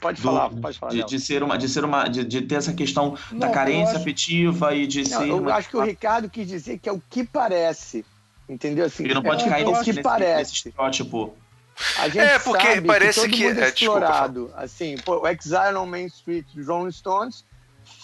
Pode 0.00 0.20
do- 0.20 0.28
falar, 0.28 0.50
pode 0.50 0.78
falar. 0.78 0.92
de, 0.92 1.04
de 1.04 1.18
ser 1.20 1.42
uma, 1.42 1.56
de 1.56 1.68
ser 1.68 1.84
uma, 1.84 2.08
de, 2.08 2.24
de 2.24 2.42
ter 2.42 2.56
essa 2.56 2.72
questão 2.74 3.16
da 3.30 3.36
Não, 3.36 3.48
eu 3.48 3.52
carência 3.54 3.92
acho- 3.92 4.00
afetiva 4.00 4.74
e 4.74 4.86
de 4.86 5.08
Não, 5.08 5.20
ser. 5.20 5.28
eu 5.28 5.38
uma- 5.38 5.54
acho 5.54 5.68
que 5.70 5.76
o 5.76 5.82
Ricardo 5.82 6.28
quis 6.28 6.46
dizer 6.46 6.78
que 6.78 6.88
é 6.88 6.92
o 6.92 7.00
que 7.08 7.24
parece. 7.24 8.04
Entendeu? 8.46 8.84
Assim, 8.84 9.04
Ele 9.04 9.14
não 9.14 9.22
pode 9.22 9.44
é 9.44 9.48
cair 9.48 9.66
o 9.66 9.70
nesse, 9.70 9.84
que 9.84 9.90
nesse, 9.92 10.02
parece. 10.02 10.38
nesse 10.38 10.54
estereótipo. 10.54 11.34
A 11.98 12.08
gente 12.08 12.18
É, 12.18 12.38
porque 12.38 12.66
sabe 12.74 12.86
parece 12.86 13.20
que, 13.20 13.26
todo 13.28 13.36
que- 13.36 13.44
é, 13.44 13.48
é 13.48 13.52
desculpa, 13.52 13.72
explorado. 13.74 14.50
assim, 14.54 14.94
pô, 15.02 15.20
o 15.22 15.26
Exile 15.26 15.76
on 15.76 15.86
Main 15.86 16.04
Street 16.06 16.44
Rolling 16.66 16.92
Stones 16.92 17.44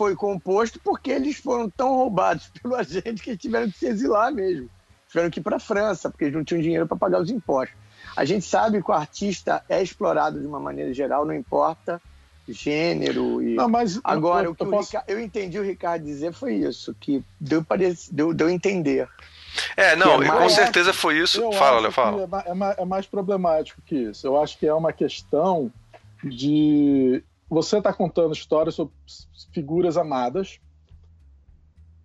foi 0.00 0.16
composto 0.16 0.80
porque 0.82 1.10
eles 1.10 1.36
foram 1.36 1.68
tão 1.68 1.94
roubados 1.94 2.50
pelo 2.62 2.74
agente 2.74 3.22
que 3.22 3.36
tiveram 3.36 3.70
que 3.70 3.76
se 3.78 3.86
exilar 3.86 4.32
mesmo. 4.32 4.70
Tiveram 5.08 5.28
que 5.28 5.40
ir 5.40 5.42
para 5.42 5.56
a 5.56 5.60
França, 5.60 6.08
porque 6.08 6.24
eles 6.24 6.34
não 6.34 6.42
tinham 6.42 6.62
dinheiro 6.62 6.86
para 6.86 6.96
pagar 6.96 7.20
os 7.20 7.28
impostos. 7.30 7.76
A 8.16 8.24
gente 8.24 8.46
sabe 8.46 8.82
que 8.82 8.90
o 8.90 8.94
artista 8.94 9.62
é 9.68 9.82
explorado 9.82 10.40
de 10.40 10.46
uma 10.46 10.58
maneira 10.58 10.94
geral, 10.94 11.26
não 11.26 11.34
importa 11.34 12.00
gênero 12.48 13.42
e 13.42 13.54
Não, 13.54 13.68
mas 13.68 13.96
eu- 13.96 14.00
Agora, 14.02 14.46
eu, 14.46 14.52
o 14.52 14.54
que 14.54 14.62
eu 14.62 14.68
o 14.68 14.70
posso- 14.70 14.90
Rica- 14.96 15.04
eu 15.06 15.20
entendi 15.20 15.58
o 15.58 15.62
Ricardo 15.62 16.04
dizer 16.04 16.32
foi 16.32 16.54
isso, 16.54 16.96
que 16.98 17.22
deu, 17.38 17.62
parece, 17.62 18.12
deu, 18.12 18.32
deu 18.32 18.46
a 18.48 18.52
entender. 18.52 19.06
É, 19.76 19.94
não, 19.96 20.20
é 20.22 20.26
e 20.26 20.28
com 20.30 20.34
mais- 20.36 20.52
certeza 20.54 20.92
foi 20.94 21.18
isso. 21.18 21.40
Eu 21.42 21.52
Fala, 21.52 21.78
Léo, 21.80 21.92
fala. 21.92 22.22
É, 22.46 22.54
ma- 22.54 22.70
é 22.78 22.82
é 22.82 22.84
mais 22.86 23.06
problemático 23.06 23.82
que 23.84 23.94
isso. 23.96 24.26
Eu 24.26 24.40
acho 24.40 24.58
que 24.58 24.66
é 24.66 24.72
uma 24.74 24.92
questão 24.92 25.70
de 26.24 27.22
você 27.48 27.78
estar 27.78 27.92
contando 27.92 28.32
histórias 28.32 28.74
sobre 28.74 28.92
figuras 29.52 29.96
amadas 29.96 30.60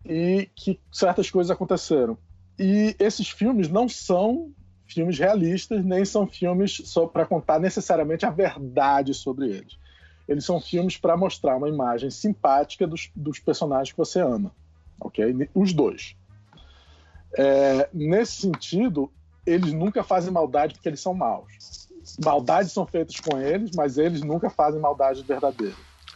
e 0.06 0.50
que 0.56 0.80
certas 0.92 1.30
coisas 1.30 1.52
aconteceram. 1.52 2.18
E 2.58 2.96
esses 3.00 3.30
filmes 3.30 3.70
não 3.70 3.90
são 3.90 4.52
filmes 4.88 5.18
realistas, 5.18 5.84
nem 5.84 6.06
são 6.06 6.28
filmes 6.28 6.82
só 6.86 7.08
para 7.08 7.26
contar 7.26 7.60
necessariamente 7.60 8.26
a 8.26 8.30
verdade 8.30 9.14
sobre 9.14 9.50
eles. 9.50 9.78
Eles 10.28 10.46
são 10.46 10.60
filmes 10.60 10.98
para 10.98 11.18
mostrar 11.18 11.58
uma 11.58 11.70
imagem 11.70 12.10
simpática 12.10 12.88
dos, 12.88 13.12
dos 13.16 13.40
personagens 13.40 13.92
que 13.92 13.98
você 13.98 14.20
ama, 14.20 14.52
ok? 15.00 15.50
Os 15.54 15.74
dois. 15.74 16.16
É, 17.38 17.90
nesse 17.94 18.42
sentido, 18.42 19.12
eles 19.46 19.74
nunca 19.74 20.04
fazem 20.04 20.32
maldade 20.32 20.76
porque 20.76 20.90
eles 20.90 21.02
são 21.02 21.14
maus. 21.14 21.88
Maldades 22.24 22.72
são 22.72 22.86
feitas 22.86 23.20
com 23.20 23.40
eles, 23.40 23.72
mas 23.76 23.98
eles 23.98 24.22
nunca 24.22 24.50
fazem 24.50 24.80
maldade 24.80 25.24
verdadeira. 25.24 25.76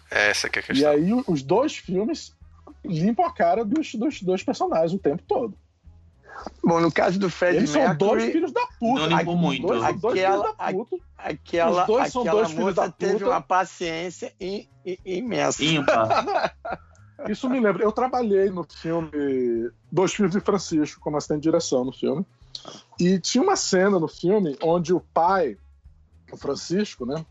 Essa 0.10 0.50
que 0.50 0.60
é 0.60 0.62
a 0.62 0.64
E 0.64 0.68
questão. 0.68 0.92
aí 0.92 1.14
o- 1.14 1.24
os 1.28 1.42
dois 1.44 1.76
filmes 1.78 2.36
limpam 2.84 3.26
a 3.26 3.32
cara 3.32 3.64
dos, 3.66 3.94
dos 3.96 4.22
dois 4.22 4.44
personagens 4.44 4.94
o 4.94 5.00
tempo 5.00 5.22
todo. 5.28 5.54
Bom, 6.64 6.80
no 6.80 6.90
caso 6.92 7.20
do 7.20 7.30
Fred 7.30 7.58
Eles 7.58 7.70
são 7.70 7.82
dois 7.98 8.14
Mercury, 8.24 8.32
filhos 8.32 8.52
da 8.54 8.66
puta. 8.80 9.08
Não 9.08 9.18
limpou 9.18 9.36
muito. 9.36 9.68
Dois, 9.68 9.82
são 9.84 9.98
dois 9.98 10.18
Aquela- 10.20 10.44
filhos 10.44 10.58
da 10.58 10.72
puta. 10.74 11.04
aquela, 11.18 11.82
Os 11.82 11.88
dois 11.88 12.12
são 12.14 12.22
aquela 12.22 12.42
dois 12.42 12.52
filhos 12.54 12.76
da 12.76 12.90
teve 12.92 13.14
puta. 13.14 13.26
uma 13.28 13.42
paciência 13.42 14.34
i- 14.40 14.68
i- 14.86 15.00
imensa. 15.06 15.64
Ímpar. 15.64 16.56
Isso 17.30 17.50
me 17.50 17.60
lembra. 17.60 17.84
Eu 17.84 17.92
trabalhei 17.92 18.50
no 18.50 18.64
filme 18.64 19.12
Dois 19.92 20.14
Filhos 20.14 20.32
de 20.32 20.40
Francisco, 20.40 21.02
como 21.02 21.18
assistente 21.18 21.40
de 21.42 21.44
direção 21.50 21.84
no 21.84 21.92
filme. 21.92 22.26
E 22.98 23.20
tinha 23.20 23.44
uma 23.44 23.58
cena 23.58 24.00
no 24.00 24.08
filme 24.08 24.58
onde 24.64 24.94
o 24.94 25.02
pai, 25.14 25.58
o 26.32 26.38
Francisco, 26.38 27.06
né? 27.06 27.26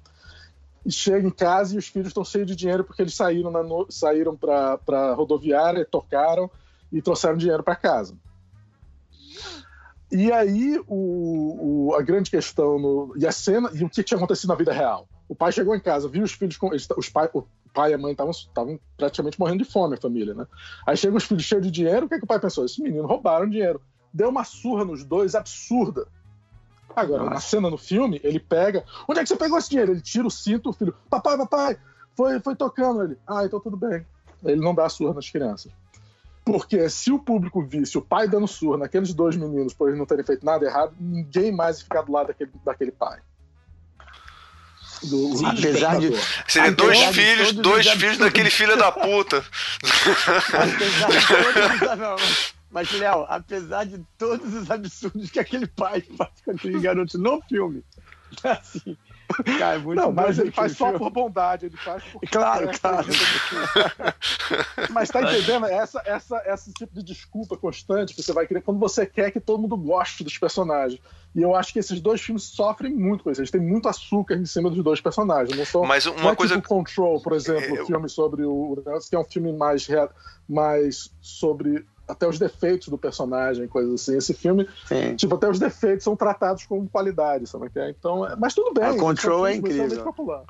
Chega 0.91 1.27
em 1.27 1.31
casa 1.31 1.75
e 1.75 1.79
os 1.79 1.87
filhos 1.89 2.09
estão 2.09 2.25
cheios 2.25 2.47
de 2.47 2.57
dinheiro 2.57 2.85
porque 2.85 3.03
eles 3.03 3.15
saíram, 3.15 3.53
saíram 3.91 4.37
para 4.37 5.15
rodoviária, 5.15 5.85
tocaram 5.85 6.51
e 6.91 7.03
trouxeram 7.03 7.37
dinheiro 7.37 7.63
para 7.63 7.77
casa. 7.77 8.17
E 10.11 10.33
aí 10.33 10.81
o, 10.87 11.89
o- 11.91 11.95
a 11.95 12.01
grande 12.03 12.31
questão 12.31 12.79
no, 12.79 13.13
e 13.17 13.27
a 13.27 13.33
cena 13.33 13.71
e 13.75 13.85
o 13.85 13.91
que 13.91 14.03
tinha 14.03 14.17
acontecido 14.17 14.49
na 14.49 14.55
vida 14.55 14.73
real. 14.73 15.07
O 15.29 15.35
pai 15.35 15.53
chegou 15.53 15.77
em 15.77 15.81
casa, 15.81 16.09
viu 16.09 16.25
os 16.25 16.33
filhos 16.33 16.57
com 16.57 16.71
os 16.71 17.09
pai, 17.11 17.29
o 17.35 17.45
pai 17.75 17.91
e 17.91 17.95
a 17.95 17.99
mãe 17.99 18.13
estavam 18.13 18.81
praticamente 18.97 19.39
morrendo 19.39 19.63
de 19.63 19.71
fome, 19.71 19.95
a 19.95 20.01
família, 20.01 20.33
né? 20.33 20.47
Aí 20.87 20.97
chegam 20.97 21.19
os 21.19 21.25
filhos 21.25 21.43
cheios 21.45 21.63
de 21.63 21.71
dinheiro, 21.71 22.07
o 22.07 22.09
que, 22.09 22.15
é 22.15 22.19
que 22.19 22.25
o 22.25 22.29
pai 22.29 22.41
pensou? 22.41 22.65
Esses 22.65 22.79
meninos 22.79 23.07
roubaram 23.07 23.47
dinheiro. 23.49 23.83
Deu 24.13 24.31
uma 24.31 24.45
surra 24.45 24.87
nos 24.87 25.05
dois 25.05 25.35
absurda. 25.35 26.07
Agora, 26.95 27.25
na 27.25 27.41
cena 27.41 27.71
no 27.71 27.79
filme, 27.79 28.21
ele 28.25 28.41
pega. 28.41 28.85
Onde 29.07 29.21
é 29.21 29.23
que 29.23 29.29
você 29.29 29.37
pegou 29.37 29.59
esse 29.59 29.71
dinheiro? 29.71 29.93
Ele 29.93 30.01
tira 30.01 30.27
o 30.27 30.31
cinto, 30.31 30.71
o 30.71 30.73
filho. 30.73 30.95
Papai, 31.09 31.37
papai, 31.37 31.79
foi, 32.17 32.41
foi 32.41 32.57
tocando 32.57 33.05
ele. 33.05 33.19
Ah, 33.27 33.45
então 33.45 33.61
tudo 33.61 33.77
bem. 33.77 34.05
Ele 34.45 34.61
não 34.61 34.75
dá 34.75 34.89
surra 34.89 35.15
nas 35.15 35.29
crianças. 35.29 35.71
Porque 36.45 36.89
se 36.89 37.13
o 37.13 37.19
público 37.19 37.63
visse 37.63 37.99
o 37.99 38.03
pai 38.03 38.27
dando 38.27 38.49
surra 38.49 38.79
naqueles 38.79 39.13
dois 39.13 39.37
meninos 39.37 39.75
por 39.75 39.89
eles 39.89 39.99
não 39.99 40.07
terem 40.07 40.25
feito 40.25 40.45
nada 40.45 40.65
errado, 40.65 40.95
ninguém 40.99 41.53
mais 41.53 41.79
ia 41.79 41.85
ficar 41.85 42.03
do 42.03 42.11
lado 42.11 42.29
daquele, 42.29 42.51
daquele 42.65 42.93
pai. 42.93 43.21
Do, 45.03 45.37
Sim, 45.37 45.47
apesar 45.47 46.01
de-. 46.01 46.13
Seria 46.49 46.73
dois 46.73 46.99
filhos, 47.15 47.53
dois 47.53 47.87
os 47.87 47.93
filhos 47.93 48.19
daquele 48.19 48.51
filho 48.51 48.77
da 48.77 48.91
puta. 48.91 49.45
Apesar 50.55 51.09
de 51.11 51.27
todos 51.27 51.93
os... 51.93 51.99
não, 51.99 52.17
mas, 52.71 52.91
Léo, 52.93 53.25
apesar 53.29 53.85
de 53.85 54.05
todos 54.17 54.53
os 54.55 54.71
absurdos 54.71 55.31
que 55.31 55.41
aquele 55.41 55.67
pai 55.67 56.01
faz 56.17 56.31
com 56.45 56.51
aqueles 56.53 56.83
garotos 56.83 57.15
no 57.21 57.41
filme, 57.43 57.83
assim, 58.45 58.97
Cara, 59.59 59.75
é 59.75 59.79
muito 59.79 60.01
Não, 60.01 60.11
mas 60.11 60.39
ele 60.39 60.49
aquele 60.49 60.53
faz 60.53 60.73
só 60.77 60.87
filme. 60.87 60.99
por 60.99 61.11
bondade, 61.11 61.67
ele 61.67 61.77
faz 61.77 62.03
por 62.05 62.21
Claro, 62.31 62.71
claro. 62.81 63.07
Mas 64.91 65.11
tá 65.11 65.21
entendendo? 65.37 65.67
Essa, 65.67 66.03
essa, 66.07 66.43
esse 66.47 66.73
tipo 66.73 66.95
de 66.95 67.03
desculpa 67.03 67.55
constante 67.57 68.15
que 68.15 68.23
você 68.23 68.33
vai 68.33 68.47
querer 68.47 68.63
quando 68.63 68.81
você 68.81 69.05
quer 69.05 69.31
que 69.31 69.39
todo 69.41 69.61
mundo 69.61 69.77
goste 69.77 70.25
dos 70.25 70.39
personagens. 70.39 71.01
E 71.35 71.43
eu 71.43 71.55
acho 71.55 71.73
que 71.75 71.79
esses 71.79 72.01
dois 72.01 72.21
filmes 72.23 72.45
sofrem 72.45 72.95
muito 72.95 73.23
com 73.25 73.31
isso. 73.31 73.41
Eles 73.43 73.51
têm 73.51 73.61
muito 73.61 73.87
açúcar 73.89 74.35
em 74.37 74.47
cima 74.47 74.71
dos 74.71 74.83
dois 74.83 75.01
personagens. 75.01 75.57
Não 75.57 75.67
são, 75.67 75.83
Mas 75.85 76.07
não 76.07 76.15
uma 76.17 76.33
é 76.33 76.35
coisa. 76.37 76.55
tipo 76.57 76.67
Control, 76.69 77.21
por 77.21 77.35
exemplo, 77.35 77.77
Eu- 77.77 77.83
o 77.83 77.87
filme 77.87 78.09
sobre 78.09 78.45
o 78.45 78.83
que 79.09 79.15
é 79.15 79.19
um 79.19 79.25
filme 79.25 79.53
mais, 79.53 79.87
rea- 79.87 80.09
mais 80.49 81.11
sobre 81.21 81.87
até 82.09 82.27
os 82.27 82.39
defeitos 82.39 82.89
do 82.89 82.97
personagem, 82.97 83.69
coisas 83.69 83.95
assim. 84.01 84.17
Esse 84.17 84.33
filme, 84.33 84.67
Sim. 84.87 85.15
tipo, 85.15 85.35
até 85.35 85.49
os 85.49 85.59
defeitos 85.59 86.05
são 86.05 86.17
tratados 86.17 86.65
como 86.65 86.89
qualidade, 86.89 87.47
sabe? 87.47 87.67
o 87.67 87.71
que 87.71 87.79
é? 87.79 87.91
Então, 87.91 88.27
é- 88.27 88.35
mas 88.37 88.55
tudo 88.55 88.73
bem. 88.73 88.85
A 88.85 88.95
Control 88.97 89.47
é 89.47 89.53
filmes 89.53 89.71
extremamente 89.71 89.93
incrível. 89.93 90.05
popular. 90.05 90.43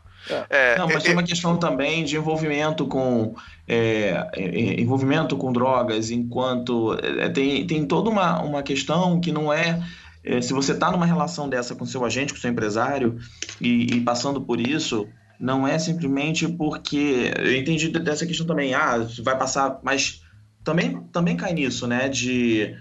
É, 0.51 0.78
Não, 0.78 0.86
mas 0.86 0.97
é- 0.97 1.06
tem 1.06 1.12
uma 1.12 1.22
questão 1.22 1.56
também 1.56 2.05
de 2.05 2.16
envolvimento 2.16 2.86
com 2.86 3.35
é, 3.66 4.28
é, 4.35 4.80
envolvimento 4.80 5.36
com 5.36 5.52
drogas, 5.52 6.10
enquanto 6.10 6.94
é, 7.02 7.28
tem, 7.28 7.66
tem 7.66 7.86
toda 7.86 8.09
uma, 8.10 8.40
uma 8.43 8.62
questão 8.62 9.20
que 9.20 9.30
não 9.30 9.52
é, 9.52 9.82
é, 10.24 10.40
se 10.40 10.52
você 10.52 10.72
está 10.72 10.90
numa 10.90 11.06
relação 11.06 11.48
dessa 11.48 11.74
com 11.74 11.85
seu 11.86 12.05
agente, 12.05 12.32
com 12.32 12.39
seu 12.39 12.51
empresário 12.51 13.18
e, 13.60 13.94
e 13.97 14.01
passando 14.01 14.40
por 14.40 14.60
isso, 14.60 15.06
não 15.39 15.66
é 15.66 15.78
simplesmente 15.78 16.48
porque 16.48 17.32
eu 17.39 17.56
entendi 17.56 17.89
dessa 17.89 18.26
questão 18.26 18.47
também, 18.47 18.74
ah, 18.74 19.06
vai 19.22 19.39
passar, 19.39 19.78
mas 19.82 20.22
também 20.68 21.00
também 21.12 21.36
cai 21.36 21.54
nisso, 21.54 21.86
né, 21.86 22.08
de 22.08 22.76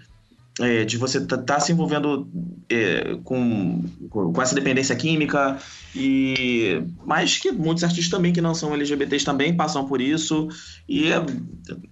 é, 0.60 0.84
de 0.84 0.98
você 0.98 1.20
estar 1.20 1.38
tá, 1.38 1.60
se 1.60 1.72
envolvendo 1.72 2.28
é, 2.70 3.16
com, 3.24 3.84
com 4.10 4.42
essa 4.42 4.56
dependência 4.56 4.96
química 4.96 5.58
e 5.96 6.84
mas 7.06 7.38
que 7.38 7.52
muitos 7.52 7.84
artistas 7.84 8.10
também 8.10 8.34
que 8.34 8.42
não 8.42 8.56
são 8.56 8.74
LGBTs 8.74 9.24
também 9.24 9.56
passam 9.56 9.88
por 9.88 10.02
isso. 10.02 10.48
E 10.90 11.12
é, 11.12 11.18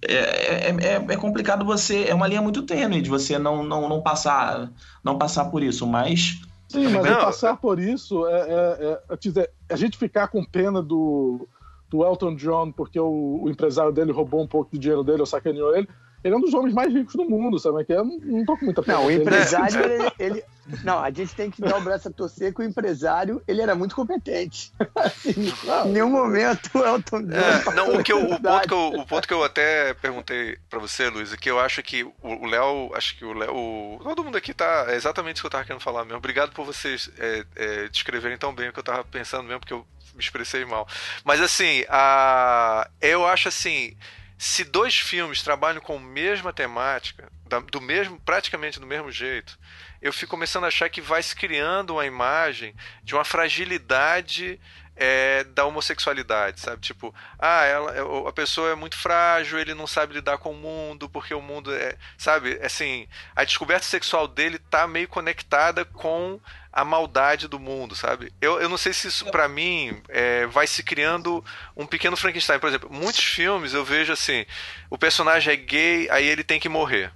é, 0.02 0.14
é, 0.14 0.76
é- 0.80 1.06
é 1.08 1.16
complicado 1.16 1.64
você 1.64 2.04
é 2.08 2.14
uma 2.14 2.26
linha 2.26 2.42
muito 2.42 2.62
tênue 2.62 3.00
de 3.00 3.08
você 3.08 3.38
não, 3.38 3.62
não, 3.62 3.88
não 3.88 4.02
passar 4.02 4.70
não 5.04 5.16
passar 5.16 5.46
por 5.46 5.62
isso 5.62 5.86
mas 5.86 6.40
Sim, 6.68 6.88
mas 6.88 7.04
Não, 7.04 7.20
passar 7.20 7.56
por 7.56 7.78
isso 7.78 8.26
é, 8.26 8.40
é- 8.40 9.00
é- 9.08 9.50
a 9.68 9.76
gente 9.76 9.96
ficar 9.96 10.26
com 10.26 10.44
pena 10.44 10.82
do, 10.82 11.48
do 11.88 12.04
Elton 12.04 12.34
John 12.36 12.72
porque 12.72 12.98
o, 12.98 13.40
o 13.42 13.50
empresário 13.50 13.92
dele 13.92 14.12
roubou 14.12 14.42
um 14.42 14.48
pouco 14.48 14.70
do 14.72 14.78
dinheiro 14.78 15.04
dele 15.04 15.20
ou 15.20 15.26
sacaneou 15.26 15.76
ele. 15.76 15.88
Ele 16.24 16.34
é 16.34 16.38
um 16.38 16.40
dos 16.40 16.54
homens 16.54 16.74
mais 16.74 16.92
ricos 16.92 17.14
do 17.14 17.24
mundo, 17.24 17.56
sabe? 17.56 17.84
Que 17.84 17.92
eu 17.92 18.04
não, 18.04 18.18
não 18.18 18.44
tô 18.44 18.56
com 18.56 18.64
muita 18.64 18.82
pena. 18.82 18.98
Não, 18.98 19.06
o 19.06 19.10
empresário, 19.12 19.78
ele, 19.84 20.12
ele- 20.18 20.44
Não, 20.82 20.98
a 20.98 21.08
gente 21.10 21.32
tem 21.36 21.48
que 21.52 21.60
dar 21.60 21.76
o 21.76 21.80
braço 21.80 22.08
a 22.08 22.10
torcer 22.10 22.52
que 22.52 22.60
o 22.62 22.64
empresário, 22.64 23.40
ele 23.46 23.60
era 23.62 23.76
muito 23.76 23.94
competente. 23.94 24.72
Assim, 24.96 25.52
em 25.84 25.92
nenhum 25.92 26.10
momento 26.10 26.68
o 26.74 26.84
Elton 26.84 27.22
John 27.22 27.30
É, 27.32 27.74
não, 27.76 27.94
o, 27.94 28.02
que 28.02 28.12
eu, 28.12 28.24
o, 28.24 28.40
ponto 28.40 28.66
que 28.66 28.74
eu, 28.74 28.88
o 29.00 29.06
ponto 29.06 29.28
que 29.28 29.34
eu 29.34 29.44
até 29.44 29.94
perguntei 29.94 30.58
pra 30.68 30.80
você, 30.80 31.08
Luiz, 31.08 31.32
é 31.32 31.36
que 31.36 31.48
eu 31.48 31.60
acho 31.60 31.80
que 31.84 32.02
o 32.02 32.46
Léo, 32.46 32.90
acho 32.94 33.16
que 33.16 33.24
o 33.24 33.32
Léo, 33.32 34.00
todo 34.02 34.24
mundo 34.24 34.36
aqui 34.36 34.52
tá, 34.52 34.86
é 34.88 34.96
exatamente 34.96 35.36
isso 35.36 35.42
que 35.42 35.46
eu 35.46 35.50
tava 35.50 35.64
querendo 35.64 35.82
falar 35.82 36.04
mesmo. 36.04 36.18
Obrigado 36.18 36.50
por 36.52 36.64
vocês 36.66 37.08
é, 37.18 37.44
é, 37.54 37.88
descreverem 37.88 38.36
tão 38.38 38.52
bem 38.52 38.70
o 38.70 38.72
que 38.72 38.80
eu 38.80 38.84
tava 38.84 39.04
pensando 39.04 39.44
mesmo, 39.44 39.60
porque 39.60 39.74
eu 39.74 39.86
me 40.16 40.22
expressei 40.22 40.64
mal. 40.64 40.88
Mas 41.24 41.40
assim, 41.40 41.84
a, 41.88 42.88
eu 43.00 43.26
acho 43.26 43.48
assim, 43.48 43.96
se 44.38 44.64
dois 44.64 44.98
filmes 44.98 45.42
trabalham 45.42 45.80
com 45.80 45.96
a 45.96 46.00
mesma 46.00 46.52
temática, 46.52 47.30
do 47.70 47.80
mesmo, 47.80 48.18
praticamente 48.20 48.80
do 48.80 48.86
mesmo 48.86 49.10
jeito, 49.10 49.58
eu 50.02 50.12
fico 50.12 50.30
começando 50.30 50.64
a 50.64 50.68
achar 50.68 50.88
que 50.88 51.00
vai 51.00 51.22
se 51.22 51.34
criando 51.34 51.94
uma 51.94 52.06
imagem 52.06 52.74
de 53.02 53.14
uma 53.14 53.24
fragilidade 53.24 54.60
é, 54.96 55.44
da 55.44 55.64
homossexualidade, 55.66 56.60
sabe? 56.60 56.80
Tipo, 56.80 57.14
ah, 57.38 57.64
ela, 57.64 58.28
a 58.28 58.32
pessoa 58.32 58.70
é 58.70 58.74
muito 58.74 58.96
frágil, 58.96 59.58
ele 59.58 59.74
não 59.74 59.86
sabe 59.86 60.14
lidar 60.14 60.38
com 60.38 60.52
o 60.52 60.56
mundo, 60.56 61.08
porque 61.08 61.34
o 61.34 61.42
mundo 61.42 61.74
é, 61.74 61.96
sabe? 62.16 62.58
Assim, 62.62 63.06
a 63.34 63.44
descoberta 63.44 63.84
sexual 63.84 64.26
dele 64.26 64.58
tá 64.58 64.86
meio 64.86 65.06
conectada 65.08 65.84
com 65.84 66.40
a 66.72 66.84
maldade 66.84 67.48
do 67.48 67.58
mundo, 67.58 67.94
sabe? 67.94 68.32
Eu, 68.40 68.60
eu 68.60 68.68
não 68.68 68.76
sei 68.76 68.92
se 68.92 69.08
isso, 69.08 69.26
pra 69.30 69.48
mim, 69.48 70.02
é, 70.08 70.46
vai 70.46 70.66
se 70.66 70.82
criando 70.82 71.42
um 71.76 71.86
pequeno 71.86 72.16
Frankenstein. 72.16 72.58
Por 72.58 72.68
exemplo, 72.68 72.90
muitos 72.92 73.24
filmes 73.24 73.72
eu 73.72 73.84
vejo 73.84 74.12
assim, 74.12 74.44
o 74.90 74.98
personagem 74.98 75.52
é 75.52 75.56
gay, 75.56 76.08
aí 76.10 76.26
ele 76.26 76.44
tem 76.44 76.60
que 76.60 76.68
morrer. 76.68 77.10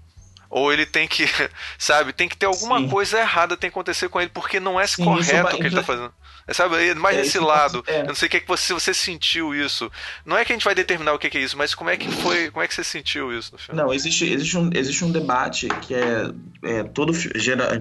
Ou 0.48 0.72
ele 0.72 0.84
tem 0.84 1.06
que, 1.06 1.24
sabe, 1.78 2.12
tem 2.12 2.28
que 2.28 2.36
ter 2.36 2.46
alguma 2.46 2.78
Sim. 2.78 2.88
coisa 2.88 3.20
errada 3.20 3.56
tem 3.56 3.70
que 3.70 3.74
acontecer 3.74 4.08
com 4.08 4.20
ele, 4.20 4.30
porque 4.30 4.58
não 4.58 4.80
é 4.80 4.86
Sim, 4.86 5.02
isso 5.02 5.04
correto 5.04 5.42
vai- 5.44 5.54
o 5.54 5.56
que 5.58 5.62
ele 5.66 5.76
tá 5.76 5.84
fazendo. 5.84 6.12
Sabe, 6.52 6.88
é 6.88 6.94
mais 6.94 7.16
É, 7.16 7.20
nesse 7.20 7.38
lado. 7.38 7.82
é. 7.86 8.02
Eu 8.02 8.06
não 8.06 8.14
sei 8.14 8.26
o 8.26 8.30
que, 8.30 8.36
é 8.38 8.40
que 8.40 8.48
você, 8.48 8.72
você 8.72 8.92
sentiu 8.92 9.54
isso. 9.54 9.90
Não 10.24 10.36
é 10.36 10.44
que 10.44 10.52
a 10.52 10.56
gente 10.56 10.64
vai 10.64 10.74
determinar 10.74 11.12
o 11.14 11.18
que 11.18 11.36
é 11.36 11.40
isso, 11.40 11.56
mas 11.56 11.74
como 11.74 11.90
é 11.90 11.96
que 11.96 12.10
foi, 12.10 12.50
como 12.50 12.62
é 12.62 12.68
que 12.68 12.74
você 12.74 12.84
sentiu 12.84 13.36
isso 13.36 13.52
no 13.52 13.58
filme? 13.58 13.80
Não, 13.80 13.92
existe, 13.92 14.30
existe, 14.30 14.56
um, 14.56 14.70
existe 14.74 15.04
um 15.04 15.10
debate 15.10 15.68
que 15.82 15.94
é, 15.94 16.30
é 16.62 16.82
todo 16.84 17.12
gera 17.12 17.80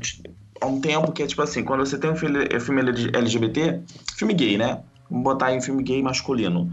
há 0.61 0.65
um 0.65 0.79
tempo 0.79 1.11
que 1.11 1.23
é 1.23 1.27
tipo 1.27 1.41
assim, 1.41 1.63
quando 1.63 1.85
você 1.85 1.97
tem 1.97 2.09
um 2.09 2.15
filme, 2.15 2.47
é 2.51 2.59
filme 2.59 2.81
LGBT, 2.81 3.81
filme 4.15 4.33
gay, 4.33 4.57
né? 4.57 4.81
Vamos 5.09 5.23
botar 5.23 5.47
aí 5.47 5.57
um 5.57 5.61
filme 5.61 5.83
gay 5.83 6.01
masculino. 6.01 6.69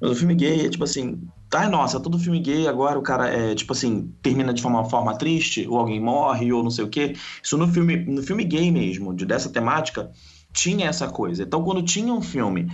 Mas 0.00 0.10
o 0.10 0.14
filme 0.14 0.34
gay 0.34 0.66
é 0.66 0.68
tipo 0.68 0.84
assim, 0.84 1.20
ai 1.54 1.68
nossa, 1.68 2.00
todo 2.00 2.18
filme 2.18 2.40
gay 2.40 2.66
agora 2.66 2.98
o 2.98 3.02
cara 3.02 3.28
é 3.28 3.54
tipo 3.54 3.72
assim, 3.72 4.12
termina 4.22 4.52
de 4.52 4.64
uma 4.66 4.84
forma 4.88 5.16
triste, 5.16 5.66
ou 5.68 5.78
alguém 5.78 6.00
morre, 6.00 6.52
ou 6.52 6.62
não 6.62 6.70
sei 6.70 6.84
o 6.84 6.88
quê. 6.88 7.14
Isso 7.42 7.56
no 7.56 7.68
filme, 7.68 7.96
no 7.96 8.22
filme 8.22 8.44
gay 8.44 8.70
mesmo, 8.70 9.14
de, 9.14 9.24
dessa 9.26 9.50
temática, 9.50 10.10
tinha 10.52 10.86
essa 10.88 11.08
coisa. 11.08 11.42
Então 11.42 11.62
quando 11.64 11.82
tinha 11.82 12.12
um 12.12 12.22
filme 12.22 12.68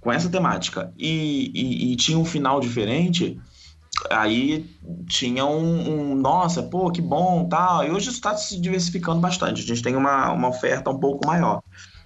com 0.00 0.12
essa 0.12 0.30
temática 0.30 0.92
e, 0.96 1.50
e- 1.54 1.92
e 1.92 1.96
tinha 1.96 2.18
um 2.18 2.24
final 2.24 2.60
diferente, 2.60 3.40
aí 4.10 4.66
tinha 5.08 5.44
um, 5.44 6.12
um, 6.12 6.14
nossa, 6.14 6.62
pô, 6.62 6.90
que 6.90 7.02
bom, 7.02 7.48
tal. 7.48 7.84
E 7.84 7.90
hoje 7.90 8.10
está 8.10 8.36
se 8.36 8.60
diversificando 8.60 9.20
bastante. 9.20 9.62
A 9.62 9.66
gente 9.66 9.82
tem 9.82 9.96
uma, 9.96 10.32
uma 10.32 10.48
oferta 10.48 10.90
um 10.90 10.98
pouco 11.00 11.26
maior, 11.26 11.60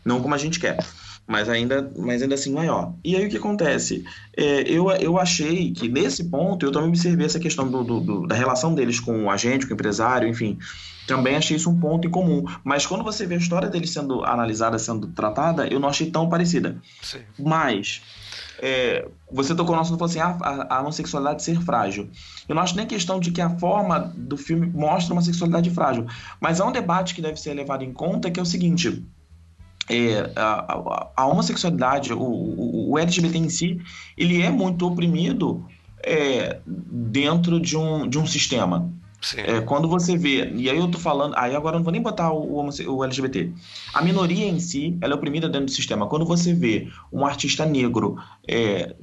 não 0.05 0.23
como 0.23 0.35
a 0.35 0.39
gente 0.39 0.59
quer, 0.61 0.79
mas 1.27 1.49
ainda, 1.49 1.91
mas 1.97 2.21
ainda 2.23 2.35
assim 2.35 2.53
maior. 2.53 2.93
E 3.05 3.15
aí 3.17 3.27
o 3.27 3.31
que 3.31 3.37
acontece? 3.37 4.05
É, 4.37 4.63
eu, 4.63 4.91
eu 4.93 5.19
achei 5.19 5.71
que 5.73 5.89
nesse 5.89 6.25
ponto 6.25 6.67
eu 6.67 6.73
também 6.73 6.89
observei 6.89 7.27
essa 7.27 7.39
questão 7.41 7.71
do, 7.71 7.83
do- 7.85 8.01
do- 8.01 8.27
da 8.27 8.35
relação 8.35 8.75
deles 8.75 8.99
com 9.01 9.25
o 9.25 9.31
agente, 9.31 9.67
com 9.67 9.73
o 9.73 9.75
empresário, 9.75 10.29
enfim. 10.29 10.59
Também 11.07 11.35
achei 11.37 11.57
isso 11.57 11.69
um 11.71 11.79
ponto 11.79 12.07
em 12.07 12.11
comum. 12.11 12.45
Mas 12.63 12.87
quando 12.87 13.03
você 13.03 13.27
vê 13.27 13.35
a 13.35 13.39
história 13.39 13.69
deles 13.69 13.91
sendo 13.91 14.25
analisada, 14.25 14.79
sendo 14.79 15.09
tratada, 15.09 15.67
eu 15.67 15.81
não 15.81 15.89
achei 15.89 16.11
tão 16.11 16.29
parecida. 16.29 16.77
Sim. 17.03 17.19
Mas 17.39 18.01
é, 18.61 19.09
você 19.31 19.55
tocou 19.55 19.75
no 19.75 19.83
assunto 19.83 19.99
falou 19.99 20.11
assim: 20.11 20.21
ah, 20.21 20.37
a, 20.41 20.77
a 20.77 20.81
homossexualidade 20.81 21.43
ser 21.43 21.61
frágil. 21.61 22.09
Eu 22.49 22.55
não 22.55 22.63
acho 22.63 22.77
nem 22.77 22.87
questão 22.87 23.19
de 23.19 23.31
que 23.33 23.41
a 23.41 23.51
forma 23.59 24.13
do 24.17 24.37
filme 24.37 24.67
mostra 24.67 25.13
uma 25.13 25.23
sexualidade 25.23 25.71
frágil. 25.71 26.07
Mas 26.41 26.61
há 26.61 26.67
um 26.67 26.73
debate 26.73 27.15
que 27.15 27.23
deve 27.23 27.41
ser 27.41 27.53
levado 27.55 27.83
em 27.83 27.93
conta 27.93 28.31
que 28.31 28.39
é 28.39 28.43
o 28.43 28.47
seguinte. 28.47 29.05
É, 29.89 30.31
a, 30.37 30.73
a- 30.75 31.09
a 31.17 31.27
homossexualidade, 31.27 32.13
o, 32.13 32.19
o, 32.21 32.91
o 32.93 32.99
LGBT 32.99 33.39
em 33.39 33.49
si, 33.49 33.81
ele 34.17 34.41
é 34.43 34.51
muito 34.51 34.87
oprimido 34.87 35.65
é, 36.05 36.61
dentro 36.67 37.61
de 37.61 37.77
um, 37.77 38.09
de 38.09 38.19
um 38.19 38.27
sistema. 38.27 38.91
É, 39.39 39.61
quando 39.61 39.87
você 39.89 40.17
vê, 40.17 40.51
e 40.53 40.69
aí 40.69 40.77
eu 40.77 40.89
tô 40.91 40.99
falando, 40.99 41.35
aí 41.37 41.55
agora 41.55 41.77
eu 41.77 41.79
não 41.79 41.85
vou 41.85 41.93
nem 41.93 42.03
botar 42.03 42.33
o, 42.33 42.67
o 42.89 43.05
LGBT. 43.05 43.53
A 43.95 44.03
minoria 44.03 44.49
em 44.49 44.59
si, 44.59 44.99
ela 45.01 45.13
é 45.13 45.17
oprimida 45.17 45.49
dentro 45.49 45.67
do 45.67 45.71
sistema. 45.73 46.09
Quando 46.09 46.25
você 46.27 46.53
vê 46.53 46.89
um 47.13 47.25
artista 47.25 47.65
negro 47.65 48.17
é, 48.49 48.97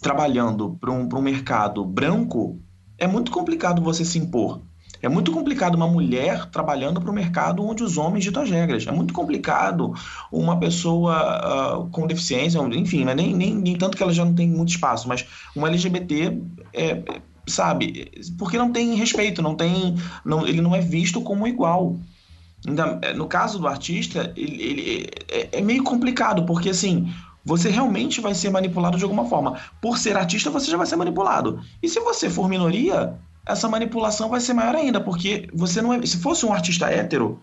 trabalhando 0.00 0.76
para 0.80 0.90
um, 0.92 1.08
pra 1.08 1.18
um 1.18 1.22
mercado 1.22 1.84
branco, 1.84 2.58
é 2.98 3.06
muito 3.06 3.30
complicado 3.32 3.82
você 3.82 4.04
se 4.04 4.18
impor. 4.18 4.60
É 5.04 5.08
muito 5.08 5.30
complicado 5.32 5.74
uma 5.74 5.86
mulher 5.86 6.46
trabalhando 6.46 7.00
para 7.00 7.10
um 7.10 7.14
mercado 7.14 7.62
onde 7.64 7.82
os 7.82 7.98
homens 7.98 8.24
ditam 8.24 8.42
as 8.42 8.50
regras. 8.50 8.86
É 8.86 8.90
muito 8.90 9.12
complicado 9.12 9.92
uma 10.32 10.58
pessoa 10.58 11.14
ah, 11.14 11.86
com 11.92 12.06
deficiência, 12.06 12.58
enfim, 12.72 13.04
né, 13.04 13.14
nem, 13.14 13.34
nem, 13.34 13.54
nem 13.54 13.76
tanto 13.76 13.96
que 13.96 14.02
ela 14.02 14.12
já 14.12 14.24
não 14.24 14.34
tem 14.34 14.48
muito 14.48 14.70
espaço, 14.70 15.06
mas 15.06 15.26
um 15.54 15.66
LGBT 15.66 16.38
é, 16.72 17.02
sabe? 17.46 18.10
Porque 18.38 18.56
não 18.56 18.72
tem 18.72 18.94
respeito, 18.94 19.42
não 19.42 19.54
tem, 19.54 19.94
não, 20.24 20.46
ele 20.46 20.60
não 20.62 20.74
é 20.74 20.80
visto 20.80 21.20
como 21.20 21.46
igual. 21.46 21.96
Ainda- 22.66 22.98
No 23.14 23.26
caso 23.26 23.58
do 23.58 23.68
artista, 23.68 24.32
ele, 24.36 24.62
ele- 24.62 25.08
é, 25.30 25.58
é 25.58 25.60
meio 25.60 25.84
complicado, 25.84 26.44
porque 26.46 26.70
assim, 26.70 27.12
você 27.44 27.68
realmente 27.68 28.22
vai 28.22 28.34
ser 28.34 28.48
manipulado 28.50 28.96
de 28.96 29.04
alguma 29.04 29.26
forma. 29.26 29.58
Por 29.82 29.98
ser 29.98 30.16
artista, 30.16 30.48
você 30.50 30.70
já 30.70 30.78
vai 30.78 30.86
ser 30.86 30.96
manipulado. 30.96 31.60
E 31.82 31.88
se 31.90 32.00
você 32.00 32.30
for 32.30 32.48
minoria, 32.48 33.18
essa 33.46 33.68
manipulação 33.68 34.28
vai 34.28 34.40
ser 34.40 34.54
maior 34.54 34.74
ainda, 34.74 35.00
porque 35.00 35.48
você 35.52 35.80
não 35.82 35.92
é. 35.92 36.04
Se 36.06 36.18
fosse 36.18 36.44
um 36.46 36.52
artista 36.52 36.86
hétero, 36.90 37.40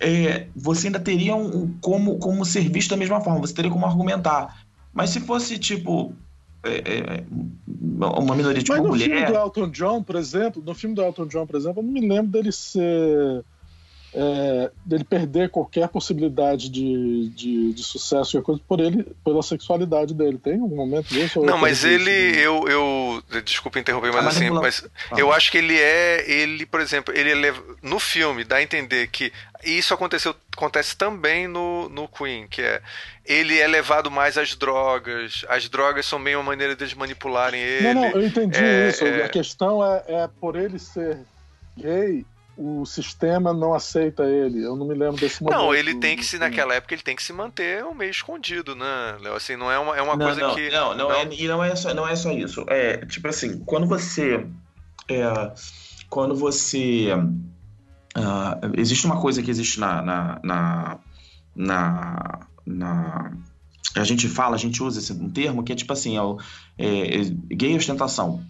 é, 0.00 0.46
você 0.54 0.88
ainda 0.88 1.00
teria 1.00 1.34
um, 1.34 1.62
um- 1.64 1.74
como, 1.80 2.18
como 2.18 2.44
ser 2.44 2.68
visto 2.70 2.90
da 2.90 2.96
mesma 2.96 3.20
forma, 3.20 3.40
você 3.40 3.54
teria 3.54 3.70
como 3.70 3.86
argumentar. 3.86 4.64
Mas 4.92 5.10
se 5.10 5.20
fosse, 5.20 5.58
tipo, 5.58 6.12
é, 6.62 6.76
é, 6.76 7.24
uma 7.98 8.34
minoria 8.36 8.62
tipo 8.62 8.72
Mas 8.72 8.82
no 8.82 8.88
mulher. 8.90 9.08
filme 9.08 9.26
do 9.26 9.34
Elton 9.36 9.68
John, 9.70 10.02
por 10.02 10.16
exemplo, 10.16 10.62
no 10.64 10.74
filme 10.74 10.94
do 10.94 11.02
Elton 11.02 11.26
John, 11.26 11.46
por 11.46 11.56
exemplo, 11.56 11.80
eu 11.80 11.84
não 11.86 11.92
me 11.92 12.00
lembro 12.06 12.30
dele 12.32 12.52
ser 12.52 13.44
é, 14.14 14.70
dele 14.84 15.02
perder 15.02 15.50
qualquer 15.50 15.88
possibilidade 15.88 16.68
de, 16.68 17.30
de, 17.30 17.72
de 17.72 17.82
sucesso 17.82 18.40
coisa 18.42 18.60
por 18.66 18.78
ele, 18.78 19.04
pela 19.24 19.42
sexualidade 19.42 20.14
dele. 20.14 20.38
Tem 20.38 20.60
algum 20.60 20.76
momento 20.76 21.08
disso? 21.08 21.42
Não, 21.42 21.58
mas 21.58 21.84
ele, 21.84 22.10
eu, 22.10 22.68
eu, 22.68 23.22
desculpa 23.42 23.78
interromper, 23.78 24.12
mas 24.12 24.26
assim, 24.26 24.50
mas 24.50 24.86
eu 25.16 25.32
acho 25.32 25.50
que 25.50 25.58
ele 25.58 25.76
é, 25.76 26.30
ele, 26.30 26.64
por 26.64 26.80
exemplo, 26.80 27.12
ele 27.16 27.48
é, 27.48 27.54
no 27.82 27.98
filme 27.98 28.44
dá 28.44 28.56
a 28.56 28.62
entender 28.62 29.08
que 29.08 29.32
isso 29.64 29.92
aconteceu, 29.92 30.34
acontece 30.56 30.96
também 30.96 31.48
no, 31.48 31.88
no 31.88 32.06
Queen, 32.06 32.46
que 32.46 32.62
é 32.62 32.80
ele 33.26 33.58
é 33.58 33.66
levado 33.66 34.10
mais 34.10 34.36
às 34.36 34.54
drogas, 34.54 35.44
as 35.48 35.68
drogas 35.68 36.04
são 36.04 36.18
meio 36.18 36.38
uma 36.38 36.44
maneira 36.44 36.76
deles 36.76 36.92
manipularem 36.92 37.60
ele. 37.60 37.94
Não, 37.94 37.94
não, 37.94 38.10
eu 38.10 38.26
entendi 38.26 38.62
é, 38.62 38.90
isso. 38.90 39.04
É... 39.04 39.24
A 39.24 39.28
questão 39.28 39.84
é, 39.84 40.04
é 40.06 40.28
por 40.40 40.56
ele 40.56 40.78
ser 40.78 41.18
gay, 41.76 42.24
o 42.56 42.84
sistema 42.86 43.52
não 43.52 43.74
aceita 43.74 44.24
ele. 44.24 44.64
Eu 44.64 44.76
não 44.76 44.86
me 44.86 44.94
lembro 44.94 45.16
desse 45.16 45.42
momento. 45.42 45.58
Não, 45.58 45.74
ele 45.74 45.94
tem 45.96 46.16
que 46.16 46.24
se 46.24 46.38
naquela 46.38 46.74
época 46.74 46.94
ele 46.94 47.02
tem 47.02 47.16
que 47.16 47.22
se 47.22 47.32
manter 47.32 47.84
um 47.84 47.94
meio 47.94 48.10
escondido, 48.10 48.74
né? 48.76 49.16
Léo? 49.20 49.34
Assim, 49.34 49.56
não 49.56 49.70
é 49.70 49.78
uma, 49.78 49.96
é 49.96 50.02
uma 50.02 50.16
não, 50.16 50.26
coisa 50.26 50.40
não, 50.40 50.54
que 50.54 50.70
não, 50.70 50.96
não, 50.96 51.08
não, 51.08 51.12
é 51.12 51.28
e 51.32 51.48
não 51.48 51.64
é 51.64 51.74
só 51.74 51.92
não 51.92 52.06
é 52.06 52.14
só 52.14 52.30
isso. 52.30 52.64
É 52.68 53.04
tipo 53.06 53.26
assim, 53.28 53.58
quando 53.60 53.86
você 53.86 54.46
é, 55.08 55.52
quando 56.08 56.34
você 56.34 57.08
uh, 57.14 58.72
existe 58.78 59.04
uma 59.06 59.20
coisa 59.20 59.42
que 59.42 59.50
existe 59.50 59.80
na 59.80 60.00
na, 60.00 60.40
na, 60.42 60.98
na, 61.54 62.40
na 62.64 63.32
a 63.96 64.04
gente 64.04 64.28
fala, 64.28 64.54
a 64.54 64.58
gente 64.58 64.82
usa 64.82 64.98
esse 64.98 65.12
um 65.12 65.30
termo 65.30 65.62
que 65.62 65.72
é 65.72 65.76
tipo 65.76 65.92
assim, 65.92 66.16
é, 66.16 66.22
o, 66.22 66.38
é, 66.78 67.20
é 67.20 67.24
gay 67.54 67.76
ostentação 67.76 68.44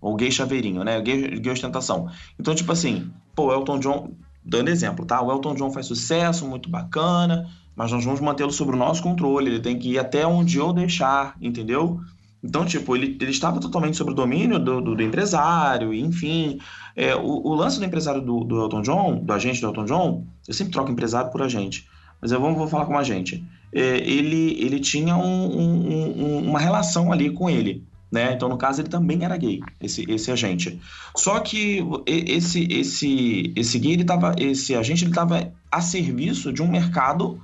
ou 0.00 0.16
gay 0.16 0.30
chaveirinho, 0.30 0.82
né? 0.82 1.00
Gay, 1.00 1.38
gay 1.38 1.52
ostentação. 1.52 2.10
Então, 2.38 2.54
tipo 2.54 2.72
assim, 2.72 3.10
o 3.46 3.52
Elton 3.52 3.78
John, 3.78 4.10
dando 4.44 4.68
exemplo, 4.68 5.04
tá? 5.04 5.20
O 5.22 5.30
Elton 5.30 5.54
John 5.54 5.70
faz 5.70 5.86
sucesso, 5.86 6.46
muito 6.46 6.68
bacana, 6.68 7.48
mas 7.74 7.92
nós 7.92 8.04
vamos 8.04 8.20
mantê-lo 8.20 8.52
sob 8.52 8.72
o 8.72 8.76
nosso 8.76 9.02
controle. 9.02 9.50
Ele 9.50 9.60
tem 9.60 9.78
que 9.78 9.92
ir 9.92 9.98
até 9.98 10.26
onde 10.26 10.58
eu 10.58 10.72
deixar, 10.72 11.36
entendeu? 11.40 12.00
Então, 12.42 12.64
tipo, 12.64 12.96
ele, 12.96 13.18
ele 13.20 13.30
estava 13.30 13.60
totalmente 13.60 13.96
sob 13.96 14.12
o 14.12 14.14
domínio 14.14 14.58
do, 14.58 14.80
do, 14.80 14.94
do 14.94 15.02
empresário, 15.02 15.92
enfim. 15.92 16.58
É, 16.96 17.14
o, 17.14 17.22
o, 17.22 17.54
lance 17.54 17.78
do 17.78 17.84
empresário 17.84 18.20
do, 18.20 18.44
do 18.44 18.60
Elton 18.60 18.82
John, 18.82 19.16
do 19.22 19.32
agente 19.32 19.60
do 19.60 19.66
Elton 19.66 19.84
John, 19.84 20.26
eu 20.48 20.54
sempre 20.54 20.72
troco 20.72 20.90
empresário 20.90 21.30
por 21.30 21.42
agente, 21.42 21.86
mas 22.20 22.32
eu 22.32 22.40
vou, 22.40 22.54
vou 22.54 22.66
falar 22.66 22.86
como 22.86 22.98
agente. 22.98 23.44
É, 23.72 23.98
ele, 23.98 24.56
ele 24.58 24.80
tinha 24.80 25.16
um, 25.16 25.22
um, 25.22 26.24
um, 26.24 26.48
uma 26.48 26.58
relação 26.58 27.12
ali 27.12 27.30
com 27.30 27.48
ele 27.48 27.84
né? 28.10 28.32
Então, 28.32 28.48
no 28.48 28.58
caso, 28.58 28.80
ele 28.80 28.88
também 28.88 29.24
era 29.24 29.36
gay, 29.36 29.60
esse, 29.80 30.04
esse 30.10 30.30
agente. 30.30 30.80
Só 31.16 31.38
que 31.40 31.80
esse 32.06 32.64
esse 32.70 33.52
esse 33.54 33.78
gay, 33.78 33.92
ele 33.92 34.04
tava, 34.04 34.34
esse 34.38 34.74
agente, 34.74 35.04
ele 35.04 35.12
estava 35.12 35.52
a 35.70 35.80
serviço 35.80 36.52
de 36.52 36.62
um 36.62 36.68
mercado 36.68 37.40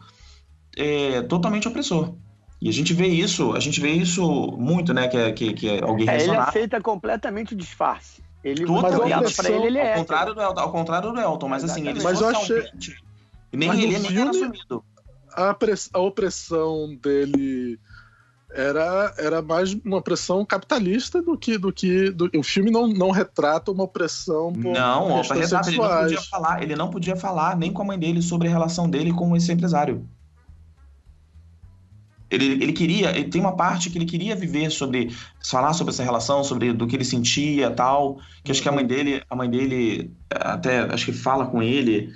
é, 0.77 1.23
totalmente 1.23 1.69
opressor. 1.69 2.15
E 2.61 2.69
a 2.69 2.73
gente 2.73 2.95
vê 2.95 3.07
isso, 3.07 3.53
a 3.53 3.61
gente 3.61 3.81
vê 3.81 3.91
isso 3.91 4.53
muito, 4.59 4.93
né? 4.93 5.09
Que 5.09 5.17
é, 5.17 5.33
que, 5.33 5.53
que 5.53 5.69
é 5.69 5.83
alguém 5.83 6.09
é, 6.09 6.23
Ele 6.23 6.37
aceita 6.37 6.81
completamente 6.81 7.55
o 7.55 7.57
disfarce. 7.57 8.25
Ele 8.43 8.65
olhado 8.65 9.33
para 9.35 9.51
ele, 9.51 9.67
ele 9.67 9.79
é. 9.79 9.95
Ao 9.95 9.99
contrário 9.99 10.35
do 10.35 10.41
Elton, 10.41 10.61
ao 10.61 10.73
contrário 10.73 11.13
do 11.13 11.21
Elton 11.21 11.49
mas 11.49 11.65
assim, 11.65 11.89
ele 11.89 12.01
mas 12.03 12.21
eu 12.21 12.29
achei... 12.29 12.63
nem 13.53 13.69
mas 13.69 13.79
ele 13.79 13.99
nem 13.99 14.19
era 14.21 14.31
assumido. 14.31 14.85
A, 15.33 15.53
press... 15.53 15.91
a 15.93 15.99
opressão 15.99 16.97
dele 16.97 17.79
era, 18.57 19.15
era 19.19 19.43
mais 19.43 19.75
uma 19.85 20.01
pressão 20.01 20.45
capitalista 20.45 21.21
do 21.21 21.37
que 21.37 21.59
do 21.59 21.71
que 21.71 22.11
do, 22.11 22.31
o 22.35 22.43
filme 22.43 22.71
não, 22.71 22.89
não 22.89 23.11
retrata 23.11 23.71
uma 23.71 23.85
opressão 23.85 24.53
por 24.53 24.73
não 24.73 25.21
retrata, 25.21 25.69
ele 25.69 25.79
não 25.79 26.01
podia 26.01 26.23
falar 26.23 26.63
ele 26.63 26.77
não 26.77 26.91
podia 26.91 27.17
falar 27.17 27.57
nem 27.57 27.73
com 27.73 27.83
a 27.83 27.85
mãe 27.85 27.99
dele 27.99 28.23
sobre 28.23 28.49
a 28.49 28.51
relação 28.51 28.89
dele 28.89 29.13
com 29.13 29.37
esse 29.37 29.53
empresário. 29.53 30.09
Ele, 32.29 32.55
ele 32.61 32.73
queria 32.73 33.11
ele 33.11 33.29
tem 33.29 33.41
uma 33.41 33.55
parte 33.55 33.89
que 33.89 33.99
ele 33.99 34.07
queria 34.07 34.35
viver 34.35 34.71
sobre 34.71 35.15
falar 35.45 35.73
sobre 35.75 35.93
essa 35.93 36.03
relação 36.03 36.43
sobre 36.43 36.73
do 36.73 36.87
que 36.87 36.97
ele 36.97 37.05
sentia 37.05 37.71
tal 37.71 38.19
que 38.43 38.51
acho 38.51 38.61
que 38.61 38.69
a 38.69 38.73
mãe 38.73 38.85
dele 38.85 39.23
a 39.29 39.37
mãe 39.37 39.49
dele 39.49 40.11
até 40.31 40.81
acho 40.93 41.05
que 41.05 41.13
fala 41.13 41.47
com 41.47 41.63
ele 41.63 42.13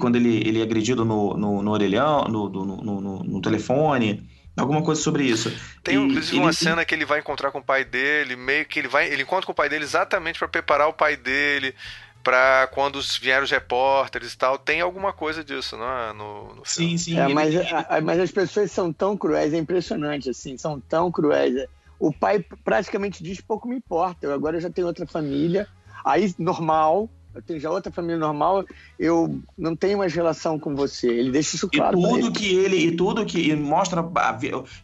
quando 0.00 0.16
ele, 0.16 0.46
ele 0.46 0.60
é 0.60 0.62
agredido 0.62 1.02
no, 1.04 1.34
no, 1.34 1.62
no 1.62 1.70
orelhão 1.70 2.24
no, 2.24 2.48
no, 2.50 3.00
no, 3.00 3.24
no 3.24 3.40
telefone 3.40 4.28
Alguma 4.56 4.82
coisa 4.82 5.00
sobre 5.00 5.24
isso. 5.24 5.52
Tem 5.82 5.96
inclusive 5.96 6.38
uma 6.38 6.52
cena 6.52 6.84
que 6.84 6.94
ele 6.94 7.04
vai 7.04 7.18
encontrar 7.18 7.50
com 7.50 7.58
o 7.58 7.64
pai 7.64 7.84
dele, 7.84 8.36
meio 8.36 8.64
que 8.64 8.78
ele 8.78 8.88
vai, 8.88 9.08
ele 9.08 9.22
encontra 9.22 9.46
com 9.46 9.52
o 9.52 9.54
pai 9.54 9.68
dele 9.68 9.84
exatamente 9.84 10.38
para 10.38 10.46
preparar 10.46 10.88
o 10.88 10.92
pai 10.92 11.16
dele 11.16 11.74
para 12.22 12.68
quando 12.72 12.98
vieram 13.20 13.44
os 13.44 13.50
repórteres 13.50 14.32
e 14.32 14.38
tal. 14.38 14.56
Tem 14.56 14.80
alguma 14.80 15.12
coisa 15.12 15.44
disso, 15.44 15.76
não 15.76 15.86
é? 15.86 16.12
No, 16.12 16.54
no 16.54 16.62
sim, 16.64 16.96
sim. 16.96 17.18
É, 17.18 17.28
mas, 17.28 17.54
a, 17.54 18.00
mas 18.00 18.18
as 18.18 18.30
pessoas 18.30 18.72
são 18.72 18.92
tão 18.92 19.16
cruéis, 19.16 19.52
é 19.52 19.58
impressionante, 19.58 20.30
assim, 20.30 20.56
são 20.56 20.80
tão 20.80 21.12
cruéis. 21.12 21.66
O 21.98 22.12
pai 22.12 22.44
praticamente 22.64 23.22
diz 23.22 23.40
pouco 23.40 23.68
me 23.68 23.76
importa. 23.76 24.26
Eu 24.26 24.32
agora 24.32 24.60
já 24.60 24.70
tenho 24.70 24.86
outra 24.86 25.06
família, 25.06 25.68
aí 26.04 26.34
normal 26.38 27.10
tenho 27.42 27.60
já 27.60 27.70
outra 27.70 27.92
família 27.92 28.18
normal, 28.18 28.64
eu 28.98 29.40
não 29.56 29.74
tenho 29.74 29.98
mais 29.98 30.14
relação 30.14 30.58
com 30.58 30.74
você. 30.74 31.08
Ele 31.08 31.30
deixa 31.30 31.56
isso 31.56 31.68
claro. 31.68 31.98
E 31.98 32.02
tudo 32.02 32.32
que 32.32 32.54
ele, 32.54 32.76
e 32.76 32.96
tudo 32.96 33.26
que 33.26 33.50
e 33.50 33.56
mostra, 33.56 34.04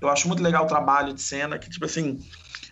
eu 0.01 0.09
acho 0.09 0.29
muito 0.29 0.43
legal 0.43 0.65
o 0.65 0.69
trabalho 0.69 1.13
de 1.13 1.23
cena, 1.23 1.59
que 1.59 1.71
tipo 1.71 1.85
assim, 1.85 2.19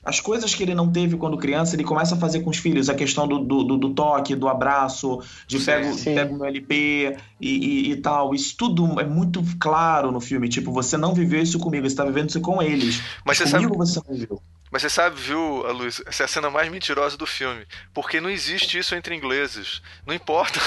as 0.05 0.20
coisas 0.20 0.55
que 0.55 0.62
ele 0.62 0.74
não 0.74 0.90
teve 0.90 1.16
quando 1.16 1.36
criança, 1.36 1.76
ele 1.76 1.84
começa 1.84 2.14
a 2.14 2.18
fazer 2.18 2.40
com 2.40 2.50
os 2.50 2.56
filhos, 2.56 2.88
a 2.88 2.94
questão 2.94 3.26
do, 3.28 3.40
do, 3.40 3.76
do 3.76 3.94
toque, 3.94 4.34
do 4.34 4.48
abraço, 4.48 5.20
de 5.46 5.59
pego, 5.59 6.05
pego 6.05 6.38
no 6.38 6.44
LP 6.44 7.16
e, 7.40 7.48
e, 7.48 7.90
e, 7.92 7.96
tal. 7.96 8.34
Isso 8.34 8.56
tudo 8.56 9.00
é 9.00 9.05
muito 9.05 9.42
claro 9.59 10.10
no 10.10 10.20
filme. 10.20 10.48
Tipo, 10.48 10.72
você 10.72 10.96
não 10.96 11.14
viveu 11.14 11.42
isso 11.42 11.59
comigo, 11.59 11.86
você 11.86 11.92
está 11.92 12.05
vivendo 12.05 12.30
isso 12.30 12.40
com 12.40 12.62
eles. 12.62 13.02
Mas, 13.24 13.38
Mas 13.38 13.50
você 13.50 13.56
comigo 13.56 13.86
sabe... 13.86 14.06
você 14.06 14.09
não 14.09 14.18
viveu. 14.18 14.42
Mas 14.70 14.82
você 14.82 14.90
sabe, 14.90 15.16
viu, 15.16 15.65
Luiz, 15.73 16.03
essa 16.07 16.23
é 16.23 16.27
a 16.27 16.28
cena 16.28 16.51
mais 16.51 16.70
mentirosa 16.70 17.16
do 17.16 17.27
filme. 17.27 17.66
Porque 17.95 18.20
não 18.20 18.28
existe 18.28 18.78
isso 18.78 18.95
entre 18.95 19.15
ingleses. 19.15 19.81
Não 20.07 20.15
importa. 20.15 20.61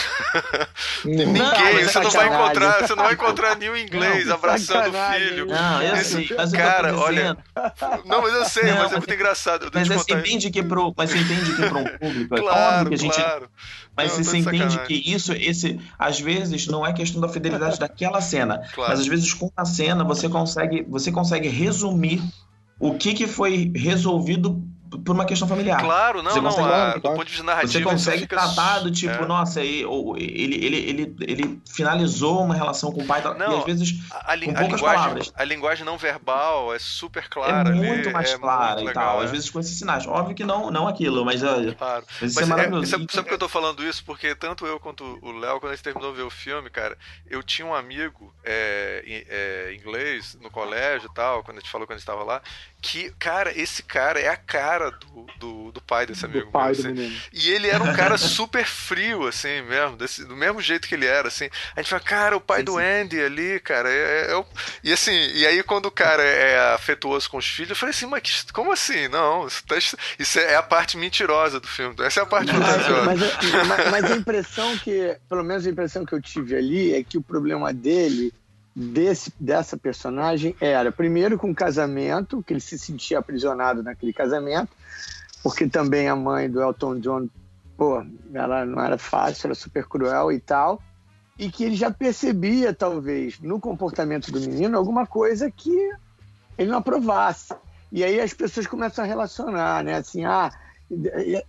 Ninguém, 1.05 1.27
não, 1.27 1.83
você 1.83 1.99
não 1.99 2.11
vai 2.11 2.27
encontrar, 2.27 2.87
você 2.87 2.95
não 2.95 3.03
vai 3.03 3.13
encontrar 3.13 3.55
nenhum 3.57 3.77
inglês 3.77 4.25
não, 4.25 4.35
abraçando 4.35 4.89
o 4.89 5.13
filho. 5.13 5.45
Não, 5.47 5.81
eu 5.81 5.95
isso, 5.95 6.11
sei, 6.11 6.29
mas 6.35 6.51
cara, 6.51 6.89
eu 6.89 6.99
olha. 6.99 7.37
Não, 8.05 8.21
mas 8.21 8.33
eu 8.33 8.45
sei, 8.45 8.63
não, 8.71 8.77
mas 8.77 8.91
é 8.91 8.97
muito 8.97 9.13
engraçado. 9.13 9.71
Mas 9.73 9.87
você 9.87 10.13
entende 10.13 10.49
que 10.49 10.63
pro, 10.63 10.93
mas 10.95 11.09
você 11.09 11.17
entende 11.19 11.55
que 11.55 11.69
para 11.69 11.77
um 11.77 11.97
público 11.97 12.35
é 12.35 12.39
claro, 12.39 12.89
que 12.89 12.95
a 12.95 12.97
gente 12.97 13.15
claro. 13.15 13.49
Mas 13.95 14.17
não, 14.17 14.23
você 14.23 14.37
entende 14.37 14.79
que 14.85 14.93
isso, 14.93 15.33
esse, 15.33 15.79
às 15.99 16.19
vezes, 16.19 16.67
não 16.67 16.85
é 16.85 16.93
questão 16.93 17.19
da 17.19 17.27
fidelidade 17.27 17.77
daquela 17.77 18.21
cena. 18.21 18.59
Claro. 18.73 18.91
Mas 18.91 19.01
às 19.01 19.07
vezes, 19.07 19.33
com 19.33 19.51
a 19.55 19.65
cena, 19.65 20.03
você 20.03 20.29
consegue, 20.29 20.83
você 20.83 21.11
consegue 21.11 21.47
resumir 21.49 22.21
o 22.81 22.95
que, 22.95 23.13
que 23.13 23.27
foi 23.27 23.71
resolvido 23.75 24.61
por 25.05 25.13
uma 25.13 25.25
questão 25.25 25.47
familiar. 25.47 25.79
Claro, 25.79 26.21
não, 26.21 26.31
você 26.31 26.41
não, 26.41 26.51
consegue, 26.51 26.69
a, 26.69 26.93
do 26.95 27.01
ponto 27.01 27.23
de 27.23 27.31
vista 27.31 27.43
narrativo. 27.43 27.73
Você 27.73 27.81
consegue 27.81 28.27
tratar 28.27 28.79
do 28.79 28.91
tipo, 28.91 29.23
é. 29.23 29.25
nossa, 29.25 29.61
ele, 29.61 29.85
ele, 30.17 30.65
ele, 30.65 30.77
ele, 30.77 31.15
ele 31.21 31.61
finalizou 31.69 32.43
uma 32.43 32.53
relação 32.53 32.91
com 32.91 33.01
o 33.01 33.05
pai 33.05 33.21
não, 33.37 33.53
e 33.53 33.59
às 33.59 33.65
vezes 33.65 33.99
a, 34.11 34.33
a, 34.33 34.37
com 34.37 34.45
poucas 34.53 34.79
linguagem, 34.79 34.79
palavras. 34.79 35.33
A 35.35 35.43
linguagem 35.45 35.85
não 35.85 35.97
verbal 35.97 36.73
é 36.73 36.79
super 36.79 37.29
clara. 37.29 37.69
É 37.69 37.73
muito 37.73 38.09
ali, 38.09 38.13
mais 38.13 38.33
é 38.33 38.37
clara 38.37 38.73
muito 38.73 38.83
e 38.83 38.87
legal, 38.87 39.05
tal. 39.05 39.21
É. 39.21 39.25
Às 39.25 39.31
vezes 39.31 39.49
com 39.49 39.59
esses 39.59 39.77
sinais. 39.77 40.05
Óbvio 40.05 40.35
que 40.35 40.43
não, 40.43 40.69
não 40.69 40.87
aquilo, 40.87 41.23
mas, 41.23 41.41
é, 41.41 41.71
claro. 41.71 42.05
mas, 42.21 42.35
mas 42.35 42.45
é 42.45 42.49
maravilhoso. 42.49 42.87
Sabe, 42.87 43.07
por 43.07 43.23
que 43.23 43.33
eu 43.33 43.39
tô 43.39 43.49
falando 43.49 43.83
isso? 43.85 44.03
Porque 44.03 44.35
tanto 44.35 44.65
eu 44.65 44.79
quanto 44.79 45.19
o 45.21 45.31
Léo, 45.31 45.59
quando 45.59 45.71
a 45.71 45.75
gente 45.75 45.83
terminou 45.83 46.11
de 46.11 46.17
ver 46.17 46.23
o 46.23 46.29
filme, 46.29 46.69
cara, 46.69 46.97
eu 47.29 47.41
tinha 47.41 47.65
um 47.65 47.73
amigo 47.73 48.33
é, 48.43 49.73
inglês 49.73 50.37
no 50.41 50.49
colégio 50.49 51.09
e 51.09 51.13
tal, 51.13 51.43
quando 51.43 51.57
a 51.57 51.59
gente 51.61 51.71
falou 51.71 51.87
quando 51.87 51.95
a 51.95 51.99
gente 51.99 52.07
estava 52.07 52.23
lá, 52.23 52.41
que, 52.81 53.11
cara, 53.19 53.51
esse 53.55 53.83
cara 53.83 54.19
é 54.19 54.27
a 54.27 54.35
cara 54.35 54.89
do, 54.89 55.27
do, 55.37 55.71
do 55.71 55.81
pai 55.81 56.07
desse 56.07 56.25
amigo. 56.25 56.45
Do 56.45 56.51
pai 56.51 56.73
meu, 56.73 56.95
do 56.95 57.01
assim. 57.01 57.17
E 57.31 57.51
ele 57.51 57.67
era 57.67 57.83
um 57.83 57.93
cara 57.93 58.17
super 58.19 58.65
frio, 58.65 59.27
assim, 59.27 59.61
mesmo, 59.61 59.95
desse, 59.95 60.25
do 60.25 60.35
mesmo 60.35 60.59
jeito 60.61 60.87
que 60.87 60.95
ele 60.95 61.05
era, 61.05 61.27
assim. 61.27 61.47
A 61.75 61.81
gente 61.81 61.89
fala, 61.89 62.01
cara, 62.01 62.37
o 62.37 62.41
pai 62.41 62.63
do. 62.63 62.81
Andy 62.81 63.21
ali, 63.21 63.59
cara, 63.59 63.89
é, 63.89 64.31
é, 64.31 64.33
é, 64.33 64.45
E 64.83 64.91
assim, 64.91 65.11
e 65.11 65.45
aí 65.45 65.61
quando 65.61 65.85
o 65.85 65.91
cara 65.91 66.23
é 66.23 66.73
afetuoso 66.73 67.29
com 67.29 67.37
os 67.37 67.45
filhos, 67.45 67.69
eu 67.69 67.75
falei 67.75 67.93
assim, 67.93 68.07
mas 68.07 68.47
como 68.51 68.71
assim? 68.71 69.07
Não, 69.07 69.45
isso, 69.45 69.63
tá, 69.67 69.77
isso 69.77 70.39
é 70.39 70.55
a 70.55 70.63
parte 70.63 70.97
mentirosa 70.97 71.59
do 71.59 71.67
filme. 71.67 71.95
Essa 71.99 72.21
é 72.21 72.23
a 72.23 72.25
parte 72.25 72.51
fantasiosa. 72.51 73.03
Mas, 73.05 73.19
mas, 73.67 73.91
mas 73.91 74.11
a 74.11 74.15
impressão 74.15 74.75
que, 74.79 75.15
pelo 75.29 75.43
menos 75.43 75.67
a 75.67 75.69
impressão 75.69 76.03
que 76.03 76.13
eu 76.13 76.21
tive 76.21 76.55
ali, 76.55 76.95
é 76.95 77.03
que 77.03 77.17
o 77.17 77.21
problema 77.21 77.71
dele 77.71 78.33
desse, 78.75 79.33
dessa 79.39 79.77
personagem 79.77 80.55
era, 80.59 80.91
primeiro, 80.91 81.37
com 81.37 81.51
o 81.51 81.55
casamento, 81.55 82.43
que 82.43 82.53
ele 82.53 82.61
se 82.61 82.77
sentia 82.77 83.19
aprisionado 83.19 83.83
naquele 83.83 84.13
casamento, 84.13 84.69
porque 85.43 85.67
também 85.67 86.07
a 86.07 86.15
mãe 86.15 86.49
do 86.49 86.61
Elton 86.61 86.99
John, 86.99 87.27
pô, 87.77 88.03
ela 88.33 88.65
não 88.65 88.81
era 88.81 88.97
fácil, 88.97 89.47
era 89.47 89.55
super 89.55 89.85
cruel 89.87 90.31
e 90.31 90.39
tal, 90.39 90.81
e 91.37 91.49
que 91.49 91.63
ele 91.63 91.75
já 91.75 91.91
percebia, 91.91 92.73
talvez, 92.73 93.39
no 93.39 93.59
comportamento 93.59 94.31
do 94.31 94.39
menino, 94.39 94.77
alguma 94.77 95.05
coisa 95.05 95.49
que 95.49 95.91
ele 96.57 96.69
não 96.69 96.77
aprovasse. 96.77 97.53
E 97.91 98.03
aí 98.03 98.21
as 98.21 98.33
pessoas 98.33 98.67
começam 98.67 99.03
a 99.03 99.07
relacionar, 99.07 99.83
né? 99.83 99.95
Assim, 99.95 100.23
ah, 100.23 100.51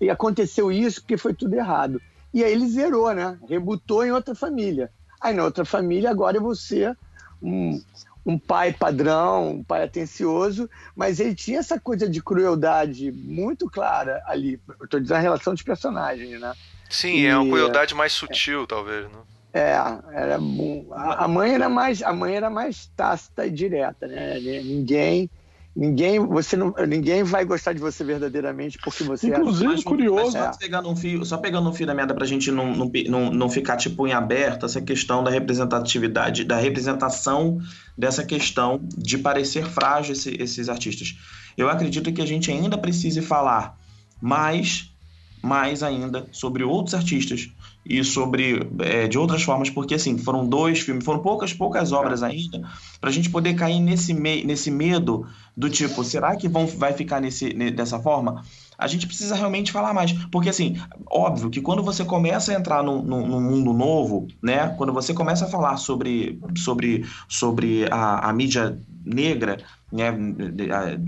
e 0.00 0.08
aconteceu 0.08 0.72
isso 0.72 1.00
porque 1.00 1.16
foi 1.16 1.34
tudo 1.34 1.54
errado. 1.54 2.00
E 2.32 2.42
aí 2.42 2.52
ele 2.52 2.66
zerou, 2.68 3.12
né? 3.12 3.38
Rebutou 3.48 4.04
em 4.04 4.10
outra 4.10 4.34
família. 4.34 4.90
Aí 5.20 5.34
na 5.34 5.44
outra 5.44 5.64
família, 5.64 6.10
agora 6.10 6.40
vou 6.40 6.54
ser 6.54 6.96
um, 7.42 7.82
um 8.24 8.38
pai 8.38 8.72
padrão, 8.72 9.50
um 9.50 9.64
pai 9.64 9.82
atencioso, 9.82 10.70
mas 10.94 11.20
ele 11.20 11.34
tinha 11.34 11.58
essa 11.58 11.78
coisa 11.78 12.08
de 12.08 12.22
crueldade 12.22 13.10
muito 13.12 13.68
clara 13.68 14.22
ali. 14.26 14.60
Eu 14.80 14.88
tô 14.88 15.00
dizendo 15.00 15.16
a 15.16 15.20
relação 15.20 15.52
dos 15.52 15.62
personagens, 15.62 16.40
né? 16.40 16.52
Sim, 16.88 17.16
e, 17.16 17.26
é 17.26 17.36
uma 17.36 17.46
crueldade 17.46 17.94
mais 17.94 18.12
sutil, 18.12 18.62
é, 18.62 18.66
talvez, 18.66 19.04
né? 19.04 19.18
É, 19.54 19.72
era 20.14 20.36
a 20.36 21.28
mãe 21.28 21.54
era 21.54 21.68
mais 21.68 22.02
a 22.02 22.12
mãe 22.12 22.34
era 22.34 22.48
mais 22.48 22.86
tácita 22.96 23.46
e 23.46 23.50
direta, 23.50 24.06
né? 24.06 24.38
Ninguém 24.40 25.28
Ninguém, 25.74 26.18
você 26.18 26.54
não, 26.54 26.74
ninguém 26.86 27.22
vai 27.22 27.46
gostar 27.46 27.72
de 27.72 27.78
você 27.78 28.04
verdadeiramente 28.04 28.78
porque 28.78 29.02
você 29.02 29.32
é 29.32 29.38
Inclusive, 29.38 29.80
é 29.80 29.82
curioso. 29.82 30.32
Só, 30.32 30.50
pegando 30.58 30.90
um 30.90 30.94
fio, 30.94 31.24
só 31.24 31.38
pegando 31.38 31.68
um 31.70 31.72
fio 31.72 31.86
da 31.86 31.94
merda 31.94 32.14
pra 32.14 32.26
gente 32.26 32.50
não, 32.50 32.76
não, 32.76 32.90
não, 33.08 33.32
não 33.32 33.48
ficar 33.48 33.78
tipo 33.78 34.06
em 34.06 34.12
aberto 34.12 34.66
essa 34.66 34.82
questão 34.82 35.24
da 35.24 35.30
representatividade, 35.30 36.44
da 36.44 36.58
representação 36.58 37.58
dessa 37.96 38.22
questão 38.22 38.80
de 38.98 39.16
parecer 39.16 39.64
frágil 39.64 40.12
esse, 40.12 40.36
esses 40.38 40.68
artistas. 40.68 41.16
Eu 41.56 41.70
acredito 41.70 42.12
que 42.12 42.20
a 42.20 42.26
gente 42.26 42.50
ainda 42.50 42.76
precise 42.76 43.22
falar 43.22 43.78
mais, 44.20 44.92
mais 45.42 45.82
ainda 45.82 46.26
sobre 46.32 46.64
outros 46.64 46.94
artistas 46.94 47.50
e 47.84 48.02
sobre 48.04 48.68
é, 48.80 49.08
de 49.08 49.18
outras 49.18 49.42
formas, 49.42 49.68
porque 49.68 49.94
assim, 49.94 50.16
foram 50.16 50.46
dois 50.46 50.80
filmes, 50.80 51.04
foram 51.04 51.20
poucas, 51.20 51.52
poucas 51.52 51.92
obras 51.92 52.22
ainda, 52.22 52.62
para 53.00 53.10
a 53.10 53.12
gente 53.12 53.28
poder 53.28 53.54
cair 53.54 53.80
nesse, 53.80 54.14
me, 54.14 54.44
nesse 54.44 54.70
medo 54.70 55.26
do 55.56 55.68
tipo, 55.68 56.02
será 56.04 56.36
que 56.36 56.48
vão, 56.48 56.66
vai 56.66 56.92
ficar 56.92 57.20
nesse, 57.20 57.52
dessa 57.70 57.98
forma? 57.98 58.42
A 58.78 58.86
gente 58.86 59.06
precisa 59.06 59.34
realmente 59.34 59.70
falar 59.70 59.94
mais. 59.94 60.12
Porque, 60.30 60.48
assim, 60.48 60.76
óbvio 61.08 61.50
que 61.50 61.60
quando 61.60 61.82
você 61.82 62.04
começa 62.04 62.52
a 62.52 62.54
entrar 62.54 62.82
num, 62.82 63.02
num 63.02 63.40
mundo 63.40 63.72
novo, 63.72 64.26
né? 64.42 64.68
Quando 64.76 64.92
você 64.92 65.14
começa 65.14 65.44
a 65.44 65.48
falar 65.48 65.76
sobre, 65.76 66.40
sobre, 66.56 67.04
sobre 67.28 67.86
a, 67.90 68.28
a 68.28 68.32
mídia 68.32 68.78
negra, 69.04 69.58
né, 69.92 70.10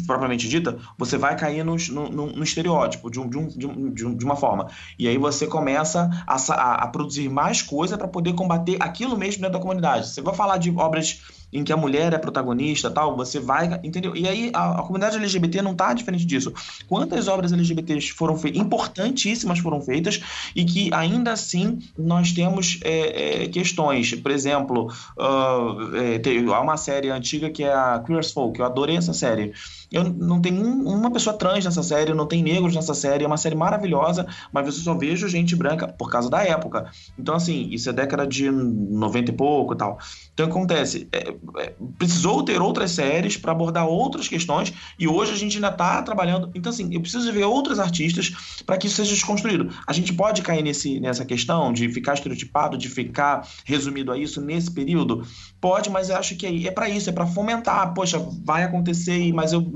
propriamente 0.07 0.49
dita, 0.49 0.79
você 0.99 1.17
vai 1.17 1.37
cair 1.37 1.65
no, 1.65 1.77
no, 1.91 2.27
no 2.27 2.45
estereótipo 2.45 3.11
de, 3.11 3.19
um, 3.19 3.29
de, 3.29 3.67
um, 3.67 3.93
de, 3.93 4.07
um, 4.07 4.17
uma 4.25 4.37
forma. 4.37 4.69
E 4.99 5.09
aí 5.09 5.17
você 5.17 5.47
começa 5.47 6.11
a, 6.27 6.85
a 6.85 6.87
produzir 6.89 7.29
mais 7.29 7.63
coisa 7.63 7.97
para 7.97 8.09
poder 8.09 8.35
combater 8.35 8.77
aquilo 8.81 9.17
mesmo 9.17 9.43
dentro 9.43 9.59
da 9.59 9.63
comunidade. 9.63 10.09
Você 10.09 10.21
vai 10.21 10.35
falar 10.35 10.59
de 10.59 10.71
obras 10.71 11.23
em 11.55 11.63
que 11.63 11.73
a 11.73 11.77
mulher 11.77 12.13
é 12.13 12.19
protagonista 12.19 12.91
tal, 12.91 13.17
você 13.17 13.39
vai, 13.39 13.81
entendeu? 13.85 14.17
E 14.17 14.29
aí 14.29 14.51
a, 14.53 14.81
a 14.81 14.83
comunidade 14.83 15.17
LGBT 15.17 15.63
não 15.63 15.71
está 15.71 15.95
diferente 15.95 16.27
disso. 16.27 16.53
Quantas 16.89 17.29
obras 17.29 17.53
LGBTs 17.53 18.11
foram 18.11 18.37
feitas, 18.37 18.61
importantíssimas 18.61 19.61
foram 19.61 19.81
feitas, 19.81 20.21
e 20.55 20.65
que 20.65 20.93
ainda 20.93 21.33
assim 21.33 21.79
nós 21.97 22.33
temos 22.33 22.81
é, 22.83 23.45
é, 23.45 23.49
questões. 23.49 24.15
Por 24.15 24.33
exemplo, 24.33 24.93
uh, 25.17 25.97
é, 25.97 26.19
tem, 26.19 26.45
há 26.53 26.61
uma 26.61 26.77
série 26.77 27.09
antiga 27.11 27.49
que 27.49 27.63
é 27.63 27.73
a 27.73 28.03
Queer 28.05 28.19
as 28.19 28.33
Folk, 28.33 28.59
eu 28.59 28.67
adorei 28.67 28.97
essa 28.97 29.15
série. 29.15 29.53
Eu 29.95 30.03
não 30.03 30.41
tem 30.41 30.53
um, 30.53 30.89
uma 30.89 31.09
pessoa 31.09 31.39
trans 31.39 31.65
nessa 31.65 31.83
série, 31.83 32.13
não 32.13 32.27
tem 32.27 32.43
negros 32.43 32.75
nessa 32.75 32.95
série, 32.95 33.23
é 33.23 33.27
uma 33.27 33.37
série 33.37 33.55
maravilhosa, 33.55 34.27
mas 34.53 34.67
você 34.67 34.81
só 34.81 34.93
vejo 34.93 35.29
gente 35.29 35.55
branca 35.55 35.87
por 35.87 36.11
causa 36.11 36.29
da 36.29 36.43
época. 36.43 36.91
Então, 37.17 37.37
assim, 37.37 37.69
isso 37.71 37.89
é 37.89 37.93
década 37.93 38.27
de 38.27 38.51
90 38.51 39.31
e 39.31 39.35
pouco 39.35 39.73
e 39.73 39.77
tal. 39.77 39.97
Então, 40.33 40.47
acontece, 40.47 41.09
é, 41.13 41.33
é, 41.59 41.75
precisou 41.97 42.43
ter 42.43 42.61
outras 42.61 42.91
séries 42.91 43.37
para 43.37 43.53
abordar 43.53 43.87
outras 43.87 44.27
questões 44.27 44.73
e 44.99 45.07
hoje 45.07 45.33
a 45.33 45.37
gente 45.37 45.57
ainda 45.59 45.69
está 45.69 46.03
trabalhando. 46.03 46.51
Então, 46.57 46.71
assim, 46.71 46.93
eu 46.93 47.01
preciso 47.01 47.33
ver 47.33 47.45
outros 47.45 47.79
artistas 47.79 48.63
para 48.67 48.77
que 48.77 48.89
isso 48.89 48.97
seja 48.97 49.15
desconstruído. 49.15 49.71
A 49.87 49.93
gente 49.93 50.13
pode 50.13 50.43
cair 50.43 50.63
nesse, 50.65 50.99
nessa 50.99 51.25
questão 51.25 51.73
de 51.73 51.89
ficar 51.89 52.15
estereotipado, 52.15 52.77
de 52.77 52.89
ficar 52.89 53.47
resumido 53.65 54.11
a 54.11 54.19
isso 54.19 54.41
nesse 54.41 54.73
período? 54.73 55.25
Pode, 55.61 55.89
mas 55.89 56.11
eu 56.11 56.17
acho 56.17 56.35
que 56.35 56.47
é, 56.47 56.67
é 56.67 56.71
para 56.73 56.89
isso, 56.89 57.09
é 57.09 57.13
para 57.13 57.27
fomentar. 57.27 57.95
Poxa, 57.95 58.19
vai 58.45 58.65
acontecer, 58.65 59.33
mas 59.33 59.53
eu 59.53 59.71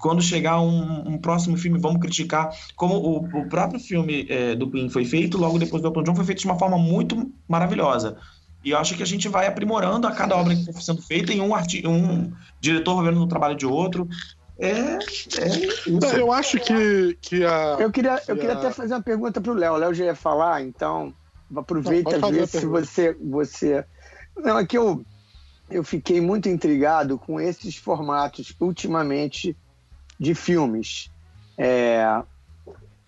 quando 0.00 0.22
chegar 0.22 0.60
um, 0.60 1.08
um, 1.08 1.18
próximo 1.18 1.56
filme, 1.56 1.78
vamos 1.78 2.00
criticar. 2.00 2.50
Como 2.76 2.94
o, 2.94 3.40
o 3.40 3.48
próprio 3.48 3.80
filme 3.80 4.26
é, 4.28 4.54
do 4.54 4.70
Queen 4.70 4.88
foi 4.88 5.04
feito, 5.04 5.38
logo 5.38 5.58
depois 5.58 5.82
do 5.82 5.88
Elton 5.88 6.02
John, 6.02 6.14
foi 6.14 6.24
feito 6.24 6.40
de 6.40 6.46
uma 6.46 6.58
forma 6.58 6.78
muito 6.78 7.30
maravilhosa. 7.48 8.16
E 8.64 8.70
eu 8.70 8.78
acho 8.78 8.94
que 8.96 9.02
a 9.02 9.06
gente 9.06 9.28
vai 9.28 9.46
aprimorando 9.46 10.06
a 10.06 10.12
cada 10.12 10.36
obra 10.36 10.54
que 10.54 10.60
está 10.60 10.80
sendo 10.80 11.02
feita 11.02 11.32
e 11.32 11.40
um, 11.40 11.52
um 11.86 12.32
diretor 12.60 12.94
vai 12.96 13.06
vendo 13.06 13.18
no 13.18 13.26
trabalho 13.26 13.56
de 13.56 13.66
outro. 13.66 14.08
É, 14.58 14.68
é 14.68 15.48
isso. 15.48 16.16
Eu 16.16 16.32
acho 16.32 16.58
que, 16.60 17.18
que 17.20 17.44
a. 17.44 17.78
Eu 17.80 17.90
queria, 17.90 18.18
que 18.18 18.30
eu 18.30 18.36
queria 18.36 18.54
a... 18.54 18.58
até 18.58 18.70
fazer 18.70 18.94
uma 18.94 19.02
pergunta 19.02 19.40
para 19.40 19.50
o 19.50 19.54
Léo. 19.54 19.72
O 19.72 19.76
Léo 19.76 19.94
já 19.94 20.04
ia 20.04 20.14
falar, 20.14 20.62
então 20.62 21.12
aproveita 21.54 22.18
Não, 22.18 22.30
ver 22.30 22.46
se 22.46 22.64
você, 22.64 23.12
você. 23.20 23.84
Não, 24.36 24.58
é 24.58 24.64
que 24.64 24.78
eu, 24.78 25.04
eu 25.72 25.82
fiquei 25.82 26.20
muito 26.20 26.48
intrigado 26.48 27.18
com 27.18 27.40
esses 27.40 27.76
formatos 27.76 28.54
ultimamente 28.60 29.56
de 30.18 30.34
filmes. 30.34 31.10
É, 31.56 32.22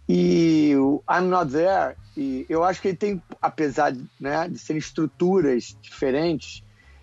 e 0.09 0.75
o 0.77 1.03
I'm 1.11 1.29
Not 1.29 1.51
There, 1.51 1.97
e 2.17 2.45
eu 2.49 2.63
acho 2.63 2.81
que 2.81 2.89
ele 2.89 2.97
tem, 2.97 3.23
apesar 3.41 3.95
né, 4.21 4.49
de 4.49 4.59
serem 4.59 4.79
estruturas 4.79 5.77
diferentes, 5.81 6.63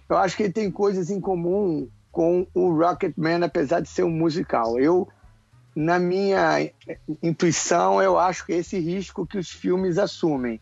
eu 0.09 0.17
acho 0.17 0.35
que 0.35 0.43
ele 0.43 0.53
tem 0.53 0.69
coisas 0.69 1.09
em 1.09 1.19
comum 1.19 1.88
com 2.11 2.45
o 2.53 2.69
Rocketman, 2.71 3.43
apesar 3.43 3.79
de 3.79 3.89
ser 3.89 4.03
um 4.03 4.11
musical. 4.11 4.79
Eu, 4.79 5.07
na 5.75 5.97
minha 5.97 6.69
intuição, 7.23 8.01
eu 8.01 8.19
acho 8.19 8.45
que 8.45 8.53
é 8.53 8.57
esse 8.57 8.77
risco 8.79 9.25
que 9.25 9.38
os 9.38 9.49
filmes 9.49 9.97
assumem 9.97 10.59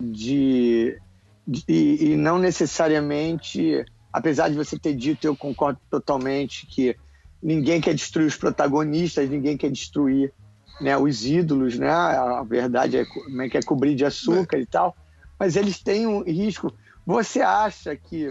de, 0.00 0.98
de 1.46 1.64
e 1.68 2.16
não 2.16 2.38
necessariamente 2.38 3.84
apesar 4.12 4.48
de 4.48 4.56
você 4.56 4.78
ter 4.78 4.94
dito, 4.94 5.26
eu 5.26 5.36
concordo 5.36 5.80
totalmente 5.90 6.66
que 6.66 6.96
ninguém 7.42 7.80
quer 7.80 7.94
destruir 7.94 8.26
os 8.26 8.36
protagonistas, 8.36 9.28
ninguém 9.28 9.56
quer 9.56 9.70
destruir 9.70 10.32
né, 10.80 10.96
os 10.96 11.24
ídolos, 11.24 11.78
né? 11.78 11.90
A 11.90 12.42
verdade 12.42 12.98
é 12.98 13.04
como 13.04 13.42
é 13.42 13.48
que 13.48 13.58
é 13.58 13.62
cobrir 13.62 13.94
de 13.94 14.04
açúcar 14.04 14.58
e 14.58 14.66
tal, 14.66 14.96
mas 15.38 15.56
eles 15.56 15.80
têm 15.82 16.06
um 16.06 16.22
risco. 16.22 16.72
Você 17.06 17.40
acha 17.40 17.96
que, 17.96 18.30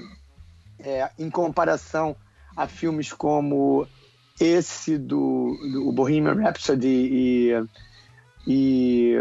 é, 0.79 1.09
em 1.17 1.29
comparação 1.29 2.15
a 2.55 2.67
filmes 2.67 3.11
como 3.11 3.87
esse 4.39 4.97
do, 4.97 5.57
do 5.71 5.91
Bohemian 5.91 6.35
Rhapsody 6.35 6.87
e, 6.87 7.51
e 8.47 9.15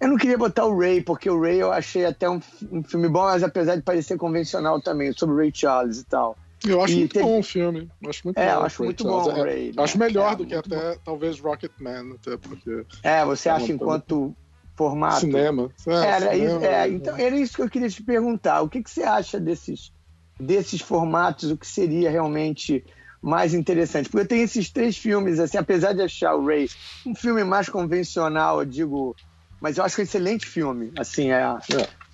eu 0.00 0.08
não 0.08 0.16
queria 0.16 0.38
botar 0.38 0.64
o 0.66 0.78
Ray, 0.78 1.00
porque 1.00 1.28
o 1.28 1.40
Ray 1.40 1.58
eu 1.60 1.72
achei 1.72 2.04
até 2.04 2.28
um, 2.28 2.40
um 2.70 2.82
filme 2.82 3.08
bom, 3.08 3.24
mas 3.24 3.42
apesar 3.42 3.76
de 3.76 3.82
parecer 3.82 4.16
convencional 4.16 4.80
também, 4.80 5.12
sobre 5.12 5.34
o 5.34 5.38
Ray 5.38 5.50
Charles 5.52 6.00
e 6.00 6.04
tal. 6.04 6.36
Eu 6.66 6.82
acho 6.82 6.94
e 6.94 6.98
muito 6.98 7.12
teve... 7.12 7.24
bom 7.24 7.38
o 7.38 7.42
filme. 7.42 7.90
Eu 8.02 8.10
acho 8.10 8.20
muito 8.24 8.38
é, 8.38 8.46
bom. 8.46 8.52
Eu 8.52 8.62
acho 8.62 8.84
muito 8.84 9.02
Charles. 9.02 9.24
bom 9.24 9.40
o 9.40 9.44
Ray. 9.44 9.72
É, 9.76 9.82
Acho 9.82 9.98
melhor 9.98 10.32
é, 10.32 10.36
do 10.36 10.46
que 10.46 10.54
até 10.54 10.94
bom. 10.94 11.00
talvez 11.04 11.40
Rocketman, 11.40 12.14
até 12.14 12.36
porque. 12.36 12.84
É, 13.02 13.24
você 13.24 13.48
acha 13.48 13.72
enquanto 13.72 14.34
formato. 14.74 15.20
Cinema. 15.20 15.70
É, 15.86 15.92
era 15.92 16.32
cinema, 16.32 16.56
isso, 16.56 16.64
é, 16.64 16.88
então 16.88 17.16
era 17.16 17.36
isso 17.36 17.56
que 17.56 17.62
eu 17.62 17.70
queria 17.70 17.88
te 17.88 18.02
perguntar. 18.02 18.62
O 18.62 18.68
que, 18.68 18.82
que 18.82 18.90
você 18.90 19.02
acha 19.02 19.38
desses, 19.38 19.92
desses 20.38 20.80
formatos? 20.80 21.50
O 21.50 21.56
que 21.56 21.66
seria 21.66 22.10
realmente 22.10 22.84
mais 23.20 23.54
interessante? 23.54 24.08
Porque 24.08 24.24
eu 24.24 24.28
tenho 24.28 24.44
esses 24.44 24.70
três 24.70 24.96
filmes, 24.96 25.38
assim, 25.38 25.58
apesar 25.58 25.92
de 25.92 26.02
achar 26.02 26.34
o 26.34 26.46
Ray 26.46 26.68
um 27.06 27.14
filme 27.14 27.44
mais 27.44 27.68
convencional, 27.68 28.60
eu 28.60 28.66
digo 28.66 29.16
mas 29.60 29.76
eu 29.76 29.84
acho 29.84 29.94
que 29.94 30.02
é 30.02 30.04
um 30.04 30.06
excelente 30.06 30.46
filme. 30.46 30.92
Assim, 30.96 31.30
é, 31.30 31.42
a, 31.42 31.58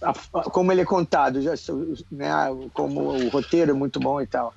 a, 0.03 0.43
como 0.51 0.73
ele 0.73 0.81
é 0.81 0.85
contado, 0.85 1.43
já, 1.43 1.53
né, 2.11 2.31
como 2.73 3.01
o 3.11 3.29
roteiro 3.29 3.71
é 3.71 3.75
muito 3.75 4.01
bom 4.01 4.21
e 4.21 4.27
tal. 4.27 4.55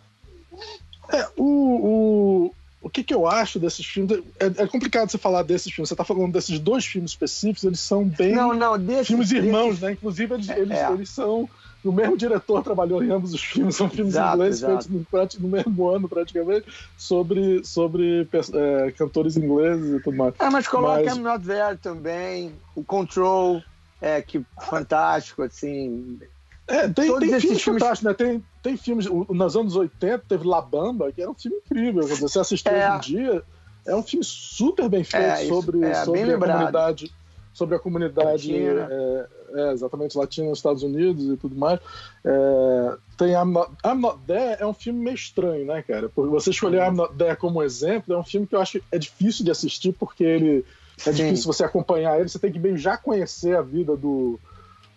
É, 1.10 1.28
o, 1.38 1.44
o, 1.44 2.56
o 2.82 2.90
que, 2.90 3.04
que 3.04 3.14
eu 3.14 3.28
acho 3.28 3.60
desses 3.60 3.86
filmes? 3.86 4.24
É, 4.40 4.64
é, 4.64 4.68
complicado 4.68 5.10
você 5.10 5.18
falar 5.18 5.44
desses 5.44 5.72
filmes. 5.72 5.90
Você 5.90 5.94
está 5.94 6.04
falando 6.04 6.32
desses 6.32 6.60
dois 6.60 6.86
filmes 6.86 7.12
específicos, 7.12 7.64
eles 7.64 7.80
são 7.80 8.06
bem. 8.06 8.34
Não, 8.34 8.54
não, 8.54 8.78
desses, 8.78 9.08
filmes 9.08 9.32
irmãos, 9.32 9.80
desses... 9.80 9.82
né? 9.82 9.92
Inclusive, 9.94 10.34
eles, 10.34 10.50
é, 10.50 10.60
eles, 10.60 10.78
é. 10.78 10.92
eles 10.92 11.10
são 11.10 11.50
o 11.88 11.94
mesmo 11.94 12.18
diretor 12.18 12.64
trabalhou 12.64 13.04
em 13.04 13.12
ambos 13.12 13.34
os 13.34 13.44
filmes, 13.44 13.76
são 13.76 13.90
filmes 13.90 14.14
exato, 14.14 14.36
ingleses 14.36 14.64
exato. 14.64 14.90
feitos 15.10 15.40
no, 15.40 15.48
no, 15.48 15.56
mesmo 15.56 15.88
ano, 15.90 16.10
praticamente, 16.10 16.68
sobre, 16.98 17.64
sobre 17.64 18.28
é, 18.54 18.92
cantores 18.92 19.38
ingleses 19.38 19.96
e 19.96 20.04
tudo 20.04 20.18
mais. 20.18 20.34
É, 20.40 20.50
mas 20.50 20.68
coloca 20.68 21.04
mas... 21.04 21.18
I'm 21.18 21.22
Not 21.22 21.46
There 21.46 21.78
também, 21.78 22.54
o 22.76 22.84
Control, 22.84 23.62
é, 24.02 24.22
que 24.22 24.44
fantástico, 24.70 25.44
assim. 25.44 26.20
É, 26.68 26.88
tem, 26.90 27.18
tem 27.20 27.40
filmes, 27.40 27.44
filmes 27.44 27.64
fantásticos, 27.64 28.04
né? 28.04 28.14
Tem, 28.14 28.44
tem 28.62 28.78
filmes, 28.78 29.06
nos 29.06 29.56
anos 29.56 29.76
80 29.76 30.26
teve 30.28 30.46
La 30.46 30.62
Bamba, 30.62 31.12
que 31.12 31.22
era 31.22 31.32
um 31.32 31.36
filme 31.36 31.58
incrível, 31.66 32.06
você 32.06 32.40
assistiu 32.40 32.72
é. 32.72 32.98
hoje 32.98 33.16
em 33.16 33.18
dia, 33.18 33.44
é 33.86 33.96
um 33.96 34.04
filme 34.04 34.26
super 34.26 34.90
bem 34.90 35.04
feito 35.04 35.24
é, 35.24 35.46
sobre, 35.48 35.84
é, 35.84 36.04
sobre 36.04 36.34
a 36.34 36.38
comunidade 36.38 37.12
sobre 37.58 37.76
a 37.76 37.80
comunidade 37.80 38.56
é, 38.56 39.28
é, 39.54 39.72
exatamente 39.72 40.18
latina 40.18 40.50
nos 40.50 40.60
Estados 40.60 40.84
Unidos 40.84 41.26
e 41.26 41.38
tudo 41.38 41.56
mais. 41.56 41.80
É, 42.24 42.98
tem 43.18 43.32
I'm 43.34 43.52
Not, 43.52 43.72
I'm 43.86 44.00
Not, 44.00 44.20
There 44.26 44.58
é 44.60 44.66
um 44.66 44.74
filme 44.74 45.00
meio 45.00 45.16
estranho, 45.16 45.66
né, 45.66 45.82
cara? 45.82 46.10
Porque 46.10 46.30
você 46.30 46.52
escolher 46.52 46.88
I'm 46.88 46.96
Not 46.96 47.16
There 47.16 47.36
como 47.36 47.64
exemplo 47.64 48.14
é 48.14 48.18
um 48.18 48.24
filme 48.24 48.48
que 48.48 48.56
eu 48.56 48.62
acho 48.62 48.82
é 48.92 48.98
difícil 48.98 49.46
de 49.46 49.52
assistir 49.52 49.94
porque 49.94 50.24
ele 50.24 50.66
é 51.00 51.12
Sim. 51.12 51.12
difícil 51.12 51.52
você 51.52 51.64
acompanhar 51.64 52.20
ele. 52.20 52.30
Você 52.30 52.40
tem 52.40 52.52
que 52.52 52.60
bem 52.60 52.78
já 52.78 52.98
conhecer 52.98 53.56
a 53.56 53.62
vida 53.62 53.96
do 53.96 54.40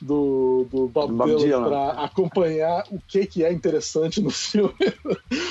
do, 0.00 0.66
do 0.70 0.88
Bob, 0.88 1.12
Bob 1.12 1.36
Dylan, 1.36 1.68
para 1.68 2.04
acompanhar 2.04 2.84
o 2.90 2.98
que, 3.06 3.26
que 3.26 3.44
é 3.44 3.52
interessante 3.52 4.20
no 4.20 4.30
filme. 4.30 4.74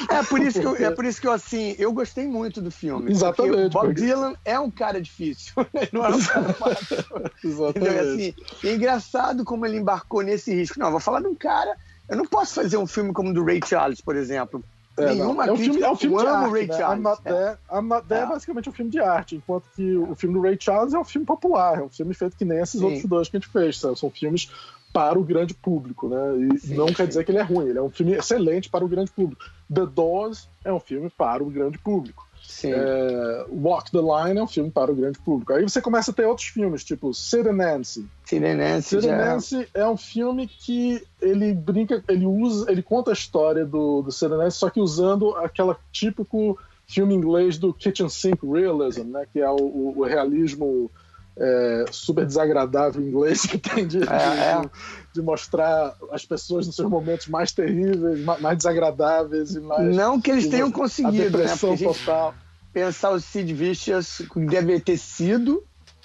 É 0.10 0.24
por 0.24 0.42
isso 0.42 0.60
que 0.60 0.66
eu, 0.66 0.76
é 0.76 0.92
por 0.92 1.06
isso 1.06 1.22
que 1.22 1.28
eu 1.28 1.32
assim, 1.32 1.76
eu 1.78 1.92
gostei 1.94 2.28
muito 2.28 2.62
do 2.62 2.72
filme. 2.72 3.12
Exatamente, 3.12 3.68
o 3.68 3.70
Bob 3.70 3.88
porque- 3.88 4.02
Dylan 4.02 4.34
é 4.44 4.60
um 4.60 4.72
cara 4.72 5.02
difícil, 5.02 5.54
não 5.92 6.06
é 6.06 6.10
um 6.10 6.22
cara 6.22 6.54
fácil. 6.54 6.98
Exatamente. 7.44 8.00
Assim, 8.00 8.68
é 8.68 8.74
engraçado 8.74 9.46
como 9.46 9.66
ele 9.66 9.78
embarcou 9.78 10.22
nesse 10.22 10.54
risco. 10.54 10.80
Não, 10.80 10.92
vou 10.92 11.00
falar 11.00 11.22
de 11.22 11.28
um 11.28 11.36
cara. 11.36 11.76
Eu 12.08 12.18
não 12.18 12.26
posso 12.26 12.56
fazer 12.56 12.78
um 12.78 12.88
filme 12.88 13.14
como 13.14 13.30
o 13.30 13.34
do 13.34 13.44
Ray 13.44 13.60
Charles, 13.66 14.02
por 14.02 14.16
exemplo. 14.16 14.64
É, 15.00 15.06
não, 15.08 15.16
Nenhuma 15.16 15.46
é 15.46 15.52
um 15.52 15.58
filme, 15.58 15.82
é 15.82 15.92
um 15.92 15.96
filme 15.96 16.18
de 16.18 16.28
arte, 16.28 16.52
Ray 16.52 16.68
né? 16.68 16.78
Charles. 16.78 17.00
I'm 17.00 17.04
Not 17.04 17.22
É. 17.26 17.32
There, 17.32 17.58
I'm 17.72 17.88
Not 17.88 18.08
There 18.08 18.22
é 18.22 18.26
basicamente 18.26 18.70
um 18.70 18.72
filme 18.72 18.92
de 18.92 19.00
arte, 19.00 19.36
enquanto 19.36 19.64
que 19.76 19.96
o 19.96 20.16
filme 20.16 20.36
do 20.36 20.42
Ray 20.42 20.58
Charles 20.60 20.94
é 20.94 21.00
um 21.00 21.04
filme 21.04 21.26
popular, 21.26 21.80
é 21.80 21.84
um 21.84 21.90
filme 21.90 22.14
feito 22.14 22.36
que 22.36 22.46
nem 22.46 22.60
esses 22.60 22.80
Sim. 22.80 22.86
outros 22.86 23.06
dois 23.06 23.30
que 23.30 23.38
a 23.38 23.40
gente 23.40 23.52
fez, 23.52 23.78
são, 23.80 23.96
são 23.96 24.10
filmes 24.10 24.52
para 24.92 25.20
o 25.20 25.24
grande 25.24 25.54
público, 25.54 26.10
né? 26.10 26.38
E 26.38 26.60
Sim, 26.60 26.76
não 26.76 26.88
sim. 26.88 26.94
quer 26.96 27.08
dizer 27.08 27.24
que 27.24 27.32
ele 27.32 27.38
é 27.38 27.44
ruim, 27.44 27.68
ele 27.68 27.78
é 27.78 27.82
um 27.82 27.90
filme 27.90 28.14
excelente 28.14 28.70
para 28.70 28.84
o 28.84 28.88
grande 28.88 29.12
público. 29.12 29.44
The 29.74 29.86
Doors 29.86 30.50
é 30.64 30.74
um 30.74 30.80
filme 30.80 31.10
para 31.10 31.44
o 31.44 31.50
grande 31.50 31.78
público. 31.78 32.28
É, 32.64 33.46
Walk 33.50 33.92
the 33.92 34.00
Line 34.00 34.40
é 34.40 34.44
um 34.44 34.48
filme 34.48 34.72
para 34.72 34.92
o 34.92 34.96
grande 34.96 35.20
público. 35.20 35.54
Aí 35.54 35.62
você 35.62 35.82
começa 35.82 36.12
a 36.12 36.14
ter 36.14 36.26
outros 36.26 36.48
filmes, 36.48 36.84
tipo 36.84 37.14
Sid 37.14 37.48
and 37.48 37.54
Nancy, 37.54 38.08
Sirenense 38.30 38.98
and 38.98 39.02
já. 39.02 39.66
É 39.74 39.88
um 39.88 39.98
filme 39.98 40.48
que 40.48 41.02
ele 41.22 41.54
brinca, 41.54 42.04
ele 42.08 42.26
usa, 42.26 42.72
ele 42.72 42.84
conta 42.84 43.12
a 43.12 43.14
história 43.14 43.66
do, 43.66 44.02
do 44.04 44.30
Nancy, 44.38 44.58
só 44.58 44.70
que 44.70 44.80
usando 44.80 45.36
aquela 45.38 45.78
típico 45.92 46.58
filme 46.88 47.14
inglês 47.14 47.58
do 47.58 47.74
kitchen 47.74 48.10
sink 48.10 48.40
realism, 48.46 49.04
né, 49.12 49.26
que 49.32 49.40
é 49.40 49.50
o, 49.50 49.94
o- 49.98 50.04
realismo 50.04 50.90
é, 51.38 51.86
super 51.92 52.26
desagradável 52.26 53.02
inglês 53.02 53.42
que 53.46 53.58
tem 53.58 53.88
de, 53.88 54.00
de- 54.00 54.10
É, 54.10 54.62
é. 54.64 54.70
de- 55.14 55.22
mostrar 55.22 55.96
as 56.12 56.26
pessoas 56.26 56.66
nos 56.68 56.76
seus 56.76 56.90
momentos 56.90 57.28
mais 57.28 57.52
terríveis, 57.52 58.20
ma- 58.26 58.38
mais 58.40 58.58
desagradáveis 58.58 59.56
e 59.56 59.60
mais 59.62 59.96
Não 59.96 60.20
que 60.20 60.32
eles 60.32 60.48
tenham 60.48 60.68
a 60.68 60.72
conseguido, 60.72 61.18
né? 61.18 61.24
depressão 61.30 61.70
Porque 61.70 61.86
a 61.86 61.88
gente 61.94 62.00
total. 62.06 62.34
pensar 62.74 63.12
o 63.12 63.20
Sid 63.20 63.54
Vicious, 63.54 64.22
deve 64.36 64.80
ter 64.80 64.98
sido, 64.98 65.64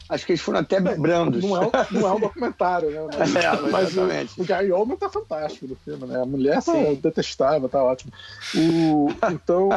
acho 0.08 0.26
que 0.26 0.32
eles 0.32 0.42
foram 0.42 0.60
até 0.60 0.80
brandos. 0.80 1.42
Não 1.42 1.56
é, 1.56 1.66
um- 1.66 1.70
não 2.00 2.06
é 2.08 2.12
um 2.12 2.20
documentário, 2.20 2.90
né? 2.90 3.00
Mas, 3.18 3.34
É, 3.36 3.70
mas 3.70 3.96
o, 3.96 4.42
o 4.42 4.44
Gary 4.44 4.70
Oldman 4.72 4.96
tá 4.96 5.08
fantástico 5.08 5.66
no 5.66 5.76
filme, 5.76 6.06
né? 6.06 6.20
A 6.20 6.26
mulher 6.26 6.54
tá 6.56 6.72
Sim. 6.72 6.94
detestável, 6.96 7.68
tá 7.68 7.82
ótimo. 7.82 8.12
O, 8.56 9.08
então, 9.32 9.68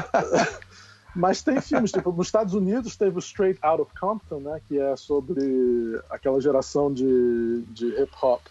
mas 1.15 1.41
tem 1.41 1.59
filmes, 1.61 1.91
tipo, 1.91 2.11
nos 2.11 2.27
Estados 2.27 2.53
Unidos 2.53 2.95
teve 2.95 3.17
o 3.17 3.19
Straight 3.19 3.59
Out 3.63 3.81
of 3.83 3.91
Compton, 3.99 4.39
né? 4.41 4.61
Que 4.67 4.79
é 4.79 4.95
sobre 4.95 5.99
aquela 6.09 6.39
geração 6.41 6.93
de, 6.93 7.63
de 7.69 7.87
hip 8.01 8.11
hop 8.21 8.41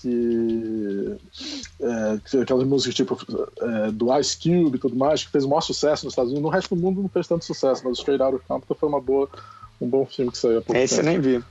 que, 0.00 1.18
é, 1.80 2.18
que 2.24 2.36
aquelas 2.38 2.64
músicas 2.66 2.94
tipo 2.94 3.18
é, 3.60 3.90
do 3.90 4.16
Ice 4.18 4.34
Cube 4.38 4.76
e 4.76 4.80
tudo 4.80 4.96
mais, 4.96 5.24
que 5.24 5.30
fez 5.30 5.44
o 5.44 5.48
maior 5.48 5.60
sucesso 5.60 6.06
nos 6.06 6.12
Estados 6.12 6.30
Unidos. 6.32 6.48
No 6.50 6.54
resto 6.54 6.74
do 6.74 6.80
mundo 6.80 7.02
não 7.02 7.08
fez 7.08 7.26
tanto 7.26 7.44
sucesso, 7.44 7.82
mas 7.84 7.98
o 7.98 8.00
Straight 8.00 8.22
Out 8.22 8.36
of 8.36 8.44
Compton 8.46 8.74
foi 8.74 8.88
uma 8.88 9.00
boa, 9.00 9.28
um 9.80 9.88
bom 9.88 10.04
filme 10.06 10.30
que 10.30 10.38
saiu 10.38 10.58
há 10.58 10.62
pouco 10.62 10.80
Esse 10.80 10.94
eu 11.00 11.04
tempo. 11.04 11.08
nem 11.10 11.20
vi. 11.38 11.44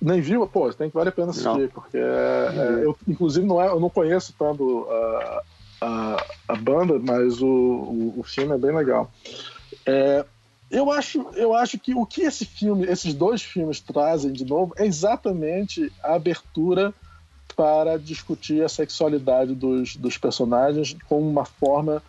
Nem 0.00 0.20
viu? 0.20 0.46
Pô, 0.46 0.72
tem 0.72 0.88
que 0.90 0.94
vale 0.96 1.08
a 1.08 1.12
pena 1.12 1.30
assistir, 1.30 1.46
Não. 1.48 1.68
porque 1.68 1.96
é, 1.96 2.80
eu, 2.84 2.96
inclusive, 3.08 3.46
não 3.46 3.60
é, 3.62 3.68
eu 3.68 3.80
não 3.80 3.88
conheço 3.90 4.34
tanto 4.38 4.86
a, 4.90 5.42
a, 5.80 6.26
a 6.48 6.54
banda, 6.56 6.98
mas 6.98 7.40
o, 7.40 7.46
o, 7.46 8.14
o 8.18 8.22
filme 8.22 8.54
é 8.54 8.58
bem 8.58 8.74
legal. 8.76 9.10
É, 9.86 10.24
eu, 10.70 10.90
acho, 10.90 11.26
eu 11.34 11.54
acho 11.54 11.78
que 11.78 11.94
o 11.94 12.04
que 12.04 12.22
esse 12.22 12.44
filme, 12.44 12.84
esses 12.86 13.14
dois 13.14 13.42
filmes 13.42 13.80
trazem 13.80 14.32
de 14.32 14.44
novo 14.44 14.74
é 14.76 14.84
exatamente 14.84 15.90
a 16.02 16.14
abertura 16.14 16.92
para 17.56 17.96
discutir 17.98 18.62
a 18.62 18.68
sexualidade 18.68 19.54
dos, 19.54 19.96
dos 19.96 20.18
personagens 20.18 20.94
com 21.08 21.20
uma 21.26 21.44
forma. 21.46 22.02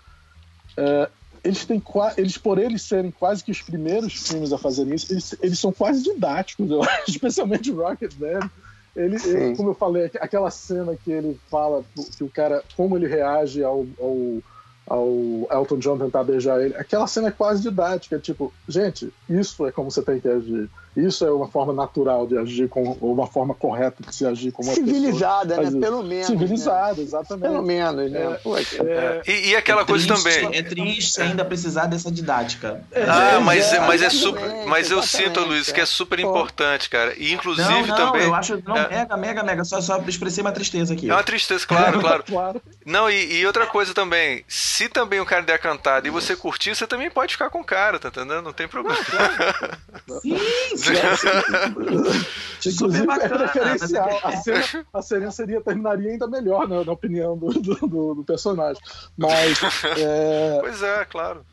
é, 0.75 1.09
eles 1.47 1.65
têm 1.65 1.81
eles 2.17 2.37
por 2.37 2.57
eles 2.59 2.81
serem 2.81 3.09
quase 3.09 3.43
que 3.43 3.51
os 3.51 3.61
primeiros 3.61 4.13
filmes 4.13 4.51
a 4.51 4.57
fazerem 4.57 4.93
isso, 4.93 5.11
eles, 5.11 5.35
eles 5.41 5.59
são 5.59 5.71
quase 5.71 6.03
didáticos, 6.03 6.69
eu 6.69 6.83
acho, 6.83 7.11
especialmente 7.11 7.71
o 7.71 7.77
Rocketman. 7.77 8.49
Ele, 8.95 9.15
ele, 9.15 9.55
como 9.55 9.69
eu 9.69 9.75
falei, 9.75 10.05
aquela 10.19 10.49
cena 10.49 10.95
que 10.95 11.11
ele 11.11 11.39
fala 11.49 11.85
que 12.17 12.23
o 12.23 12.29
cara, 12.29 12.63
como 12.75 12.97
ele 12.97 13.07
reage 13.07 13.63
ao, 13.63 13.85
ao, 13.99 14.41
ao 14.87 15.59
Elton 15.59 15.77
John 15.77 15.99
tentar 15.99 16.23
beijar 16.23 16.59
ele, 16.59 16.75
aquela 16.75 17.05
cena 17.05 17.27
é 17.27 17.31
quase 17.31 17.61
didática, 17.61 18.17
tipo, 18.17 18.51
gente, 18.67 19.13
isso 19.29 19.65
é 19.67 19.71
como 19.71 19.91
você 19.91 20.01
tem 20.01 20.19
que 20.19 20.27
agir. 20.27 20.67
Isso 20.97 21.23
é 21.23 21.31
uma 21.31 21.47
forma 21.47 21.71
natural 21.71 22.25
de 22.25 22.35
agir, 22.37 22.67
com, 22.67 22.97
ou 22.99 23.13
uma 23.13 23.27
forma 23.27 23.53
correta 23.53 24.03
de 24.03 24.15
se 24.15 24.25
agir 24.25 24.51
como 24.51 24.67
uma 24.67 24.73
Civilizada, 24.73 25.55
faz 25.55 25.71
né? 25.71 25.79
Pelo 25.79 26.01
menos. 26.01 26.25
pessoa. 26.25 26.39
né? 26.39 26.45
Civilizada, 26.47 27.01
exatamente. 27.01 27.47
Pelo 27.47 27.61
menos, 27.61 28.11
né? 28.11 28.19
É, 28.19 28.33
Poxa. 28.37 28.83
É, 28.83 29.21
E, 29.27 29.49
e 29.49 29.55
aquela 29.55 29.81
é 29.81 29.85
coisa 29.85 30.07
triste, 30.07 30.23
também. 30.23 30.57
É 30.57 30.63
triste 30.63 31.21
ainda 31.21 31.45
precisar 31.45 31.85
dessa 31.85 32.11
didática. 32.11 32.81
Ah, 32.95 33.35
É, 33.35 33.39
mas, 33.39 33.71
é, 33.71 33.79
mas 33.81 34.01
é 34.01 34.09
super. 34.09 34.65
Mas 34.65 34.89
eu 34.89 35.03
sinto, 35.03 35.41
Luiz, 35.41 35.71
que 35.71 35.79
é 35.79 35.83
é. 35.83 35.85
super 35.85 36.19
importante, 36.19 36.89
cara. 36.89 37.13
E 37.15 37.31
inclusive 37.31 37.69
não, 37.69 37.85
não, 37.85 37.95
também. 37.95 38.23
eu 38.23 38.33
acho. 38.33 38.59
Não, 38.65 38.75
é. 38.75 38.89
mega, 38.89 39.17
mega, 39.17 39.43
mega. 39.43 39.63
Só, 39.63 39.79
só 39.81 40.01
expressei 40.07 40.41
uma 40.41 40.51
tristeza 40.51 40.95
aqui. 40.95 41.09
É 41.09 41.13
uma 41.13 41.23
tristeza, 41.23 41.65
claro, 41.65 41.99
claro. 41.99 42.23
claro. 42.27 42.61
Não, 42.83 43.09
e, 43.09 43.39
e 43.39 43.45
outra 43.45 43.67
coisa 43.67 43.93
também, 43.93 44.43
se 44.47 44.89
também 44.89 45.19
o 45.19 45.25
cara 45.25 45.43
der 45.43 45.59
cantado 45.59 46.07
e 46.07 46.09
você 46.09 46.35
curtir, 46.35 46.75
você 46.75 46.87
também 46.87 47.11
pode 47.11 47.33
ficar 47.33 47.49
com 47.49 47.59
o 47.59 47.63
cara, 47.63 47.99
tá 47.99 48.09
entendendo? 48.09 48.41
Não 48.41 48.53
tem 48.53 48.67
problema. 48.67 48.97
Sim, 50.21 50.37
sim. 50.75 50.86
Super 52.59 52.71
Inclusive, 52.73 53.03
é 53.03 53.05
bacana. 53.05 53.47
preferencial. 53.47 54.19
mas 54.23 54.33
A 54.35 54.41
cena, 54.41 54.85
a 54.93 55.01
cena 55.01 55.31
seria, 55.31 55.61
terminaria 55.61 56.11
ainda 56.11 56.27
melhor, 56.27 56.67
né, 56.67 56.83
na 56.83 56.91
opinião 56.91 57.37
do, 57.37 57.47
do, 57.49 57.75
do- 57.87 58.15
do 58.15 58.23
personagem. 58.23 58.81
Mas. 59.15 59.59
é, 59.97 60.57
Pois 60.59 60.81
é, 60.81 61.05
claro. 61.05 61.45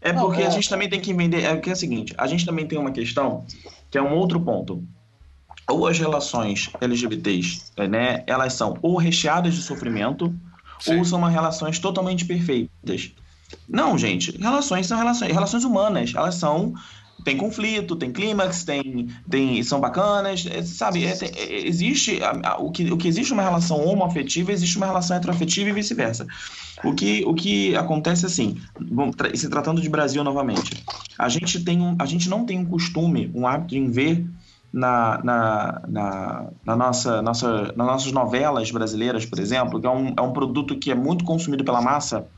É 0.00 0.12
Não, 0.12 0.26
porque 0.26 0.42
é. 0.42 0.46
a 0.46 0.50
gente 0.50 0.68
também 0.68 0.88
tem 0.88 1.00
que 1.00 1.14
vender. 1.14 1.44
É 1.44 1.56
que 1.56 1.70
é 1.70 1.72
o 1.72 1.76
seguinte: 1.76 2.14
a 2.18 2.26
gente 2.26 2.44
também 2.44 2.66
tem 2.66 2.78
uma 2.78 2.90
questão 2.90 3.44
que 3.90 3.96
é 3.98 4.02
um 4.02 4.14
outro 4.14 4.40
ponto. 4.40 4.82
Ou 5.68 5.86
as 5.86 5.98
relações 5.98 6.70
LGBTs, 6.80 7.72
né, 7.88 8.22
elas 8.26 8.52
são 8.52 8.76
ou 8.82 8.96
recheadas 8.96 9.54
de 9.54 9.62
sofrimento, 9.62 10.32
Sim. 10.78 10.98
ou 10.98 11.04
são 11.04 11.18
uma 11.18 11.28
relações 11.30 11.78
totalmente 11.80 12.24
perfeitas. 12.24 13.12
Não, 13.68 13.96
gente, 13.98 14.36
relações 14.38 14.86
são 14.86 14.96
relações, 14.96 15.32
relações 15.32 15.64
humanas, 15.64 16.12
elas 16.14 16.36
são 16.36 16.72
tem 17.26 17.36
conflito, 17.36 17.96
tem 17.96 18.12
clímax, 18.12 18.62
tem, 18.62 19.08
tem 19.28 19.60
são 19.64 19.80
bacanas, 19.80 20.46
é, 20.48 20.62
sabe? 20.62 21.04
é, 21.04 21.10
é, 21.10 21.66
existe 21.66 22.22
a- 22.22 22.52
a- 22.52 22.58
o 22.58 22.70
que 22.70 22.92
o 22.92 22.96
que 22.96 23.08
existe 23.08 23.32
uma 23.32 23.42
relação 23.42 23.84
homoafetiva, 23.84 24.52
existe 24.52 24.76
uma 24.76 24.86
relação 24.86 25.16
heteroafetiva 25.16 25.68
e 25.68 25.72
vice-versa. 25.72 26.24
O 26.84 26.94
que, 26.94 27.24
o 27.26 27.34
que 27.34 27.74
acontece 27.74 28.24
assim, 28.26 28.56
bom, 28.78 29.10
tra- 29.10 29.34
se 29.34 29.48
tratando 29.50 29.80
de 29.80 29.88
Brasil 29.88 30.22
novamente, 30.22 30.84
a 31.18 31.28
gente 31.28 31.64
tem 31.64 31.80
um, 31.82 31.96
a 31.98 32.06
gente 32.06 32.28
não 32.28 32.46
tem 32.46 32.60
um 32.60 32.64
costume, 32.64 33.28
um 33.34 33.44
hábito 33.44 33.74
em 33.74 33.90
ver 33.90 34.24
na, 34.72 35.20
na, 35.24 35.82
na, 35.88 36.50
na 36.64 36.76
nossa, 36.76 37.20
nossa, 37.22 37.72
nas 37.76 37.86
nossas 37.86 38.12
novelas 38.12 38.70
brasileiras, 38.70 39.26
por 39.26 39.40
exemplo, 39.40 39.80
que 39.80 39.86
é 39.86 39.90
um, 39.90 40.14
é 40.16 40.20
um 40.22 40.32
produto 40.32 40.78
que 40.78 40.92
é 40.92 40.94
muito 40.94 41.24
consumido 41.24 41.64
pela 41.64 41.82
massa, 41.82 42.28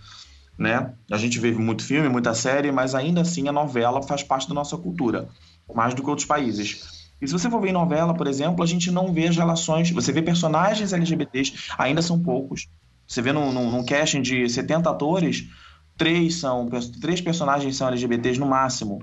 né? 0.58 0.92
A 1.10 1.16
gente 1.16 1.38
vê 1.38 1.52
muito 1.52 1.84
filme, 1.84 2.08
muita 2.08 2.34
série, 2.34 2.72
mas 2.72 2.94
ainda 2.94 3.20
assim 3.20 3.48
a 3.48 3.52
novela 3.52 4.02
faz 4.02 4.22
parte 4.22 4.48
da 4.48 4.54
nossa 4.54 4.76
cultura, 4.76 5.28
mais 5.72 5.94
do 5.94 6.02
que 6.02 6.10
outros 6.10 6.26
países. 6.26 7.08
E 7.20 7.26
se 7.26 7.32
você 7.32 7.48
for 7.48 7.60
ver 7.60 7.70
em 7.70 7.72
novela, 7.72 8.14
por 8.14 8.26
exemplo, 8.26 8.62
a 8.62 8.66
gente 8.66 8.90
não 8.90 9.12
vê 9.12 9.28
as 9.28 9.36
relações. 9.36 9.90
Você 9.90 10.12
vê 10.12 10.22
personagens 10.22 10.92
LGBTs, 10.92 11.70
ainda 11.76 12.02
são 12.02 12.20
poucos. 12.20 12.68
Você 13.06 13.22
vê 13.22 13.32
num, 13.32 13.52
num, 13.52 13.70
num 13.70 13.84
casting 13.84 14.20
de 14.20 14.48
70 14.48 14.90
atores, 14.90 15.48
três 15.96 16.36
são 16.36 16.68
três 17.00 17.20
personagens 17.20 17.76
são 17.76 17.88
LGBTs 17.88 18.38
no 18.38 18.46
máximo, 18.46 19.02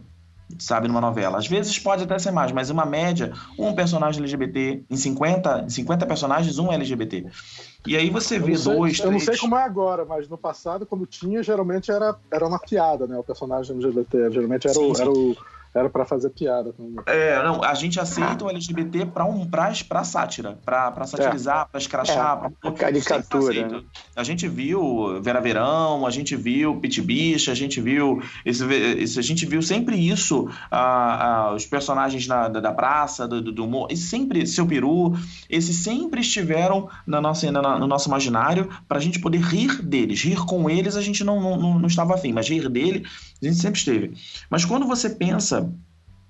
sabe, 0.60 0.88
numa 0.88 1.02
novela. 1.02 1.38
Às 1.38 1.48
vezes 1.48 1.78
pode 1.80 2.04
até 2.04 2.18
ser 2.20 2.32
mais, 2.32 2.52
mas 2.52 2.70
uma 2.70 2.86
média, 2.86 3.34
um 3.58 3.74
personagem 3.74 4.22
LGBT, 4.22 4.84
em 4.90 4.96
50, 4.96 5.66
em 5.66 5.70
50 5.70 6.06
personagens, 6.06 6.60
um 6.60 6.72
LGBT. 6.72 7.26
E 7.88 7.96
aí 7.96 8.10
você 8.10 8.40
vê 8.40 8.56
sei, 8.56 8.74
dois, 8.74 9.00
eu 9.00 9.12
não 9.12 9.20
sei 9.20 9.38
como 9.38 9.56
é 9.56 9.64
agora, 9.64 10.06
mas 10.06 10.28
no 10.28 10.38
passado, 10.38 10.86
quando 10.86 11.06
tinha, 11.06 11.44
geralmente 11.44 11.92
era, 11.92 12.16
era 12.32 12.48
uma 12.48 12.60
piada, 12.60 13.06
né? 13.06 13.18
O 13.18 13.24
personagem 13.24 13.76
LGBT. 13.76 14.32
Geralmente 14.32 14.68
era, 14.68 14.74
Sim, 14.74 14.92
o, 14.92 14.96
sim. 14.96 15.02
era, 15.02 15.12
o, 15.12 15.38
era 15.76 15.90
pra 15.90 16.06
fazer 16.06 16.30
piada. 16.30 16.72
também. 16.74 16.96
É, 17.06 17.44
não, 17.44 17.64
a 17.64 17.74
gente 17.74 18.00
aceita 18.00 18.46
o 18.46 18.50
LGBT 18.50 19.06
pra, 19.08 19.26
um, 19.26 19.46
pra, 19.46 19.72
pra 19.88 20.04
sátira, 20.04 20.58
pra, 20.64 20.92
pra 20.92 21.06
satirizar, 21.06 21.68
pra 21.70 21.80
escrachar. 21.80 22.46
É, 22.46 22.50
pra, 22.62 22.70
a 22.70 22.74
caricatura, 22.74 23.52
aceito. 23.52 23.86
A 24.16 24.24
gente 24.24 24.48
viu 24.48 25.22
Vera 25.22 25.42
Verão, 25.42 26.06
a 26.06 26.10
gente 26.10 26.36
viu 26.36 26.80
Pit 26.80 27.02
Bicha, 27.02 27.52
a 27.52 27.56
gente 27.56 27.82
viu. 27.82 28.22
Esse, 28.46 28.64
esse- 28.66 29.20
a 29.20 29.22
gente 29.22 29.46
viu 29.46 29.62
sempre 29.62 29.96
isso, 29.98 30.50
ah, 30.72 31.48
ah, 31.50 31.54
os 31.54 31.66
personagens 31.66 32.26
na- 32.28 32.48
da, 32.48 32.60
da 32.60 32.72
praça, 32.72 33.28
do, 33.28 33.42
do, 33.42 33.64
humor, 33.66 33.88
e 33.92 33.98
sempre, 33.98 34.46
seu 34.48 34.66
peru, 34.66 35.14
esses 35.50 35.76
sempre 35.78 36.22
estiveram 36.22 36.88
na 37.06 37.20
nossa, 37.20 37.52
na- 37.52 37.78
no 37.78 37.88
nosso 37.88 38.08
imaginário 38.08 38.70
pra 38.88 39.00
gente 39.00 39.20
poder 39.20 39.40
rir 39.42 39.82
deles. 39.82 40.22
Rir 40.24 40.46
com 40.46 40.70
eles 40.70 40.96
a 40.96 41.02
gente 41.02 41.24
não, 41.24 41.42
não, 41.42 41.58
não- 41.58 41.80
não 41.80 41.88
estava 41.88 42.14
afim, 42.14 42.32
mas 42.32 42.48
rir 42.48 42.70
dele 42.70 43.06
a 43.41 43.45
gente 43.45 43.57
sempre 43.57 43.80
esteve. 43.80 44.14
Mas 44.49 44.66
quando 44.66 44.88
você 44.88 45.10
pensa 45.10 45.72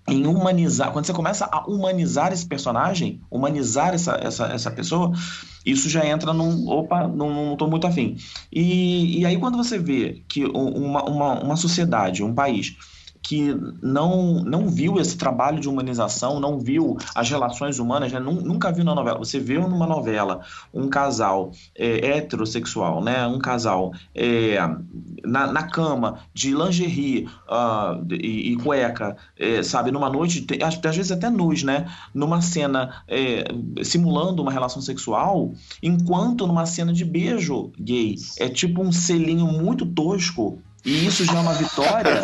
em 0.08 0.28
humanizar, 0.28 0.92
quando 0.92 1.06
você 1.06 1.14
começa 1.14 1.46
a 1.52 1.68
humanizar 1.68 2.32
esse 2.32 2.46
personagem, 2.46 3.22
humanizar 3.30 3.94
essa, 3.94 4.14
essa, 4.22 4.46
essa 4.48 4.72
pessoa, 4.72 5.12
isso 5.66 5.90
já 5.90 6.06
entra 6.06 6.32
num. 6.32 6.68
Opa, 6.70 7.08
não, 7.08 7.56
tô 7.58 7.68
muito 7.68 7.88
afim. 7.88 8.16
E, 8.52 9.20
e 9.20 9.26
aí, 9.26 9.38
quando 9.38 9.58
você 9.58 9.80
vê 9.80 10.24
que 10.30 10.46
uma, 10.46 11.04
uma, 11.04 11.44
uma 11.44 11.56
sociedade, 11.56 12.24
um 12.24 12.36
país 12.36 12.76
que 13.28 13.58
não, 13.82 14.44
não 14.44 14.70
viu 14.70 15.00
esse 15.00 15.18
trabalho 15.18 15.60
de 15.60 15.68
humanização, 15.68 16.40
não 16.40 16.60
viu 16.60 16.96
as 17.16 17.28
relações 17.28 17.80
humanas, 17.80 18.12
né? 18.12 18.20
nunca 18.20 18.72
viu 18.72 18.86
na 18.86 18.94
novela. 18.94 19.18
Você 19.18 19.40
vê 19.40 19.58
numa 19.58 19.88
novela 19.88 20.42
um 20.72 20.88
casal 20.88 21.52
é, 21.76 22.18
heterossexual, 22.18 23.04
né? 23.04 23.26
um 23.26 23.40
casal 23.40 23.94
é, 24.14 24.58
na, 25.24 25.48
na 25.52 25.64
cama, 25.64 26.20
de 26.36 26.54
lingerie 26.54 27.28
uh, 27.50 28.06
e, 28.14 28.52
e, 28.52 28.56
cueca, 28.58 29.18
é, 29.40 29.64
sabe, 29.64 29.92
numa 29.92 30.10
noite, 30.10 30.46
às, 30.64 30.80
às, 30.86 30.96
vezes 30.96 31.12
até 31.12 31.28
nus, 31.28 31.64
né? 31.64 31.92
numa 32.14 32.42
cena 32.42 33.02
é, 33.08 33.44
simulando 33.84 34.44
uma 34.44 34.52
relação 34.52 34.84
sexual, 34.84 35.52
enquanto 35.82 36.46
numa 36.46 36.68
cena 36.68 36.94
de 36.94 37.04
beijo 37.04 37.72
gay 37.80 38.16
é 38.40 38.48
tipo 38.50 38.84
um 38.84 38.92
selinho 38.92 39.48
muito 39.48 39.84
tosco 39.84 40.60
e 40.86 41.06
isso 41.06 41.26
já 41.26 41.34
é 41.34 41.40
uma 41.40 41.54
vitória. 41.54 42.24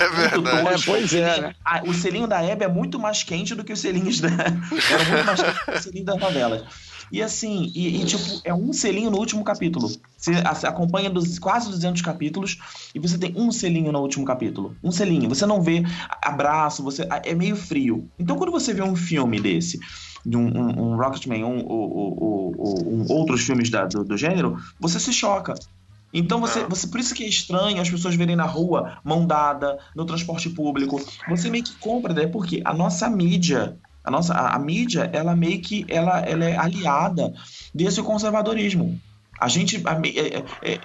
é 0.00 0.28
verdade. 0.30 0.68
É, 0.68 0.84
pois 0.84 1.14
é, 1.14 1.40
né? 1.40 1.54
O 1.86 1.94
selinho 1.94 2.26
da 2.26 2.42
Hebe 2.42 2.64
é 2.64 2.68
muito 2.68 2.98
mais 2.98 3.22
quente 3.22 3.54
do 3.54 3.62
que 3.62 3.72
os 3.72 3.80
selinhos 3.80 4.20
da. 4.20 4.28
Era 4.28 4.50
muito 4.50 5.26
mais 5.26 5.40
quente 5.40 5.58
do 5.58 5.64
que 5.72 5.78
o 5.78 5.82
selinho 5.82 6.04
das 6.04 6.18
novelas. 6.18 6.64
E 7.12 7.20
assim, 7.22 7.72
e, 7.74 8.00
e, 8.00 8.04
tipo, 8.04 8.22
é 8.44 8.54
um 8.54 8.72
selinho 8.72 9.10
no 9.10 9.18
último 9.18 9.42
capítulo. 9.42 9.90
Você 10.16 10.32
acompanha 10.66 11.10
dos, 11.10 11.38
quase 11.38 11.68
200 11.68 12.02
capítulos 12.02 12.58
e 12.94 13.00
você 13.00 13.18
tem 13.18 13.34
um 13.36 13.50
selinho 13.50 13.90
no 13.90 14.00
último 14.00 14.24
capítulo. 14.24 14.76
Um 14.82 14.92
selinho. 14.92 15.28
Você 15.28 15.44
não 15.44 15.60
vê 15.60 15.82
abraço, 16.22 16.84
você 16.84 17.06
é 17.24 17.34
meio 17.34 17.56
frio. 17.56 18.08
Então, 18.18 18.36
quando 18.36 18.52
você 18.52 18.72
vê 18.72 18.82
um 18.82 18.94
filme 18.94 19.40
desse, 19.40 19.80
de 20.24 20.36
um, 20.36 20.46
um, 20.46 20.92
um 20.92 20.96
Rocketman, 20.96 21.44
um, 21.44 21.58
um, 21.58 22.54
um, 22.58 23.06
outros 23.08 23.42
filmes 23.42 23.70
da, 23.70 23.86
do, 23.86 24.04
do 24.04 24.16
gênero, 24.16 24.56
você 24.78 25.00
se 25.00 25.12
choca. 25.12 25.54
Então 26.12 26.40
você, 26.40 26.64
você, 26.64 26.86
por 26.88 26.98
isso 26.98 27.14
que 27.14 27.24
é 27.24 27.28
estranho 27.28 27.80
as 27.80 27.88
pessoas 27.88 28.14
verem 28.14 28.36
na 28.36 28.44
rua 28.44 28.98
mão 29.04 29.26
dada, 29.26 29.78
no 29.94 30.04
transporte 30.04 30.50
público. 30.50 31.00
Você 31.28 31.48
meio 31.48 31.64
que 31.64 31.74
compra, 31.76 32.12
né? 32.12 32.26
Porque 32.26 32.60
a 32.64 32.74
nossa 32.74 33.08
mídia, 33.08 33.76
a 34.04 34.10
nossa 34.10 34.34
a, 34.34 34.56
a 34.56 34.58
mídia, 34.58 35.08
ela 35.12 35.36
meio 35.36 35.60
que 35.60 35.84
ela, 35.88 36.20
ela 36.20 36.44
é 36.44 36.56
aliada 36.56 37.32
desse 37.74 38.02
conservadorismo. 38.02 39.00
A 39.40 39.48
gente 39.48 39.80
a, 39.86 40.00
é, 40.04 40.38
é, 40.38 40.72
é, 40.72 40.80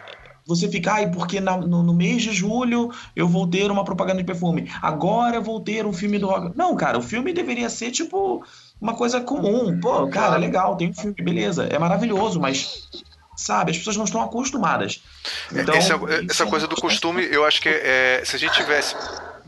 você 0.45 0.69
fica, 0.69 0.93
ai, 0.93 1.09
porque 1.09 1.41
na, 1.41 1.57
no, 1.57 1.81
no, 1.81 1.93
mês 1.93 2.21
de 2.21 2.31
julho 2.31 2.91
eu 3.15 3.27
vou 3.27 3.47
ter 3.47 3.71
uma 3.71 3.83
propaganda 3.83 4.19
de 4.19 4.25
perfume. 4.25 4.69
Agora 4.79 5.37
eu 5.37 5.41
vou 5.41 5.59
ter 5.59 5.87
um 5.87 5.93
filme 5.93 6.19
do 6.19 6.27
rock. 6.27 6.55
Não, 6.55 6.75
cara, 6.75 6.99
o 6.99 7.01
filme 7.01 7.33
deveria 7.33 7.69
ser 7.69 7.89
tipo 7.89 8.45
uma 8.79 8.93
coisa 8.93 9.19
comum. 9.19 9.79
Pô, 9.79 10.07
cara, 10.07 10.37
legal, 10.37 10.75
tem 10.75 10.91
um 10.91 10.93
filme, 10.93 11.15
beleza, 11.19 11.63
é 11.63 11.79
maravilhoso, 11.79 12.39
mas 12.39 12.87
sabe? 13.35 13.71
As 13.71 13.77
pessoas 13.77 13.97
não 13.97 14.05
estão 14.05 14.21
acostumadas. 14.21 15.03
Então, 15.51 15.75
essa, 15.75 15.99
essa 16.29 16.43
é 16.43 16.47
coisa 16.47 16.67
do 16.67 16.75
costume, 16.75 17.27
eu 17.29 17.45
acho 17.45 17.61
que 17.61 17.69
é, 17.69 18.21
se 18.23 18.35
a 18.35 18.39
gente 18.39 18.53
tivesse 18.53 18.95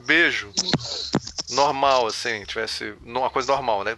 beijo 0.06 0.52
normal, 1.52 2.08
assim, 2.08 2.44
tivesse 2.46 2.94
uma 3.04 3.30
coisa 3.30 3.52
normal, 3.52 3.84
né? 3.84 3.98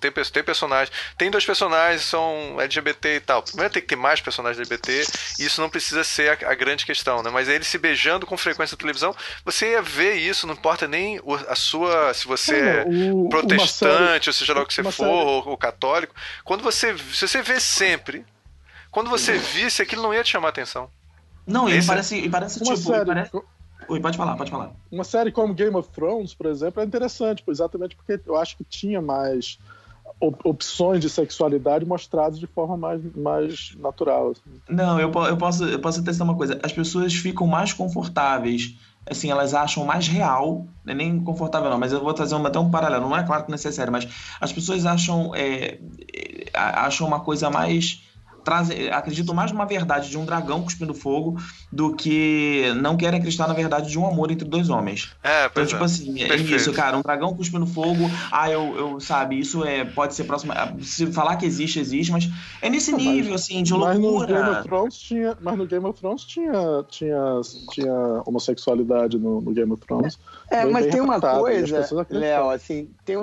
Tem, 0.00 0.12
tem 0.12 0.44
personagens, 0.44 0.94
tem 1.16 1.30
dois 1.30 1.46
personagens 1.46 2.02
são 2.02 2.60
LGBT 2.60 3.16
e 3.16 3.20
tal. 3.20 3.42
Primeiro 3.42 3.72
tem 3.72 3.80
que 3.80 3.88
ter 3.88 3.96
mais 3.96 4.20
personagens 4.20 4.58
LGBT, 4.58 5.02
e 5.38 5.46
isso 5.46 5.62
não 5.62 5.70
precisa 5.70 6.04
ser 6.04 6.44
a, 6.44 6.50
a, 6.50 6.54
grande 6.54 6.84
questão, 6.84 7.22
né? 7.22 7.30
Mas 7.30 7.48
eles 7.48 7.68
se 7.68 7.78
beijando 7.78 8.26
com 8.26 8.36
frequência 8.36 8.74
na 8.74 8.80
televisão, 8.80 9.16
você 9.44 9.70
ia 9.70 9.80
ver 9.80 10.16
isso, 10.16 10.46
não 10.46 10.52
importa 10.52 10.86
nem 10.86 11.18
a 11.48 11.54
sua. 11.54 12.12
Se 12.12 12.26
você 12.26 12.54
é, 12.54 12.84
o, 12.86 13.30
protestante, 13.30 13.72
série, 13.72 14.28
ou 14.28 14.32
seja 14.32 14.52
lá 14.52 14.62
o 14.62 14.66
que 14.66 14.74
você 14.74 14.92
for, 14.92 15.06
ou, 15.06 15.48
ou, 15.48 15.56
católico. 15.56 16.14
Quando 16.44 16.62
você. 16.62 16.94
Se 16.98 17.26
você 17.26 17.40
vê 17.40 17.58
sempre 17.58 18.26
quando 18.92 19.10
você 19.10 19.36
visse, 19.38 19.82
aquilo 19.82 20.02
não 20.02 20.14
ia 20.14 20.22
te 20.22 20.30
chamar 20.30 20.50
atenção. 20.50 20.88
Não, 21.46 21.68
ele 21.68 21.84
parece, 21.84 22.18
ele 22.18 22.30
parece 22.30 22.62
uma 22.62 22.74
tipo. 22.76 22.88
Série, 22.88 23.06
parece... 23.06 23.32
Oi, 23.88 24.00
pode 24.00 24.16
falar, 24.16 24.36
pode 24.36 24.50
falar. 24.50 24.70
Uma 24.92 25.02
série 25.02 25.32
como 25.32 25.52
Game 25.54 25.74
of 25.74 25.88
Thrones, 25.88 26.34
por 26.34 26.46
exemplo, 26.46 26.80
é 26.80 26.84
interessante, 26.84 27.42
exatamente 27.48 27.96
porque 27.96 28.20
eu 28.24 28.36
acho 28.36 28.56
que 28.56 28.62
tinha 28.62 29.00
mais 29.02 29.58
opções 30.44 31.00
de 31.00 31.10
sexualidade 31.10 31.84
mostradas 31.84 32.38
de 32.38 32.46
forma 32.46 32.76
mais, 32.76 33.02
mais 33.16 33.74
natural. 33.76 34.30
Assim. 34.30 34.60
Não, 34.68 35.00
eu, 35.00 35.10
eu, 35.10 35.36
posso, 35.36 35.64
eu 35.64 35.80
posso 35.80 36.04
testar 36.04 36.24
uma 36.24 36.36
coisa. 36.36 36.60
As 36.62 36.72
pessoas 36.72 37.12
ficam 37.12 37.46
mais 37.46 37.72
confortáveis, 37.72 38.76
assim, 39.04 39.30
elas 39.30 39.52
acham 39.52 39.84
mais 39.84 40.06
real, 40.06 40.66
não 40.84 40.92
é 40.92 40.94
nem 40.94 41.18
confortável 41.18 41.68
não, 41.70 41.78
mas 41.78 41.92
eu 41.92 42.00
vou 42.00 42.14
trazer 42.14 42.36
uma, 42.36 42.48
até 42.48 42.58
um 42.58 42.70
paralelo, 42.70 43.08
não 43.08 43.16
é 43.16 43.24
claro 43.24 43.44
que 43.44 43.50
não 43.50 43.56
é 43.56 43.58
sério, 43.58 43.90
mas 43.90 44.06
as 44.40 44.52
pessoas 44.52 44.86
acham, 44.86 45.34
é, 45.34 45.80
é 46.14 46.50
acham 46.54 47.06
uma 47.06 47.18
coisa 47.18 47.50
mais 47.50 48.02
trazem, 48.42 48.90
acreditam 48.90 49.34
mais 49.34 49.52
numa 49.52 49.64
verdade 49.64 50.10
de 50.10 50.18
um 50.18 50.24
dragão 50.24 50.62
cuspindo 50.62 50.94
fogo 50.94 51.36
do 51.70 51.94
que 51.94 52.72
não 52.76 52.96
querem 52.96 53.18
acreditar 53.18 53.48
na 53.48 53.54
verdade 53.54 53.90
de 53.90 53.98
um 53.98 54.06
amor 54.06 54.30
entre 54.30 54.46
dois 54.46 54.68
homens. 54.68 55.12
É, 55.22 55.46
então, 55.46 55.64
tipo 55.64 55.82
é. 55.82 55.84
assim, 55.84 56.22
é 56.22 56.36
isso, 56.36 56.72
cara, 56.72 56.96
um 56.96 57.02
dragão 57.02 57.34
cuspindo 57.34 57.66
fogo, 57.66 58.10
ah, 58.30 58.50
eu, 58.50 58.76
eu 58.76 59.00
sabe, 59.00 59.38
isso 59.38 59.64
é, 59.64 59.84
pode 59.84 60.14
ser 60.14 60.24
próximo. 60.24 60.52
Ah, 60.52 60.72
se 60.80 61.06
falar 61.06 61.36
que 61.36 61.46
existe, 61.46 61.78
existe, 61.78 62.12
mas 62.12 62.28
é 62.60 62.68
nesse 62.68 62.92
nível, 62.92 63.34
assim, 63.34 63.62
de 63.62 63.72
loucura. 63.72 63.92
Mas 63.92 64.00
no 64.00 64.26
Game 64.26 64.50
of 64.50 64.62
Thrones 64.68 64.98
tinha, 64.98 65.38
mas 65.40 65.58
no 65.58 65.66
Game 65.66 65.86
of 65.86 66.00
Thrones 66.00 66.24
tinha, 66.24 66.84
tinha, 66.88 67.40
tinha 67.70 68.22
homossexualidade 68.26 69.18
no, 69.18 69.40
no 69.40 69.52
Game 69.52 69.72
of 69.72 69.84
Thrones. 69.86 70.18
É, 70.50 70.64
mas 70.64 70.86
tem 70.86 71.00
uma 71.00 71.20
coisa, 71.20 71.86
Léo, 72.10 72.50
assim, 72.50 72.90
tem 73.04 73.16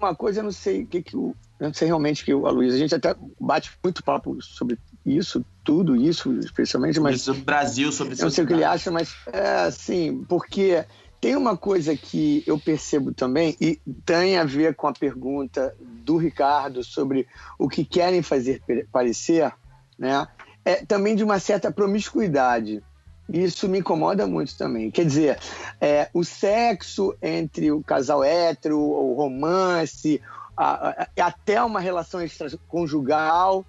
uma 0.00 0.14
coisa, 0.14 0.40
eu 0.40 0.44
não 0.44 0.52
sei 0.52 0.82
o 0.82 0.86
que, 0.86 1.02
que 1.02 1.16
o 1.16 1.34
eu 1.60 1.66
não 1.66 1.74
sei 1.74 1.88
realmente 1.88 2.24
que 2.24 2.32
a 2.32 2.36
Luísa, 2.36 2.76
a 2.76 2.78
gente 2.78 2.94
até 2.94 3.14
bate 3.40 3.70
muito 3.82 4.02
papo 4.04 4.40
sobre 4.40 4.78
isso, 5.04 5.44
tudo 5.64 5.96
isso, 5.96 6.32
especialmente, 6.38 7.00
mas. 7.00 7.22
Sobre 7.22 7.40
o 7.40 7.44
Brasil, 7.44 7.90
sobre 7.90 8.14
Eu 8.14 8.24
não 8.24 8.30
sei 8.30 8.44
o 8.44 8.46
que 8.46 8.52
ele 8.52 8.64
acha, 8.64 8.90
mas 8.90 9.14
é 9.32 9.66
assim, 9.66 10.24
porque 10.28 10.84
tem 11.20 11.34
uma 11.34 11.56
coisa 11.56 11.96
que 11.96 12.44
eu 12.46 12.58
percebo 12.58 13.12
também, 13.12 13.56
e 13.60 13.80
tem 14.04 14.38
a 14.38 14.44
ver 14.44 14.74
com 14.76 14.86
a 14.86 14.92
pergunta 14.92 15.74
do 15.80 16.16
Ricardo 16.16 16.84
sobre 16.84 17.26
o 17.58 17.68
que 17.68 17.84
querem 17.84 18.22
fazer 18.22 18.62
parecer, 18.92 19.52
né? 19.98 20.28
É 20.64 20.84
também 20.84 21.16
de 21.16 21.24
uma 21.24 21.40
certa 21.40 21.72
promiscuidade. 21.72 22.82
Isso 23.28 23.68
me 23.68 23.80
incomoda 23.80 24.26
muito 24.26 24.56
também. 24.56 24.90
Quer 24.90 25.04
dizer, 25.04 25.38
é, 25.80 26.08
o 26.14 26.24
sexo 26.24 27.14
entre 27.20 27.70
o 27.70 27.82
casal 27.82 28.24
hétero, 28.24 28.78
o 28.78 29.14
romance, 29.14 30.20
a, 30.58 30.90
a, 30.90 31.26
até 31.26 31.62
uma 31.62 31.80
relação 31.80 32.20
extraconjugal. 32.20 33.64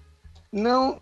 Não. 0.52 1.00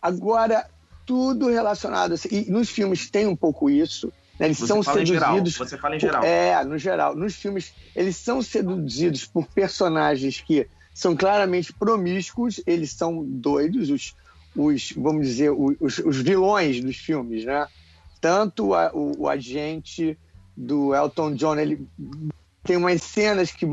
Agora, 0.00 0.68
tudo 1.04 1.48
relacionado. 1.48 2.14
Assim, 2.14 2.28
e 2.30 2.50
nos 2.50 2.70
filmes 2.70 3.10
tem 3.10 3.26
um 3.26 3.36
pouco 3.36 3.68
isso. 3.68 4.12
Né? 4.38 4.46
Eles 4.46 4.58
Você 4.58 4.66
são 4.66 4.82
seduzidos. 4.82 5.56
Você 5.56 5.76
fala 5.76 5.96
em 5.96 6.00
geral. 6.00 6.24
é, 6.24 6.64
no 6.64 6.78
geral. 6.78 7.14
Nos 7.14 7.34
filmes, 7.34 7.74
eles 7.94 8.16
são 8.16 8.40
seduzidos 8.40 9.26
por 9.26 9.46
personagens 9.46 10.40
que 10.40 10.66
são 10.94 11.14
claramente 11.14 11.72
promíscuos, 11.72 12.60
eles 12.66 12.90
são 12.90 13.22
doidos, 13.24 13.88
os, 13.88 14.16
os 14.56 14.92
vamos 14.96 15.28
dizer, 15.28 15.50
os, 15.50 15.98
os 15.98 16.16
vilões 16.16 16.80
dos 16.80 16.96
filmes, 16.96 17.44
né? 17.44 17.68
Tanto 18.20 18.74
a, 18.74 18.90
o, 18.92 19.22
o 19.22 19.28
agente 19.28 20.18
do 20.56 20.92
Elton 20.92 21.34
John, 21.34 21.56
ele 21.56 21.86
tem 22.64 22.76
umas 22.76 23.00
cenas 23.00 23.52
que 23.52 23.64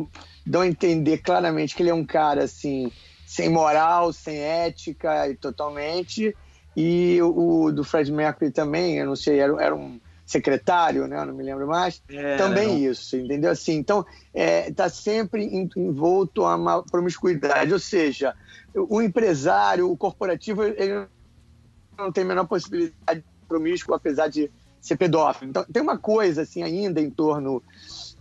dão 0.45 0.61
a 0.61 0.67
entender 0.67 1.19
claramente 1.19 1.75
que 1.75 1.81
ele 1.81 1.89
é 1.89 1.93
um 1.93 2.05
cara 2.05 2.43
assim 2.43 2.91
sem 3.25 3.49
moral, 3.49 4.13
sem 4.13 4.37
ética 4.37 5.27
e 5.27 5.35
totalmente. 5.35 6.35
E 6.75 7.19
o, 7.21 7.71
do 7.71 7.83
Fred 7.83 8.11
Mercury 8.11 8.51
também, 8.51 8.97
eu 8.97 9.05
não 9.05 9.15
sei, 9.15 9.39
era, 9.39 9.61
era 9.61 9.75
um 9.75 9.99
secretário, 10.25 11.07
né? 11.07 11.17
Eu 11.17 11.25
não 11.25 11.33
me 11.33 11.43
lembro 11.43 11.67
mais. 11.67 12.01
É, 12.09 12.37
também 12.37 12.67
não. 12.67 12.91
isso, 12.91 13.15
entendeu? 13.15 13.51
Assim, 13.51 13.75
então 13.75 14.05
é, 14.33 14.71
tá 14.71 14.89
sempre 14.89 15.45
envolto 15.75 16.43
a 16.45 16.55
uma 16.55 16.83
promiscuidade, 16.83 17.71
ou 17.71 17.79
seja, 17.79 18.35
o 18.73 19.01
empresário, 19.01 19.89
o 19.89 19.95
corporativo, 19.95 20.63
ele 20.63 21.07
não 21.97 22.11
tem 22.11 22.23
a 22.23 22.27
menor 22.27 22.45
possibilidade 22.45 23.21
de 23.21 23.47
promíscuo, 23.47 23.95
apesar 23.95 24.27
de 24.27 24.51
ser 24.81 24.97
pedófilo. 24.97 25.49
Então 25.49 25.63
tem 25.71 25.81
uma 25.81 25.97
coisa 25.97 26.41
assim 26.41 26.61
ainda 26.61 26.99
em 26.99 27.09
torno 27.09 27.63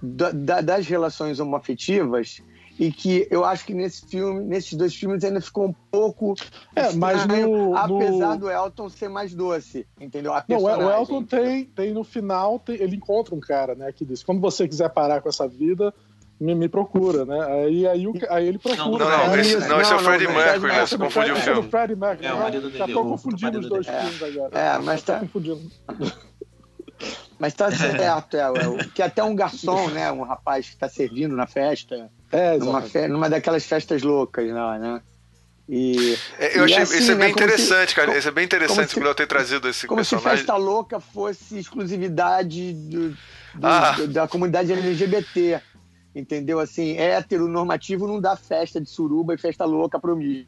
da, 0.04 0.30
da, 0.30 0.60
das 0.60 0.86
relações 0.86 1.40
homoafetivas 1.40 2.42
e 2.78 2.90
que 2.90 3.26
eu 3.30 3.44
acho 3.44 3.64
que 3.64 3.72
nesse 3.72 4.06
filme, 4.06 4.44
nesses 4.44 4.74
dois 4.74 4.94
filmes 4.94 5.22
ainda 5.22 5.40
ficou 5.40 5.66
um 5.66 5.74
pouco 5.90 6.34
é, 6.74 6.92
mas 6.92 7.24
no, 7.26 7.76
apesar 7.76 8.34
no... 8.34 8.38
do 8.38 8.50
Elton 8.50 8.88
ser 8.88 9.08
mais 9.08 9.34
doce, 9.34 9.86
entendeu? 10.00 10.32
Não, 10.48 10.62
o 10.62 10.90
Elton 10.90 11.22
tem, 11.22 11.64
tem 11.66 11.92
no 11.92 12.02
final, 12.02 12.58
tem, 12.58 12.76
ele 12.76 12.96
encontra 12.96 13.34
um 13.34 13.40
cara, 13.40 13.74
né, 13.74 13.92
que 13.92 14.04
diz, 14.04 14.22
quando 14.22 14.40
você 14.40 14.66
quiser 14.66 14.88
parar 14.90 15.20
com 15.20 15.28
essa 15.28 15.46
vida, 15.46 15.94
me, 16.40 16.54
me 16.54 16.68
procura, 16.68 17.24
né? 17.24 17.46
Aí, 17.46 17.86
aí, 17.86 18.06
o, 18.06 18.12
aí 18.28 18.48
ele 18.48 18.58
procura. 18.58 18.84
Não, 18.84 18.98
não, 18.98 19.26
não, 19.28 19.36
esse, 19.38 19.56
não, 19.68 19.80
esse 19.80 19.92
é 19.92 19.96
o 19.96 19.98
Freddie 20.00 20.26
Mercury, 20.26 20.72
né? 20.72 20.86
Você 20.86 20.98
confundiu 20.98 21.34
o 21.34 21.36
filme. 21.36 21.58
É 21.58 21.62
o 21.62 21.70
Freddie 21.70 21.96
Mercury. 21.96 22.26
É, 22.26 22.32
o 22.32 22.38
marido 22.38 22.66
dele. 22.66 22.78
Já 22.78 22.88
tô 22.88 23.04
confundindo 23.04 23.58
os 23.60 23.68
dois 23.68 23.86
filmes 23.86 24.22
agora. 24.22 24.58
É, 24.58 24.78
mas 24.78 25.02
tá... 25.02 25.20
confundindo. 25.20 25.60
Mas 27.44 27.52
tá 27.52 27.68
certo, 27.76 28.34
é, 28.38 28.40
é, 28.40 28.84
que 28.94 29.02
até 29.02 29.22
um 29.22 29.36
garçom, 29.36 29.90
né? 29.90 30.10
Um 30.10 30.22
rapaz 30.22 30.70
que 30.70 30.76
tá 30.76 30.88
servindo 30.88 31.36
na 31.36 31.46
festa. 31.46 32.10
É, 32.32 32.56
numa, 32.56 32.80
fe, 32.80 33.06
numa 33.06 33.28
daquelas 33.28 33.66
festas 33.66 34.02
loucas 34.02 34.50
lá, 34.50 34.78
né? 34.78 35.02
E, 35.68 36.16
É, 36.38 36.56
Eu 36.58 36.62
e 36.62 36.72
achei 36.72 36.78
assim, 36.84 36.98
isso 37.00 37.12
é 37.12 37.14
né, 37.14 37.24
bem 37.26 37.34
como 37.34 37.46
se- 37.46 37.52
interessante, 37.54 37.94
cara. 37.94 38.06
como- 38.06 38.18
Isso 38.18 38.28
é 38.28 38.30
bem 38.30 38.48
como 38.48 38.62
interessante 38.62 38.90
se- 38.94 38.98
o 38.98 39.02
Léo 39.02 39.14
ter 39.14 39.26
trazido 39.26 39.68
esse 39.68 39.86
Como 39.86 40.02
se 40.02 40.10
personagem. 40.14 40.38
festa 40.38 40.56
louca 40.56 40.98
fosse 41.00 41.58
exclusividade 41.58 42.72
do- 42.72 43.10
do- 43.10 43.16
Ah. 43.62 43.90
do- 43.92 44.08
da 44.08 44.26
comunidade 44.26 44.72
LGBT. 44.72 45.60
Entendeu? 46.14 46.58
Assim, 46.60 46.96
hétero 46.96 47.46
normativo 47.46 48.06
não 48.06 48.20
dá 48.22 48.36
festa 48.36 48.80
de 48.80 48.88
suruba 48.88 49.34
e 49.34 49.38
festa 49.38 49.66
louca 49.66 49.98
pro 50.00 50.16
mim. 50.16 50.46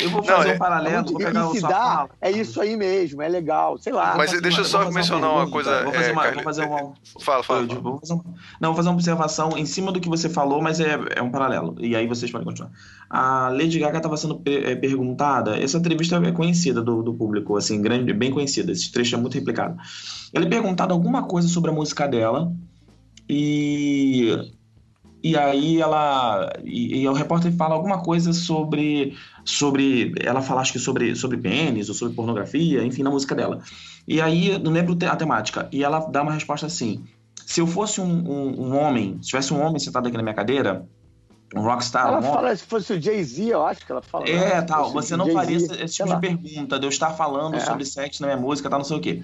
Eu 0.00 0.10
vou 0.10 0.20
Não, 0.22 0.36
fazer 0.36 0.50
é- 0.50 0.54
um 0.54 0.58
paralelo, 0.58 1.06
vou 1.12 1.20
E- 1.20 1.24
pegar 1.24 1.46
e 1.46 1.50
se 1.52 1.60
dá, 1.62 2.08
é 2.20 2.30
isso 2.30 2.60
aí 2.60 2.76
mesmo, 2.76 3.20
é 3.22 3.28
legal, 3.28 3.76
sei 3.78 3.92
lá. 3.92 4.14
Mas 4.16 4.16
Vou 4.16 4.26
fazer 4.26 4.40
deixa 4.40 4.60
eu 4.60 4.64
só 4.64 4.82
vou 4.84 4.92
mencionar 4.92 5.30
uma 5.32 5.50
coisa, 5.50 5.82
Vou 5.84 5.92
fazer 5.92 6.08
é, 6.10 6.12
uma, 6.12 6.30
vou 6.30 6.42
fazer 6.42 6.64
uma, 6.66 6.78
Fala, 7.20 7.42
fala. 7.42 7.66
Fala. 7.66 7.80
vou 7.80 7.98
fazer 8.00 8.12
uma- 8.14 8.24
não, 8.60 8.68
vou 8.70 8.76
fazer 8.76 8.88
uma 8.88 8.94
observação 8.94 9.58
em 9.58 9.66
cima 9.66 9.92
do 9.92 10.00
que 10.00 10.08
você 10.08 10.28
falou, 10.28 10.62
mas 10.62 10.80
é, 10.80 10.98
é 11.16 11.22
um 11.22 11.30
paralelo. 11.30 11.76
E 11.80 11.94
aí 11.94 12.06
vocês 12.06 12.30
podem 12.30 12.46
continuar. 12.46 12.70
A 13.08 13.48
Lady 13.50 13.78
Gaga 13.78 13.96
estava 13.98 14.16
sendo 14.16 14.40
é, 14.46 14.74
perguntada. 14.76 15.56
Essa 15.60 15.78
entrevista 15.78 16.16
é 16.16 16.32
conhecida 16.32 16.80
do, 16.80 17.02
do 17.02 17.12
público, 17.14 17.56
assim, 17.56 17.80
grande, 17.82 18.12
bem 18.12 18.30
conhecida. 18.30 18.72
Esse 18.72 18.90
trecho 18.92 19.14
é 19.16 19.18
muito 19.18 19.34
replicado. 19.34 19.76
Ela 20.32 20.44
é 20.46 20.48
perguntada 20.48 20.92
alguma 20.92 21.24
coisa 21.24 21.48
sobre 21.48 21.70
a 21.70 21.74
música 21.74 22.06
dela 22.06 22.52
e 23.28 24.36
e 25.22 25.36
aí 25.36 25.80
ela 25.80 26.50
e, 26.64 27.00
e 27.02 27.08
o 27.08 27.12
repórter 27.12 27.52
fala 27.52 27.74
alguma 27.74 28.02
coisa 28.02 28.32
sobre 28.32 29.14
sobre 29.44 30.12
ela 30.20 30.40
fala 30.42 30.60
acho 30.60 30.72
que 30.72 30.78
sobre 30.78 31.14
sobre 31.14 31.36
pênis 31.36 31.88
ou 31.88 31.94
sobre 31.94 32.14
pornografia, 32.14 32.82
enfim, 32.84 33.02
na 33.02 33.10
música 33.10 33.34
dela. 33.34 33.60
E 34.08 34.20
aí 34.20 34.58
não 34.58 34.72
lembro 34.72 34.96
a 35.08 35.16
temática. 35.16 35.68
E 35.72 35.84
ela 35.84 36.00
dá 36.00 36.22
uma 36.22 36.32
resposta 36.32 36.66
assim: 36.66 37.04
se 37.46 37.60
eu 37.60 37.66
fosse 37.66 38.00
um, 38.00 38.04
um, 38.06 38.60
um 38.68 38.76
homem, 38.78 39.18
se 39.20 39.28
tivesse 39.28 39.52
um 39.52 39.60
homem 39.60 39.78
sentado 39.78 40.08
aqui 40.08 40.16
na 40.16 40.22
minha 40.22 40.34
cadeira, 40.34 40.86
um 41.54 41.60
rockstar, 41.62 42.06
Ela 42.06 42.16
um 42.16 42.18
homem, 42.20 42.32
fala, 42.32 42.56
se 42.56 42.64
fosse 42.64 42.92
o 42.92 43.00
Jay-Z, 43.02 43.44
eu 43.44 43.66
acho 43.66 43.84
que 43.84 43.90
ela 43.92 44.02
fala. 44.02 44.24
é, 44.28 44.54
né? 44.56 44.62
tal. 44.62 44.86
Se 44.86 44.92
fosse 44.92 45.08
Você 45.08 45.16
não 45.16 45.28
faria 45.30 45.56
esse, 45.56 45.82
esse 45.82 45.94
tipo 45.96 46.08
de 46.14 46.20
pergunta 46.20 46.78
de 46.78 46.86
eu 46.86 46.90
estar 46.90 47.10
falando 47.10 47.56
É. 47.56 47.60
sobre 47.60 47.84
sexo 47.84 48.22
na 48.22 48.28
minha 48.28 48.40
música, 48.40 48.70
tal, 48.70 48.78
não 48.78 48.84
sei 48.84 48.96
o 48.96 49.00
quê. 49.00 49.22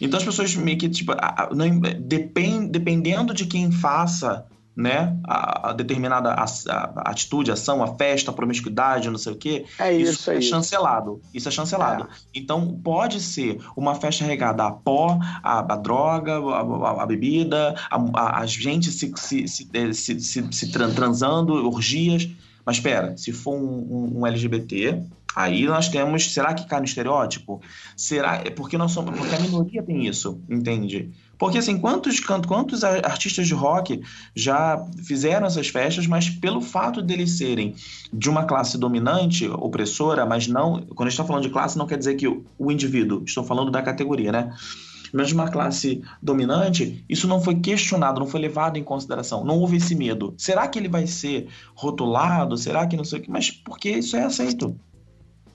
Então 0.00 0.18
as 0.18 0.24
pessoas 0.24 0.54
meio 0.56 0.78
que, 0.78 0.88
tipo, 0.88 1.12
não- 1.54 1.80
depend, 2.00 2.68
dependendo 2.70 3.32
de 3.34 3.46
quem 3.46 3.70
faça, 3.70 4.46
né, 4.76 5.16
a, 5.24 5.70
a 5.70 5.72
determinada 5.72 6.30
a- 6.32 6.44
a 6.96 7.10
atitude, 7.10 7.50
ação, 7.50 7.82
a 7.82 7.96
festa, 7.96 8.30
a 8.30 8.34
promiscuidade, 8.34 9.10
não 9.10 9.18
sei 9.18 9.32
o 9.32 9.36
quê, 9.36 9.64
É 9.78 9.92
isso, 9.92 10.12
isso 10.12 10.30
é 10.30 10.34
aí. 10.36 10.42
chancelado. 10.42 11.20
Isso 11.34 11.48
é 11.48 11.52
chancelado. 11.52 12.08
Então, 12.34 12.78
pode 12.82 13.20
ser 13.20 13.58
uma 13.76 13.94
festa 13.94 14.24
regada 14.24 14.64
a 14.64 14.70
pó, 14.70 15.18
a, 15.42 15.76
droga, 15.76 16.36
a, 16.36 17.04
bebida, 17.06 17.74
a, 17.90 18.46
gente 18.46 18.90
se, 18.90 19.12
se, 19.16 19.48
se, 19.48 19.68
eh, 19.74 19.92
se- 19.92 20.20
se- 20.20 20.52
se 20.52 20.70
tran- 20.72 20.94
transando, 20.94 21.52
orgias. 21.68 22.28
Mas 22.64 22.76
espera, 22.76 23.16
se 23.16 23.32
for 23.32 23.54
um, 23.56 23.66
um- 23.66 24.18
um 24.20 24.26
LGBT, 24.26 25.02
aí 25.34 25.66
nós 25.66 25.88
temos. 25.88 26.32
Será 26.32 26.54
que 26.54 26.66
cai 26.66 26.78
no 26.78 26.84
estereótipo? 26.84 27.60
Será? 27.96 28.36
É 28.44 28.50
porque 28.50 28.78
nós 28.78 28.92
somos. 28.92 29.18
Porque 29.18 29.34
a 29.34 29.40
minoria 29.40 29.82
tem 29.82 30.06
isso, 30.06 30.40
entende? 30.48 31.10
Porque 31.40 31.56
assim, 31.56 31.78
quantos, 31.78 32.20
quantos 32.20 32.84
artistas 32.84 33.48
de 33.48 33.54
rock 33.54 34.02
já 34.36 34.86
fizeram 35.02 35.46
essas 35.46 35.68
festas, 35.68 36.06
mas 36.06 36.28
pelo 36.28 36.60
fato 36.60 37.00
deles 37.00 37.38
serem 37.38 37.74
de 38.12 38.28
uma 38.28 38.44
classe 38.44 38.76
dominante, 38.76 39.48
opressora, 39.48 40.26
mas 40.26 40.46
não. 40.46 40.82
Quando 40.82 41.06
a 41.06 41.10
gente 41.10 41.12
está 41.12 41.24
falando 41.24 41.44
de 41.44 41.48
classe, 41.48 41.78
não 41.78 41.86
quer 41.86 41.96
dizer 41.96 42.16
que 42.16 42.28
o, 42.28 42.70
indivíduo, 42.70 43.22
estou 43.24 43.42
falando 43.42 43.70
da 43.70 43.80
categoria, 43.80 44.30
né? 44.30 44.54
Mas 45.14 45.28
de 45.28 45.34
uma 45.34 45.48
classe 45.48 46.02
dominante, 46.22 47.02
isso 47.08 47.26
não 47.26 47.40
foi 47.40 47.54
questionado, 47.54 48.20
não 48.20 48.26
foi 48.26 48.38
levado 48.38 48.76
em 48.76 48.84
consideração. 48.84 49.42
Não 49.42 49.58
houve 49.58 49.78
esse 49.78 49.94
medo. 49.94 50.34
Será 50.36 50.68
que 50.68 50.78
ele 50.78 50.90
vai 50.90 51.06
ser 51.06 51.48
rotulado? 51.74 52.54
Será 52.58 52.86
que 52.86 52.98
não 52.98 53.04
sei 53.04 53.18
o 53.18 53.22
que? 53.22 53.30
Mas 53.30 53.50
porque 53.50 53.88
isso 53.88 54.14
é 54.14 54.24
aceito. 54.24 54.78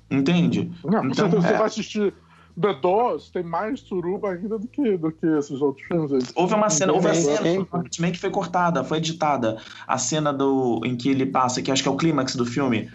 Entende? 0.10 0.72
Não, 0.84 1.06
Então, 1.06 1.30
certeza 1.30 1.38
é. 1.38 1.52
você 1.52 1.58
vai 1.58 1.68
assistir 1.68 2.14
The 2.60 2.74
Doors, 2.76 3.30
tem 3.30 3.44
mais 3.44 3.82
suruba 3.82 4.32
ainda 4.32 4.58
do 4.58 4.68
que, 4.68 4.98
do 4.98 5.12
que 5.12 5.26
esses 5.26 5.62
outros 5.62 5.86
filmes. 5.88 6.32
Houve 6.36 6.54
uma 6.54 6.70
cena, 6.70 6.94
houve 6.94 7.08
a 7.08 7.14
cena 7.14 7.42
recentemente 7.42 8.14
que 8.14 8.20
foi 8.20 8.30
cortada, 8.30 8.84
foi 8.84 9.00
editada. 9.00 9.58
A 9.86 9.98
cena 9.98 10.32
do 10.32 10.82
em 10.86 10.96
que 10.96 11.10
ele 11.10 11.26
passa, 11.26 11.62
que 11.62 11.72
acho 11.72 11.84
que 11.84 11.90
é 11.90 11.92
o 11.92 11.98
clímax 11.98 12.36
do 12.36 12.46
filme, 12.46 12.90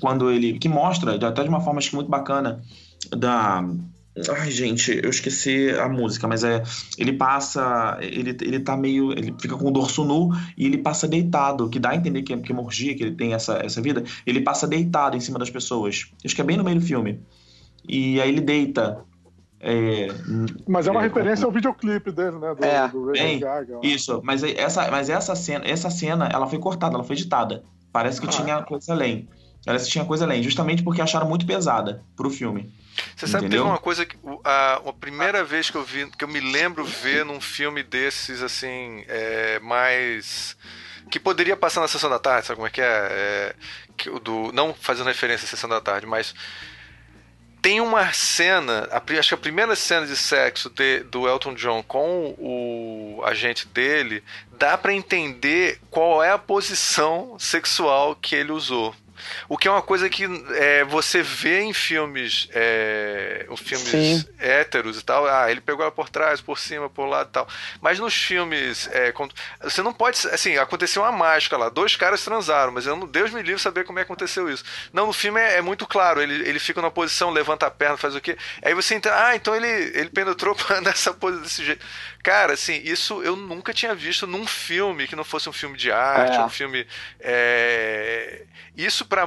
quando 0.00 0.30
ele 0.30 0.58
que 0.58 0.68
mostra 0.68 1.14
até 1.14 1.42
de 1.42 1.48
uma 1.48 1.60
forma 1.60 1.78
acho 1.78 1.90
que 1.90 1.96
muito 1.96 2.10
bacana 2.10 2.62
da 3.16 3.64
Ai, 4.36 4.50
gente, 4.50 5.00
eu 5.02 5.10
esqueci 5.10 5.70
a 5.70 5.88
música, 5.88 6.26
mas 6.26 6.42
é. 6.42 6.62
Ele 6.96 7.12
passa. 7.12 7.98
Ele, 8.00 8.36
ele 8.40 8.60
tá 8.60 8.76
meio. 8.76 9.12
Ele 9.12 9.34
fica 9.38 9.56
com 9.56 9.68
o 9.68 9.70
dorso 9.70 10.04
nu 10.04 10.30
e 10.56 10.66
ele 10.66 10.78
passa 10.78 11.06
deitado, 11.06 11.68
que 11.68 11.78
dá 11.78 11.90
a 11.90 11.96
entender 11.96 12.22
que 12.22 12.32
é, 12.32 12.36
que 12.38 12.50
é 12.50 12.54
uma 12.54 12.64
orgia, 12.64 12.96
que 12.96 13.02
ele 13.04 13.14
tem 13.14 13.32
essa, 13.34 13.58
essa 13.64 13.80
vida. 13.80 14.02
Ele 14.26 14.40
passa 14.40 14.66
deitado 14.66 15.16
em 15.16 15.20
cima 15.20 15.38
das 15.38 15.50
pessoas. 15.50 16.10
Acho 16.24 16.34
que 16.34 16.40
é 16.40 16.44
bem 16.44 16.56
no 16.56 16.64
meio 16.64 16.80
do 16.80 16.84
filme. 16.84 17.20
E 17.88 18.20
aí 18.20 18.28
ele 18.28 18.40
deita. 18.40 19.04
É, 19.60 20.06
Mas 20.68 20.86
é 20.86 20.90
uma 20.90 21.00
É, 21.00 21.04
referência 21.04 21.44
ao 21.44 21.50
videoclipe 21.50 22.12
dele, 22.12 22.38
né? 22.38 22.54
Do, 22.54 22.64
É. 22.64 22.88
do 22.88 23.06
Bem, 23.12 23.40
Gaga. 23.40 23.80
Isso, 23.82 24.20
mas 24.22 24.42
essa, 24.44 24.88
mas 24.90 25.10
essa 25.10 25.34
cena, 25.34 25.64
essa 25.66 25.90
cena, 25.90 26.28
ela 26.32 26.46
foi 26.46 26.58
cortada, 26.60 26.94
ela 26.94 27.02
foi 27.02 27.16
editada. 27.16 27.64
Parece 27.92 28.20
que 28.20 28.26
Ah. 28.28 28.30
tinha 28.30 28.62
coisa 28.62 28.92
além. 28.92 29.28
Parece 29.66 29.86
que 29.86 29.90
tinha 29.92 30.04
coisa 30.04 30.24
além, 30.24 30.42
justamente 30.42 30.82
porque 30.84 31.02
acharam 31.02 31.28
muito 31.28 31.44
pesada 31.44 32.02
pro 32.16 32.30
filme. 32.30 32.72
Você 33.16 33.26
sabe 33.26 33.42
que 33.42 33.46
Entendeu? 33.46 33.64
teve 33.64 33.70
uma 33.72 33.78
coisa 33.80 34.06
que 34.06 34.16
a, 34.44 34.74
a 34.86 34.92
primeira 34.92 35.42
vez 35.42 35.70
que 35.70 35.76
eu 35.76 35.82
vi, 35.84 36.08
que 36.10 36.22
eu 36.24 36.28
me 36.28 36.40
lembro 36.40 36.84
ver 36.84 37.24
num 37.24 37.40
filme 37.40 37.82
desses 37.82 38.40
assim, 38.42 39.04
é, 39.08 39.58
mais 39.60 40.56
que 41.10 41.18
poderia 41.18 41.56
passar 41.56 41.80
na 41.80 41.88
sessão 41.88 42.08
da 42.08 42.18
tarde, 42.18 42.46
sabe 42.46 42.56
como 42.56 42.66
é 42.66 42.70
que 42.70 42.80
é? 42.80 42.84
É, 43.10 43.54
que 43.96 44.08
o 44.08 44.20
do 44.20 44.52
não 44.52 44.72
fazendo 44.74 45.06
referência 45.08 45.44
à 45.46 45.48
sessão 45.48 45.68
da 45.68 45.80
tarde, 45.80 46.06
mas 46.06 46.34
tem 47.60 47.80
uma 47.80 48.12
cena, 48.12 48.88
acho 48.92 49.28
que 49.28 49.34
a 49.34 49.38
primeira 49.38 49.74
cena 49.76 50.06
de 50.06 50.16
sexo 50.16 50.70
de- 50.70 51.00
do 51.04 51.28
Elton 51.28 51.54
John 51.54 51.82
com 51.82 52.34
o 52.38 53.20
agente 53.24 53.66
dele, 53.66 54.22
dá 54.52 54.76
pra 54.78 54.92
entender 54.94 55.80
qual 55.90 56.22
é 56.22 56.30
a 56.30 56.38
posição 56.38 57.36
sexual 57.38 58.14
que 58.16 58.34
ele 58.36 58.52
usou. 58.52 58.94
O 59.48 59.56
que 59.56 59.68
é 59.68 59.70
uma 59.70 59.82
coisa 59.82 60.08
que 60.08 60.24
é, 60.56 60.84
você 60.84 61.22
vê 61.22 61.60
em 61.60 61.72
filmes, 61.72 62.48
é, 62.52 63.46
filmes 63.56 63.88
Sim. 63.88 64.24
héteros 64.38 64.98
e 64.98 65.04
tal. 65.04 65.26
Ah, 65.26 65.50
ele 65.50 65.60
pegou 65.60 65.82
ela 65.82 65.92
por 65.92 66.08
trás, 66.08 66.40
por 66.40 66.58
cima, 66.58 66.88
por 66.88 67.06
lado 67.06 67.28
e 67.28 67.32
tal. 67.32 67.48
Mas 67.80 67.98
nos 67.98 68.14
filmes, 68.14 68.88
é, 68.92 69.12
você 69.62 69.82
não 69.82 69.92
pode. 69.92 70.18
Assim, 70.28 70.56
aconteceu 70.56 71.02
uma 71.02 71.12
mágica 71.12 71.56
lá. 71.56 71.68
Dois 71.68 71.96
caras 71.96 72.24
transaram, 72.24 72.72
mas 72.72 72.86
eu 72.86 72.96
não, 72.96 73.06
Deus 73.06 73.30
me 73.30 73.42
livre 73.42 73.60
saber 73.60 73.84
como 73.84 73.98
é 73.98 74.02
que 74.04 74.10
aconteceu 74.10 74.50
isso. 74.50 74.64
Não, 74.92 75.06
no 75.06 75.12
filme 75.12 75.40
é, 75.40 75.56
é 75.56 75.60
muito 75.60 75.86
claro. 75.86 76.22
Ele, 76.22 76.48
ele 76.48 76.58
fica 76.58 76.80
numa 76.80 76.90
posição, 76.90 77.30
levanta 77.30 77.66
a 77.66 77.70
perna, 77.70 77.96
faz 77.96 78.14
o 78.14 78.20
quê? 78.20 78.36
Aí 78.62 78.74
você 78.74 78.94
entra. 78.94 79.28
Ah, 79.28 79.34
então 79.34 79.54
ele, 79.54 79.66
ele 79.66 80.10
penetrou 80.10 80.56
nessa 80.82 81.12
posição 81.14 81.42
desse 81.42 81.64
jeito. 81.64 81.84
Cara, 82.28 82.52
assim, 82.52 82.80
isso 82.84 83.22
eu 83.22 83.34
nunca 83.36 83.72
tinha 83.72 83.94
visto 83.94 84.26
num 84.26 84.46
filme 84.46 85.06
que 85.08 85.16
não 85.16 85.24
fosse 85.24 85.48
um 85.48 85.52
filme 85.52 85.78
de 85.78 85.90
arte, 85.90 86.36
É. 86.36 86.44
um 86.44 86.48
filme. 86.50 86.86
é, 87.20 88.42
Isso 88.76 89.04
pra. 89.06 89.26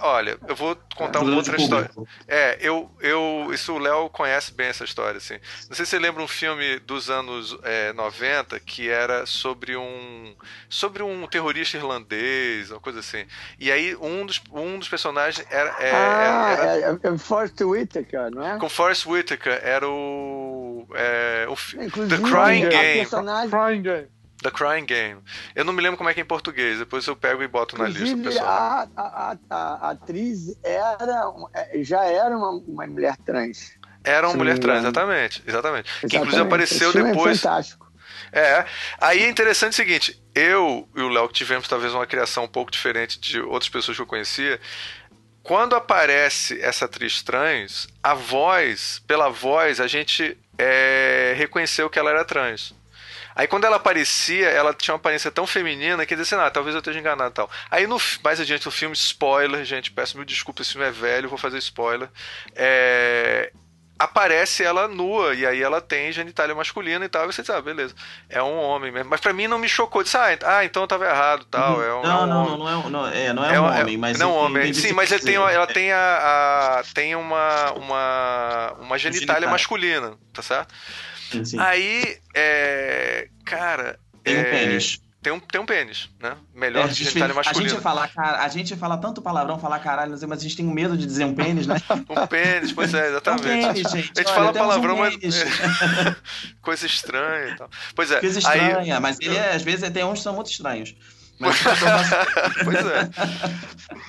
Olha, 0.00 0.36
eu 0.48 0.56
vou 0.56 0.74
contar 0.96 1.20
uma 1.20 1.26
Grande 1.30 1.36
outra 1.50 1.56
história. 1.62 1.90
É, 2.26 2.56
eu, 2.60 2.90
eu. 3.00 3.50
Isso 3.52 3.72
o 3.74 3.78
Léo 3.78 4.08
conhece 4.10 4.52
bem 4.52 4.66
essa 4.68 4.84
história, 4.84 5.18
assim. 5.18 5.38
Não 5.68 5.76
sei 5.76 5.84
se 5.84 5.90
você 5.90 5.98
lembra 5.98 6.22
um 6.22 6.26
filme 6.28 6.78
dos 6.80 7.08
anos 7.10 7.56
é, 7.62 7.92
90 7.92 8.58
que 8.60 8.88
era 8.88 9.26
sobre 9.26 9.76
um. 9.76 10.34
sobre 10.68 11.02
um 11.02 11.26
terrorista 11.26 11.76
irlandês, 11.76 12.70
uma 12.70 12.80
coisa 12.80 12.98
assim. 13.00 13.26
E 13.60 13.70
aí 13.70 13.94
um 13.96 14.24
dos, 14.26 14.40
um 14.52 14.78
dos 14.78 14.88
personagens 14.88 15.46
era. 15.50 15.70
é, 15.78 15.90
ah, 15.92 16.56
era- 16.58 16.76
era- 16.78 16.98
é, 17.04 17.08
é 17.14 17.18
Forrest 17.18 17.60
Whitaker, 17.60 18.30
não 18.32 18.46
é? 18.54 18.58
com 18.58 18.68
Forrest 18.68 19.06
Whitaker 19.06 19.60
era 19.62 19.86
o. 19.88 20.55
É, 20.94 21.46
o 21.48 21.56
fi- 21.56 21.76
Inclusive, 21.84 22.22
The 22.22 22.28
Crying 22.28 22.68
Game. 22.68 22.98
personagem, 23.00 23.50
Crying 23.50 23.82
Game. 23.82 24.08
The 24.42 24.50
Crying 24.50 24.84
Game. 24.84 25.20
Eu 25.54 25.64
não 25.64 25.72
me 25.72 25.80
lembro 25.82 25.96
como 25.96 26.10
é 26.10 26.14
que 26.14 26.20
é 26.20 26.22
em 26.22 26.26
português, 26.26 26.78
depois 26.78 27.06
eu 27.06 27.16
pego 27.16 27.42
e 27.42 27.48
boto 27.48 27.76
na 27.78 27.86
lista, 27.88 28.02
inclusive 28.04 28.22
pessoal. 28.34 28.46
a, 28.48 28.88
a, 28.96 29.36
a, 29.50 29.56
a 29.86 29.90
atriz 29.90 30.56
era, 30.62 31.32
é, 31.54 31.82
já 31.82 32.04
era 32.04 32.36
uma, 32.36 32.50
uma 32.50 32.86
mulher 32.86 33.16
trans. 33.24 33.72
Era 34.04 34.28
uma 34.28 34.36
mulher 34.36 34.58
trans, 34.58 34.78
engano. 34.80 34.88
exatamente. 34.88 35.42
Exatamente. 35.46 35.90
Que 36.00 36.06
inclusive 36.16 36.26
Exatamente. 36.28 36.46
apareceu 36.46 36.88
Esse 36.90 36.98
filme 36.98 37.10
depois. 37.12 37.38
É 37.38 37.40
fantástico. 37.42 37.86
É. 38.32 38.64
Aí 39.00 39.22
é 39.24 39.28
interessante 39.28 39.72
o 39.72 39.76
seguinte: 39.76 40.22
eu 40.34 40.86
e 40.94 41.00
o 41.00 41.08
Léo 41.08 41.26
que 41.28 41.34
tivemos 41.34 41.66
talvez 41.66 41.92
uma 41.94 42.06
criação 42.06 42.44
um 42.44 42.48
pouco 42.48 42.70
diferente 42.70 43.18
de 43.18 43.40
outras 43.40 43.68
pessoas 43.68 43.96
que 43.96 44.02
eu 44.02 44.06
conhecia. 44.06 44.60
Quando 45.42 45.76
aparece 45.76 46.60
essa 46.60 46.86
atriz 46.86 47.22
trans, 47.22 47.86
a 48.02 48.14
voz, 48.14 49.00
pela 49.06 49.28
voz, 49.28 49.80
a 49.80 49.86
gente 49.86 50.36
é, 50.58 51.34
reconheceu 51.36 51.88
que 51.90 51.98
ela 51.98 52.10
era 52.10 52.24
trans. 52.24 52.74
Aí 53.34 53.46
quando 53.46 53.64
ela 53.64 53.76
aparecia, 53.76 54.48
ela 54.48 54.72
tinha 54.72 54.94
uma 54.94 54.98
aparência 54.98 55.30
tão 55.30 55.46
feminina 55.46 56.06
que 56.06 56.16
dizia 56.16 56.38
assim, 56.38 56.46
ah, 56.46 56.50
talvez 56.50 56.74
eu 56.74 56.78
esteja 56.78 56.98
enganado 56.98 57.34
tal. 57.34 57.50
Aí 57.70 57.86
no, 57.86 57.98
mais 58.24 58.40
adiante 58.40 58.64
no 58.64 58.72
filme, 58.72 58.96
spoiler, 58.96 59.62
gente, 59.62 59.90
peço 59.90 60.16
mil 60.16 60.24
desculpas, 60.24 60.66
esse 60.66 60.72
filme 60.72 60.88
é 60.88 60.90
velho, 60.90 61.28
vou 61.28 61.36
fazer 61.36 61.58
spoiler. 61.58 62.08
É, 62.54 63.52
aparece 63.98 64.62
ela 64.62 64.86
nua, 64.86 65.34
e 65.34 65.46
aí 65.46 65.62
ela 65.62 65.80
tem 65.80 66.12
genitália 66.12 66.54
masculina 66.54 67.04
e 67.04 67.08
tal, 67.08 67.24
e 67.24 67.32
você 67.32 67.42
diz, 67.42 67.50
ah, 67.50 67.60
beleza, 67.60 67.94
é 68.28 68.42
um 68.42 68.58
homem 68.58 68.92
mesmo. 68.92 69.08
Mas 69.08 69.20
pra 69.20 69.32
mim 69.32 69.46
não 69.46 69.58
me 69.58 69.68
chocou, 69.68 70.02
disse, 70.02 70.16
ah, 70.16 70.36
ah 70.44 70.64
então 70.64 70.82
eu 70.82 70.86
tava 70.88 71.06
errado 71.06 71.46
tal. 71.50 71.82
É 71.82 71.94
um, 71.94 72.02
não, 72.02 72.10
é 72.10 72.24
um 72.24 72.26
não, 72.26 72.44
homem. 72.44 72.58
não, 72.58 72.90
não, 72.90 73.06
é, 73.08 73.32
não, 73.32 73.44
é, 73.44 73.54
não 73.54 73.54
é, 73.54 73.60
um 73.60 73.80
homem, 73.80 73.96
mas. 73.96 74.18
Não, 74.18 74.30
eu 74.30 74.34
homem. 74.36 74.62
entendi 74.64 74.80
o 74.80 74.82
Sim, 74.82 74.92
mas 74.92 75.10
ele 75.10 75.22
tem, 75.22 75.34
ela 75.36 75.66
tem, 75.66 75.92
a, 75.92 76.78
a- 76.78 76.82
tem 76.94 77.16
uma, 77.16 77.72
uma, 77.72 78.72
uma 78.80 78.98
genitália 78.98 79.12
Genitália. 79.12 79.48
masculina, 79.48 80.14
tá 80.32 80.42
certo? 80.42 80.74
Sim, 81.30 81.44
sim. 81.44 81.58
Aí, 81.58 82.18
é, 82.34 83.28
cara. 83.44 83.98
Tem 84.22 84.36
um 84.36 84.40
é, 84.40 84.44
pênis. 84.44 85.00
Tem 85.26 85.32
um, 85.32 85.40
tem 85.40 85.60
um 85.60 85.66
pênis, 85.66 86.08
né? 86.20 86.36
É, 86.54 86.60
Melhor 86.60 86.84
a, 86.84 86.88
que 86.88 86.94
gente, 86.94 87.08
genitália 87.08 87.32
a 87.32 87.34
masculina. 87.34 87.68
gente 87.68 87.82
fala, 87.82 88.08
a 88.16 88.46
gente 88.48 88.76
fala 88.76 88.96
tanto 88.96 89.20
palavrão, 89.20 89.58
falar 89.58 89.80
caralho, 89.80 90.12
mas 90.28 90.38
a 90.38 90.42
gente 90.42 90.54
tem 90.56 90.64
medo 90.64 90.96
de 90.96 91.04
dizer 91.04 91.24
um 91.24 91.34
pênis, 91.34 91.66
né? 91.66 91.74
Um 92.08 92.26
pênis, 92.28 92.70
pois 92.70 92.94
é, 92.94 92.98
É 93.02 93.08
um 93.08 93.10
exatamente. 93.10 93.42
pênis, 93.42 93.90
gente. 93.90 93.92
A 93.92 93.96
gente 93.96 94.18
Olha, 94.18 94.34
fala 94.36 94.52
temos 94.52 94.68
um 94.68 94.80
palavrão, 94.80 94.96
mas. 94.98 95.16
Coisa 96.62 96.86
estranha 96.86 97.48
e 97.48 97.56
tal. 97.56 97.68
Pois 97.96 98.12
é. 98.12 98.20
Coisa 98.20 98.38
aí- 98.48 98.68
estranha, 98.68 99.00
mas 99.00 99.18
ele 99.20 99.36
é, 99.36 99.52
às 99.52 99.62
vezes 99.62 99.90
tem 99.90 100.04
uns 100.04 100.18
que 100.18 100.22
são 100.22 100.32
muito 100.32 100.48
estranhos. 100.48 100.94
Mas, 101.40 101.58
pois 102.62 102.86
é. 102.86 103.10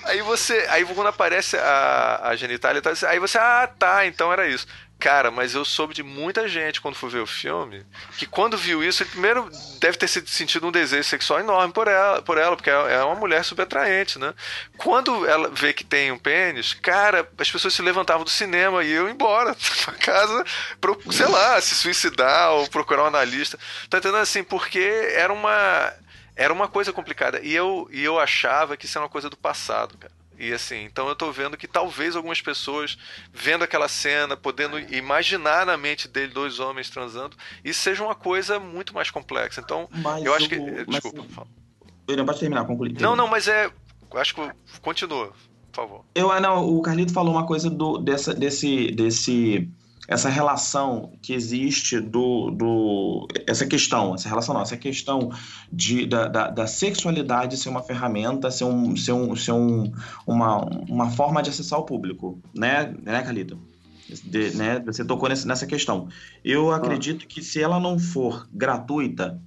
Aí 0.04 0.22
você. 0.22 0.66
Aí 0.70 0.84
quando 0.84 1.08
aparece 1.08 1.56
a, 1.56 2.28
a 2.28 2.36
genitália, 2.36 2.80
tá, 2.80 2.92
aí 3.08 3.18
você, 3.18 3.38
ah, 3.38 3.68
tá, 3.76 4.06
então 4.06 4.32
era 4.32 4.46
isso. 4.46 4.68
Cara, 4.98 5.30
mas 5.30 5.54
eu 5.54 5.64
soube 5.64 5.94
de 5.94 6.02
muita 6.02 6.48
gente 6.48 6.80
quando 6.80 6.96
foi 6.96 7.08
ver 7.08 7.20
o 7.20 7.26
filme 7.26 7.86
que 8.16 8.26
quando 8.26 8.56
viu 8.56 8.82
isso, 8.82 9.04
ele 9.04 9.10
primeiro 9.10 9.48
deve 9.78 9.96
ter 9.96 10.08
sentido 10.08 10.66
um 10.66 10.72
desejo 10.72 11.08
sexual 11.08 11.38
enorme 11.38 11.72
por 11.72 11.86
ela, 11.86 12.20
por 12.20 12.36
ela 12.36 12.56
porque 12.56 12.68
é 12.68 13.02
uma 13.04 13.14
mulher 13.14 13.44
super 13.44 13.62
atraente, 13.62 14.18
né? 14.18 14.34
Quando 14.76 15.24
ela 15.24 15.50
vê 15.50 15.72
que 15.72 15.84
tem 15.84 16.10
um 16.10 16.18
pênis, 16.18 16.74
cara, 16.74 17.28
as 17.38 17.48
pessoas 17.48 17.74
se 17.74 17.82
levantavam 17.82 18.24
do 18.24 18.30
cinema 18.30 18.82
e 18.82 18.90
eu 18.90 19.08
embora 19.08 19.54
pra 19.84 19.94
casa, 19.94 20.44
pro, 20.80 21.00
sei 21.12 21.26
lá, 21.26 21.60
se 21.60 21.76
suicidar 21.76 22.50
ou 22.52 22.68
procurar 22.68 23.04
um 23.04 23.06
analista. 23.06 23.56
Tá 23.88 23.98
entendendo 23.98 24.20
assim? 24.20 24.42
Porque 24.42 24.80
era 25.14 25.32
uma 25.32 25.92
era 26.34 26.52
uma 26.52 26.68
coisa 26.68 26.92
complicada. 26.92 27.40
E 27.40 27.54
eu, 27.54 27.88
e 27.92 28.02
eu 28.02 28.18
achava 28.18 28.76
que 28.76 28.86
isso 28.86 28.96
era 28.96 29.04
uma 29.04 29.10
coisa 29.10 29.28
do 29.28 29.36
passado, 29.36 29.96
cara. 29.98 30.17
E 30.38 30.52
assim, 30.52 30.84
então 30.84 31.08
eu 31.08 31.16
tô 31.16 31.32
vendo 31.32 31.56
que 31.56 31.66
talvez 31.66 32.14
algumas 32.14 32.40
pessoas, 32.40 32.96
vendo 33.32 33.64
aquela 33.64 33.88
cena, 33.88 34.36
podendo 34.36 34.78
imaginar 34.94 35.66
na 35.66 35.76
mente 35.76 36.06
dele 36.06 36.32
dois 36.32 36.60
homens 36.60 36.88
transando, 36.88 37.36
isso 37.64 37.80
seja 37.80 38.04
uma 38.04 38.14
coisa 38.14 38.60
muito 38.60 38.94
mais 38.94 39.10
complexa. 39.10 39.60
Então, 39.60 39.88
mas 39.92 40.24
eu 40.24 40.32
acho 40.34 40.48
que. 40.48 40.56
o- 40.56 40.84
mas- 40.86 41.00
Desculpa. 41.02 41.24
fala. 41.34 41.48
Não, 42.16 42.24
pode 42.24 42.38
terminar, 42.40 42.64
concluir. 42.66 42.94
Não, 43.00 43.16
não, 43.16 43.26
mas 43.26 43.48
é. 43.48 43.70
Acho 44.14 44.34
que. 44.34 44.50
Continua, 44.80 45.32
por 45.72 45.76
favor. 45.76 46.04
Eu, 46.14 46.30
ah, 46.30 46.40
não, 46.40 46.64
o 46.66 46.80
Carlito 46.82 47.12
falou 47.12 47.34
uma 47.34 47.46
coisa 47.46 47.68
do, 47.68 47.98
dessa, 47.98 48.32
desse, 48.32 48.92
desse, 48.92 49.68
essa 50.06 50.28
relação 50.28 51.12
que 51.20 51.32
existe 51.34 52.00
do, 52.00 52.50
do, 52.50 53.28
essa 53.46 53.66
questão, 53.66 54.14
essa 54.14 54.28
relação 54.28 54.54
não, 54.54 54.62
essa 54.62 54.76
questão 54.76 55.30
de, 55.72 56.06
da, 56.06 56.28
da, 56.28 56.48
da 56.50 56.66
sexualidade 56.66 57.56
ser 57.56 57.68
uma 57.68 57.82
ferramenta, 57.82 58.50
ser, 58.50 58.64
um, 58.64 58.96
ser, 58.96 59.12
um, 59.12 59.34
ser 59.36 59.52
um, 59.52 59.92
uma, 60.26 60.64
uma 60.88 61.10
forma 61.10 61.42
de 61.42 61.50
acessar 61.50 61.78
o 61.78 61.84
público, 61.84 62.38
né, 62.54 62.94
né 63.02 63.22
Carlito? 63.22 63.58
De- 64.24 64.56
né, 64.56 64.80
você 64.80 65.04
tocou 65.04 65.28
nesse- 65.28 65.46
nessa 65.46 65.66
questão. 65.66 66.08
Eu 66.42 66.72
acredito 66.72 67.26
que 67.26 67.42
se 67.42 67.60
ela 67.62 67.78
não 67.78 67.98
for 67.98 68.48
gratuita, 68.50 69.38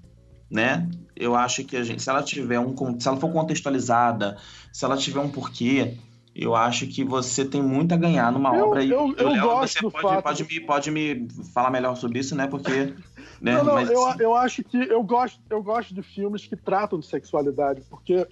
né? 0.52 0.88
Eu 1.16 1.36
acho 1.36 1.64
que 1.64 1.76
a 1.78 1.84
gente, 1.84 2.04
se 2.04 2.10
ela 2.10 2.22
tiver 2.22 2.60
um, 2.60 2.76
se 3.00 3.08
ela 3.08 3.18
for 3.18 3.32
contextualizada, 3.32 4.38
se 4.72 4.86
ela 4.86 4.98
tiver 4.98 5.20
um 5.20 5.30
porquê, 5.30 5.98
eu 6.42 6.56
acho 6.56 6.88
que 6.88 7.04
você 7.04 7.46
tem 7.46 7.62
muito 7.62 7.94
a 7.94 7.98
ganhar 7.98 8.32
numa 8.32 8.56
Eu- 8.56 8.68
obra. 8.70 8.84
E 8.84 8.90
eu- 8.90 9.14
eu 9.18 9.30
Léo, 9.30 9.42
gosto 9.44 9.74
você 9.74 9.80
do 9.82 9.92
pode, 9.92 10.04
fato 10.04 10.24
pode, 10.24 10.44
de- 10.44 10.54
me, 10.60 10.60
pode 10.66 10.92
me 10.92 11.28
falar 11.54 11.70
melhor 11.70 11.96
sobre 11.96 12.20
isso, 12.20 12.36
né? 12.36 12.48
Porque, 12.48 12.72
né? 13.42 13.54
Não, 13.58 13.64
não, 13.64 13.74
mas, 13.76 13.90
eu, 13.90 14.08
eu 14.20 14.36
acho 14.36 14.64
que 14.64 14.78
eu 14.78 15.04
gosto, 15.04 15.40
eu 15.50 15.62
gosto 15.62 15.94
de 15.94 16.02
filmes 16.02 16.46
que 16.48 16.56
tratam 16.56 17.00
de 17.00 17.06
sexualidade, 17.06 17.82
porque 17.90 18.28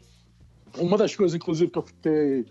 uma 0.77 0.98
das 0.98 1.15
coisas, 1.15 1.36
inclusive, 1.36 1.69
que 1.72 1.77
eu 1.77 1.84
fiquei. 1.84 2.45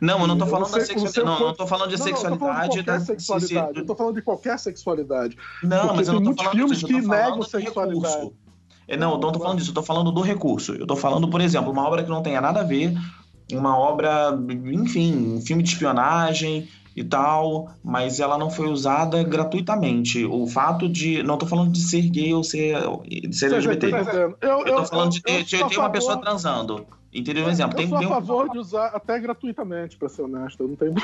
não, 0.00 0.20
eu 0.20 0.26
não 0.26 0.38
tô 0.38 0.46
falando 0.46 0.70
da 0.72 0.80
se- 0.80 0.94
o 0.94 1.00
sexualidade. 1.00 1.24
Não, 1.26 1.46
não 1.48 1.54
tô 1.54 1.66
falando 1.66 1.90
de 1.90 1.98
Não, 1.98 2.04
não, 2.04 2.10
eu 2.10 2.14
tô 2.14 2.20
falando 2.20 2.38
sexualidade. 2.38 2.70
de 2.70 2.76
qualquer 2.84 2.98
da- 2.98 3.04
sexualidade. 3.04 3.72
se- 3.74 3.78
Eu 3.80 3.86
tô 3.86 3.94
falando 3.96 4.14
de 4.14 4.22
qualquer 4.22 4.58
sexualidade. 4.58 5.36
Não, 5.62 5.94
mas 5.96 6.08
eu 6.08 6.14
não 6.14 6.20
tô 6.20 6.24
muitos 6.26 6.44
falando 6.44 6.56
filmes 6.58 6.78
disso, 6.80 6.92
eu 6.92 7.00
que 7.00 7.06
negam 7.08 7.42
sexualidade. 7.42 8.14
recurso. 8.14 8.32
É, 8.86 8.96
Não, 8.98 9.12
eu 9.12 9.18
não 9.18 9.32
tô 9.32 9.38
falando 9.38 9.58
disso, 9.58 9.70
eu 9.70 9.74
tô 9.74 9.82
falando 9.82 10.12
do 10.12 10.20
recurso. 10.20 10.74
Eu 10.74 10.86
tô 10.86 10.94
falando, 10.94 11.26
por 11.28 11.40
exemplo, 11.40 11.70
uma 11.72 11.86
obra 11.86 12.02
que 12.04 12.10
não 12.10 12.22
tenha 12.22 12.38
nada 12.40 12.60
a 12.60 12.64
ver, 12.64 12.94
uma 13.52 13.78
obra, 13.78 14.38
enfim, 14.72 15.34
um 15.36 15.40
filme 15.40 15.62
de 15.62 15.70
espionagem 15.70 16.68
e 16.96 17.02
tal, 17.02 17.70
mas 17.82 18.20
ela 18.20 18.38
não 18.38 18.48
foi 18.50 18.68
usada 18.68 19.22
gratuitamente. 19.24 20.24
O 20.24 20.46
fato 20.46 20.88
de. 20.88 21.22
Não 21.22 21.36
tô 21.36 21.46
falando 21.46 21.72
de 21.72 21.80
ser 21.80 22.02
gay 22.08 22.32
ou 22.32 22.44
ser, 22.44 22.76
de 23.08 23.36
ser 23.36 23.52
LGBT. 23.52 23.90
Tá? 23.90 24.12
Eu, 24.40 24.66
Eu 24.66 24.84
falando 24.86 25.10
de 25.10 25.18
eu 25.18 25.22
ter, 25.22 25.42
de 25.44 25.64
ter 25.68 25.78
uma 25.78 25.90
pessoa 25.90 26.20
transando. 26.20 26.86
Entendeu? 27.12 27.46
Um 27.46 27.48
exemplo. 27.48 27.80
Eu 27.80 27.88
sou 27.88 27.98
tem 27.98 28.06
a 28.08 28.10
um- 28.10 28.12
favor 28.14 28.50
de 28.50 28.58
usar 28.58 28.86
até 28.88 29.20
gratuitamente, 29.20 29.96
pra 29.96 30.08
ser 30.08 30.22
honesto. 30.22 30.60
Eu 30.64 30.68
não 30.68 30.74
tenho. 30.76 30.94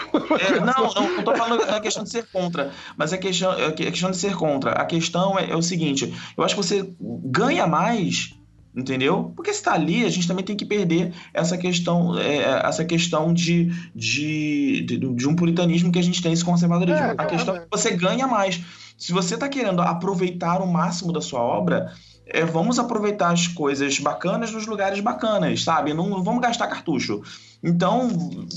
É, 0.41 0.59
não, 0.59 0.93
não, 1.17 1.23
tô 1.23 1.37
falando 1.37 1.65
da 1.65 1.79
questão 1.81 2.03
de 2.03 2.11
ser 2.11 2.27
contra, 2.33 2.73
mas 2.97 3.13
a 3.13 3.19
questão, 3.19 3.53
a 3.53 3.71
questão 3.71 4.11
de 4.11 4.17
ser 4.17 4.35
contra. 4.35 4.73
A 4.73 4.85
questão 4.85 5.39
é, 5.39 5.51
é 5.51 5.57
o 5.57 5.63
seguinte: 5.63 6.13
eu 6.37 6.43
acho 6.43 6.57
que 6.57 6.63
você 6.63 6.93
ganha 7.01 7.65
mais, 7.69 8.35
entendeu? 8.75 9.33
Porque 9.35 9.53
se 9.53 9.63
tá 9.63 9.73
ali, 9.73 10.05
a 10.05 10.09
gente 10.09 10.29
também 10.29 10.45
tem 10.45 10.57
que 10.57 10.65
perder 10.65 11.13
essa 11.35 11.57
questão, 11.59 12.19
é, 12.19 12.67
essa 12.67 12.85
questão 12.85 13.33
de, 13.33 13.71
de, 13.95 14.83
de, 14.83 14.99
de 14.99 15.29
um 15.29 15.35
puritanismo 15.35 15.91
que 15.93 15.99
a 15.99 16.03
gente 16.03 16.23
tem, 16.23 16.33
esse 16.33 16.45
conservadorismo. 16.45 17.01
É, 17.01 17.15
a 17.17 17.27
questão 17.27 17.55
é 17.55 17.59
é. 17.59 17.61
que 17.63 17.69
você 17.71 17.91
ganha 17.91 18.27
mais. 18.27 18.61
Se 18.97 19.13
você 19.13 19.37
tá 19.37 19.49
querendo 19.49 19.81
aproveitar 19.81 20.61
o 20.61 20.67
máximo 20.67 21.13
da 21.13 21.21
sua 21.21 21.41
obra. 21.41 21.93
é, 22.33 22.45
vamos 22.45 22.79
aproveitar 22.79 23.33
as 23.33 23.49
coisas 23.49 23.99
bacanas 23.99 24.53
nos 24.53 24.67
lugares 24.67 25.01
bacanas, 25.01 25.65
sabe? 25.65 25.93
Não, 25.93 26.09
não 26.09 26.23
vamos 26.23 26.41
gastar 26.41 26.69
cartucho. 26.69 27.23
Então, 27.63 28.09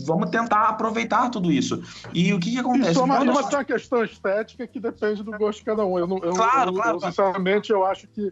vamos 0.05 0.29
tentar 0.29 0.69
aproveitar 0.69 1.29
tudo 1.29 1.51
isso. 1.51 1.81
E 2.13 2.33
o 2.33 2.39
que, 2.39 2.51
que 2.51 2.59
acontece? 2.59 2.91
Isso 2.91 3.01
é 3.01 3.03
uma, 3.03 3.19
uma 3.19 3.65
questão 3.65 4.03
estética 4.03 4.67
que 4.67 4.79
depende 4.79 5.23
do 5.23 5.31
gosto 5.31 5.59
de 5.59 5.65
cada 5.65 5.85
um. 5.85 5.97
Eu, 5.97 6.07
não, 6.07 6.17
eu, 6.19 6.33
Claro, 6.33 6.69
eu, 6.69 6.75
claro, 6.75 6.97
eu, 6.97 7.01
sinceramente, 7.01 7.71
eu 7.71 7.83
acho 7.83 8.07
que 8.07 8.31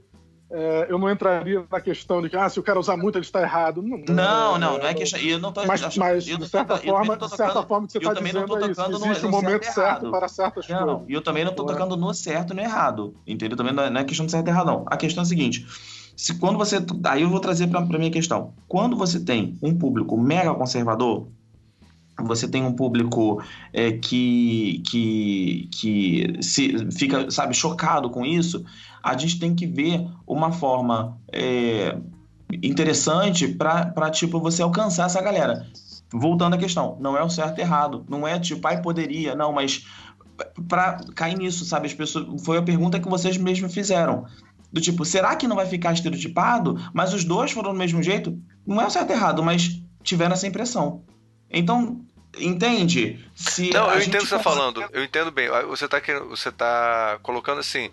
é, 0.51 0.87
eu 0.89 0.99
não 0.99 1.09
entraria 1.09 1.63
na 1.71 1.79
questão 1.79 2.21
de 2.21 2.29
que 2.29 2.35
ah, 2.35 2.49
se 2.49 2.59
o 2.59 2.63
cara 2.63 2.79
usar 2.79 2.97
muito, 2.97 3.17
ele 3.17 3.25
está 3.25 3.41
errado. 3.41 3.81
Não, 3.81 3.97
Não, 4.07 4.57
não, 4.59 4.77
não 4.77 4.85
é 4.87 4.93
questão. 4.93 5.19
e 5.19 5.29
Eu 5.29 5.39
não 5.39 5.51
tô, 5.51 5.65
Mas, 5.65 5.95
mas 5.97 6.27
eu 6.27 6.37
de 6.37 6.47
certa 6.49 6.77
tô- 6.77 6.83
forma, 6.87 7.15
de 7.17 7.29
certa 7.35 7.63
forma, 7.63 7.87
que 7.87 7.93
você 7.93 7.97
está 7.99 8.13
dizendo 8.13 8.39
é 8.39 8.41
isso. 8.71 8.75
tocando 8.75 8.99
no- 8.99 9.05
Existe 9.07 9.25
um 9.25 9.31
momento 9.31 9.63
certo 9.63 9.73
certo 9.75 10.11
para 10.11 10.27
certas 10.27 10.67
Não, 10.67 10.85
coisas. 10.85 11.03
e 11.09 11.13
eu 11.13 11.21
também 11.21 11.43
não 11.45 11.51
é? 11.51 11.55
tocando 11.55 11.95
no 11.97 12.13
certo 12.13 12.51
e 12.53 12.55
no 12.55 12.61
errado. 12.61 13.15
Entendeu? 13.25 13.57
Também 13.57 13.73
não 13.73 13.83
é 13.83 13.89
não 13.89 14.01
é 14.01 14.03
questão 14.03 14.25
de 14.25 14.31
certo 14.31 14.47
e 14.47 14.49
errado, 14.49 14.67
não. 14.67 14.85
A 14.87 14.97
questão 14.97 15.21
é 15.21 15.25
a 15.25 15.27
seguinte: 15.29 15.65
se 16.17 16.37
quando 16.37 16.57
você. 16.57 16.77
Aí 17.05 17.21
eu 17.21 17.29
vou 17.29 17.39
trazer 17.39 17.67
pra, 17.67 17.81
pra 17.81 17.97
minha 17.97 18.11
questão. 18.11 18.53
Quando 18.67 18.95
você 18.95 19.19
tem 19.23 19.57
um 19.63 19.77
público 19.77 20.17
mega 20.17 20.53
conservador, 20.53 21.27
você 22.19 22.47
tem 22.47 22.63
um 22.63 22.73
público 22.73 23.41
é, 23.73 23.93
que, 23.93 24.83
que, 24.89 25.69
que 25.73 26.33
se, 26.41 26.91
fica, 26.91 27.31
sabe, 27.31 27.53
chocado 27.55 28.09
com 28.11 28.23
isso, 28.25 28.63
a 29.03 29.17
gente 29.17 29.39
tem 29.39 29.55
que 29.55 29.65
ver 29.65 30.07
uma 30.27 30.51
forma 30.51 31.17
é, 31.31 31.97
interessante 32.61 33.47
para 33.47 34.09
tipo, 34.11 34.39
você 34.39 34.61
alcançar 34.61 35.05
essa 35.05 35.21
galera. 35.21 35.65
Voltando 36.13 36.55
à 36.55 36.57
questão, 36.57 36.97
não 36.99 37.15
é 37.17 37.23
o 37.23 37.29
certo 37.29 37.59
e 37.59 37.61
errado. 37.61 38.05
Não 38.09 38.27
é 38.27 38.37
tipo, 38.39 38.67
ai, 38.67 38.81
poderia, 38.81 39.33
não, 39.33 39.53
mas 39.53 39.85
para 40.67 40.99
cair 41.15 41.37
nisso, 41.37 41.63
sabe? 41.63 41.87
As 41.87 41.93
pessoas, 41.93 42.43
foi 42.43 42.57
a 42.57 42.61
pergunta 42.61 42.99
que 42.99 43.07
vocês 43.07 43.37
mesmos 43.37 43.73
fizeram. 43.73 44.25
Do 44.71 44.81
tipo, 44.81 45.03
será 45.05 45.35
que 45.35 45.47
não 45.47 45.55
vai 45.55 45.65
ficar 45.65 45.93
estereotipado? 45.93 46.77
Mas 46.93 47.13
os 47.13 47.23
dois 47.23 47.51
foram 47.51 47.71
do 47.73 47.77
mesmo 47.77 48.01
jeito? 48.01 48.37
Não 48.65 48.81
é 48.81 48.87
o 48.87 48.89
certo 48.89 49.09
e 49.11 49.13
errado, 49.13 49.43
mas 49.43 49.81
tiveram 50.03 50.33
essa 50.33 50.47
impressão. 50.47 51.03
Então, 51.49 52.01
entende? 52.39 53.19
Se 53.35 53.69
Não, 53.71 53.91
eu 53.91 54.01
entendo 54.01 54.21
o 54.21 54.23
que 54.23 54.29
você 54.29 54.35
está 54.35 54.37
consegue- 54.37 54.43
falando. 54.43 54.83
Eu 54.93 55.03
entendo 55.03 55.31
bem. 55.31 55.49
Você 55.67 55.85
está 55.85 55.99
você 56.29 56.51
tá 56.51 57.19
colocando 57.21 57.59
assim 57.59 57.89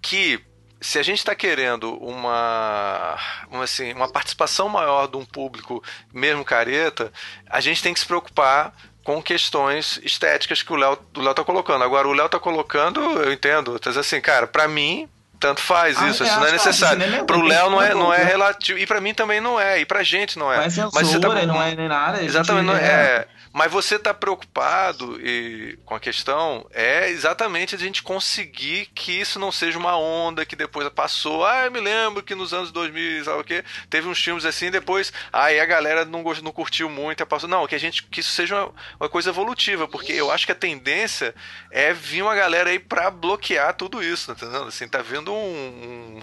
que 0.00 0.40
se 0.80 0.98
a 0.98 1.02
gente 1.02 1.18
está 1.18 1.34
querendo 1.34 1.94
uma, 1.98 3.18
uma, 3.50 3.64
assim, 3.64 3.92
uma 3.92 4.08
participação 4.08 4.68
maior 4.68 5.06
de 5.06 5.16
um 5.16 5.24
público, 5.24 5.82
mesmo 6.12 6.44
careta, 6.44 7.12
a 7.48 7.60
gente 7.60 7.82
tem 7.82 7.92
que 7.92 8.00
se 8.00 8.06
preocupar 8.06 8.72
com 9.04 9.22
questões 9.22 10.00
estéticas 10.02 10.62
que 10.62 10.72
o 10.72 10.76
Léo 10.76 10.98
o 11.16 11.34
tá 11.34 11.44
colocando. 11.44 11.84
Agora, 11.84 12.08
o 12.08 12.12
Léo 12.12 12.28
tá 12.28 12.38
colocando, 12.38 13.00
eu 13.00 13.32
entendo, 13.32 13.78
tá 13.78 13.90
dizendo 13.90 14.00
assim, 14.00 14.20
cara, 14.20 14.46
para 14.46 14.66
mim, 14.66 15.08
tanto 15.40 15.60
faz 15.62 15.96
Ah, 15.98 16.08
isso, 16.08 16.22
é, 16.22 16.26
isso 16.26 16.38
não 16.38 16.46
é 16.46 16.52
necessário. 16.52 17.02
cinema 17.02 17.24
Pro 17.24 17.40
tem 17.40 17.48
Léo 17.48 17.70
não 17.70 17.82
é, 17.82 17.94
não 17.94 18.12
é 18.14 18.18
né? 18.18 18.24
relativo. 18.24 18.78
E 18.78 18.86
pra 18.86 19.00
mim 19.00 19.14
também 19.14 19.40
não 19.40 19.58
é. 19.58 19.80
E 19.80 19.84
pra 19.86 20.02
gente 20.02 20.38
não 20.38 20.52
é. 20.52 20.58
Não 20.58 20.64
é 20.64 20.70
censura, 20.70 20.90
Mas 20.94 21.08
você 21.08 21.18
tá- 21.18 21.28
não 21.46 21.62
é 21.62 21.74
nem 21.74 21.88
nada. 21.88 22.22
Exatamente, 22.22 22.66
não 22.66 22.76
é. 22.76 23.26
Mas 23.52 23.72
você 23.72 23.98
tá 23.98 24.14
preocupado 24.14 25.20
e, 25.20 25.76
com 25.84 25.94
a 25.96 25.98
questão 26.00 26.64
é 26.72 27.08
exatamente 27.10 27.74
a 27.74 27.78
gente 27.78 28.00
conseguir 28.02 28.86
que 28.94 29.12
isso 29.20 29.40
não 29.40 29.50
seja 29.50 29.76
uma 29.78 29.96
onda 29.98 30.44
que 30.46 30.54
depois 30.54 30.88
passou. 30.90 31.44
Ah, 31.44 31.64
eu 31.64 31.70
me 31.72 31.80
lembro 31.80 32.22
que 32.22 32.34
nos 32.36 32.54
anos 32.54 32.70
2000, 32.70 33.24
sabe 33.24 33.40
o 33.40 33.44
quê? 33.44 33.64
Teve 33.88 34.06
uns 34.08 34.22
filmes 34.22 34.44
assim, 34.44 34.70
depois, 34.70 35.12
aí 35.32 35.58
a 35.58 35.66
galera 35.66 36.04
não, 36.04 36.22
gost- 36.22 36.42
não 36.42 36.52
curtiu 36.52 36.88
muito, 36.88 37.26
passou. 37.26 37.48
Não, 37.48 37.66
que 37.66 37.74
a 37.74 37.78
gente 37.80 38.04
que 38.04 38.20
isso 38.20 38.30
seja 38.30 38.54
uma, 38.56 38.72
uma 39.00 39.08
coisa 39.08 39.30
evolutiva, 39.30 39.88
porque 39.88 40.12
eu 40.12 40.30
acho 40.30 40.46
que 40.46 40.52
a 40.52 40.54
tendência 40.54 41.34
é 41.72 41.92
vir 41.92 42.22
uma 42.22 42.34
galera 42.36 42.70
aí 42.70 42.78
pra 42.78 43.10
bloquear 43.10 43.74
tudo 43.74 44.00
isso, 44.02 44.28
tá 44.32 44.32
entendendo? 44.46 44.68
Assim, 44.68 44.86
tá 44.86 45.02
vendo 45.02 45.29
um, 45.30 46.16
um, 46.16 46.18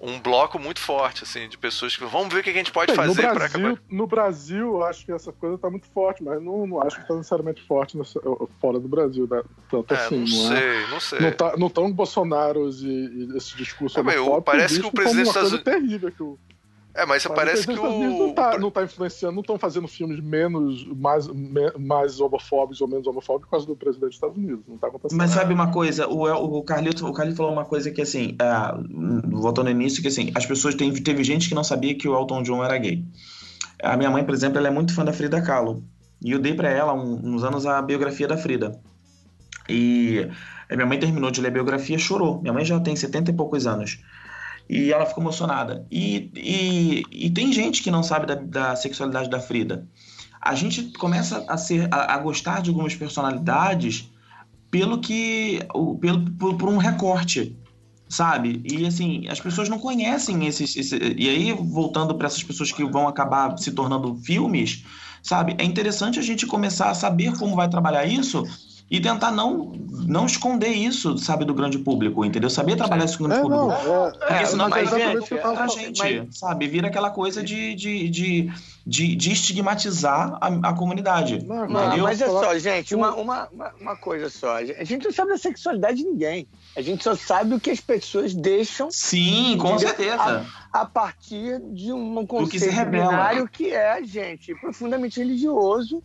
um 0.14 0.20
bloco 0.20 0.58
muito 0.58 0.80
forte, 0.80 1.24
assim, 1.24 1.48
de 1.48 1.56
pessoas 1.58 1.96
que 1.96 2.04
vamos 2.04 2.32
ver 2.32 2.40
o 2.40 2.42
que 2.42 2.50
a 2.50 2.52
gente 2.52 2.70
pode 2.72 2.92
no 2.92 2.96
fazer 2.96 3.22
Brasil, 3.22 3.66
acabar. 3.68 3.82
no 3.90 4.06
Brasil, 4.06 4.66
eu 4.74 4.84
acho 4.84 5.04
que 5.06 5.12
essa 5.12 5.32
coisa 5.32 5.56
tá 5.58 5.70
muito 5.70 5.86
forte, 5.88 6.22
mas 6.22 6.42
não, 6.42 6.66
não 6.66 6.82
acho 6.82 7.00
que 7.00 7.06
tá 7.08 7.14
necessariamente 7.14 7.62
forte 7.66 7.96
nessa- 7.96 8.20
fora 8.60 8.78
do 8.78 8.88
Brasil, 8.88 9.26
né? 9.30 9.42
tanto 9.70 9.94
É, 9.94 9.96
assim, 9.96 10.18
não 10.18 10.26
não, 10.26 10.52
é? 10.52 10.60
sei, 10.60 10.86
não 10.90 11.00
sei. 11.00 11.20
Não, 11.20 11.32
tá, 11.32 11.56
não 11.56 11.70
tão 11.70 11.92
Bolsonaros 11.92 12.82
e, 12.82 12.86
e 12.88 13.36
esse 13.36 13.56
discurso 13.56 13.98
É, 13.98 14.02
mas 14.02 14.14
eu- 14.16 14.22
homofóbico 14.22 14.44
parece 14.46 14.80
que 14.80 14.86
o 14.86 14.92
presidente 14.92 15.32
dos 15.32 15.62
terrível 15.62 16.12
que 16.12 16.22
o 16.22 16.38
É, 16.94 17.04
mas 17.04 17.24
mas 17.26 17.34
parece 17.34 17.66
que 17.66 17.74
dos 17.74 17.76
Estados 17.76 17.96
Unidos 17.96 18.14
o. 18.20 18.26
não 18.26 18.32
tá, 18.34 18.58
não 18.58 18.70
tá 18.70 18.84
influenciando, 18.84 19.34
não 19.34 19.40
estão 19.40 19.58
fazendo 19.58 19.88
filmes 19.88 20.20
menos 20.20 20.86
mais, 20.96 21.26
me- 21.26 21.72
mais 21.78 22.20
homofóbicos 22.20 22.80
ou 22.80 22.86
menos 22.86 23.06
homofóbicos 23.06 23.46
por 23.46 23.50
causa 23.50 23.66
do 23.66 23.74
presidente 23.74 24.10
dos 24.10 24.14
Estados 24.14 24.36
Unidos. 24.36 24.64
Não 24.68 24.78
tá 24.78 24.86
acontecendo. 24.86 25.18
Mas 25.18 25.30
sabe 25.32 25.52
uma 25.52 25.72
coisa, 25.72 26.06
o, 26.06 26.22
o 26.58 26.62
Carlito, 26.62 27.04
o 27.06 27.12
Carlito 27.12 27.36
falou 27.36 27.52
uma 27.52 27.64
coisa 27.64 27.90
que 27.90 28.00
assim, 28.00 28.36
ah, 28.40 28.78
voltando 29.26 29.64
no 29.64 29.70
início, 29.72 30.00
que 30.02 30.08
assim, 30.08 30.30
as 30.36 30.46
pessoas 30.46 30.74
teve, 30.76 31.00
teve 31.00 31.24
gente 31.24 31.48
que 31.48 31.54
não 31.54 31.64
sabia 31.64 31.94
que 31.96 32.08
o 32.08 32.14
Elton 32.16 32.42
John 32.44 32.62
era 32.64 32.78
gay. 32.78 33.04
A 33.82 33.96
minha 33.96 34.10
mãe, 34.10 34.22
por 34.24 34.32
exemplo, 34.32 34.58
ela 34.58 34.68
é 34.68 34.70
muito 34.70 34.94
fã 34.94 35.04
da 35.04 35.12
Frida 35.12 35.42
Kahlo. 35.42 35.82
E 36.22 36.30
eu 36.30 36.38
dei 36.38 36.54
pra 36.54 36.70
ela, 36.70 36.92
um- 36.94 37.34
uns 37.34 37.42
anos, 37.42 37.66
a 37.66 37.82
biografia 37.82 38.28
da 38.28 38.36
Frida. 38.36 38.80
E 39.68 40.28
a 40.70 40.76
minha 40.76 40.86
mãe 40.86 40.98
terminou 40.98 41.30
de 41.30 41.40
ler 41.40 41.48
a 41.48 41.50
biografia, 41.50 41.98
chorou. 41.98 42.40
Minha 42.40 42.52
mãe 42.52 42.64
já 42.64 42.78
tem 42.80 42.94
70 42.94 43.30
e 43.30 43.34
poucos 43.34 43.66
anos. 43.66 43.98
E 44.68 44.92
ela 44.92 45.06
ficou 45.06 45.22
emocionada. 45.22 45.86
E, 45.90 46.30
e, 46.34 47.26
e 47.26 47.30
tem 47.30 47.52
gente 47.52 47.82
que 47.82 47.90
não 47.90 48.02
sabe 48.02 48.26
da, 48.26 48.34
da 48.34 48.76
sexualidade 48.76 49.28
da 49.28 49.40
Frida. 49.40 49.86
A 50.40 50.54
gente 50.54 50.84
começa 50.98 51.44
a, 51.48 51.56
ser, 51.56 51.88
a, 51.92 52.14
a 52.14 52.18
gostar 52.18 52.62
de 52.62 52.70
algumas 52.70 52.94
personalidades 52.94 54.10
pelo 54.70 55.00
que. 55.00 55.60
Pelo, 56.00 56.30
por, 56.32 56.56
por 56.56 56.68
um 56.68 56.76
recorte. 56.78 57.56
Sabe? 58.08 58.62
E 58.64 58.86
assim, 58.86 59.26
as 59.28 59.40
pessoas 59.40 59.68
não 59.68 59.78
conhecem 59.78 60.46
esses. 60.46 60.76
esse- 60.76 61.14
e 61.16 61.28
aí, 61.28 61.52
voltando 61.52 62.14
para 62.14 62.26
essas 62.26 62.42
pessoas 62.42 62.70
que 62.70 62.84
vão 62.84 63.08
acabar 63.08 63.56
se 63.58 63.72
tornando 63.72 64.14
filmes, 64.16 64.84
sabe? 65.22 65.54
É 65.58 65.64
interessante 65.64 66.18
a 66.18 66.22
gente 66.22 66.46
começar 66.46 66.90
a 66.90 66.94
saber 66.94 67.36
como 67.38 67.56
vai 67.56 67.68
trabalhar 67.68 68.06
isso 68.06 68.44
e 68.90 69.00
tentar 69.00 69.32
não, 69.32 69.72
não 70.06 70.26
esconder 70.26 70.68
isso, 70.68 71.16
sabe, 71.18 71.44
do 71.44 71.54
grande 71.54 71.78
público, 71.78 72.24
entendeu? 72.24 72.50
Saber 72.50 72.76
trabalhar 72.76 73.06
isso 73.06 73.16
com 73.18 73.24
o 73.24 73.28
grande 73.28 73.46
É, 73.46 73.48
não, 73.48 73.70
público. 73.70 73.82
é, 73.82 74.10
Porque 74.10 74.32
É, 74.34 74.44
senão 74.44 74.68
mas, 74.68 74.90
vai 74.90 75.14
eu 75.16 75.42
tava 75.42 75.54
pra 75.54 75.66
gente, 75.68 76.28
sabe? 76.36 76.68
Vira 76.68 76.88
aquela 76.88 77.10
coisa 77.10 77.42
de, 77.42 77.74
de, 77.74 78.08
de, 78.08 78.52
de, 78.86 79.16
de 79.16 79.32
estigmatizar 79.32 80.36
a, 80.40 80.48
a 80.68 80.72
comunidade. 80.74 81.42
Não, 81.44 81.66
Mas, 81.68 81.86
Entendeu? 81.86 82.04
mas 82.04 82.20
é 82.20 82.26
só, 82.26 82.58
gente, 82.58 82.94
uma, 82.94 83.14
uma, 83.14 83.48
uma- 83.80 83.96
coisa 83.96 84.28
só. 84.28 84.56
A 84.56 84.84
gente 84.84 85.04
não 85.04 85.12
sabe 85.12 85.30
da 85.30 85.38
sexualidade 85.38 85.96
de 85.98 86.04
ninguém. 86.04 86.46
A 86.76 86.82
gente 86.82 87.02
só 87.02 87.16
sabe 87.16 87.54
o 87.54 87.60
que 87.60 87.70
as 87.70 87.80
pessoas 87.80 88.34
deixam 88.34 88.90
Sim, 88.90 89.56
com 89.58 89.78
certeza. 89.78 90.46
a 90.72 90.84
partir 90.84 91.58
de 91.72 91.92
um 91.92 92.26
conceito 92.26 92.84
binário 92.90 93.48
que 93.48 93.70
é, 93.72 94.02
gente, 94.04 94.54
profundamente 94.56 95.18
religioso, 95.20 96.02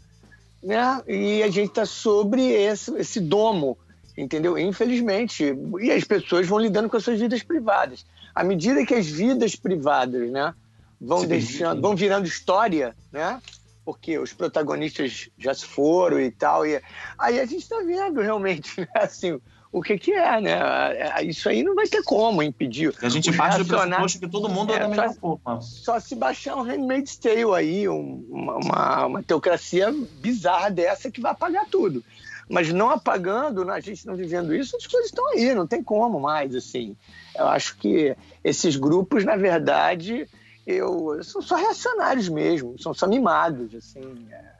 né? 0.61 1.01
E 1.07 1.41
a 1.43 1.49
gente 1.49 1.69
está 1.69 1.85
sobre 1.85 2.41
esse, 2.51 2.91
esse 2.97 3.19
domo, 3.19 3.77
entendeu? 4.17 4.57
Infelizmente. 4.57 5.55
E 5.81 5.91
as 5.91 6.03
pessoas 6.03 6.47
vão 6.47 6.59
lidando 6.59 6.89
com 6.89 6.97
as 6.97 7.03
suas 7.03 7.19
vidas 7.19 7.43
privadas. 7.43 8.05
À 8.33 8.43
medida 8.43 8.85
que 8.85 8.93
as 8.93 9.07
vidas 9.07 9.55
privadas, 9.55 10.29
né, 10.29 10.53
vão 10.99 11.25
deixando, 11.25 11.59
permitem. 11.59 11.81
vão 11.81 11.95
virando 11.95 12.27
história, 12.27 12.95
né? 13.11 13.41
Porque 13.83 14.19
os 14.19 14.33
protagonistas 14.33 15.29
já 15.37 15.53
se 15.53 15.65
foram 15.65 16.19
e 16.19 16.29
tal. 16.29 16.65
E 16.65 16.81
aí 17.17 17.39
a 17.39 17.45
gente 17.45 17.63
está 17.63 17.81
vendo 17.81 18.21
realmente, 18.21 18.79
né, 18.81 18.87
assim, 18.95 19.39
o 19.71 19.81
que 19.81 19.97
que 19.97 20.11
é, 20.11 20.41
né? 20.41 21.23
Isso 21.23 21.47
aí 21.49 21.61
não 21.63 21.75
vai 21.75 21.87
ter 21.87 22.03
como 22.03 22.41
impedir. 22.41 22.93
A 23.01 23.09
gente 23.09 23.31
parte 23.35 23.57
do 23.59 23.65
pressuposto 23.65 24.19
que 24.19 24.27
todo 24.27 24.49
mundo 24.49 24.73
é, 24.73 24.77
É, 24.77 24.79
da 24.79 24.87
mesma 24.87 25.13
só- 25.13 25.19
forma. 25.19 25.61
só 25.61 25.99
se 25.99 26.15
baixar 26.15 26.55
um 26.55 26.61
Handmaid's 26.63 27.17
Tale 27.17 27.53
aí, 27.55 27.87
um- 27.87 28.25
uma, 28.29 28.55
uma, 28.57 29.05
uma 29.05 29.23
teocracia 29.23 29.93
bizarra 30.19 30.69
dessa 30.71 31.11
que 31.11 31.21
vai 31.21 31.31
apagar 31.31 31.65
tudo. 31.69 32.03
Mas 32.51 32.73
não 32.73 32.89
apagando, 32.89 33.63
né, 33.63 33.73
a 33.73 33.79
gente 33.79 34.07
não 34.07 34.15
vivendo 34.15 34.55
isso, 34.55 34.75
as 34.75 34.87
coisas 34.87 35.09
estão 35.11 35.27
aí, 35.33 35.53
não 35.53 35.67
tem 35.67 35.83
como 35.83 36.19
mais, 36.19 36.55
assim. 36.55 36.95
Eu 37.37 37.47
acho 37.47 37.77
que 37.77 38.15
esses 38.43 38.75
grupos, 38.75 39.23
na 39.23 39.35
verdade, 39.35 40.27
eu, 40.65 41.19
são 41.23 41.43
só 41.43 41.55
reacionários 41.55 42.27
mesmo, 42.27 42.75
são 42.79 42.91
só 42.91 43.05
mimados, 43.07 43.75
assim. 43.75 44.25
é. 44.31 44.58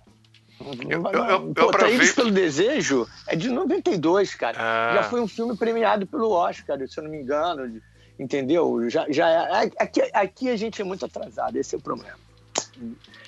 Eu- 0.60 0.90
eu- 0.90 1.04
eu- 1.14 1.26
eu 1.48 1.54
Pô, 1.54 1.72
Traídos 1.72 2.10
aproveito- 2.10 2.16
pelo 2.16 2.32
Desejo 2.32 3.08
é 3.28 3.36
de 3.36 3.50
92, 3.50 4.36
cara. 4.36 4.58
Ah. 4.60 4.96
Já 4.96 5.04
foi 5.04 5.22
um 5.22 5.28
filme 5.28 5.56
premiado 5.56 6.06
pelo 6.06 6.30
Oscar, 6.32 6.78
se 6.88 6.98
eu 7.00 7.04
não 7.04 7.12
me 7.12 7.18
engano. 7.22 7.68
de- 7.70 7.82
Entendeu? 8.20 8.90
Já, 8.90 9.06
já 9.10 9.30
é- 9.30 9.72
aqui, 9.80 10.02
aqui 10.14 10.50
a 10.50 10.58
gente 10.58 10.82
é 10.82 10.84
muito 10.84 11.06
atrasado, 11.06 11.56
esse 11.56 11.74
é 11.74 11.78
o 11.78 11.82
problema. 11.82 12.18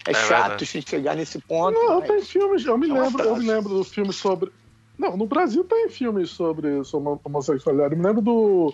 É, 0.06 0.12
É 0.12 0.14
chato 0.14 0.28
verdade. 0.41 0.64
a 0.64 0.68
gente 0.68 0.90
chegar 0.90 1.16
nesse 1.16 1.40
ponto. 1.40 1.74
Não, 1.80 1.99
mas- 1.99 2.08
tem 2.10 2.22
filmes, 2.22 2.66
eu 2.66 2.78
me 2.78 2.90
É 2.90 2.94
lembro, 3.02 3.24
eu 3.24 3.36
me 3.38 3.45
lembro 3.48 3.70
do 3.76 3.84
filme 3.86 4.12
sobre. 4.12 4.52
Não, 4.99 5.16
no 5.16 5.26
Brasil 5.26 5.64
tem 5.64 5.88
filmes 5.90 6.30
sobre, 6.32 6.84
sobre 6.84 7.18
homossexualidade. 7.24 7.94
Eu 7.94 7.99
me 7.99 8.06
lembro 8.06 8.22
do. 8.22 8.74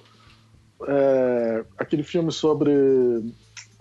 é, 0.87 1.63
aquele 1.77 2.01
filme 2.03 2.31
sobre. 2.31 2.71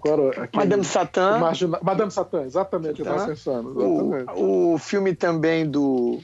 Qual 0.06 0.28
era? 0.32 0.42
Aquele, 0.44 0.64
Madame 0.64 0.84
Satã, 0.84 1.38
Madame 1.82 2.10
Satã, 2.10 2.42
exatamente, 2.42 3.00
eu 3.00 3.06
Tá. 3.06 3.14
tava 3.14 3.26
pensando. 3.28 3.70
Exatamente. 3.70 4.40
o, 4.40 4.74
o 4.74 4.78
filme 4.78 5.14
também 5.14 5.68
do 5.68 6.20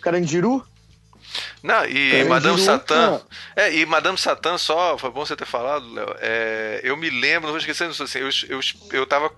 Carandiru. 0.00 0.64
Não, 1.62 1.84
e 1.84 2.22
Madame 2.24 2.60
Satã. 2.60 3.20
É, 3.56 3.74
e 3.74 3.84
Madame 3.84 4.16
Satã, 4.16 4.56
só, 4.56 4.96
foi 4.96 5.10
bom 5.10 5.26
você 5.26 5.34
ter 5.34 5.46
falado, 5.46 5.92
Léo. 5.92 6.14
é, 6.20 6.80
eu 6.84 6.96
me 6.96 7.10
lembro, 7.10 7.42
não 7.42 7.50
vou 7.50 7.58
esquecer 7.58 7.88
disso, 7.88 8.02
assim, 8.02 8.20
eu, 8.20 8.28
eu, 8.48 8.60
eu 8.92 9.06
tava. 9.06 9.30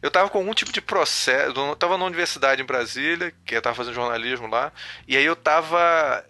Eu 0.00 0.10
tava 0.12 0.28
com 0.30 0.38
algum 0.38 0.54
tipo 0.54 0.72
de 0.72 0.80
processo. 0.80 1.58
Eu 1.58 1.74
tava 1.74 1.98
na 1.98 2.04
universidade 2.04 2.62
em 2.62 2.64
Brasília, 2.64 3.32
que 3.44 3.56
eu 3.56 3.60
tava 3.60 3.74
fazendo 3.74 3.94
jornalismo 3.94 4.46
lá, 4.46 4.72
e 5.08 5.16
aí 5.16 5.24
eu 5.24 5.34
tava 5.34 6.24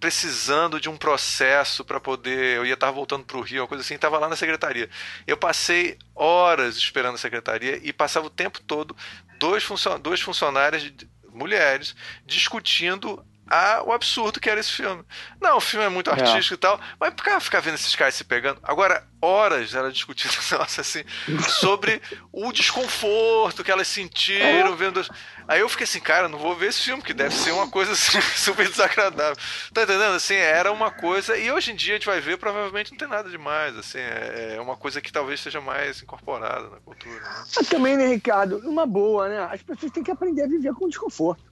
precisando 0.00 0.80
de 0.80 0.88
um 0.88 0.96
processo 0.96 1.84
para 1.84 2.00
poder. 2.00 2.56
Eu 2.56 2.66
ia 2.66 2.74
estar 2.74 2.90
voltando 2.90 3.24
para 3.24 3.36
o 3.36 3.42
Rio, 3.42 3.62
uma 3.62 3.68
coisa 3.68 3.84
assim, 3.84 3.98
tava 3.98 4.18
lá 4.18 4.28
na 4.28 4.36
secretaria. 4.36 4.88
Eu 5.26 5.36
passei 5.36 5.98
horas 6.14 6.76
esperando 6.76 7.14
a 7.14 7.18
secretaria 7.18 7.78
e 7.82 7.92
passava 7.92 8.26
o 8.26 8.30
tempo 8.30 8.60
todo 8.62 8.96
dois, 9.38 9.62
funcion... 9.62 10.00
dois 10.00 10.20
funcionários, 10.20 10.90
mulheres, 11.32 11.94
discutindo 12.24 13.24
a- 13.50 13.82
o 13.84 13.92
absurdo 13.92 14.38
que 14.40 14.48
era 14.48 14.60
esse 14.60 14.70
filme. 14.72 15.04
Não, 15.40 15.56
o 15.56 15.60
filme 15.60 15.84
é 15.84 15.88
muito 15.88 16.10
artístico 16.10 16.54
e 16.54 16.56
tal, 16.58 16.80
mas 16.98 17.12
por 17.12 17.24
que 17.24 17.40
ficar 17.40 17.60
vendo 17.60 17.74
esses 17.74 17.94
caras 17.96 18.14
se 18.14 18.22
pegando? 18.24 18.60
Agora, 18.62 19.04
horas 19.20 19.74
ela 19.74 19.90
discutindo, 19.92 20.30
nossa, 20.58 20.80
assim, 20.80 21.02
sobre 21.48 22.00
o 22.32 22.52
desconforto 22.52 23.62
que 23.64 23.70
elas 23.70 23.88
sentiram 23.88 24.74
vendo. 24.76 25.02
Aí 25.48 25.60
eu 25.60 25.68
fiquei 25.68 25.84
assim, 25.84 26.00
cara, 26.00 26.28
não 26.28 26.38
vou 26.38 26.54
ver 26.54 26.68
esse 26.68 26.80
filme, 26.82 27.02
que 27.02 27.12
deve 27.12 27.34
ser 27.34 27.50
uma 27.50 27.68
coisa 27.68 27.92
assim, 27.92 28.20
super 28.36 28.68
desagradável. 28.68 29.36
Tá 29.74 29.82
entendendo? 29.82 30.14
Assim, 30.14 30.34
era 30.34 30.70
uma 30.72 30.90
coisa. 30.90 31.36
E 31.36 31.50
hoje 31.50 31.72
em 31.72 31.76
dia 31.76 31.94
a 31.94 31.96
gente 31.96 32.06
vai 32.06 32.20
ver, 32.20 32.38
provavelmente 32.38 32.92
não 32.92 32.98
tem 32.98 33.08
nada 33.08 33.28
demais. 33.28 33.76
Assim, 33.76 33.98
é 33.98 34.54
é 34.56 34.60
uma 34.60 34.76
coisa 34.76 35.00
que 35.00 35.10
talvez 35.12 35.40
seja 35.40 35.60
mais 35.60 36.02
incorporada 36.02 36.68
na 36.70 36.76
cultura. 36.80 37.20
né? 37.20 37.44
Mas 37.56 37.68
também, 37.68 37.96
né, 37.96 38.06
Ricardo? 38.06 38.60
Numa 38.62 38.86
boa, 38.86 39.28
né? 39.28 39.48
As 39.50 39.62
pessoas 39.62 39.90
têm 39.92 40.02
que 40.02 40.10
aprender 40.10 40.42
a 40.44 40.46
viver 40.46 40.72
com 40.74 40.88
desconforto. 40.88 41.42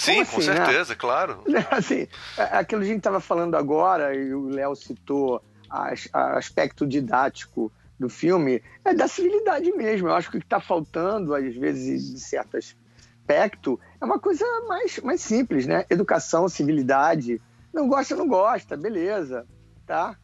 Sim, 0.00 0.20
assim, 0.22 0.30
com 0.34 0.38
né? 0.38 0.56
certeza, 0.56 0.96
claro. 0.96 1.44
Assim, 1.70 2.06
é- 2.38 2.42
aquilo 2.58 2.80
que 2.80 2.86
a 2.86 2.90
gente 2.90 2.98
estava 2.98 3.20
falando 3.20 3.54
agora, 3.54 4.14
e 4.14 4.32
o 4.34 4.48
Léo 4.48 4.74
citou 4.74 5.42
as- 5.68 6.08
a 6.12 6.38
aspecto 6.38 6.86
didático 6.86 7.70
do 7.98 8.08
filme, 8.08 8.62
é 8.84 8.94
da 8.94 9.06
civilidade 9.06 9.70
mesmo. 9.72 10.08
Eu 10.08 10.14
acho 10.14 10.30
que 10.30 10.38
o 10.38 10.40
que 10.40 10.46
está 10.46 10.58
faltando, 10.60 11.34
às 11.34 11.54
vezes, 11.54 12.10
em 12.14 12.16
certo 12.16 12.56
aspecto, 12.56 13.78
é 14.00 14.04
uma 14.04 14.18
coisa 14.18 14.44
mais, 14.66 14.98
mais 15.00 15.20
simples, 15.20 15.66
né? 15.66 15.84
Educação, 15.90 16.48
civilidade. 16.48 17.40
Não 17.72 17.86
gosta, 17.88 18.16
não 18.16 18.26
gosta, 18.26 18.76
beleza, 18.76 19.46
tá? 19.86 20.16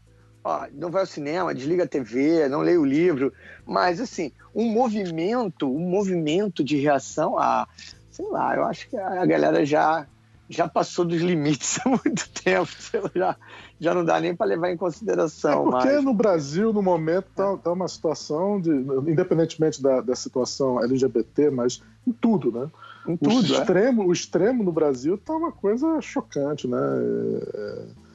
Ó, 0.43 0.67
não 0.73 0.91
vai 0.91 1.03
ao 1.03 1.07
cinema, 1.07 1.55
desliga 1.55 1.85
a 1.85 1.89
TV, 1.89 2.49
não 2.49 2.61
leia 2.61 2.81
o 2.81 2.85
livro. 2.85 3.33
Mas, 3.67 4.01
assim, 4.01 4.33
um 4.55 4.65
movimento, 4.71 5.71
um 5.71 5.81
movimento 5.91 6.65
de 6.65 6.77
reação 6.79 7.39
a 7.39 7.69
sei 8.17 8.27
lá, 8.31 8.57
eu 8.57 8.65
acho 8.65 8.89
que 8.89 8.97
a 8.97 9.27
galera 9.27 9.65
já 9.65 10.07
já 10.49 10.69
passou 10.69 11.05
dos 11.05 11.21
limites 11.21 11.79
há 11.85 11.89
muito 11.89 12.29
tempo. 12.31 12.71
Já, 13.15 13.37
já 13.81 13.93
não 13.93 14.05
dá 14.05 14.21
nem 14.21 14.35
para 14.35 14.47
levar 14.47 14.71
em 14.71 14.77
consideração. 14.77 15.69
É 15.69 15.71
porque 15.71 15.93
mas... 15.93 16.05
no 16.05 16.15
Brasil, 16.15 16.73
no 16.73 16.81
momento, 16.81 17.27
tá, 17.35 17.57
tá 17.57 17.73
uma 17.73 17.89
situação 17.89 18.61
de, 18.61 18.71
independentemente 18.71 19.83
da, 19.83 20.01
da 20.01 20.15
situação 20.15 20.81
LGBT, 20.83 21.51
mas 21.51 21.83
em 22.07 22.13
tudo, 22.13 22.53
né? 22.53 22.71
Em 23.09 23.17
tudo, 23.17 23.53
o 23.53 23.59
extremo, 23.59 24.03
é? 24.03 24.07
o 24.07 24.13
extremo 24.13 24.63
no 24.63 24.73
Brasil 24.73 25.19
tá 25.19 25.35
uma 25.35 25.53
coisa 25.53 26.01
chocante, 26.01 26.69
né? 26.69 26.79
É 26.79 28.06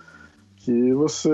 que 0.64 0.94
você 0.94 1.30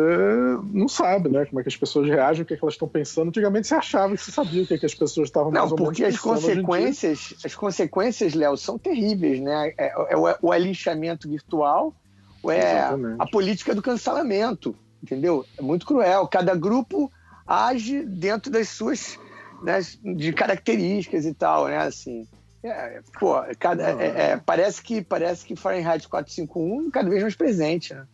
não 0.72 0.88
sabe, 0.88 1.28
né? 1.28 1.46
Como 1.46 1.60
é 1.60 1.64
que 1.64 1.70
as 1.70 1.76
pessoas 1.76 2.08
reagem, 2.08 2.44
o 2.44 2.46
que, 2.46 2.54
é 2.54 2.58
que 2.58 2.64
elas 2.64 2.76
estão 2.76 2.88
pensando. 2.88 3.28
Antigamente 3.28 3.68
você 3.68 3.76
achava 3.76 4.16
que 4.16 4.22
você 4.22 4.32
sabia 4.32 4.64
o 4.64 4.68
que, 4.68 4.74
é 4.74 4.78
que 4.78 4.86
as 4.86 4.96
pessoas 4.96 5.28
estavam 5.28 5.52
Não, 5.52 5.68
porque 5.70 6.06
as 6.06 6.18
consequências, 6.18 7.34
as 7.44 7.54
consequências, 7.54 8.34
Léo, 8.34 8.56
são 8.56 8.78
terríveis, 8.78 9.42
né? 9.42 9.74
É, 9.78 9.88
é, 9.88 10.14
é 10.14 10.38
o 10.42 10.52
alichamento 10.52 11.30
virtual, 11.30 11.94
ou 12.42 12.52
é 12.52 12.78
Exatamente. 12.78 13.16
a 13.20 13.28
política 13.28 13.76
do 13.76 13.82
cancelamento, 13.82 14.74
entendeu? 15.04 15.46
É 15.58 15.62
muito 15.62 15.86
cruel. 15.86 16.26
Cada 16.28 16.56
grupo 16.56 17.12
age 17.46 18.04
dentro 18.06 18.50
das 18.50 18.70
suas 18.70 19.20
né, 19.62 19.80
de 20.16 20.32
características 20.32 21.26
e 21.26 21.34
tal, 21.34 21.68
né? 21.68 21.78
Assim, 21.80 22.26
é, 22.64 23.02
pô, 23.20 23.36
cada, 23.60 24.02
é, 24.02 24.32
é, 24.32 24.38
parece 24.38 24.82
que 24.82 25.02
parece 25.02 25.46
que 25.46 25.56
Fahrenheit 25.56 26.08
451 26.08 26.90
cada 26.92 27.10
vez 27.10 27.22
mais 27.22 27.36
presente, 27.36 27.94
né? 27.94 28.06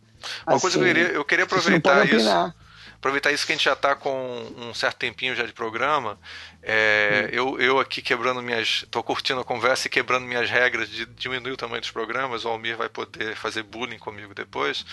Uma 0.46 0.56
assim, 0.56 0.60
coisa 0.60 0.78
que 0.78 0.84
eu 0.84 0.86
queria, 0.86 1.08
eu 1.08 1.24
queria 1.24 1.44
aproveitar 1.44 2.06
isso. 2.06 2.54
Aproveitar 2.94 3.32
isso 3.32 3.44
que 3.44 3.52
a 3.52 3.54
gente 3.54 3.64
já 3.64 3.74
está 3.74 3.94
com 3.94 4.50
um 4.56 4.72
certo 4.72 4.96
tempinho 4.96 5.36
já 5.36 5.44
de 5.44 5.52
programa. 5.52 6.18
É, 6.62 7.26
hum. 7.26 7.34
eu, 7.34 7.60
eu 7.60 7.78
aqui 7.78 8.00
quebrando 8.00 8.40
minhas. 8.40 8.82
estou 8.84 9.02
curtindo 9.02 9.40
a 9.40 9.44
conversa 9.44 9.88
e 9.88 9.90
quebrando 9.90 10.24
minhas 10.24 10.48
regras 10.48 10.88
de 10.88 11.04
diminuir 11.04 11.52
o 11.52 11.56
tamanho 11.56 11.82
dos 11.82 11.90
programas. 11.90 12.46
O 12.46 12.48
Almir 12.48 12.78
vai 12.78 12.88
poder 12.88 13.36
fazer 13.36 13.62
bullying 13.62 13.98
comigo 13.98 14.34
depois. 14.34 14.86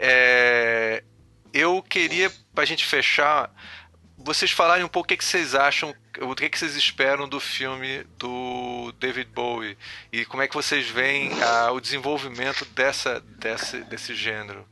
É, 0.00 1.04
eu 1.52 1.80
queria, 1.80 2.28
para 2.52 2.64
a 2.64 2.66
gente 2.66 2.84
fechar, 2.84 3.48
vocês 4.24 4.50
falarem 4.50 4.84
um 4.84 4.88
pouco 4.88 5.06
o 5.06 5.08
que, 5.08 5.16
que 5.16 5.24
vocês 5.24 5.54
acham, 5.54 5.94
o 6.20 6.34
que, 6.34 6.48
que 6.48 6.58
vocês 6.58 6.74
esperam 6.76 7.28
do 7.28 7.38
filme 7.38 8.04
do 8.18 8.92
David 8.98 9.30
Bowie 9.32 9.76
e 10.10 10.24
como 10.24 10.42
é 10.42 10.48
que 10.48 10.54
vocês 10.54 10.88
veem 10.88 11.30
ah, 11.42 11.70
o 11.72 11.80
desenvolvimento 11.80 12.64
dessa, 12.66 13.20
dessa, 13.20 13.78
desse 13.80 14.14
gênero. 14.14 14.66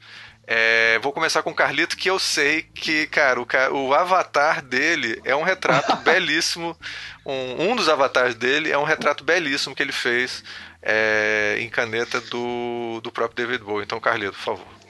É, 0.44 0.98
vou 0.98 1.12
começar 1.12 1.42
com 1.42 1.50
o 1.50 1.54
Carlito, 1.54 1.96
que 1.96 2.10
eu 2.10 2.18
sei 2.18 2.62
que, 2.62 3.06
cara, 3.06 3.40
o, 3.40 3.46
o 3.76 3.94
avatar 3.94 4.60
dele 4.62 5.20
é 5.24 5.36
um 5.36 5.42
retrato 5.42 5.94
belíssimo. 6.02 6.76
Um, 7.24 7.70
um 7.70 7.76
dos 7.76 7.88
avatares 7.88 8.34
dele 8.34 8.70
é 8.70 8.76
um 8.76 8.84
retrato 8.84 9.22
belíssimo 9.22 9.74
que 9.74 9.82
ele 9.82 9.92
fez 9.92 10.42
é, 10.82 11.58
em 11.60 11.68
caneta 11.68 12.20
do, 12.22 13.00
do 13.02 13.12
próprio 13.12 13.46
David 13.46 13.64
Bowie. 13.64 13.84
Então, 13.84 14.00
Carlito, 14.00 14.32
por 14.32 14.40
favor. 14.40 14.81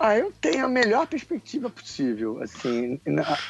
Ah, 0.00 0.16
eu 0.16 0.32
tenho 0.40 0.64
a 0.64 0.68
melhor 0.68 1.06
perspectiva 1.06 1.68
possível, 1.68 2.42
assim, 2.42 2.98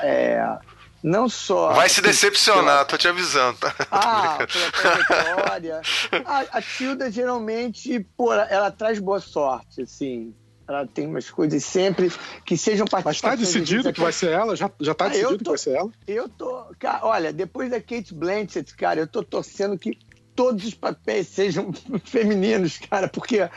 é, 0.02 0.59
não 1.01 1.28
só... 1.28 1.72
Vai 1.74 1.89
se 1.89 2.02
decepcionar, 2.02 2.85
tô 2.86 2.98
te 2.98 3.06
avisando, 3.06 3.56
tá? 3.59 3.72
Ah, 3.89 4.39
pela 4.52 4.72
trajetória. 4.72 5.81
a, 6.27 6.59
a 6.59 6.60
Tilda, 6.60 7.09
geralmente, 7.09 8.01
pô, 8.16 8.32
ela 8.32 8.68
traz 8.72 8.98
boa 8.98 9.20
sorte, 9.20 9.82
assim, 9.82 10.35
ela 10.66 10.85
tem 10.89 11.06
umas 11.06 11.31
coisas 11.31 11.64
sempre 11.64 12.12
que 12.44 12.56
sejam 12.56 12.85
participações... 12.85 13.22
Mas 13.22 13.48
tá 13.52 13.59
decidido 13.59 13.93
que 13.93 14.01
vai 14.01 14.12
ser 14.12 14.32
ela? 14.32 14.56
Já, 14.56 14.68
já 14.81 14.93
tá 14.93 15.05
ah, 15.05 15.09
decidido 15.09 15.39
tô, 15.39 15.44
que 15.44 15.51
vai 15.51 15.59
ser 15.59 15.77
ela? 15.77 15.90
Eu 16.05 16.28
tô... 16.28 16.66
Cara, 16.81 17.06
olha, 17.06 17.32
depois 17.32 17.70
da 17.70 17.81
Kate 17.81 18.12
Blanchett, 18.12 18.74
cara, 18.74 18.98
eu 18.98 19.06
tô 19.06 19.22
torcendo 19.22 19.78
que 19.78 19.97
todos 20.35 20.64
os 20.64 20.74
papéis 20.74 21.28
sejam 21.28 21.72
femininos, 22.05 22.77
cara, 22.78 23.06
porque, 23.06 23.48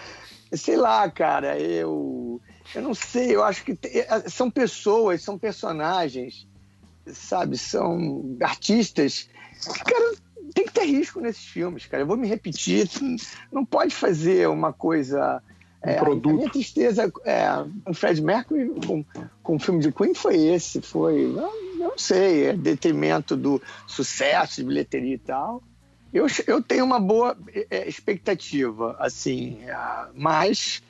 sei 0.51 0.77
lá, 0.77 1.09
cara, 1.09 1.57
eu 1.57 2.39
eu 2.73 2.81
não 2.81 2.94
sei, 2.94 3.35
eu 3.35 3.44
acho 3.44 3.64
que 3.64 3.77
é, 3.84 4.30
são 4.30 4.49
pessoas, 4.49 5.22
são 5.22 5.38
personagens, 5.38 6.48
sabe? 7.06 7.57
São 7.57 8.38
artistas 8.41 9.30
cara, 9.85 10.15
tem 10.53 10.65
que 10.65 10.73
ter 10.73 10.85
risco 10.85 11.19
nesses 11.19 11.45
filmes, 11.45 11.85
cara. 11.85 12.03
Eu 12.03 12.07
vou 12.07 12.18
me 12.18 12.27
repetir, 12.27 12.90
não 13.52 13.65
pode 13.65 13.95
fazer 13.95 14.48
uma 14.48 14.73
coisa. 14.73 15.41
Um 15.85 15.90
é, 15.90 15.95
produto. 15.95 16.30
A 16.30 16.38
minha 16.38 16.49
tristeza 16.49 17.11
é, 17.26 17.45
o 17.85 17.94
Fred 17.94 18.22
Mercury 18.22 18.69
com, 18.88 19.03
com 19.41 19.56
o 19.57 19.60
filme 19.60 19.81
de 19.81 19.91
Queen 19.91 20.14
foi 20.14 20.38
esse, 20.38 20.81
foi, 20.81 21.27
não, 21.27 21.77
não 21.77 21.98
sei, 21.98 22.45
é 22.45 22.53
detrimento 22.53 23.35
do 23.35 23.61
sucesso 23.85 24.61
de 24.61 24.64
bilheteria 24.64 25.15
e 25.15 25.18
tal. 25.18 25.61
Eu, 26.14 26.27
eu 26.48 26.61
tenho 26.61 26.85
uma 26.85 27.02
boa 27.02 27.35
é, 27.69 27.85
expectativa, 27.85 28.95
assim, 28.98 29.57
é, 29.65 29.76
mas 30.15 30.81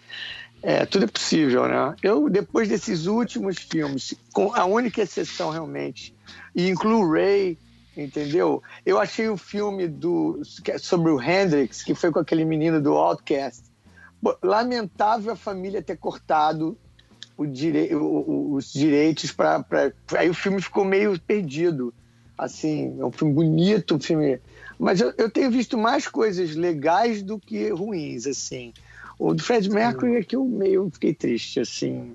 é, 0.63 0.85
tudo 0.85 1.03
é 1.03 1.07
possível, 1.07 1.67
né? 1.67 1.93
Eu, 2.01 2.29
depois 2.29 2.69
desses 2.69 3.05
últimos 3.05 3.57
filmes, 3.57 4.13
com 4.31 4.55
a 4.55 4.63
única 4.63 5.01
exceção 5.01 5.49
realmente, 5.49 6.15
e 6.55 6.69
incluo 6.69 7.11
Ray, 7.11 7.57
entendeu? 7.95 8.63
Eu 8.85 8.97
achei 8.97 9.27
o 9.27 9.35
filme 9.35 9.89
do, 9.89 10.41
é 10.65 10.77
sobre 10.77 11.11
o 11.11 11.21
Hendrix, 11.21 11.83
que 11.83 11.93
foi 11.93 12.11
com 12.11 12.19
aquele 12.19 12.45
menino 12.45 12.81
do 12.81 12.93
Outcast, 12.93 13.61
lamentável 14.41 15.33
a 15.33 15.35
família 15.35 15.81
ter 15.81 15.97
cortado 15.97 16.77
o 17.35 17.45
direi 17.45 17.93
o, 17.93 18.53
os 18.53 18.71
direitos 18.71 19.31
para. 19.31 19.65
Aí 20.15 20.29
o 20.29 20.33
filme 20.33 20.61
ficou 20.61 20.85
meio 20.85 21.19
perdido. 21.19 21.93
Assim, 22.37 22.97
é 22.99 23.05
um 23.05 23.11
filme 23.11 23.33
bonito, 23.33 23.95
um 23.95 23.99
filme. 23.99 24.39
Mas 24.79 25.01
eu, 25.01 25.13
eu 25.17 25.29
tenho 25.29 25.51
visto 25.51 25.77
mais 25.77 26.07
coisas 26.07 26.55
legais 26.55 27.21
do 27.21 27.39
que 27.39 27.69
ruins, 27.69 28.25
assim. 28.25 28.73
O 29.23 29.33
do 29.33 29.41
Fred 29.41 29.69
Mercury 29.69 30.17
é 30.17 30.21
que 30.21 30.35
eu 30.35 30.43
meio 30.43 30.89
fiquei 30.91 31.13
triste, 31.13 31.61
assim, 31.61 32.13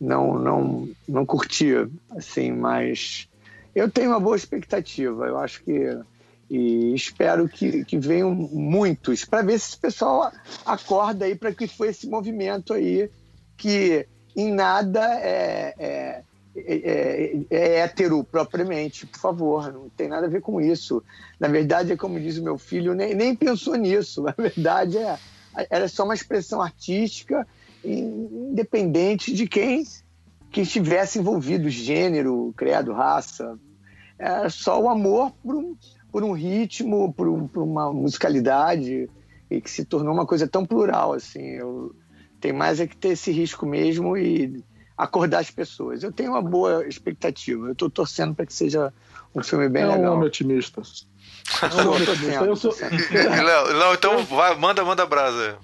não, 0.00 0.38
não, 0.38 0.88
não 1.08 1.26
curtia, 1.26 1.90
assim, 2.10 2.52
mas 2.52 3.28
eu 3.74 3.90
tenho 3.90 4.10
uma 4.10 4.20
boa 4.20 4.36
expectativa. 4.36 5.26
Eu 5.26 5.38
acho 5.38 5.64
que 5.64 5.98
e 6.48 6.94
espero 6.94 7.48
que, 7.48 7.84
que 7.84 7.98
venham 7.98 8.32
muitos 8.32 9.24
para 9.24 9.42
ver 9.42 9.58
se 9.58 9.70
esse 9.70 9.76
pessoal 9.76 10.30
acorda 10.64 11.24
aí 11.24 11.34
para 11.34 11.52
que 11.52 11.66
foi 11.66 11.88
esse 11.88 12.06
movimento 12.06 12.72
aí 12.72 13.10
que 13.56 14.06
em 14.36 14.52
nada 14.52 15.02
é, 15.18 15.74
é, 15.76 16.22
é, 16.54 17.40
é, 17.50 17.78
hétero 17.80 18.22
propriamente, 18.22 19.04
por 19.04 19.18
favor, 19.18 19.72
não 19.72 19.88
tem 19.88 20.06
nada 20.06 20.26
a 20.26 20.30
ver 20.30 20.42
com 20.42 20.60
isso. 20.60 21.02
Na 21.40 21.48
verdade, 21.48 21.90
é 21.90 21.96
como 21.96 22.20
diz 22.20 22.38
o 22.38 22.44
meu 22.44 22.56
filho, 22.56 22.94
nem, 22.94 23.16
nem 23.16 23.34
pensou 23.34 23.74
nisso. 23.74 24.22
Na 24.22 24.34
verdade, 24.38 24.96
é 24.98 25.18
era 25.70 25.88
só 25.88 26.04
uma 26.04 26.14
expressão 26.14 26.60
artística 26.60 27.46
independente 27.84 29.32
de 29.32 29.46
quem 29.46 29.84
que 30.50 30.62
estivesse 30.62 31.18
envolvido, 31.18 31.68
gênero, 31.68 32.52
credo, 32.56 32.92
raça. 32.92 33.58
Era 34.18 34.48
só 34.48 34.80
o 34.80 34.88
amor 34.88 35.32
por 35.42 35.54
um, 35.54 35.76
por 36.10 36.24
um 36.24 36.32
ritmo, 36.32 37.12
por, 37.12 37.28
um, 37.28 37.46
por 37.46 37.62
uma 37.62 37.92
musicalidade 37.92 39.08
e 39.50 39.60
que 39.60 39.70
se 39.70 39.84
tornou 39.84 40.12
uma 40.12 40.26
coisa 40.26 40.48
tão 40.48 40.64
plural 40.64 41.12
assim. 41.12 41.42
Eu, 41.42 41.94
tem 42.40 42.52
mais 42.52 42.80
é 42.80 42.86
que 42.86 42.96
ter 42.96 43.10
esse 43.10 43.30
risco 43.30 43.66
mesmo 43.66 44.16
e 44.16 44.64
acordar 44.96 45.40
as 45.40 45.50
pessoas. 45.50 46.02
Eu 46.02 46.10
tenho 46.10 46.30
uma 46.30 46.42
boa 46.42 46.86
expectativa. 46.86 47.66
Eu 47.66 47.72
estou 47.72 47.90
torcendo 47.90 48.34
para 48.34 48.46
que 48.46 48.54
seja 48.54 48.92
um 49.34 49.42
filme 49.42 49.68
bem 49.68 49.82
é 49.82 49.86
legal. 49.86 50.04
É 50.04 50.10
um 50.10 50.14
homem 50.14 50.26
otimista. 50.26 50.82
Eu 52.46 52.56
sou... 52.56 52.74
Não, 53.78 53.94
então 53.94 54.24
vai, 54.24 54.54
manda, 54.56 54.84
manda 54.84 55.06
brasa. 55.06 55.58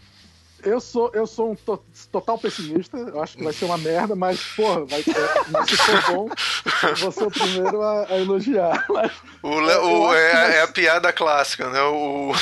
Eu 0.65 0.81
sou, 0.81 1.11
eu 1.13 1.27
sou 1.27 1.51
um 1.51 1.55
to 1.57 1.83
total 2.13 2.39
pessimista, 2.39 2.97
eu 2.97 3.21
acho 3.21 3.37
que 3.37 3.43
vai 3.43 3.53
ser 3.53 3.65
uma 3.65 3.77
merda, 3.77 4.15
mas, 4.15 4.41
porra, 4.55 4.85
vai, 4.85 5.01
é, 5.01 5.67
se 5.67 5.77
for 5.77 6.15
bom, 6.15 6.29
eu 6.89 6.97
vou 6.97 7.13
ser 7.13 7.25
o 7.25 7.31
primeiro 7.31 7.83
a, 7.83 8.07
a 8.09 8.19
elogiar. 8.19 8.85
Mas, 8.89 9.13
o, 9.43 9.61
Le, 9.61 9.75
o 9.75 10.15
é, 10.15 10.59
é, 10.59 10.63
a 10.63 10.69
piada 10.69 11.13
clássica, 11.13 11.69
né? 11.69 11.83
O, 11.83 12.33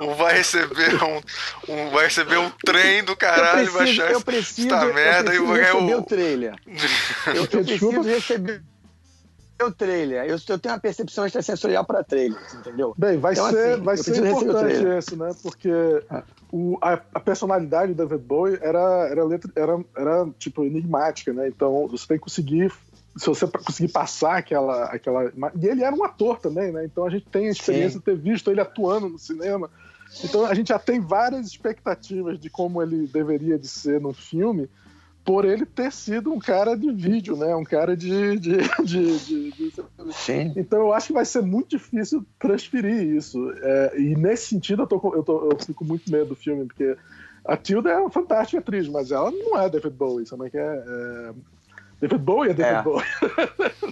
o 0.00 0.14
vai 0.14 0.34
receber 0.34 1.00
um, 1.04 1.20
um, 1.68 1.90
vai 1.90 2.06
receber 2.06 2.38
um 2.38 2.50
trem 2.64 3.04
do 3.04 3.14
caralho, 3.14 3.70
preciso, 3.70 3.78
vai 3.78 3.90
achar 3.90 4.12
eu 4.12 4.20
preciso, 4.20 4.74
essa 4.74 4.86
merda 4.86 5.34
e 5.34 5.38
vai 5.38 5.60
ganhar 5.60 5.76
o... 5.76 5.98
o 5.98 6.02
trailer. 6.02 6.54
Eu, 7.26 7.42
eu 7.42 7.64
preciso 7.64 8.02
receber 8.02 8.62
o 9.62 9.70
trailer. 9.70 10.24
Eu, 10.24 10.36
eu 10.48 10.58
tenho 10.58 10.74
uma 10.74 10.80
percepção 10.80 11.26
extrasensorial 11.26 11.84
para 11.84 12.02
trailers, 12.02 12.54
entendeu? 12.54 12.94
Bem, 12.98 13.18
vai 13.18 13.32
então, 13.32 13.50
ser, 13.50 13.74
assim, 13.74 13.82
vai 13.82 13.96
ser 13.96 14.26
importante 14.26 14.98
isso, 14.98 15.16
né? 15.16 15.30
Porque 15.42 15.70
ah. 16.10 16.22
o, 16.50 16.76
a, 16.80 16.94
a, 17.14 17.20
personalidade 17.20 17.94
do 17.94 17.96
David 17.96 18.26
Bowie 18.26 18.58
era, 18.60 19.08
era, 19.08 19.24
letra, 19.24 19.50
era, 19.54 19.84
era, 19.96 20.28
tipo, 20.38 20.64
enigmática, 20.64 21.32
né? 21.32 21.48
Então 21.48 21.86
você 21.88 22.06
tem 22.06 22.18
que 22.18 22.24
conseguir. 22.24 22.72
Se 23.16 23.26
você 23.26 23.46
conseguir 23.46 23.92
passar 23.92 24.38
aquela, 24.38 24.86
aquela. 24.86 25.32
E 25.54 25.66
ele 25.66 25.84
era 25.84 25.94
um 25.94 26.02
ator 26.02 26.40
também, 26.40 26.72
né? 26.72 26.84
Então 26.84 27.06
a 27.06 27.10
gente 27.10 27.26
tem 27.26 27.46
a 27.46 27.52
experiência 27.52 27.92
Sim. 27.92 27.98
de 27.98 28.04
ter 28.04 28.16
visto 28.16 28.50
ele 28.50 28.60
atuando 28.60 29.08
no 29.08 29.18
cinema. 29.18 29.70
Então 30.22 30.44
a 30.44 30.54
gente 30.54 30.68
já 30.68 30.78
tem 30.78 31.00
várias 31.00 31.46
expectativas 31.46 32.38
de 32.40 32.50
como 32.50 32.82
ele 32.82 33.06
deveria 33.06 33.56
de 33.56 33.68
ser 33.68 34.00
no 34.00 34.12
filme 34.12 34.68
por 35.24 35.44
ele 35.44 35.64
ter 35.64 35.90
sido 35.90 36.32
um 36.32 36.38
cara 36.38 36.76
de 36.76 36.92
vídeo, 36.92 37.34
né? 37.36 37.54
Um 37.56 37.64
cara 37.64 37.96
de. 37.96 38.38
de, 38.38 38.56
de, 38.84 39.18
de, 39.18 39.50
de... 39.52 39.72
Sim. 40.12 40.52
Então 40.54 40.78
eu 40.80 40.92
acho 40.92 41.06
que 41.08 41.12
vai 41.14 41.24
ser 41.24 41.40
muito 41.42 41.70
difícil 41.70 42.24
transferir 42.38 43.02
isso. 43.16 43.38
É, 43.62 43.94
e 43.98 44.14
nesse 44.16 44.48
sentido 44.48 44.82
eu, 44.82 44.86
tô, 44.86 45.14
eu, 45.14 45.22
tô, 45.22 45.50
eu 45.50 45.58
fico 45.58 45.84
muito 45.84 46.10
medo 46.12 46.26
do 46.26 46.36
filme, 46.36 46.66
porque 46.66 46.94
A 47.44 47.56
Tilda 47.56 47.90
é 47.90 47.96
uma 47.96 48.10
fantástica 48.10 48.58
atriz, 48.60 48.86
mas 48.88 49.10
ela 49.10 49.30
não 49.30 49.58
é 49.58 49.68
David 49.70 49.94
Bowie. 49.94 50.26
Também 50.26 50.50
que 50.50 50.58
é, 50.58 50.84
é... 50.86 51.32
David 52.00 52.20
Bowie 52.22 52.50
é 52.50 52.54
David 52.54 52.74
É. 52.74 52.82
Bowie. 52.82 53.04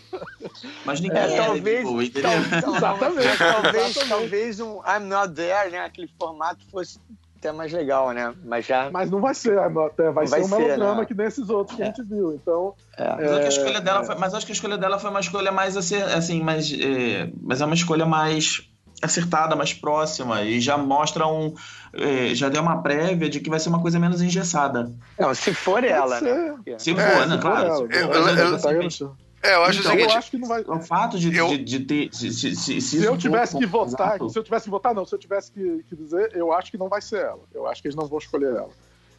Mas 0.84 1.00
ninguém 1.00 1.18
É, 1.18 1.32
é, 1.32 1.36
talvez, 1.36 1.64
David 1.64 1.82
Bowie, 1.84 2.10
tal- 2.10 2.32
Exatamente. 2.76 3.38
talvez, 3.38 3.74
Exatamente. 3.96 4.08
talvez 4.08 4.60
um 4.60 4.80
I'm 4.84 5.06
Not 5.08 5.32
There, 5.34 5.70
né? 5.70 5.78
Aquele 5.78 6.10
formato 6.18 6.60
fosse 6.70 6.98
até 7.42 7.50
mais 7.50 7.72
legal, 7.72 8.12
né? 8.12 8.32
Mas 8.44 8.64
já. 8.64 8.88
Mas 8.92 9.10
não 9.10 9.20
vai 9.20 9.34
ser, 9.34 9.58
até 9.58 10.10
vai 10.12 10.24
Não 10.24 10.26
ser 10.26 10.30
vai 10.30 10.40
um 10.42 10.44
ser, 10.48 10.56
melodrama 10.58 11.00
né? 11.00 11.06
que 11.06 11.14
nesses 11.14 11.50
outros 11.50 11.76
que 11.76 11.82
a 11.82 11.86
gente 11.86 12.02
viu. 12.04 12.32
Então, 12.34 12.74
É. 12.96 13.16
Mas, 13.16 13.30
acho 13.32 13.40
que 13.40 13.44
a 13.44 13.48
escolha 13.48 13.78
É, 13.78 13.80
dela 13.80 14.00
é. 14.00 14.04
foi, 14.04 14.14
mas 14.14 14.34
acho 14.34 14.46
que 14.46 14.52
a 14.52 14.54
escolha 14.54 14.78
dela 14.78 14.98
foi 15.00 15.10
uma 15.10 15.18
escolha 15.20 15.50
mais 15.50 15.76
assim, 15.76 16.40
mais, 16.40 16.72
é, 16.72 17.28
mas 17.42 17.60
é 17.60 17.64
uma 17.66 17.74
escolha 17.74 18.06
mais 18.06 18.62
acertada, 19.02 19.56
mais 19.56 19.74
próxima 19.74 20.42
e 20.42 20.60
já 20.60 20.78
mostra 20.78 21.26
um, 21.26 21.52
é, 21.92 22.32
já 22.32 22.48
deu 22.48 22.62
uma 22.62 22.80
prévia 22.80 23.28
de 23.28 23.40
que 23.40 23.50
vai 23.50 23.58
ser 23.58 23.68
uma 23.70 23.82
coisa 23.82 23.98
menos 23.98 24.22
engessada. 24.22 24.92
Não, 25.18 25.34
se 25.34 25.52
for 25.52 25.80
pode 25.80 25.88
ela, 25.88 26.20
né? 26.20 26.28
ser. 26.32 26.52
Porque- 26.52 26.78
Se 26.78 26.90
É, 26.92 26.94
for, 26.94 27.02
né? 27.02 27.22
Se 27.24 27.30
for 27.32 27.40
Claro. 27.40 27.66
ela, 27.66 27.76
se 27.76 27.82
eu- 27.82 27.88
eu- 28.00 28.08
mas, 28.84 29.00
eu- 29.00 29.16
É, 29.42 29.56
eu 29.56 29.64
acho 29.64 29.80
Então, 29.80 29.90
o 29.90 29.94
eu 29.94 30.00
seguinte. 30.00 30.16
acho 30.18 30.30
que 30.30 30.38
não 30.38 30.46
vai. 30.48 30.62
o 30.62 30.80
fato 30.80 31.18
de, 31.18 31.36
Eu- 31.36 31.48
de, 31.48 31.58
de 31.58 31.80
ter. 31.80 32.08
Se, 32.14 32.30
se, 32.32 32.54
se, 32.54 32.80
Se 32.80 33.04
eu 33.04 33.16
tivesse 33.18 33.58
que 33.58 33.66
votar, 33.66 34.18
se 34.30 34.38
eu 34.38 34.42
tivesse 34.44 34.64
que 34.64 34.70
votar, 34.70 34.94
não, 34.94 35.04
se 35.04 35.12
eu 35.14 35.18
tivesse 35.18 35.50
que, 35.50 35.82
que 35.88 35.96
dizer, 35.96 36.30
eu 36.34 36.52
acho 36.52 36.70
que 36.70 36.78
não 36.78 36.88
vai 36.88 37.02
ser 37.02 37.24
ela. 37.24 37.40
Eu 37.52 37.66
acho 37.66 37.82
que 37.82 37.88
eles 37.88 37.96
não 37.96 38.06
vão 38.06 38.18
escolher 38.18 38.54
ela. 38.54 38.70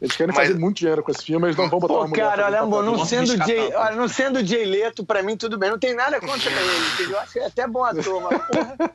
Eles 0.02 0.16
querem 0.16 0.34
Mas- 0.34 0.48
fazer 0.48 0.58
muito 0.58 0.76
dinheiro 0.78 1.02
com 1.02 1.10
esse 1.10 1.24
filme, 1.24 1.46
eles 1.46 1.56
não 1.56 1.68
vão 1.70 1.78
botar 1.78 1.94
uma 1.94 2.02
Pô, 2.02 2.08
mulher 2.08 2.22
cara, 2.28 2.46
olha, 2.46 2.60
amor, 2.60 2.84
não 2.84 2.92
Vamos 2.92 3.08
sendo, 3.08 3.36
Jay, 3.46 3.72
olha, 3.74 3.96
não 3.96 4.08
sendo 4.08 4.44
Jay 4.44 4.64
Leto, 4.64 5.04
pra 5.04 5.22
mim 5.22 5.36
tudo 5.36 5.56
bem. 5.56 5.70
Não 5.70 5.78
tem 5.78 5.94
nada 5.94 6.20
contra 6.20 6.50
ele, 6.50 6.86
entendeu? 6.94 7.12
Eu 7.12 7.20
acho 7.20 7.42
até 7.42 7.66
bom 7.66 7.84
ator, 7.84 8.22
mas 8.22 8.42
porra. 8.46 8.90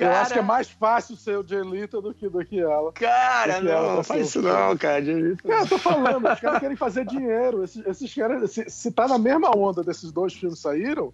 Eu 0.00 0.10
acho 0.10 0.26
que 0.28 0.32
é 0.34 0.36
cara, 0.36 0.42
mais 0.42 0.68
fácil 0.70 1.16
ser 1.16 1.36
o 1.38 1.46
Jay 1.46 1.62
Leto 1.62 2.00
do 2.00 2.14
que, 2.14 2.28
do 2.28 2.44
que 2.44 2.60
ela. 2.60 2.92
Cara, 2.92 3.58
do 3.60 3.66
que 3.66 3.72
ela 3.72 3.86
não, 3.88 3.94
pra 3.96 4.04
faz 4.04 4.28
isso 4.28 4.40
não, 4.40 4.76
cara. 4.76 5.04
Jay 5.04 5.14
Leto. 5.14 5.50
É, 5.52 5.60
eu 5.60 5.66
tô 5.66 5.76
falando, 5.78 6.28
os 6.32 6.40
caras 6.40 6.60
querem 6.60 6.76
fazer 6.76 7.04
dinheiro. 7.04 7.64
Esses, 7.64 7.84
esses 7.84 8.14
caras, 8.14 8.50
se, 8.52 8.64
se 8.70 8.90
tá 8.92 9.08
na 9.08 9.18
mesma 9.18 9.50
onda 9.56 9.82
desses 9.82 10.12
dois 10.12 10.32
filmes 10.32 10.60
saíram, 10.60 11.12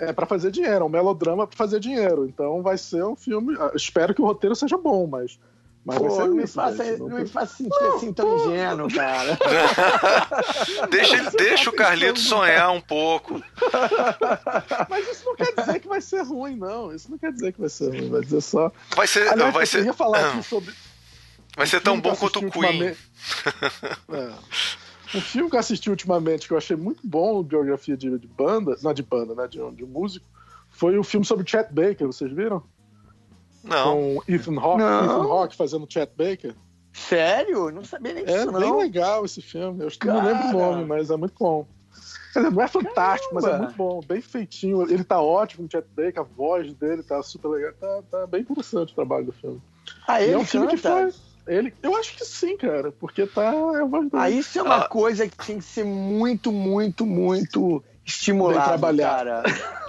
é 0.00 0.12
pra 0.12 0.26
fazer 0.26 0.50
dinheiro, 0.50 0.82
é 0.82 0.84
um 0.84 0.88
melodrama 0.88 1.46
pra 1.46 1.56
fazer 1.56 1.78
dinheiro. 1.80 2.26
Então 2.26 2.62
vai 2.62 2.76
ser 2.76 3.04
um 3.04 3.14
filme. 3.16 3.56
ah, 3.60 3.70
Espero 3.74 4.12
que 4.12 4.20
o 4.20 4.24
roteiro 4.26 4.54
seja 4.56 4.76
bom, 4.76 5.06
mas. 5.06 5.38
Mas 5.86 5.98
Pô, 5.98 6.10
ser 6.10 6.26
não 6.26 6.34
me, 6.34 6.46
faça, 6.48 6.84
não 6.96 7.08
não 7.08 7.18
me 7.20 7.26
faça 7.28 7.58
sentir 7.58 7.84
assim 7.94 8.12
tão 8.12 8.36
ingênuo, 8.38 8.92
cara. 8.92 9.38
Deixa, 10.90 11.30
deixa 11.30 11.70
o 11.70 11.72
Carlito 11.72 12.18
sonhar 12.18 12.72
um 12.72 12.80
pouco. 12.80 13.40
Mas 14.90 15.08
isso 15.08 15.24
não 15.24 15.36
quer 15.36 15.54
dizer 15.54 15.78
que 15.78 15.86
vai 15.86 16.00
ser 16.00 16.22
ruim, 16.22 16.56
não. 16.56 16.92
Isso 16.92 17.08
não 17.08 17.16
quer 17.16 17.30
dizer 17.30 17.52
que 17.52 17.60
vai 17.60 17.70
ser 17.70 17.90
ruim, 17.90 18.10
vai 18.10 18.20
dizer 18.20 18.40
só. 18.40 18.72
Vai 18.96 19.06
ser, 19.06 19.28
Aliás, 19.28 19.54
vai 19.54 19.62
eu 19.62 19.66
ser, 19.68 19.76
queria 19.78 19.92
falar 19.92 20.28
aqui 20.28 20.42
sobre. 20.42 20.74
vai 21.56 21.66
ser 21.68 21.76
um 21.76 21.80
tão 21.80 22.00
bom 22.00 22.16
quanto 22.16 22.40
o 22.40 22.50
Queen. 22.50 22.82
É. 22.82 22.96
Um 25.14 25.20
filme 25.20 25.48
que 25.48 25.54
eu 25.54 25.60
assisti 25.60 25.88
ultimamente 25.88 26.48
que 26.48 26.52
eu 26.52 26.58
achei 26.58 26.76
muito 26.76 27.06
bom, 27.06 27.44
biografia 27.44 27.96
de, 27.96 28.18
de 28.18 28.26
banda, 28.26 28.76
não 28.82 28.92
de 28.92 29.04
banda, 29.04 29.36
né? 29.36 29.46
De, 29.46 29.58
de 29.70 29.84
um 29.84 29.86
músico, 29.86 30.26
foi 30.68 30.98
o 30.98 31.04
filme 31.04 31.24
sobre 31.24 31.48
Chet 31.48 31.72
Baker, 31.72 32.08
vocês 32.08 32.32
viram? 32.32 32.64
Não. 33.66 34.16
Com 34.16 34.22
Ethan 34.32 34.58
Hawke, 34.60 34.78
Não. 34.78 35.04
Ethan 35.04 35.32
Hawke 35.32 35.56
fazendo 35.56 35.86
Chet 35.90 36.10
Baker. 36.16 36.54
Sério? 36.92 37.70
Não 37.70 37.84
sabia 37.84 38.14
nem 38.14 38.22
É 38.22 38.26
disso, 38.26 38.52
bem 38.52 38.60
não. 38.70 38.78
legal 38.78 39.24
esse 39.24 39.42
filme. 39.42 39.84
Eu 39.84 39.90
não 40.14 40.24
lembro 40.24 40.48
o 40.48 40.52
Cara. 40.52 40.52
nome, 40.52 40.84
mas 40.84 41.10
é 41.10 41.16
muito 41.16 41.34
bom. 41.38 41.66
Quer 42.32 42.40
dizer, 42.40 42.54
não 42.54 42.62
é 42.62 42.68
fantástico, 42.68 43.34
mas 43.34 43.44
é 43.44 43.48
Caramba. 43.48 43.64
muito 43.66 43.76
bom, 43.76 44.00
bem 44.06 44.20
feitinho. 44.20 44.82
Ele 44.82 45.04
tá 45.04 45.20
ótimo, 45.20 45.66
o 45.66 45.70
Chet 45.70 45.86
Baker, 45.94 46.20
a 46.20 46.22
voz 46.22 46.72
dele 46.74 47.02
tá 47.02 47.22
super 47.22 47.48
legal. 47.48 47.72
Tá, 47.80 48.02
tá 48.10 48.26
bem 48.26 48.42
interessante 48.42 48.92
o 48.92 48.94
trabalho 48.94 49.26
do 49.26 49.32
filme. 49.32 49.60
Ah, 50.06 50.20
E 50.20 50.24
ele 50.24 50.32
é 50.34 50.38
um 50.38 50.44
filme 50.44 50.68
que 50.68 50.76
foi. 50.76 51.12
Ele, 51.46 51.72
eu 51.82 51.94
acho 51.96 52.16
que 52.16 52.24
sim, 52.24 52.56
cara, 52.56 52.90
porque 52.92 53.24
tá. 53.26 53.44
É 53.54 53.80
a 53.82 53.84
voz 53.84 54.10
dele. 54.10 54.22
Ah, 54.22 54.28
isso 54.30 54.58
é 54.58 54.62
uma 54.62 54.78
Ah. 54.84 54.88
coisa 54.88 55.28
que 55.28 55.36
tinha 55.38 55.58
que 55.58 55.64
ser 55.64 55.84
muito, 55.84 56.50
muito, 56.50 57.06
muito 57.06 57.82
estimulado, 58.06 58.58
Bem 58.60 58.68
trabalhado. 58.68 59.42
cara. 59.42 59.42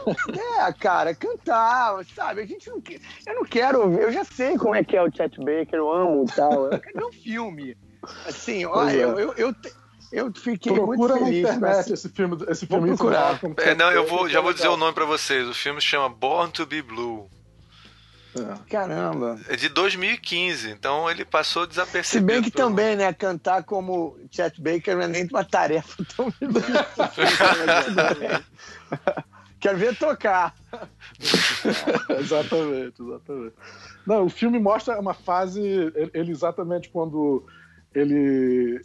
É, 0.68 0.72
cara, 0.72 1.14
cantar, 1.14 1.98
sabe? 2.16 2.40
A 2.42 2.46
gente 2.46 2.70
não 2.70 2.80
quer. 2.80 3.02
Eu 3.28 3.36
não 3.36 3.44
quero 3.44 3.92
eu 4.00 4.10
já 4.10 4.24
sei 4.24 4.58
como 4.58 4.74
é 4.74 4.82
que 4.82 4.96
é 4.96 5.04
o 5.04 5.12
Chet 5.14 5.38
Baker, 5.38 5.74
eu 5.80 5.92
amo 5.92 6.24
e 6.24 6.32
tal. 6.34 6.72
Eu 6.72 6.80
quero 6.80 6.98
ver 6.98 7.06
um 7.06 7.12
filme. 7.12 7.78
Assim, 8.26 8.64
olha, 8.66 8.92
é. 8.92 9.04
eu, 9.04 9.20
eu, 9.20 9.34
eu, 9.34 9.54
te- 9.54 9.74
eu 10.14 10.32
fiquei 10.34 10.72
Procura 10.74 11.16
muito 11.16 11.20
na 11.20 11.26
feliz. 11.26 11.46
com 11.46 11.54
internet 11.56 11.80
essa- 11.80 11.94
esse 11.94 12.08
filme, 12.10 12.38
esse 12.48 12.66
Vou 12.66 12.78
filme 12.80 12.94
Ethan 12.94 12.98
procurar. 12.98 13.40
É, 13.70 13.76
não, 13.76 13.92
eu 13.92 14.08
vou, 14.08 14.30
já 14.30 14.40
vou 14.40 14.54
dizer 14.54 14.70
o 14.70 14.78
nome 14.78 14.94
pra 14.94 15.04
vocês. 15.04 15.46
O 15.46 15.54
filme 15.54 15.82
se 15.82 15.88
chama 15.88 16.08
Born 16.08 16.54
to 16.54 16.66
be 16.66 16.82
Blue. 16.82 17.28
É. 18.44 18.70
Caramba. 18.70 19.40
É 19.48 19.56
de 19.56 19.70
2015, 19.70 20.70
então 20.72 21.10
ele 21.10 21.24
passou 21.26 21.64
Se 21.64 21.70
desapercebido. 21.70 22.26
bem 22.26 22.42
que 22.42 22.52
também, 22.52 22.96
né, 22.96 23.12
cantar 23.14 23.64
como 23.64 24.18
Chet 24.32 24.62
Baker 24.62 24.96
não 24.96 25.04
é 25.04 25.08
nem 25.08 25.26
uma 25.28 25.44
tarefa 25.44 26.04
tão. 26.16 26.32
Quero 29.60 29.78
ver 29.78 29.96
tocar. 29.98 30.54
exatamente, 32.20 33.02
exatamente. 33.02 33.54
Não, 34.06 34.26
o 34.26 34.30
filme 34.30 34.60
mostra 34.60 35.00
uma 35.00 35.14
fase, 35.16 35.60
ele- 35.62 36.12
ele 36.14 36.32
exatamente 36.32 36.90
quando 36.90 37.44
ele 37.94 38.80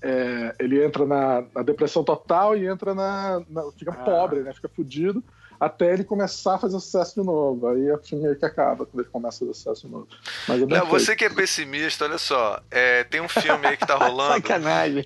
é, 0.00 0.54
ele 0.60 0.84
entra 0.84 1.04
na, 1.06 1.42
na 1.54 1.62
depressão 1.62 2.04
total 2.04 2.56
e 2.56 2.66
entra 2.66 2.94
na, 2.94 3.42
na- 3.48 3.70
fica 3.76 3.90
Ah. 3.90 4.04
pobre, 4.04 4.40
né? 4.40 4.52
Fica 4.52 4.68
fudido 4.68 5.22
até 5.64 5.92
ele 5.92 6.04
começar 6.04 6.54
a 6.54 6.58
fazer 6.58 6.78
sucesso 6.80 7.20
de 7.20 7.26
novo. 7.26 7.68
Aí 7.68 7.90
o 7.92 7.98
filme 7.98 8.24
meio 8.24 8.36
que 8.36 8.44
acaba 8.44 8.84
quando 8.86 9.00
ele 9.02 9.10
começa 9.10 9.36
a 9.36 9.40
fazer 9.40 9.54
sucesso 9.54 9.86
de 9.86 9.92
novo. 9.92 10.06
Mas 10.48 10.62
é 10.62 10.66
feito. 10.66 10.86
você 10.86 11.16
que 11.16 11.24
é 11.24 11.30
pessimista, 11.30 12.04
olha 12.04 12.18
só. 12.18 12.60
é, 12.70 13.04
tem 13.04 13.20
um 13.20 13.28
filme 13.28 13.66
aí 13.66 13.76
que 13.76 13.86
tá 13.86 13.94
rolando. 13.96 14.34
Sacanagem. 14.42 15.04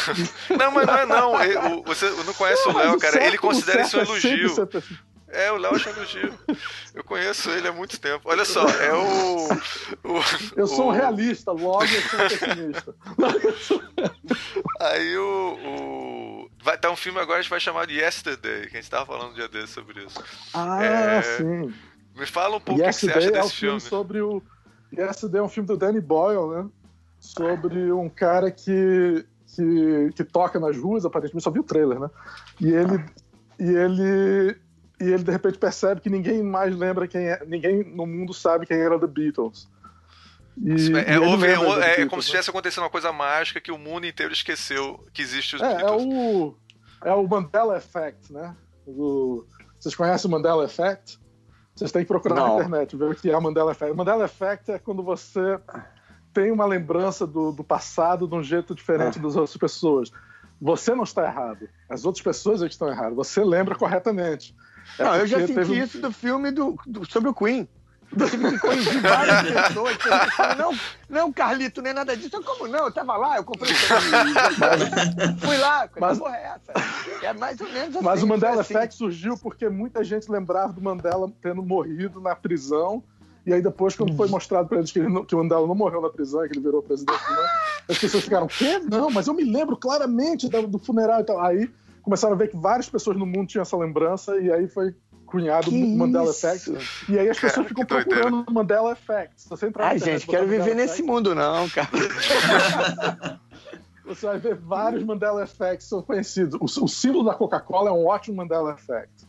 Não, 0.58 0.70
mas 0.72 0.86
não 0.86 0.96
é 0.98 1.06
não. 1.06 1.42
Ele- 1.42 1.56
o- 1.76 1.82
você 1.84 2.08
não 2.10 2.34
conhece 2.34 2.68
o 2.68 2.72
Não, 2.72 2.78
Léo, 2.80 2.98
cara. 2.98 3.12
certo- 3.14 3.26
Ele 3.26 3.38
considera 3.38 3.82
isso 3.82 3.96
um 3.96 4.00
é 4.00 4.02
elogio. 4.04 4.68
É, 5.32 5.52
o 5.52 5.56
Léo 5.58 5.76
acha 5.76 5.90
elogio. 5.90 6.34
Eu 6.92 7.04
conheço 7.04 7.50
ele 7.50 7.68
há 7.68 7.72
muito 7.72 8.00
tempo. 8.00 8.22
Olha 8.28 8.44
só, 8.44 8.66
é 8.68 8.92
o. 8.92 9.46
o- 9.48 10.22
Eu 10.56 10.66
sou 10.66 10.86
um 10.86 10.88
o- 10.88 10.90
realista, 10.90 11.52
logo 11.52 11.84
eu 11.84 12.02
sou 12.02 12.18
um 12.18 12.28
pessimista. 12.28 12.94
Aí 14.80 15.16
o. 15.16 15.58
o- 15.64 16.09
Vai 16.62 16.74
estar 16.74 16.90
um 16.90 16.96
filme 16.96 17.18
agora 17.18 17.36
que 17.36 17.40
a 17.40 17.42
gente 17.42 17.50
vai 17.50 17.60
chamar 17.60 17.86
de 17.86 17.94
Yesterday, 17.94 18.66
que 18.66 18.76
a 18.76 18.80
gente 18.80 18.90
tava 18.90 19.06
falando 19.06 19.30
um 19.30 19.34
dia 19.34 19.48
desse 19.48 19.72
sobre 19.72 20.04
isso. 20.04 20.22
Ah, 20.52 20.82
É, 20.82 21.22
sim. 21.22 21.72
Me 22.14 22.26
fala 22.26 22.56
um 22.56 22.60
pouco 22.60 22.80
o 22.80 22.84
que, 22.84 22.92
você 22.92 23.10
acha 23.10 23.28
é 23.28 23.30
o 23.30 23.32
desse 23.32 23.54
filme 23.54 23.80
filme. 23.80 23.80
sobre 23.80 24.20
o. 24.20 24.42
Yesterday 24.92 25.40
é 25.40 25.42
um 25.42 25.48
filme 25.48 25.66
do 25.66 25.76
Danny 25.76 26.00
Boyle, 26.00 26.48
né? 26.50 26.68
Sobre 27.18 27.92
um 27.92 28.08
cara 28.08 28.50
que, 28.50 29.24
que, 29.54 30.10
que 30.14 30.24
toca 30.24 30.58
nas 30.58 30.76
ruas, 30.76 31.04
aparentemente, 31.04 31.44
só 31.44 31.50
vi 31.50 31.60
o 31.60 31.64
trailer, 31.64 31.98
né? 31.98 32.10
E 32.60 32.72
ele. 32.72 33.04
E 33.58 33.70
ele. 33.70 34.56
E 35.00 35.04
ele 35.04 35.24
de 35.24 35.30
repente 35.30 35.56
percebe 35.56 36.02
que 36.02 36.10
ninguém 36.10 36.42
mais 36.42 36.76
lembra 36.76 37.08
quem 37.08 37.28
é. 37.28 37.42
Ninguém 37.46 37.84
no 37.84 38.06
mundo 38.06 38.34
sabe 38.34 38.66
quem 38.66 38.76
era 38.78 38.98
The 38.98 39.06
Beatles. 39.06 39.66
E, 40.58 40.72
É, 40.96 41.14
ele 41.16 41.18
houve- 41.26 41.46
é, 41.46 41.52
é 41.52 41.56
Beatles, 41.56 42.08
como 42.10 42.22
se 42.22 42.28
né? 42.28 42.32
tivesse 42.32 42.50
acontecido 42.50 42.82
uma 42.82 42.90
coisa 42.90 43.12
mágica 43.12 43.60
que 43.60 43.72
o 43.72 43.78
mundo 43.78 44.06
inteiro 44.06 44.32
esqueceu 44.32 45.04
que 45.12 45.22
existe 45.22 45.56
os 45.56 45.62
É, 45.62 45.82
é 45.82 45.90
o, 45.90 46.54
é 47.04 47.12
o 47.14 47.26
Mandela 47.26 47.76
Effect, 47.76 48.32
né? 48.32 48.54
O- 48.86 49.44
vocês 49.78 49.94
conhecem 49.94 50.28
o 50.28 50.32
Mandela 50.32 50.64
Effect? 50.64 51.18
Vocês 51.74 51.90
têm 51.92 52.02
que 52.02 52.08
procurar 52.08 52.34
Não. 52.34 52.48
na 52.48 52.54
internet, 52.56 52.96
ver 52.96 53.10
o 53.10 53.14
que 53.14 53.30
é 53.30 53.36
o 53.36 53.40
Mandela 53.42 53.72
Effect. 53.72 53.92
O 53.92 53.96
Mandela 53.96 54.24
Effect 54.24 54.70
é 54.70 54.78
quando 54.78 55.02
você 55.02 55.58
tem 56.34 56.50
uma 56.52 56.66
lembrança 56.66 57.26
do, 57.26 57.52
do 57.52 57.64
passado 57.64 58.28
de 58.28 58.34
um 58.34 58.42
jeito 58.42 58.74
diferente 58.74 59.18
Ah. 59.18 59.22
das 59.22 59.36
outras 59.36 59.56
pessoas. 59.56 60.10
Você 60.60 60.94
não 60.94 61.04
está 61.04 61.24
errado. 61.24 61.66
As 61.88 62.04
outras 62.04 62.22
pessoas 62.22 62.60
é 62.62 62.66
que 62.66 62.72
estão 62.72 62.88
erradas. 62.88 63.16
Você 63.16 63.42
lembra 63.42 63.74
corretamente. 63.74 64.54
É 64.98 65.04
Não, 65.04 65.16
eu 65.16 65.26
já 65.26 65.38
senti 65.38 65.54
teve 65.54 65.78
isso 65.78 66.00
do 66.02 66.12
filme 66.12 66.50
do, 66.50 66.76
do- 66.86 67.10
sobre 67.10 67.30
o 67.30 67.34
Queen. 67.34 67.66
Tive 68.28 68.50
que 68.50 68.58
corrigir 68.58 69.00
várias 69.02 69.42
pessoas. 69.68 69.96
que 69.96 70.08
falam, 70.36 70.56
Não, 70.56 70.74
não, 71.08 71.32
Carlito, 71.32 71.80
nem 71.80 71.92
nada 71.94 72.16
disso. 72.16 72.34
Eu, 72.36 72.42
como 72.42 72.66
não? 72.66 72.86
Eu 72.86 72.92
tava 72.92 73.16
lá, 73.16 73.36
eu 73.36 73.44
comprei. 73.44 73.72
Fui 75.38 75.56
lá, 75.58 75.88
Mas- 75.98 76.18
porra 76.18 76.36
é 76.36 76.54
essa? 76.56 77.26
É 77.26 77.32
mais 77.32 77.60
ou 77.60 77.68
menos 77.68 77.96
assim. 77.96 78.04
Mas 78.04 78.22
o 78.22 78.26
Mandela 78.26 78.60
assim. 78.60 78.74
Effect 78.74 78.94
surgiu 78.96 79.36
porque 79.38 79.68
muita 79.68 80.02
gente 80.04 80.30
lembrava 80.30 80.72
do 80.72 80.80
Mandela 80.82 81.30
tendo 81.42 81.62
morrido 81.62 82.20
na 82.20 82.34
prisão. 82.34 83.02
E 83.46 83.52
aí 83.54 83.62
depois, 83.62 83.96
quando 83.96 84.14
foi 84.16 84.28
mostrado 84.28 84.68
para 84.68 84.78
eles 84.78 84.92
que, 84.92 84.98
ele 84.98 85.08
não- 85.08 85.24
que 85.24 85.34
o 85.34 85.38
Mandela 85.38 85.66
não 85.66 85.74
morreu 85.74 86.00
na 86.02 86.10
prisão, 86.10 86.42
que 86.46 86.52
ele 86.52 86.60
virou 86.60 86.82
presidente, 86.82 87.18
né, 87.30 87.48
as 87.88 87.98
pessoas 87.98 88.22
ficaram, 88.24 88.46
quê? 88.46 88.78
Não, 88.90 89.10
mas 89.10 89.28
eu 89.28 89.34
me 89.34 89.44
lembro 89.44 89.76
claramente 89.76 90.48
do, 90.48 90.66
do 90.66 90.78
funeral 90.78 91.20
e 91.20 91.24
tal. 91.24 91.40
Aí 91.42 91.70
começaram 92.02 92.34
a 92.34 92.36
ver 92.36 92.48
que 92.48 92.56
várias 92.56 92.88
pessoas 92.88 93.16
no 93.16 93.24
mundo 93.24 93.46
tinham 93.48 93.62
essa 93.62 93.76
lembrança 93.76 94.36
e 94.38 94.52
aí 94.52 94.68
foi 94.68 94.94
cunhado 95.30 95.70
Que 95.70 95.96
Mandela 95.96 96.30
isso? 96.30 96.46
Effect. 96.46 97.12
E 97.12 97.18
aí 97.18 97.28
as 97.30 97.38
pessoas 97.38 97.66
Cara, 97.66 97.68
ficam 97.68 97.84
doideira. 97.84 98.20
procurando 98.20 98.50
o 98.50 98.52
Mandela 98.52 98.92
Effect. 98.92 99.42
Se 99.42 99.48
você 99.48 99.66
entrar 99.66 99.86
Ai, 99.86 99.98
gente, 99.98 100.26
quero 100.26 100.46
viver 100.46 100.58
Mandela 100.58 100.76
nesse 100.76 101.02
mundo, 101.02 101.34
não, 101.34 101.68
cara. 101.68 101.88
Você 104.06 104.26
vai 104.26 104.38
ver 104.38 104.56
vários 104.56 105.04
Mandela 105.04 105.44
Effects 105.44 105.84
que 105.84 105.88
são 105.88 106.02
conhecidos. 106.02 106.58
O, 106.60 106.84
o 106.84 106.88
símbolo 106.88 107.24
da 107.24 107.32
Coca-Cola 107.32 107.90
é 107.90 107.92
um 107.92 108.06
ótimo 108.06 108.38
Mandela 108.38 108.72
Effect. 108.72 109.24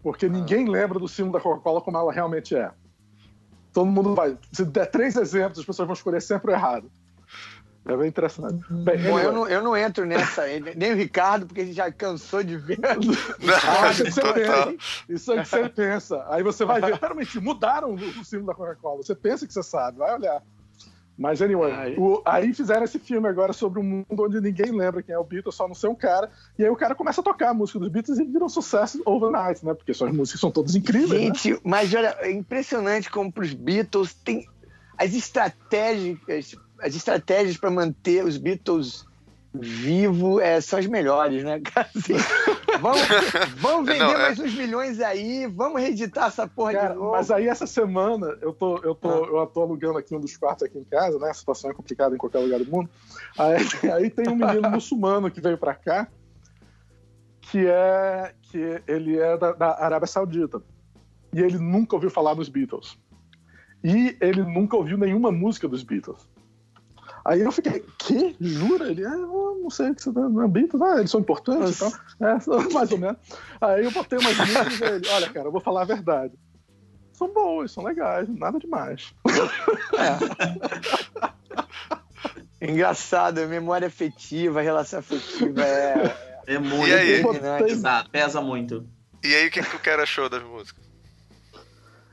Porque 0.00 0.28
ninguém 0.28 0.68
lembra 0.68 1.00
do 1.00 1.08
símbolo 1.08 1.32
da 1.32 1.40
Coca-Cola 1.40 1.80
como 1.80 1.98
ela 1.98 2.12
realmente 2.12 2.54
é. 2.54 2.70
Todo 3.72 3.90
mundo 3.90 4.14
vai. 4.14 4.38
Se 4.52 4.64
der 4.64 4.86
três 4.86 5.16
exemplos, 5.16 5.58
as 5.58 5.64
pessoas 5.64 5.88
vão 5.88 5.94
escolher 5.94 6.22
sempre 6.22 6.52
o 6.52 6.54
errado. 6.54 6.88
É 7.88 7.96
bem 7.96 8.08
interessante. 8.08 8.64
Bem, 8.68 8.98
Bom, 9.04 9.18
eu 9.18 9.32
não, 9.32 9.48
eu 9.48 9.62
não 9.62 9.76
entro 9.76 10.04
nessa, 10.04 10.42
nem 10.74 10.92
o 10.92 10.96
Ricardo, 10.96 11.46
porque 11.46 11.60
ele 11.60 11.72
já 11.72 11.90
cansou 11.92 12.42
de 12.42 12.56
ver. 12.56 12.78
Ah, 13.64 13.90
isso 13.92 14.02
é 14.02 14.04
que 14.04 14.10
você 14.12 14.32
pensa. 14.32 14.74
Isso 15.08 15.32
é 15.32 15.42
que 15.42 15.48
você 15.48 15.68
pensa. 15.68 16.26
Aí 16.28 16.42
você 16.42 16.64
vai 16.64 16.80
ver, 16.80 16.94
realmente, 17.00 17.38
mudaram 17.40 17.90
o, 17.90 17.94
o 17.94 18.24
símbolo 18.24 18.48
da 18.48 18.54
Coca-Cola. 18.54 19.02
Você 19.02 19.14
pensa 19.14 19.46
que 19.46 19.52
você 19.52 19.62
sabe, 19.62 19.98
vai 19.98 20.14
olhar. 20.14 20.42
Mas, 21.18 21.40
anyway, 21.40 21.72
Aí. 21.72 21.96
o- 21.96 22.20
aí 22.26 22.52
fizeram 22.52 22.84
esse 22.84 22.98
filme 22.98 23.26
agora 23.26 23.52
sobre 23.54 23.80
um 23.80 23.82
mundo 23.82 24.06
onde 24.18 24.38
ninguém 24.40 24.70
lembra 24.70 25.02
quem 25.02 25.14
é 25.14 25.18
o 25.18 25.24
Beatles, 25.24 25.54
só 25.54 25.66
não 25.66 25.74
ser 25.74 25.86
um 25.88 25.94
cara. 25.94 26.30
E 26.58 26.64
aí 26.64 26.68
o 26.68 26.76
cara 26.76 26.94
começa 26.94 27.20
a 27.22 27.24
tocar 27.24 27.50
a 27.50 27.54
música 27.54 27.78
dos 27.78 27.88
Beatles 27.88 28.18
e 28.18 28.24
vira 28.24 28.44
um 28.44 28.48
sucesso 28.50 29.00
overnight, 29.06 29.64
né? 29.64 29.72
Porque 29.72 29.94
suas 29.94 30.12
músicas 30.12 30.40
são 30.40 30.50
todas 30.50 30.74
incríveis, 30.74 31.10
né? 31.10 31.18
Gente, 31.18 31.58
mas 31.64 31.94
olha, 31.94 32.14
é 32.20 32.30
impressionante 32.30 33.10
como 33.10 33.32
pros 33.32 33.54
Beatles 33.54 34.12
tem 34.12 34.46
as 34.98 35.14
estratégias, 35.14 36.18
as 36.80 36.94
estratégias 36.94 37.56
para 37.56 37.70
manter 37.70 38.24
os 38.24 38.36
Beatles 38.36 39.04
vivos 39.58 40.42
é, 40.42 40.60
são 40.60 40.78
as 40.78 40.86
melhores, 40.86 41.42
né? 41.42 41.60
cara? 41.60 41.88
Assim, 41.96 42.12
vamos, 42.80 43.00
vamos 43.56 43.86
vender 43.86 44.00
Não, 44.04 44.10
é- 44.12 44.18
mais 44.18 44.38
uns 44.38 44.54
milhões 44.54 45.00
aí, 45.00 45.46
vamos 45.46 45.80
reeditar 45.80 46.26
essa 46.26 46.46
porra 46.46 46.72
Cara, 46.72 46.88
de 46.90 46.96
novo. 46.96 47.12
mas 47.12 47.30
aí 47.30 47.48
essa 47.48 47.66
semana 47.66 48.36
eu 48.42 48.52
tô, 48.52 48.76
eu 48.78 48.94
tô, 48.94 49.08
Ah. 49.08 49.40
eu 49.40 49.46
tô 49.46 49.62
alugando 49.62 49.96
aqui 49.98 50.14
um 50.14 50.20
dos 50.20 50.36
quartos 50.36 50.64
aqui 50.64 50.78
em 50.78 50.84
casa, 50.84 51.18
né? 51.18 51.30
A 51.30 51.34
situação 51.34 51.70
é 51.70 51.74
complicada 51.74 52.14
em 52.14 52.18
qualquer 52.18 52.40
lugar 52.40 52.58
do 52.60 52.70
mundo. 52.70 52.90
Aí, 53.38 53.56
aí 53.94 54.10
tem 54.10 54.28
um 54.28 54.36
menino 54.36 54.70
muçulmano 54.70 55.30
que 55.30 55.40
veio 55.40 55.56
pra 55.56 55.74
cá, 55.74 56.06
que 57.40 57.66
é 57.66 58.34
que 58.42 58.82
ele 58.86 59.18
é 59.18 59.38
da, 59.38 59.52
da 59.52 59.82
Arábia 59.84 60.06
Saudita. 60.06 60.60
E 61.32 61.40
ele 61.40 61.58
nunca 61.58 61.96
ouviu 61.96 62.10
falar 62.10 62.34
nos 62.34 62.48
Beatles. 62.48 62.98
E 63.82 64.16
ele 64.20 64.42
nunca 64.42 64.76
ouviu 64.76 64.96
nenhuma 64.98 65.30
música 65.32 65.68
dos 65.68 65.82
Beatles. 65.82 66.28
Aí 67.26 67.40
eu 67.40 67.50
fiquei, 67.50 67.84
que? 67.98 68.36
Jura? 68.40 68.88
Ele, 68.88 69.04
ah, 69.04 69.16
não 69.16 69.68
sei 69.68 69.90
o 69.90 69.96
que 69.96 70.02
você 70.02 70.12
tá. 70.12 70.20
Não 70.20 70.44
é 70.44 70.48
Beatles? 70.48 70.80
Ah, 70.80 70.98
eles 70.98 71.10
são 71.10 71.20
importantes 71.20 71.76
e 71.76 71.80
tal. 71.80 71.92
É, 72.20 72.38
mais 72.72 72.92
ou 72.92 72.98
menos. 72.98 73.16
Aí 73.60 73.84
eu 73.84 73.90
botei 73.90 74.16
umas 74.16 74.36
músicas 74.36 74.80
e 74.80 74.84
ele, 74.84 75.08
olha, 75.08 75.28
cara, 75.30 75.48
eu 75.48 75.52
vou 75.52 75.60
falar 75.60 75.82
a 75.82 75.86
verdade. 75.86 76.34
São 77.12 77.32
boas, 77.32 77.72
são 77.72 77.82
legais, 77.82 78.28
nada 78.28 78.60
demais. 78.60 79.12
Engraçado, 82.62 83.38
a 83.38 83.46
memória 83.46 83.88
afetiva, 83.88 84.62
relação 84.62 85.00
afetiva 85.00 85.62
é. 85.62 86.16
É 86.46 86.60
muito. 86.60 86.86
E 86.86 86.94
aí? 86.94 87.24
Pesa, 87.58 88.06
pesa 88.12 88.40
muito. 88.40 88.86
E 89.24 89.34
aí, 89.34 89.48
o 89.48 89.50
que, 89.50 89.60
que 89.62 89.76
o 89.76 89.80
cara 89.80 90.04
achou 90.04 90.28
das 90.28 90.44
músicas? 90.44 90.85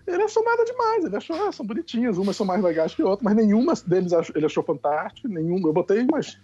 Ele 0.05 0.23
achou 0.23 0.43
nada 0.43 0.65
demais, 0.65 1.05
ele 1.05 1.15
achou, 1.15 1.35
ah, 1.47 1.51
são 1.51 1.65
bonitinhas, 1.65 2.17
umas 2.17 2.35
são 2.35 2.45
mais 2.45 2.61
legais 2.61 2.93
que 2.93 3.01
outras, 3.01 3.23
mas 3.23 3.35
nenhuma 3.35 3.73
deles 3.87 4.11
ele 4.35 4.45
achou 4.45 4.63
fantástica, 4.63 5.27
nenhuma. 5.29 5.69
Eu 5.69 5.73
botei 5.73 6.01
umas, 6.03 6.37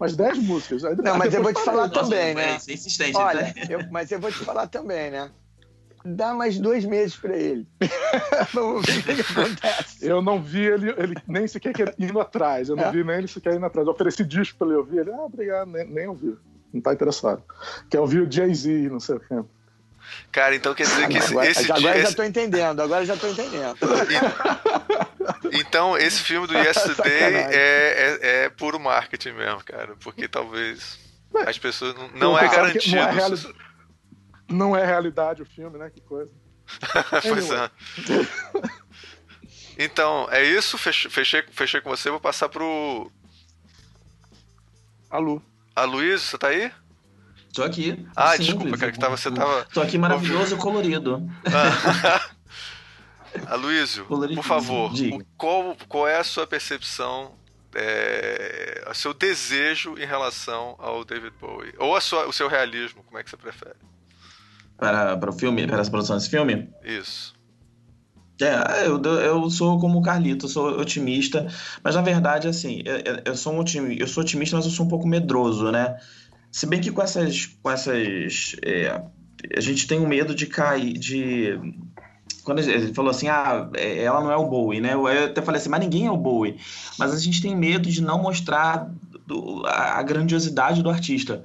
umas 0.00 0.16
10 0.16 0.38
músicas. 0.38 0.84
Aí 0.84 0.96
Não, 0.96 1.16
mas 1.16 1.32
eu 1.32 1.42
vou 1.42 1.52
depois 1.52 1.56
te 1.58 1.64
falar 1.64 1.88
parei. 1.88 2.02
também, 2.02 2.34
né? 2.34 2.52
É 2.68 2.72
insistente, 2.72 3.16
Olha, 3.16 3.42
né? 3.42 3.54
eu- 3.70 3.80
mas 3.90 4.10
eu 4.10 4.18
vou 4.20 4.30
te 4.32 4.38
falar 4.38 4.66
também, 4.66 5.10
né? 5.12 5.30
Dá 6.06 6.34
mais 6.34 6.58
dois 6.58 6.84
meses 6.84 7.16
pra 7.16 7.34
ele. 7.34 7.66
Vamos 8.52 8.84
ver 8.84 8.98
o 8.98 9.02
que, 9.04 9.14
que 9.14 9.32
acontece. 9.32 10.06
Eu 10.06 10.20
não 10.20 10.42
vi 10.42 10.60
ele, 10.66 10.90
ele 10.98 11.14
nem 11.26 11.46
sequer 11.48 11.72
quer- 11.72 11.94
indo 11.98 12.20
atrás, 12.20 12.68
eu 12.68 12.76
não 12.76 12.84
É. 12.84 12.90
vi 12.92 13.02
nem 13.02 13.16
ele 13.18 13.28
sequer 13.28 13.54
indo 13.54 13.64
atrás. 13.64 13.86
Eu 13.86 13.94
ofereci 13.94 14.22
disco 14.22 14.58
pra 14.58 14.66
ele 14.66 14.76
ouvir, 14.76 14.98
ele, 14.98 15.12
ah, 15.12 15.22
obrigado, 15.24 15.70
nem, 15.70 15.86
nem 15.86 16.06
ouviu. 16.08 16.36
Não 16.72 16.80
tá 16.82 16.92
interessado. 16.92 17.42
Quer 17.88 18.00
ouvir 18.00 18.20
o 18.20 18.30
Jay-Z, 18.30 18.88
não 18.90 19.00
sei 19.00 19.14
o 19.16 19.20
quê. 19.20 19.34
Cara, 20.32 20.54
então 20.56 20.74
quer 20.74 20.84
dizer 20.84 21.08
que 21.08 21.18
esse, 21.18 21.30
Agora, 21.32 21.46
esse 21.50 21.64
agora 21.64 21.78
dia- 21.80 21.90
eu 21.90 21.96
já 22.02 22.02
esse- 22.08 22.16
tô 22.16 22.22
entendendo, 22.24 22.80
agora 22.82 23.02
eu 23.02 23.06
já 23.06 23.16
tô 23.16 23.28
entendendo. 23.28 23.76
Então, 25.52 25.96
esse 25.96 26.20
filme 26.20 26.46
do 26.46 26.54
Yesterday 26.58 27.12
é, 27.22 28.18
é, 28.22 28.44
é 28.44 28.48
puro 28.50 28.78
marketing 28.80 29.32
mesmo, 29.32 29.62
cara. 29.64 29.94
Porque 30.00 30.26
talvez 30.28 30.98
as 31.46 31.58
pessoas. 31.58 31.94
Não, 31.94 32.08
não 32.14 32.38
é 32.38 32.48
que 32.48 32.54
garantido. 32.56 32.96
Não 32.96 33.02
é, 33.06 33.12
reali- 33.12 33.54
não 34.48 34.76
é 34.76 34.84
realidade 34.84 35.42
o 35.42 35.46
filme, 35.46 35.78
né? 35.78 35.90
Que 35.90 36.00
coisa. 36.00 36.30
pois 37.22 37.50
é. 37.50 37.70
Então, 39.78 40.28
é 40.30 40.42
isso. 40.44 40.76
Fech- 40.78 41.08
Fechei, 41.10 41.42
fechei 41.52 41.80
com 41.80 41.90
você. 41.90 42.10
Vou 42.10 42.20
passar 42.20 42.48
pro. 42.48 43.10
Alô. 45.10 45.40
Aloysio, 45.76 46.18
você 46.18 46.38
tá 46.38 46.48
aí? 46.48 46.72
Tô 47.54 47.62
aqui. 47.62 48.04
Ah, 48.16 48.30
Simples. 48.32 48.46
desculpa, 48.48 48.76
cara, 48.78 48.92
que 48.92 48.98
tava, 48.98 49.16
você 49.16 49.30
tava. 49.30 49.64
Tô 49.72 49.80
aqui 49.80 49.96
maravilhoso 49.96 50.56
e 50.56 50.58
colorido. 50.58 51.22
Aloysio, 53.46 54.04
Coloridinho, 54.06 54.40
por 54.40 54.46
favor, 54.46 54.92
o- 54.92 55.24
qual, 55.36 55.76
qual 55.88 56.08
é 56.08 56.18
a 56.18 56.24
sua 56.24 56.46
percepção, 56.46 57.32
é, 57.74 58.86
o 58.88 58.94
seu 58.94 59.12
desejo 59.12 59.96
em 59.98 60.06
relação 60.06 60.76
ao 60.78 61.04
David 61.04 61.32
Bowie? 61.40 61.74
Ou 61.78 61.96
a 61.96 62.00
sua, 62.00 62.26
o 62.28 62.32
seu 62.32 62.48
realismo, 62.48 63.02
como 63.02 63.18
é 63.18 63.24
que 63.24 63.30
você 63.30 63.36
prefere? 63.36 63.74
Para, 64.76 65.16
para 65.16 65.30
o 65.30 65.32
filme, 65.32 65.66
para 65.66 65.80
essa 65.80 65.90
produção 65.90 66.16
desse 66.16 66.30
filme? 66.30 66.70
Isso. 66.84 67.34
É, 68.40 68.86
eu, 68.86 69.00
eu 69.02 69.48
sou 69.50 69.78
como 69.78 69.98
o 69.98 70.02
Carlito, 70.02 70.46
eu 70.46 70.50
sou 70.50 70.80
otimista, 70.80 71.46
mas 71.84 71.94
na 71.94 72.02
verdade, 72.02 72.48
assim, 72.48 72.82
eu, 72.84 73.22
eu- 73.26 73.36
sou 73.36 73.52
um 73.52 73.58
otimi- 73.60 73.98
eu 74.00 74.08
sou 74.08 74.22
otimista, 74.24 74.56
mas 74.56 74.64
eu 74.64 74.72
sou 74.72 74.86
um 74.86 74.88
pouco 74.88 75.06
medroso, 75.06 75.70
né? 75.70 75.96
Se 76.54 76.66
bem 76.66 76.80
que 76.80 76.92
com 76.92 77.02
essas, 77.02 77.46
com 77.60 77.68
essas, 77.68 78.54
é, 78.64 79.02
a 79.56 79.60
gente 79.60 79.88
tem 79.88 79.98
um 79.98 80.06
medo 80.06 80.32
de 80.36 80.46
cair, 80.46 80.92
de 80.92 81.58
quando 82.44 82.60
ele 82.60 82.94
falou 82.94 83.10
assim, 83.10 83.26
ah, 83.26 83.68
é, 83.74 84.04
ela 84.04 84.20
não 84.20 84.30
é 84.30 84.36
o 84.36 84.46
Bowie, 84.46 84.80
né? 84.80 84.94
Eu 84.94 85.04
até 85.24 85.42
falei 85.42 85.60
assim, 85.60 85.68
mas 85.68 85.80
ninguém 85.80 86.06
é 86.06 86.10
o 86.12 86.16
Bowie, 86.16 86.56
mas 86.96 87.12
a 87.12 87.18
gente 87.18 87.42
tem 87.42 87.56
medo 87.56 87.88
de 87.90 88.00
não 88.00 88.22
mostrar 88.22 88.88
do- 89.26 89.66
a, 89.66 89.98
a 89.98 90.02
grandiosidade 90.04 90.80
do 90.80 90.88
artista, 90.90 91.42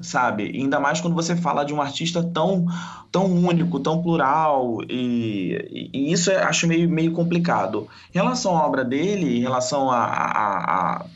sabe? 0.00 0.50
E 0.50 0.62
ainda 0.62 0.80
mais 0.80 0.98
quando 1.02 1.12
você 1.14 1.36
fala 1.36 1.62
de 1.62 1.74
um 1.74 1.82
artista 1.82 2.22
tão 2.22 2.64
tão 3.12 3.26
único, 3.26 3.80
tão 3.80 4.02
plural, 4.02 4.78
e, 4.88 5.90
e 5.92 6.10
isso 6.10 6.30
eu 6.30 6.40
acho 6.44 6.66
meio, 6.66 6.88
meio 6.88 7.12
complicado. 7.12 7.86
Em 8.14 8.18
relação 8.18 8.56
à 8.56 8.64
obra 8.66 8.82
dele, 8.82 9.36
em 9.38 9.40
relação 9.40 9.90
a, 9.90 10.04
a- 10.04 10.64
a- 11.00 11.06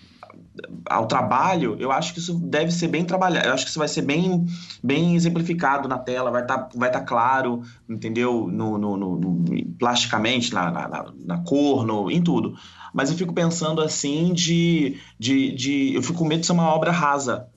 ao 0.87 1.07
trabalho, 1.07 1.77
eu 1.79 1.91
acho 1.91 2.13
que 2.13 2.19
isso 2.19 2.39
deve 2.39 2.71
ser 2.71 2.89
bem 2.89 3.05
trabalhado, 3.05 3.49
eu 3.49 3.55
acho 3.55 3.65
que 3.65 3.71
isso 3.71 3.79
vai 3.79 3.89
ser 3.89 4.03
bem, 4.03 4.45
bem 4.83 5.15
exemplificado 5.15 5.89
na 5.89 5.99
tela, 5.99 6.31
vai 6.31 6.43
estar 6.43 6.69
vai 6.75 6.91
tá 6.91 7.01
claro, 7.01 7.63
entendeu? 7.89 8.49
No, 8.49 8.77
no- 8.77 8.97
no- 8.97 9.17
no- 9.19 9.45
plasticamente, 9.79 10.53
na, 10.53 10.71
na, 10.71 11.13
na- 11.25 11.39
cor, 11.45 11.87
no, 11.87 12.11
em 12.11 12.23
tudo. 12.23 12.55
Mas 12.93 13.11
eu 13.11 13.17
fico 13.17 13.33
pensando 13.33 13.81
assim 13.81 14.33
de, 14.35 14.99
de, 15.19 15.53
de. 15.55 15.95
Eu 15.95 16.03
fico 16.03 16.19
com 16.19 16.27
medo 16.27 16.41
de 16.41 16.47
ser 16.47 16.53
uma 16.53 16.69
obra 16.69 16.91
rasa. 16.91 17.49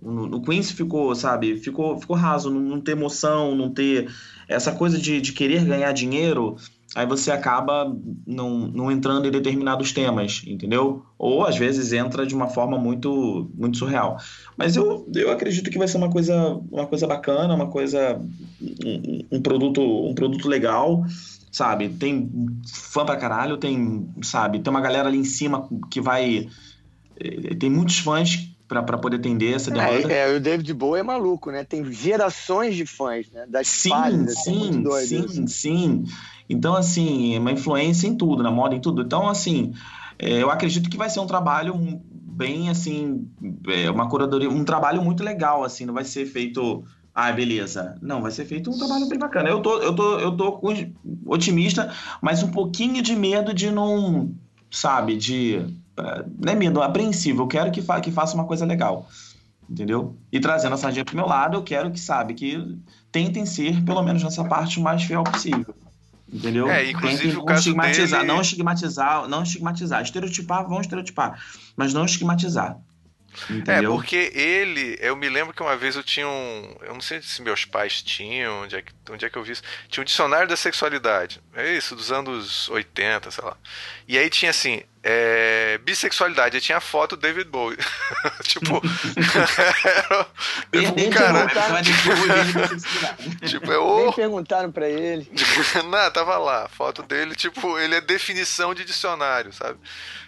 No, 0.00 0.26
no 0.26 0.40
Queen's 0.40 0.70
ficou, 0.70 1.14
sabe, 1.14 1.56
ficou, 1.58 1.98
ficou 1.98 2.16
raso, 2.16 2.50
não, 2.50 2.60
não 2.60 2.80
ter 2.80 2.92
emoção, 2.92 3.54
não 3.54 3.70
ter 3.70 4.08
essa 4.48 4.72
coisa 4.72 4.96
de, 4.96 5.20
de 5.20 5.32
querer 5.32 5.64
ganhar 5.64 5.92
dinheiro, 5.92 6.56
aí 6.94 7.06
você 7.06 7.30
acaba 7.30 7.94
não, 8.26 8.66
não 8.68 8.90
entrando 8.90 9.26
em 9.26 9.30
determinados 9.30 9.92
temas, 9.92 10.42
entendeu? 10.46 11.04
Ou 11.18 11.44
às 11.44 11.56
vezes 11.56 11.92
entra 11.92 12.26
de 12.26 12.34
uma 12.34 12.48
forma 12.48 12.78
muito, 12.78 13.50
muito 13.54 13.76
surreal. 13.78 14.16
Mas 14.56 14.76
eu, 14.76 15.06
eu 15.14 15.30
acredito 15.30 15.70
que 15.70 15.78
vai 15.78 15.86
ser 15.88 15.98
uma 15.98 16.10
coisa, 16.10 16.60
uma 16.70 16.86
coisa 16.86 17.06
bacana, 17.06 17.54
uma 17.54 17.68
coisa, 17.68 18.20
um, 18.84 19.26
um 19.32 19.42
produto, 19.42 19.80
um 19.80 20.14
produto 20.14 20.48
legal, 20.48 21.04
sabe? 21.52 21.88
Tem 21.88 22.30
fã 22.92 23.04
pra 23.04 23.16
caralho, 23.16 23.56
tem, 23.56 24.08
sabe, 24.22 24.60
tem 24.60 24.70
uma 24.70 24.80
galera 24.80 25.08
ali 25.08 25.18
em 25.18 25.24
cima 25.24 25.68
que 25.90 26.00
vai. 26.00 26.48
eh, 27.20 27.54
Tem 27.54 27.70
muitos 27.70 27.98
fãs 27.98 28.48
pra 28.66 28.82
pra 28.82 28.98
poder 28.98 29.16
atender 29.16 29.54
essa 29.54 29.70
demanda. 29.70 30.12
É, 30.12 30.28
é, 30.30 30.36
o 30.36 30.40
David 30.40 30.72
Bowie 30.74 31.00
é 31.00 31.02
maluco, 31.02 31.50
né? 31.50 31.64
Tem 31.64 31.90
gerações 31.90 32.76
de 32.76 32.84
fãs, 32.84 33.30
né? 33.32 33.46
Das 33.48 33.66
Sim, 33.66 34.26
sim, 34.28 34.82
isso. 34.82 35.06
sim, 35.06 35.46
sim. 35.46 36.04
Então, 36.48 36.74
assim, 36.74 37.34
é 37.34 37.38
uma 37.38 37.52
influência 37.52 38.06
em 38.06 38.16
tudo, 38.16 38.42
na 38.42 38.50
moda, 38.50 38.74
em 38.74 38.80
tudo. 38.80 39.02
Então, 39.02 39.28
assim, 39.28 39.72
é, 40.18 40.42
eu 40.42 40.50
acredito 40.50 40.88
que 40.88 40.96
vai 40.96 41.10
ser 41.10 41.20
um 41.20 41.26
trabalho 41.26 41.74
bem, 42.02 42.70
assim, 42.70 43.28
é, 43.68 43.90
uma 43.90 44.08
curadoria, 44.08 44.48
um 44.48 44.64
trabalho 44.64 45.02
muito 45.02 45.22
legal, 45.22 45.64
assim, 45.64 45.84
não 45.84 45.92
vai 45.92 46.04
ser 46.04 46.24
feito, 46.24 46.84
ah, 47.14 47.30
beleza. 47.32 47.96
Não, 48.00 48.22
vai 48.22 48.30
ser 48.30 48.44
feito 48.44 48.70
um 48.70 48.78
trabalho 48.78 49.08
bem 49.08 49.18
bacana. 49.18 49.48
Eu 49.48 49.60
tô, 49.60 49.78
eu 49.78 49.94
tô, 49.94 50.18
eu 50.18 50.36
tô 50.36 50.60
otimista, 51.26 51.92
mas 52.22 52.42
um 52.42 52.50
pouquinho 52.50 53.02
de 53.02 53.14
medo 53.14 53.52
de 53.52 53.70
não, 53.70 54.32
sabe, 54.70 55.16
de, 55.16 55.66
não 56.38 56.52
é 56.52 56.54
medo, 56.54 56.80
apreensivo. 56.80 57.42
Eu 57.42 57.48
quero 57.48 57.70
que, 57.70 57.82
fa 57.82 58.00
que 58.00 58.10
faça 58.10 58.34
uma 58.34 58.44
coisa 58.44 58.64
legal. 58.64 59.06
Entendeu? 59.68 60.16
E 60.32 60.40
trazendo 60.40 60.74
a 60.74 60.78
sardinha 60.78 61.04
pro 61.04 61.14
meu 61.14 61.26
lado, 61.26 61.58
eu 61.58 61.62
quero 61.62 61.90
que, 61.90 62.00
sabe, 62.00 62.32
que 62.32 62.78
tentem 63.12 63.44
ser, 63.44 63.84
pelo 63.84 64.02
menos 64.02 64.22
nessa 64.22 64.42
parte, 64.44 64.78
o 64.78 64.82
mais 64.82 65.02
fiel 65.02 65.22
possível. 65.22 65.74
Entendeu? 66.32 66.68
É, 66.70 66.90
inclusive 66.90 67.30
o 67.36 67.38
não 67.38 67.44
caso 67.46 67.60
estigmatizar, 67.60 68.20
dele- 68.20 68.32
não 68.32 68.40
estigmatizar, 68.40 69.28
não 69.28 69.42
estigmatizar. 69.42 70.02
Estereotipar, 70.02 70.68
vão 70.68 70.80
estereotipar, 70.80 71.42
mas 71.76 71.94
não 71.94 72.04
estigmatizar. 72.04 72.76
É, 73.48 73.52
Entendeu? 73.52 73.92
porque 73.92 74.32
ele, 74.34 74.98
eu 75.00 75.14
me 75.14 75.28
lembro 75.28 75.54
que 75.54 75.62
uma 75.62 75.76
vez 75.76 75.94
eu 75.94 76.02
tinha 76.02 76.26
um. 76.26 76.74
Eu 76.82 76.94
não 76.94 77.00
sei 77.00 77.22
se 77.22 77.40
meus 77.40 77.64
pais 77.64 78.02
tinham, 78.02 78.62
onde 78.62 78.74
é 78.76 78.82
que, 78.82 78.92
onde 79.10 79.24
é 79.24 79.30
que 79.30 79.36
eu 79.38 79.44
vi 79.44 79.52
isso. 79.52 79.62
Tinha 79.88 80.02
um 80.02 80.04
dicionário 80.04 80.48
da 80.48 80.56
sexualidade. 80.56 81.40
É 81.54 81.76
isso, 81.76 81.94
dos 81.94 82.10
anos 82.10 82.68
80, 82.68 83.30
sei 83.30 83.44
lá. 83.44 83.56
E 84.08 84.18
aí 84.18 84.28
tinha 84.28 84.50
assim: 84.50 84.82
é, 85.02 85.78
bissexualidade. 85.78 86.56
Aí 86.56 86.60
tinha 86.60 86.80
foto 86.80 87.16
do 87.16 87.22
David 87.22 87.48
Bowie. 87.48 87.78
tipo. 88.42 88.80
Cara. 91.12 91.46
Vai 91.46 91.82
distribuir 91.82 92.38
ele 92.38 92.52
pra 92.52 92.68
felicidade. 92.68 93.36
tipo, 93.48 93.66
é 93.66 93.76
Nem 93.76 94.08
o. 94.08 94.12
perguntaram 94.12 94.72
pra 94.72 94.88
ele. 94.88 95.30
Não, 95.88 96.10
tava 96.10 96.36
lá. 96.38 96.68
Foto 96.68 97.02
dele, 97.02 97.34
tipo, 97.34 97.78
ele 97.78 97.94
é 97.94 98.00
definição 98.00 98.74
de 98.74 98.84
dicionário, 98.84 99.52
sabe? 99.52 99.78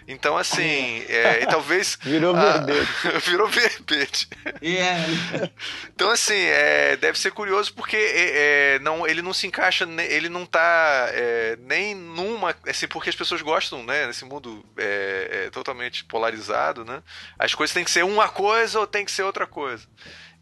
Então, 0.07 0.37
assim, 0.37 1.05
é, 1.07 1.43
e 1.43 1.47
talvez. 1.47 1.97
Virou 2.01 2.33
verbete. 2.33 2.89
virou 3.29 3.47
verbete. 3.47 4.27
É, 4.61 5.49
Então, 5.93 6.09
assim, 6.09 6.33
é, 6.33 6.95
deve 6.97 7.19
ser 7.19 7.31
curioso 7.31 7.73
porque 7.73 7.95
é, 7.95 8.75
é, 8.75 8.79
não, 8.79 9.07
ele 9.07 9.21
não 9.21 9.33
se 9.33 9.47
encaixa, 9.47 9.87
ele 10.09 10.27
não 10.27 10.45
tá 10.45 11.07
é, 11.11 11.57
nem 11.61 11.93
numa. 11.95 12.55
Assim, 12.67 12.87
porque 12.87 13.09
as 13.09 13.15
pessoas 13.15 13.41
gostam, 13.41 13.83
né? 13.83 14.07
Nesse 14.07 14.25
mundo 14.25 14.60
é, 14.77 15.45
é, 15.45 15.49
totalmente 15.49 16.05
polarizado, 16.05 16.83
né? 16.83 17.01
As 17.37 17.53
coisas 17.53 17.73
têm 17.73 17.83
que 17.83 17.91
ser 17.91 18.03
uma 18.03 18.29
coisa 18.29 18.79
ou 18.79 18.87
tem 18.87 19.05
que 19.05 19.11
ser 19.11 19.23
outra 19.23 19.47
coisa. 19.47 19.87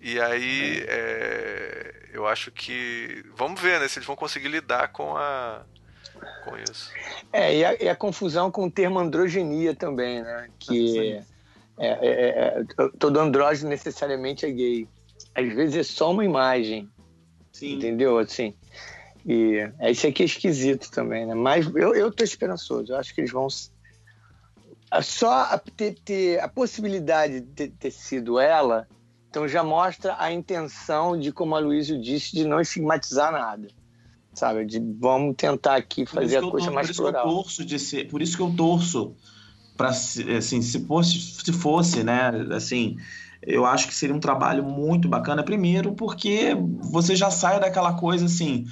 E 0.01 0.19
aí, 0.19 0.83
é, 0.87 2.09
eu 2.13 2.27
acho 2.27 2.51
que. 2.51 3.23
Vamos 3.35 3.59
ver, 3.59 3.79
né? 3.79 3.87
Se 3.87 3.99
eles 3.99 4.07
vão 4.07 4.15
conseguir 4.15 4.47
lidar 4.47 4.89
com 4.89 5.17
a. 5.17 5.63
Com 6.45 6.57
isso. 6.57 6.91
É, 7.31 7.55
e 7.55 7.65
a, 7.65 7.83
e 7.83 7.89
a 7.89 7.95
confusão 7.95 8.51
com 8.51 8.65
o 8.65 8.71
termo 8.71 8.99
androgenia 8.99 9.75
também, 9.75 10.21
né? 10.21 10.49
Que 10.57 11.21
é, 11.77 11.87
é, 11.87 11.97
é, 12.01 12.61
é, 12.61 12.89
todo 12.97 13.19
andrógeno 13.19 13.69
necessariamente 13.69 14.45
é 14.45 14.51
gay. 14.51 14.87
Às 15.33 15.53
vezes 15.53 15.75
é 15.75 15.83
só 15.83 16.11
uma 16.11 16.25
imagem, 16.25 16.89
sim. 17.51 17.75
entendeu? 17.75 18.17
Assim. 18.17 18.53
E 19.25 19.57
é, 19.79 19.91
isso 19.91 20.05
aqui 20.07 20.23
é 20.23 20.25
esquisito 20.25 20.91
também, 20.91 21.25
né? 21.25 21.33
Mas 21.33 21.65
eu, 21.67 21.95
eu 21.95 22.11
tô 22.11 22.23
esperançoso. 22.23 22.91
Eu 22.91 22.97
acho 22.97 23.13
que 23.13 23.21
eles 23.21 23.31
vão. 23.31 23.47
Só 25.01 25.43
a, 25.43 25.57
ter, 25.57 25.95
ter 26.03 26.39
a 26.39 26.47
possibilidade 26.47 27.41
de 27.41 27.67
ter, 27.67 27.91
sido 27.91 28.39
ela, 28.39 28.87
então 29.29 29.47
já 29.47 29.63
mostra 29.63 30.15
a 30.17 30.31
intenção 30.31 31.19
de, 31.19 31.31
como 31.31 31.55
a 31.55 31.59
Luísa 31.59 31.97
disse, 31.97 32.35
de 32.35 32.45
não 32.45 32.59
estigmatizar 32.59 33.31
nada. 33.31 33.67
Sabe? 34.33 34.65
De 34.65 34.79
vamos 34.99 35.35
tentar 35.35 35.75
aqui 35.75 36.05
fazer 36.05 36.37
isso 36.37 36.37
a 36.37 36.41
eu 36.41 36.51
coisa 36.51 36.67
tô- 36.67 36.73
mais 36.73 36.87
por 36.87 36.91
isso 36.91 37.01
que 37.01 37.07
eu 37.07 37.11
plural. 37.11 37.35
torço 37.35 37.65
de 37.65 37.79
ser, 37.79 38.07
por 38.07 38.21
isso 38.21 38.37
que 38.37 38.43
eu 38.43 38.53
torço 38.55 39.15
para 39.75 39.89
assim, 39.89 40.61
se 40.61 40.85
fosse, 40.85 41.19
se 41.19 41.53
fosse, 41.53 42.03
né, 42.03 42.31
assim, 42.53 42.97
eu 43.41 43.65
acho 43.65 43.87
que 43.87 43.93
seria 43.95 44.13
um 44.15 44.19
trabalho 44.19 44.63
muito 44.63 45.07
bacana 45.07 45.43
primeiro 45.43 45.93
porque 45.93 46.55
você 46.81 47.15
já 47.15 47.31
sai 47.31 47.59
daquela 47.59 47.93
coisa 47.93 48.25
assim, 48.25 48.65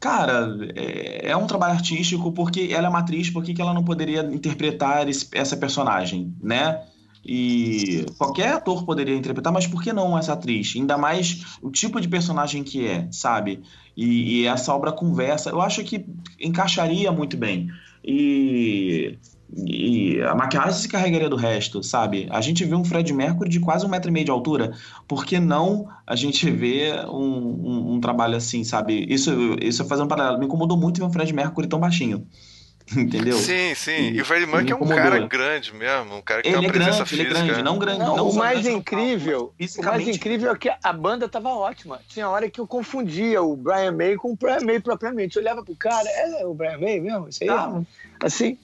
cara, 0.00 0.56
é, 0.74 1.28
é 1.30 1.36
um 1.36 1.46
trabalho 1.46 1.74
artístico 1.74 2.32
porque 2.32 2.70
ela 2.72 2.86
é 2.86 2.90
uma 2.90 3.00
atriz, 3.00 3.30
por 3.30 3.44
que 3.44 3.60
ela 3.60 3.74
não 3.74 3.84
poderia 3.84 4.22
interpretar 4.22 5.08
esse- 5.08 5.28
essa 5.32 5.56
personagem, 5.56 6.34
né? 6.42 6.82
E 7.24 8.06
qualquer 8.16 8.54
ator 8.54 8.84
poderia 8.86 9.14
interpretar, 9.14 9.52
mas 9.52 9.66
por 9.66 9.82
que 9.82 9.92
não 9.92 10.16
essa 10.16 10.32
atriz? 10.32 10.72
Ainda 10.74 10.96
mais 10.96 11.44
o 11.60 11.70
tipo 11.70 12.00
de 12.00 12.08
personagem 12.08 12.64
que 12.64 12.86
é, 12.86 13.08
sabe? 13.12 13.60
E, 13.94 14.40
e 14.40 14.46
essa 14.46 14.74
obra 14.74 14.90
conversa, 14.90 15.50
eu 15.50 15.60
acho 15.60 15.84
que 15.84 16.06
encaixaria 16.40 17.12
muito 17.12 17.36
bem. 17.36 17.68
E, 18.02 19.18
e 19.56 20.20
a 20.22 20.34
maquiagem 20.34 20.72
se 20.72 20.88
carregaria 20.88 21.28
do 21.28 21.36
resto, 21.36 21.82
sabe? 21.82 22.26
A 22.30 22.40
gente 22.40 22.64
vê 22.64 22.74
um 22.74 22.84
Fred 22.84 23.12
Mercury 23.12 23.48
de 23.50 23.60
quase 23.60 23.84
um 23.84 23.88
metro 23.88 24.08
e 24.10 24.12
meio 24.12 24.24
de 24.24 24.30
altura. 24.30 24.72
Por 25.08 25.24
que 25.24 25.38
não 25.40 25.88
a 26.06 26.14
gente 26.16 26.50
vê 26.50 26.92
um, 27.08 27.14
um, 27.18 27.92
um 27.94 28.00
trabalho 28.00 28.36
assim, 28.36 28.62
sabe? 28.64 29.06
Isso, 29.08 29.56
isso 29.60 29.84
fazendo 29.86 30.04
um 30.06 30.08
paralelo. 30.08 30.38
Me 30.38 30.46
incomodou 30.46 30.76
muito 30.78 30.98
ver 30.98 31.04
um 31.04 31.12
Fred 31.12 31.32
Mercury 31.32 31.66
tão 31.66 31.80
baixinho. 31.80 32.26
Entendeu? 32.96 33.36
Sim, 33.36 33.72
sim. 33.76 33.92
E- 33.92 34.16
E 34.16 34.20
o 34.20 34.24
Freddie 34.24 34.46
Mercury 34.46 34.72
é 34.72 34.74
um 34.74 34.88
cara 34.88 35.20
grande 35.20 35.72
mesmo, 35.72 36.16
um 36.16 36.22
cara 36.22 36.42
que 36.42 36.48
tem 36.48 36.58
Ele 36.58 36.66
uma 36.66 36.70
é 36.70 36.72
presença 36.72 36.96
grande, 37.04 37.14
ele 37.14 37.22
é 37.22 37.24
física. 37.26 37.46
grande, 37.46 37.62
não 37.62 37.78
grande. 37.78 37.98
Não, 38.00 38.16
não 38.16 38.28
o 38.30 38.34
mais 38.34 38.66
incrível, 38.66 39.54
o 39.78 39.82
mais 39.84 40.08
incrível 40.08 40.50
é 40.52 40.58
que 40.58 40.68
a 40.82 40.92
banda 40.92 41.28
tava 41.28 41.50
ótima. 41.50 42.00
Tinha 42.08 42.28
hora 42.28 42.50
que 42.50 42.60
eu 42.60 42.66
confundia 42.66 43.40
o 43.42 43.54
Brian 43.56 43.92
May 43.92 44.16
com 44.16 44.32
o 44.32 44.36
Brian 44.36 44.60
May 44.64 44.80
propriamente. 44.80 45.36
Eu 45.36 45.42
olhava 45.42 45.62
pro 45.64 45.76
cara, 45.76 46.08
é 46.08 46.44
o 46.44 46.52
Brian 46.52 46.78
May 46.78 46.98
mesmo? 46.98 47.28
Isso 47.28 47.44
aí? 47.44 47.48
Tá. 47.48 47.80
Assim, 48.24 48.58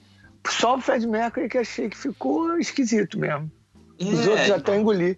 só 0.53 0.75
o 0.75 0.81
Fred 0.81 1.05
Mercury 1.07 1.49
que 1.49 1.57
achei 1.57 1.89
que 1.89 1.97
ficou 1.97 2.57
esquisito 2.57 3.19
mesmo. 3.19 3.51
Os 3.99 4.25
É, 4.27 4.29
outros 4.29 4.51
até 4.51 4.77
engoli. 4.79 5.17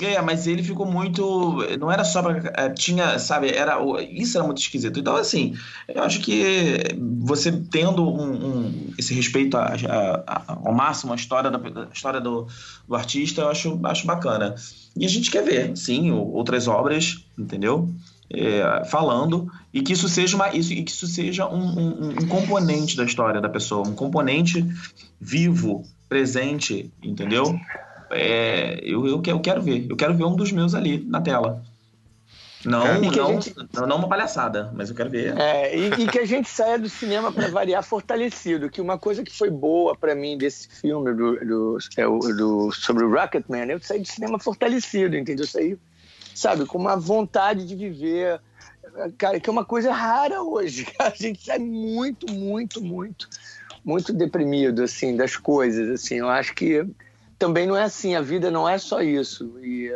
É, 0.00 0.20
mas 0.20 0.46
ele 0.46 0.62
ficou 0.62 0.86
muito. 0.86 1.58
Não 1.78 1.90
era 1.92 2.04
só 2.04 2.20
pra. 2.22 2.52
é, 2.56 2.70
Tinha, 2.70 3.18
sabe, 3.18 3.50
era, 3.54 3.76
isso 4.10 4.36
era 4.36 4.44
muito 4.46 4.58
esquisito. 4.58 4.98
Então, 4.98 5.14
assim, 5.14 5.54
eu 5.86 6.02
acho 6.02 6.20
que 6.20 6.78
você 7.20 7.52
tendo 7.70 8.02
um, 8.02 8.32
um- 8.66 8.94
esse 8.98 9.14
respeito 9.14 9.56
a- 9.56 9.66
a- 9.66 10.24
a- 10.26 10.58
ao 10.64 10.72
máximo 10.74 11.12
à 11.12 11.16
história, 11.16 11.48
da, 11.50 11.58
a 11.58 11.92
história 11.92 12.20
do, 12.20 12.48
do 12.88 12.96
artista, 12.96 13.42
eu 13.42 13.48
acho, 13.50 13.78
acho 13.84 14.06
bacana. 14.06 14.54
E 14.96 15.04
a 15.04 15.08
gente 15.08 15.30
quer 15.30 15.44
ver, 15.44 15.76
sim, 15.76 16.10
outras 16.10 16.66
obras, 16.66 17.24
entendeu? 17.38 17.88
É, 18.32 18.84
falando, 18.86 19.48
e 19.74 19.82
que 19.82 19.92
isso 19.92 20.08
seja, 20.08 20.36
uma, 20.36 20.54
isso, 20.54 20.72
e 20.72 20.82
que 20.84 20.92
isso 20.92 21.06
seja 21.06 21.46
um, 21.48 21.78
um- 21.78 22.08
um 22.22 22.28
componente 22.28 22.96
da 22.96 23.04
história 23.04 23.40
da 23.40 23.48
pessoa, 23.48 23.86
um 23.86 23.94
componente 23.94 24.64
vivo, 25.20 25.84
presente, 26.08 26.90
entendeu? 27.02 27.58
É, 28.10 28.78
eu, 28.82 29.06
eu, 29.06 29.22
eu 29.26 29.40
quero 29.40 29.60
ver. 29.60 29.86
Eu 29.90 29.96
quero 29.96 30.14
ver 30.14 30.24
um 30.24 30.36
dos 30.36 30.52
meus 30.52 30.74
ali 30.74 31.04
na 31.04 31.20
tela. 31.20 31.62
Não, 32.64 32.86
não, 33.02 33.40
gente- 33.42 33.54
não, 33.74 33.86
não 33.86 33.96
uma 33.96 34.08
palhaçada, 34.08 34.72
mas 34.74 34.88
eu 34.88 34.96
quero 34.96 35.10
ver. 35.10 35.36
É, 35.36 35.76
e, 35.76 35.88
e 36.04 36.08
que 36.08 36.18
a 36.18 36.24
gente 36.24 36.48
saia 36.48 36.78
do 36.78 36.88
cinema 36.88 37.30
para 37.30 37.48
variar 37.48 37.82
fortalecido. 37.82 38.70
Que 38.70 38.80
uma 38.80 38.96
coisa 38.96 39.22
que 39.22 39.36
foi 39.36 39.50
boa 39.50 39.94
para 39.94 40.14
mim 40.14 40.38
desse 40.38 40.68
filme 40.80 41.12
do, 41.12 41.34
do, 41.44 41.78
é, 41.98 42.04
do- 42.04 42.72
sobre 42.72 43.04
o 43.04 43.10
Rocketman, 43.12 43.66
eu 43.70 43.80
saí 43.82 44.00
do 44.00 44.06
cinema 44.08 44.38
fortalecido, 44.38 45.14
entendeu? 45.16 45.44
Eu 45.44 45.48
saí, 45.48 45.76
sabe, 46.34 46.64
com 46.64 46.78
uma 46.78 46.96
vontade 46.96 47.66
de 47.66 47.74
viver. 47.76 48.40
Cara, 49.18 49.40
que 49.40 49.48
é 49.48 49.52
uma 49.52 49.64
coisa 49.64 49.92
rara 49.92 50.42
hoje. 50.42 50.86
A 50.98 51.10
gente 51.10 51.44
sai 51.44 51.58
muito, 51.58 52.30
muito, 52.32 52.82
muito, 52.82 53.28
muito 53.84 54.12
deprimido, 54.12 54.82
assim, 54.82 55.16
das 55.16 55.36
coisas, 55.36 55.88
assim. 55.90 56.16
Eu 56.16 56.28
acho 56.28 56.54
que 56.54 56.86
também 57.38 57.66
não 57.66 57.76
é 57.76 57.82
assim. 57.82 58.14
A 58.14 58.20
vida 58.20 58.50
não 58.50 58.68
é 58.68 58.78
só 58.78 59.02
isso. 59.02 59.58
E 59.58 59.90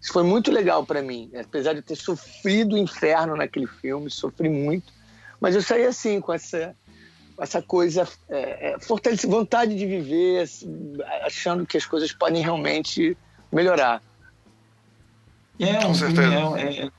isso 0.00 0.12
foi 0.12 0.22
muito 0.22 0.50
legal 0.50 0.84
para 0.84 1.00
mim, 1.00 1.30
apesar 1.34 1.72
de 1.72 1.78
eu 1.78 1.84
ter 1.84 1.96
sofrido 1.96 2.74
o 2.74 2.78
inferno 2.78 3.36
naquele 3.36 3.68
filme, 3.68 4.10
sofri 4.10 4.48
muito, 4.48 4.92
mas 5.40 5.54
eu 5.54 5.62
saí 5.62 5.86
assim 5.86 6.20
com 6.20 6.32
essa 6.32 6.74
essa 7.40 7.62
coisa 7.62 8.06
é, 8.28 8.72
é, 8.72 8.78
fortalece 8.80 9.26
vontade 9.26 9.74
de 9.74 9.86
viver, 9.86 10.42
assim, 10.42 10.92
achando 11.24 11.66
que 11.66 11.76
as 11.76 11.86
coisas 11.86 12.12
podem 12.12 12.42
realmente 12.42 13.16
melhorar. 13.50 14.02
É, 15.58 15.80
Com 15.80 15.90
um 15.90 15.94
certeza. 15.94 16.28
filme, 16.30 16.60
é, 16.60 16.84
é- 16.84 16.90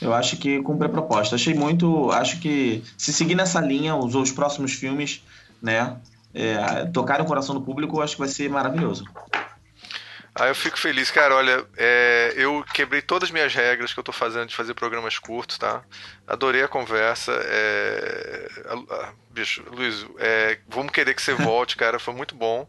eu 0.00 0.14
acho 0.14 0.36
que 0.36 0.62
cumpre 0.62 0.86
a 0.86 0.90
proposta. 0.90 1.34
Achei 1.34 1.54
muito. 1.54 2.10
Acho 2.12 2.40
que 2.40 2.82
se 2.96 3.12
seguir 3.12 3.34
nessa 3.34 3.60
linha, 3.60 3.96
os, 3.96 4.14
os 4.14 4.30
próximos 4.30 4.72
filmes, 4.72 5.22
né? 5.60 5.96
É, 6.34 6.84
tocarem 6.86 7.24
o 7.24 7.28
coração 7.28 7.54
do 7.54 7.60
público, 7.60 7.96
eu 7.96 8.02
acho 8.02 8.14
que 8.14 8.20
vai 8.20 8.28
ser 8.28 8.48
maravilhoso. 8.48 9.04
Ah, 10.34 10.46
eu 10.46 10.54
fico 10.54 10.78
feliz, 10.78 11.10
cara. 11.10 11.34
Olha, 11.34 11.66
é, 11.76 12.32
eu 12.36 12.64
quebrei 12.72 13.02
todas 13.02 13.28
as 13.28 13.32
minhas 13.32 13.52
regras 13.52 13.92
que 13.92 13.98
eu 13.98 14.04
tô 14.04 14.12
fazendo 14.12 14.46
de 14.46 14.54
fazer 14.54 14.72
programas 14.72 15.18
curtos, 15.18 15.58
tá? 15.58 15.82
Adorei 16.28 16.62
a 16.62 16.68
conversa. 16.68 17.32
É... 17.32 18.48
ah, 18.66 18.82
ah, 18.88 19.12
bicho, 19.32 19.64
Luiz, 19.72 20.06
é, 20.18 20.58
vamos 20.68 20.92
querer 20.92 21.14
que 21.14 21.22
você 21.22 21.34
volte, 21.42 21.76
cara. 21.76 21.98
Foi 21.98 22.14
muito 22.14 22.36
bom. 22.36 22.68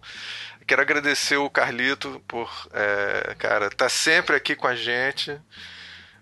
Quero 0.65 0.81
agradecer 0.81 1.37
o 1.37 1.49
Carlito 1.49 2.21
por, 2.27 2.49
é, 2.73 3.35
cara, 3.37 3.69
tá 3.69 3.87
sempre 3.87 4.35
aqui 4.35 4.55
com 4.55 4.67
a 4.67 4.75
gente. 4.75 5.39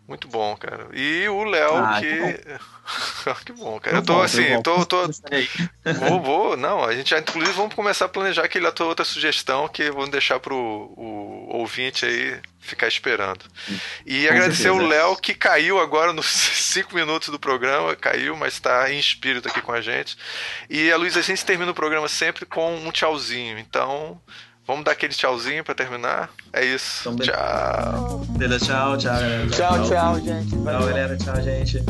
Muito 0.07 0.27
bom, 0.27 0.55
cara. 0.55 0.87
E 0.93 1.27
o 1.27 1.43
Léo, 1.43 1.75
Ah, 1.75 1.99
que. 1.99 2.33
que 3.35 3.35
que 3.45 3.51
bom, 3.53 3.77
cara. 3.79 3.97
Eu 3.97 3.99
Eu 3.99 4.05
tô 4.05 4.13
volto, 4.13 4.25
assim, 4.25 4.43
eu 4.45 4.63
tô, 4.63 4.85
tô. 4.85 5.07
Vou, 5.99 6.21
vou. 6.21 6.57
Não, 6.57 6.83
a 6.83 6.95
gente 6.95 7.09
já, 7.09 7.19
inclusive, 7.19 7.51
vamos 7.57 7.75
começar 7.75 8.05
a 8.05 8.09
planejar 8.09 8.43
aquele 8.45 8.71
tua 8.71 8.85
outra 8.87 9.03
sugestão 9.03 9.67
que 9.67 9.91
vamos 9.91 10.09
deixar 10.09 10.39
pro 10.39 10.55
o 10.55 11.49
ouvinte 11.57 12.05
aí 12.05 12.39
ficar 12.61 12.87
esperando. 12.87 13.43
E 14.05 14.25
Com 14.25 14.31
agradecer 14.33 14.69
o 14.69 14.75
certeza. 14.79 14.87
Léo 14.89 15.15
que 15.17 15.33
caiu 15.33 15.79
agora 15.79 16.13
nos 16.13 16.25
cinco 16.71 16.95
minutos 16.95 17.27
do 17.29 17.39
programa, 17.39 17.95
caiu, 17.95 18.35
mas 18.37 18.53
está 18.53 18.89
em 18.91 18.99
espírito 18.99 19.49
aqui 19.49 19.61
com 19.61 19.73
a 19.73 19.81
gente. 19.81 20.17
E 20.69 20.89
a 20.91 20.95
Luísa, 20.97 21.19
a 21.19 21.23
gente 21.23 21.43
termina 21.45 21.71
o 21.71 21.75
programa 21.75 22.07
sempre 22.07 22.45
com 22.45 22.75
um 22.75 22.91
tchauzinho. 22.91 23.59
Então, 23.59 24.21
vamos 24.67 24.83
dar 24.83 24.91
aquele 24.91 25.13
tchauzinho 25.13 25.63
para 25.63 25.73
terminar? 25.73 26.29
É 26.51 26.63
isso. 26.65 27.09
Então. 27.09 27.25
Tchau. 27.25 28.25
Beleza, 28.37 28.65
tchau, 28.65 28.97
tchau, 28.97 29.13
galera. 29.13 29.47
Tchau, 29.49 29.89
tchau, 29.89 30.19
gente. 30.19 30.49
Tchau, 30.49 30.63
galera. 30.63 31.17
Tchau, 31.17 31.41
gente. 31.41 31.83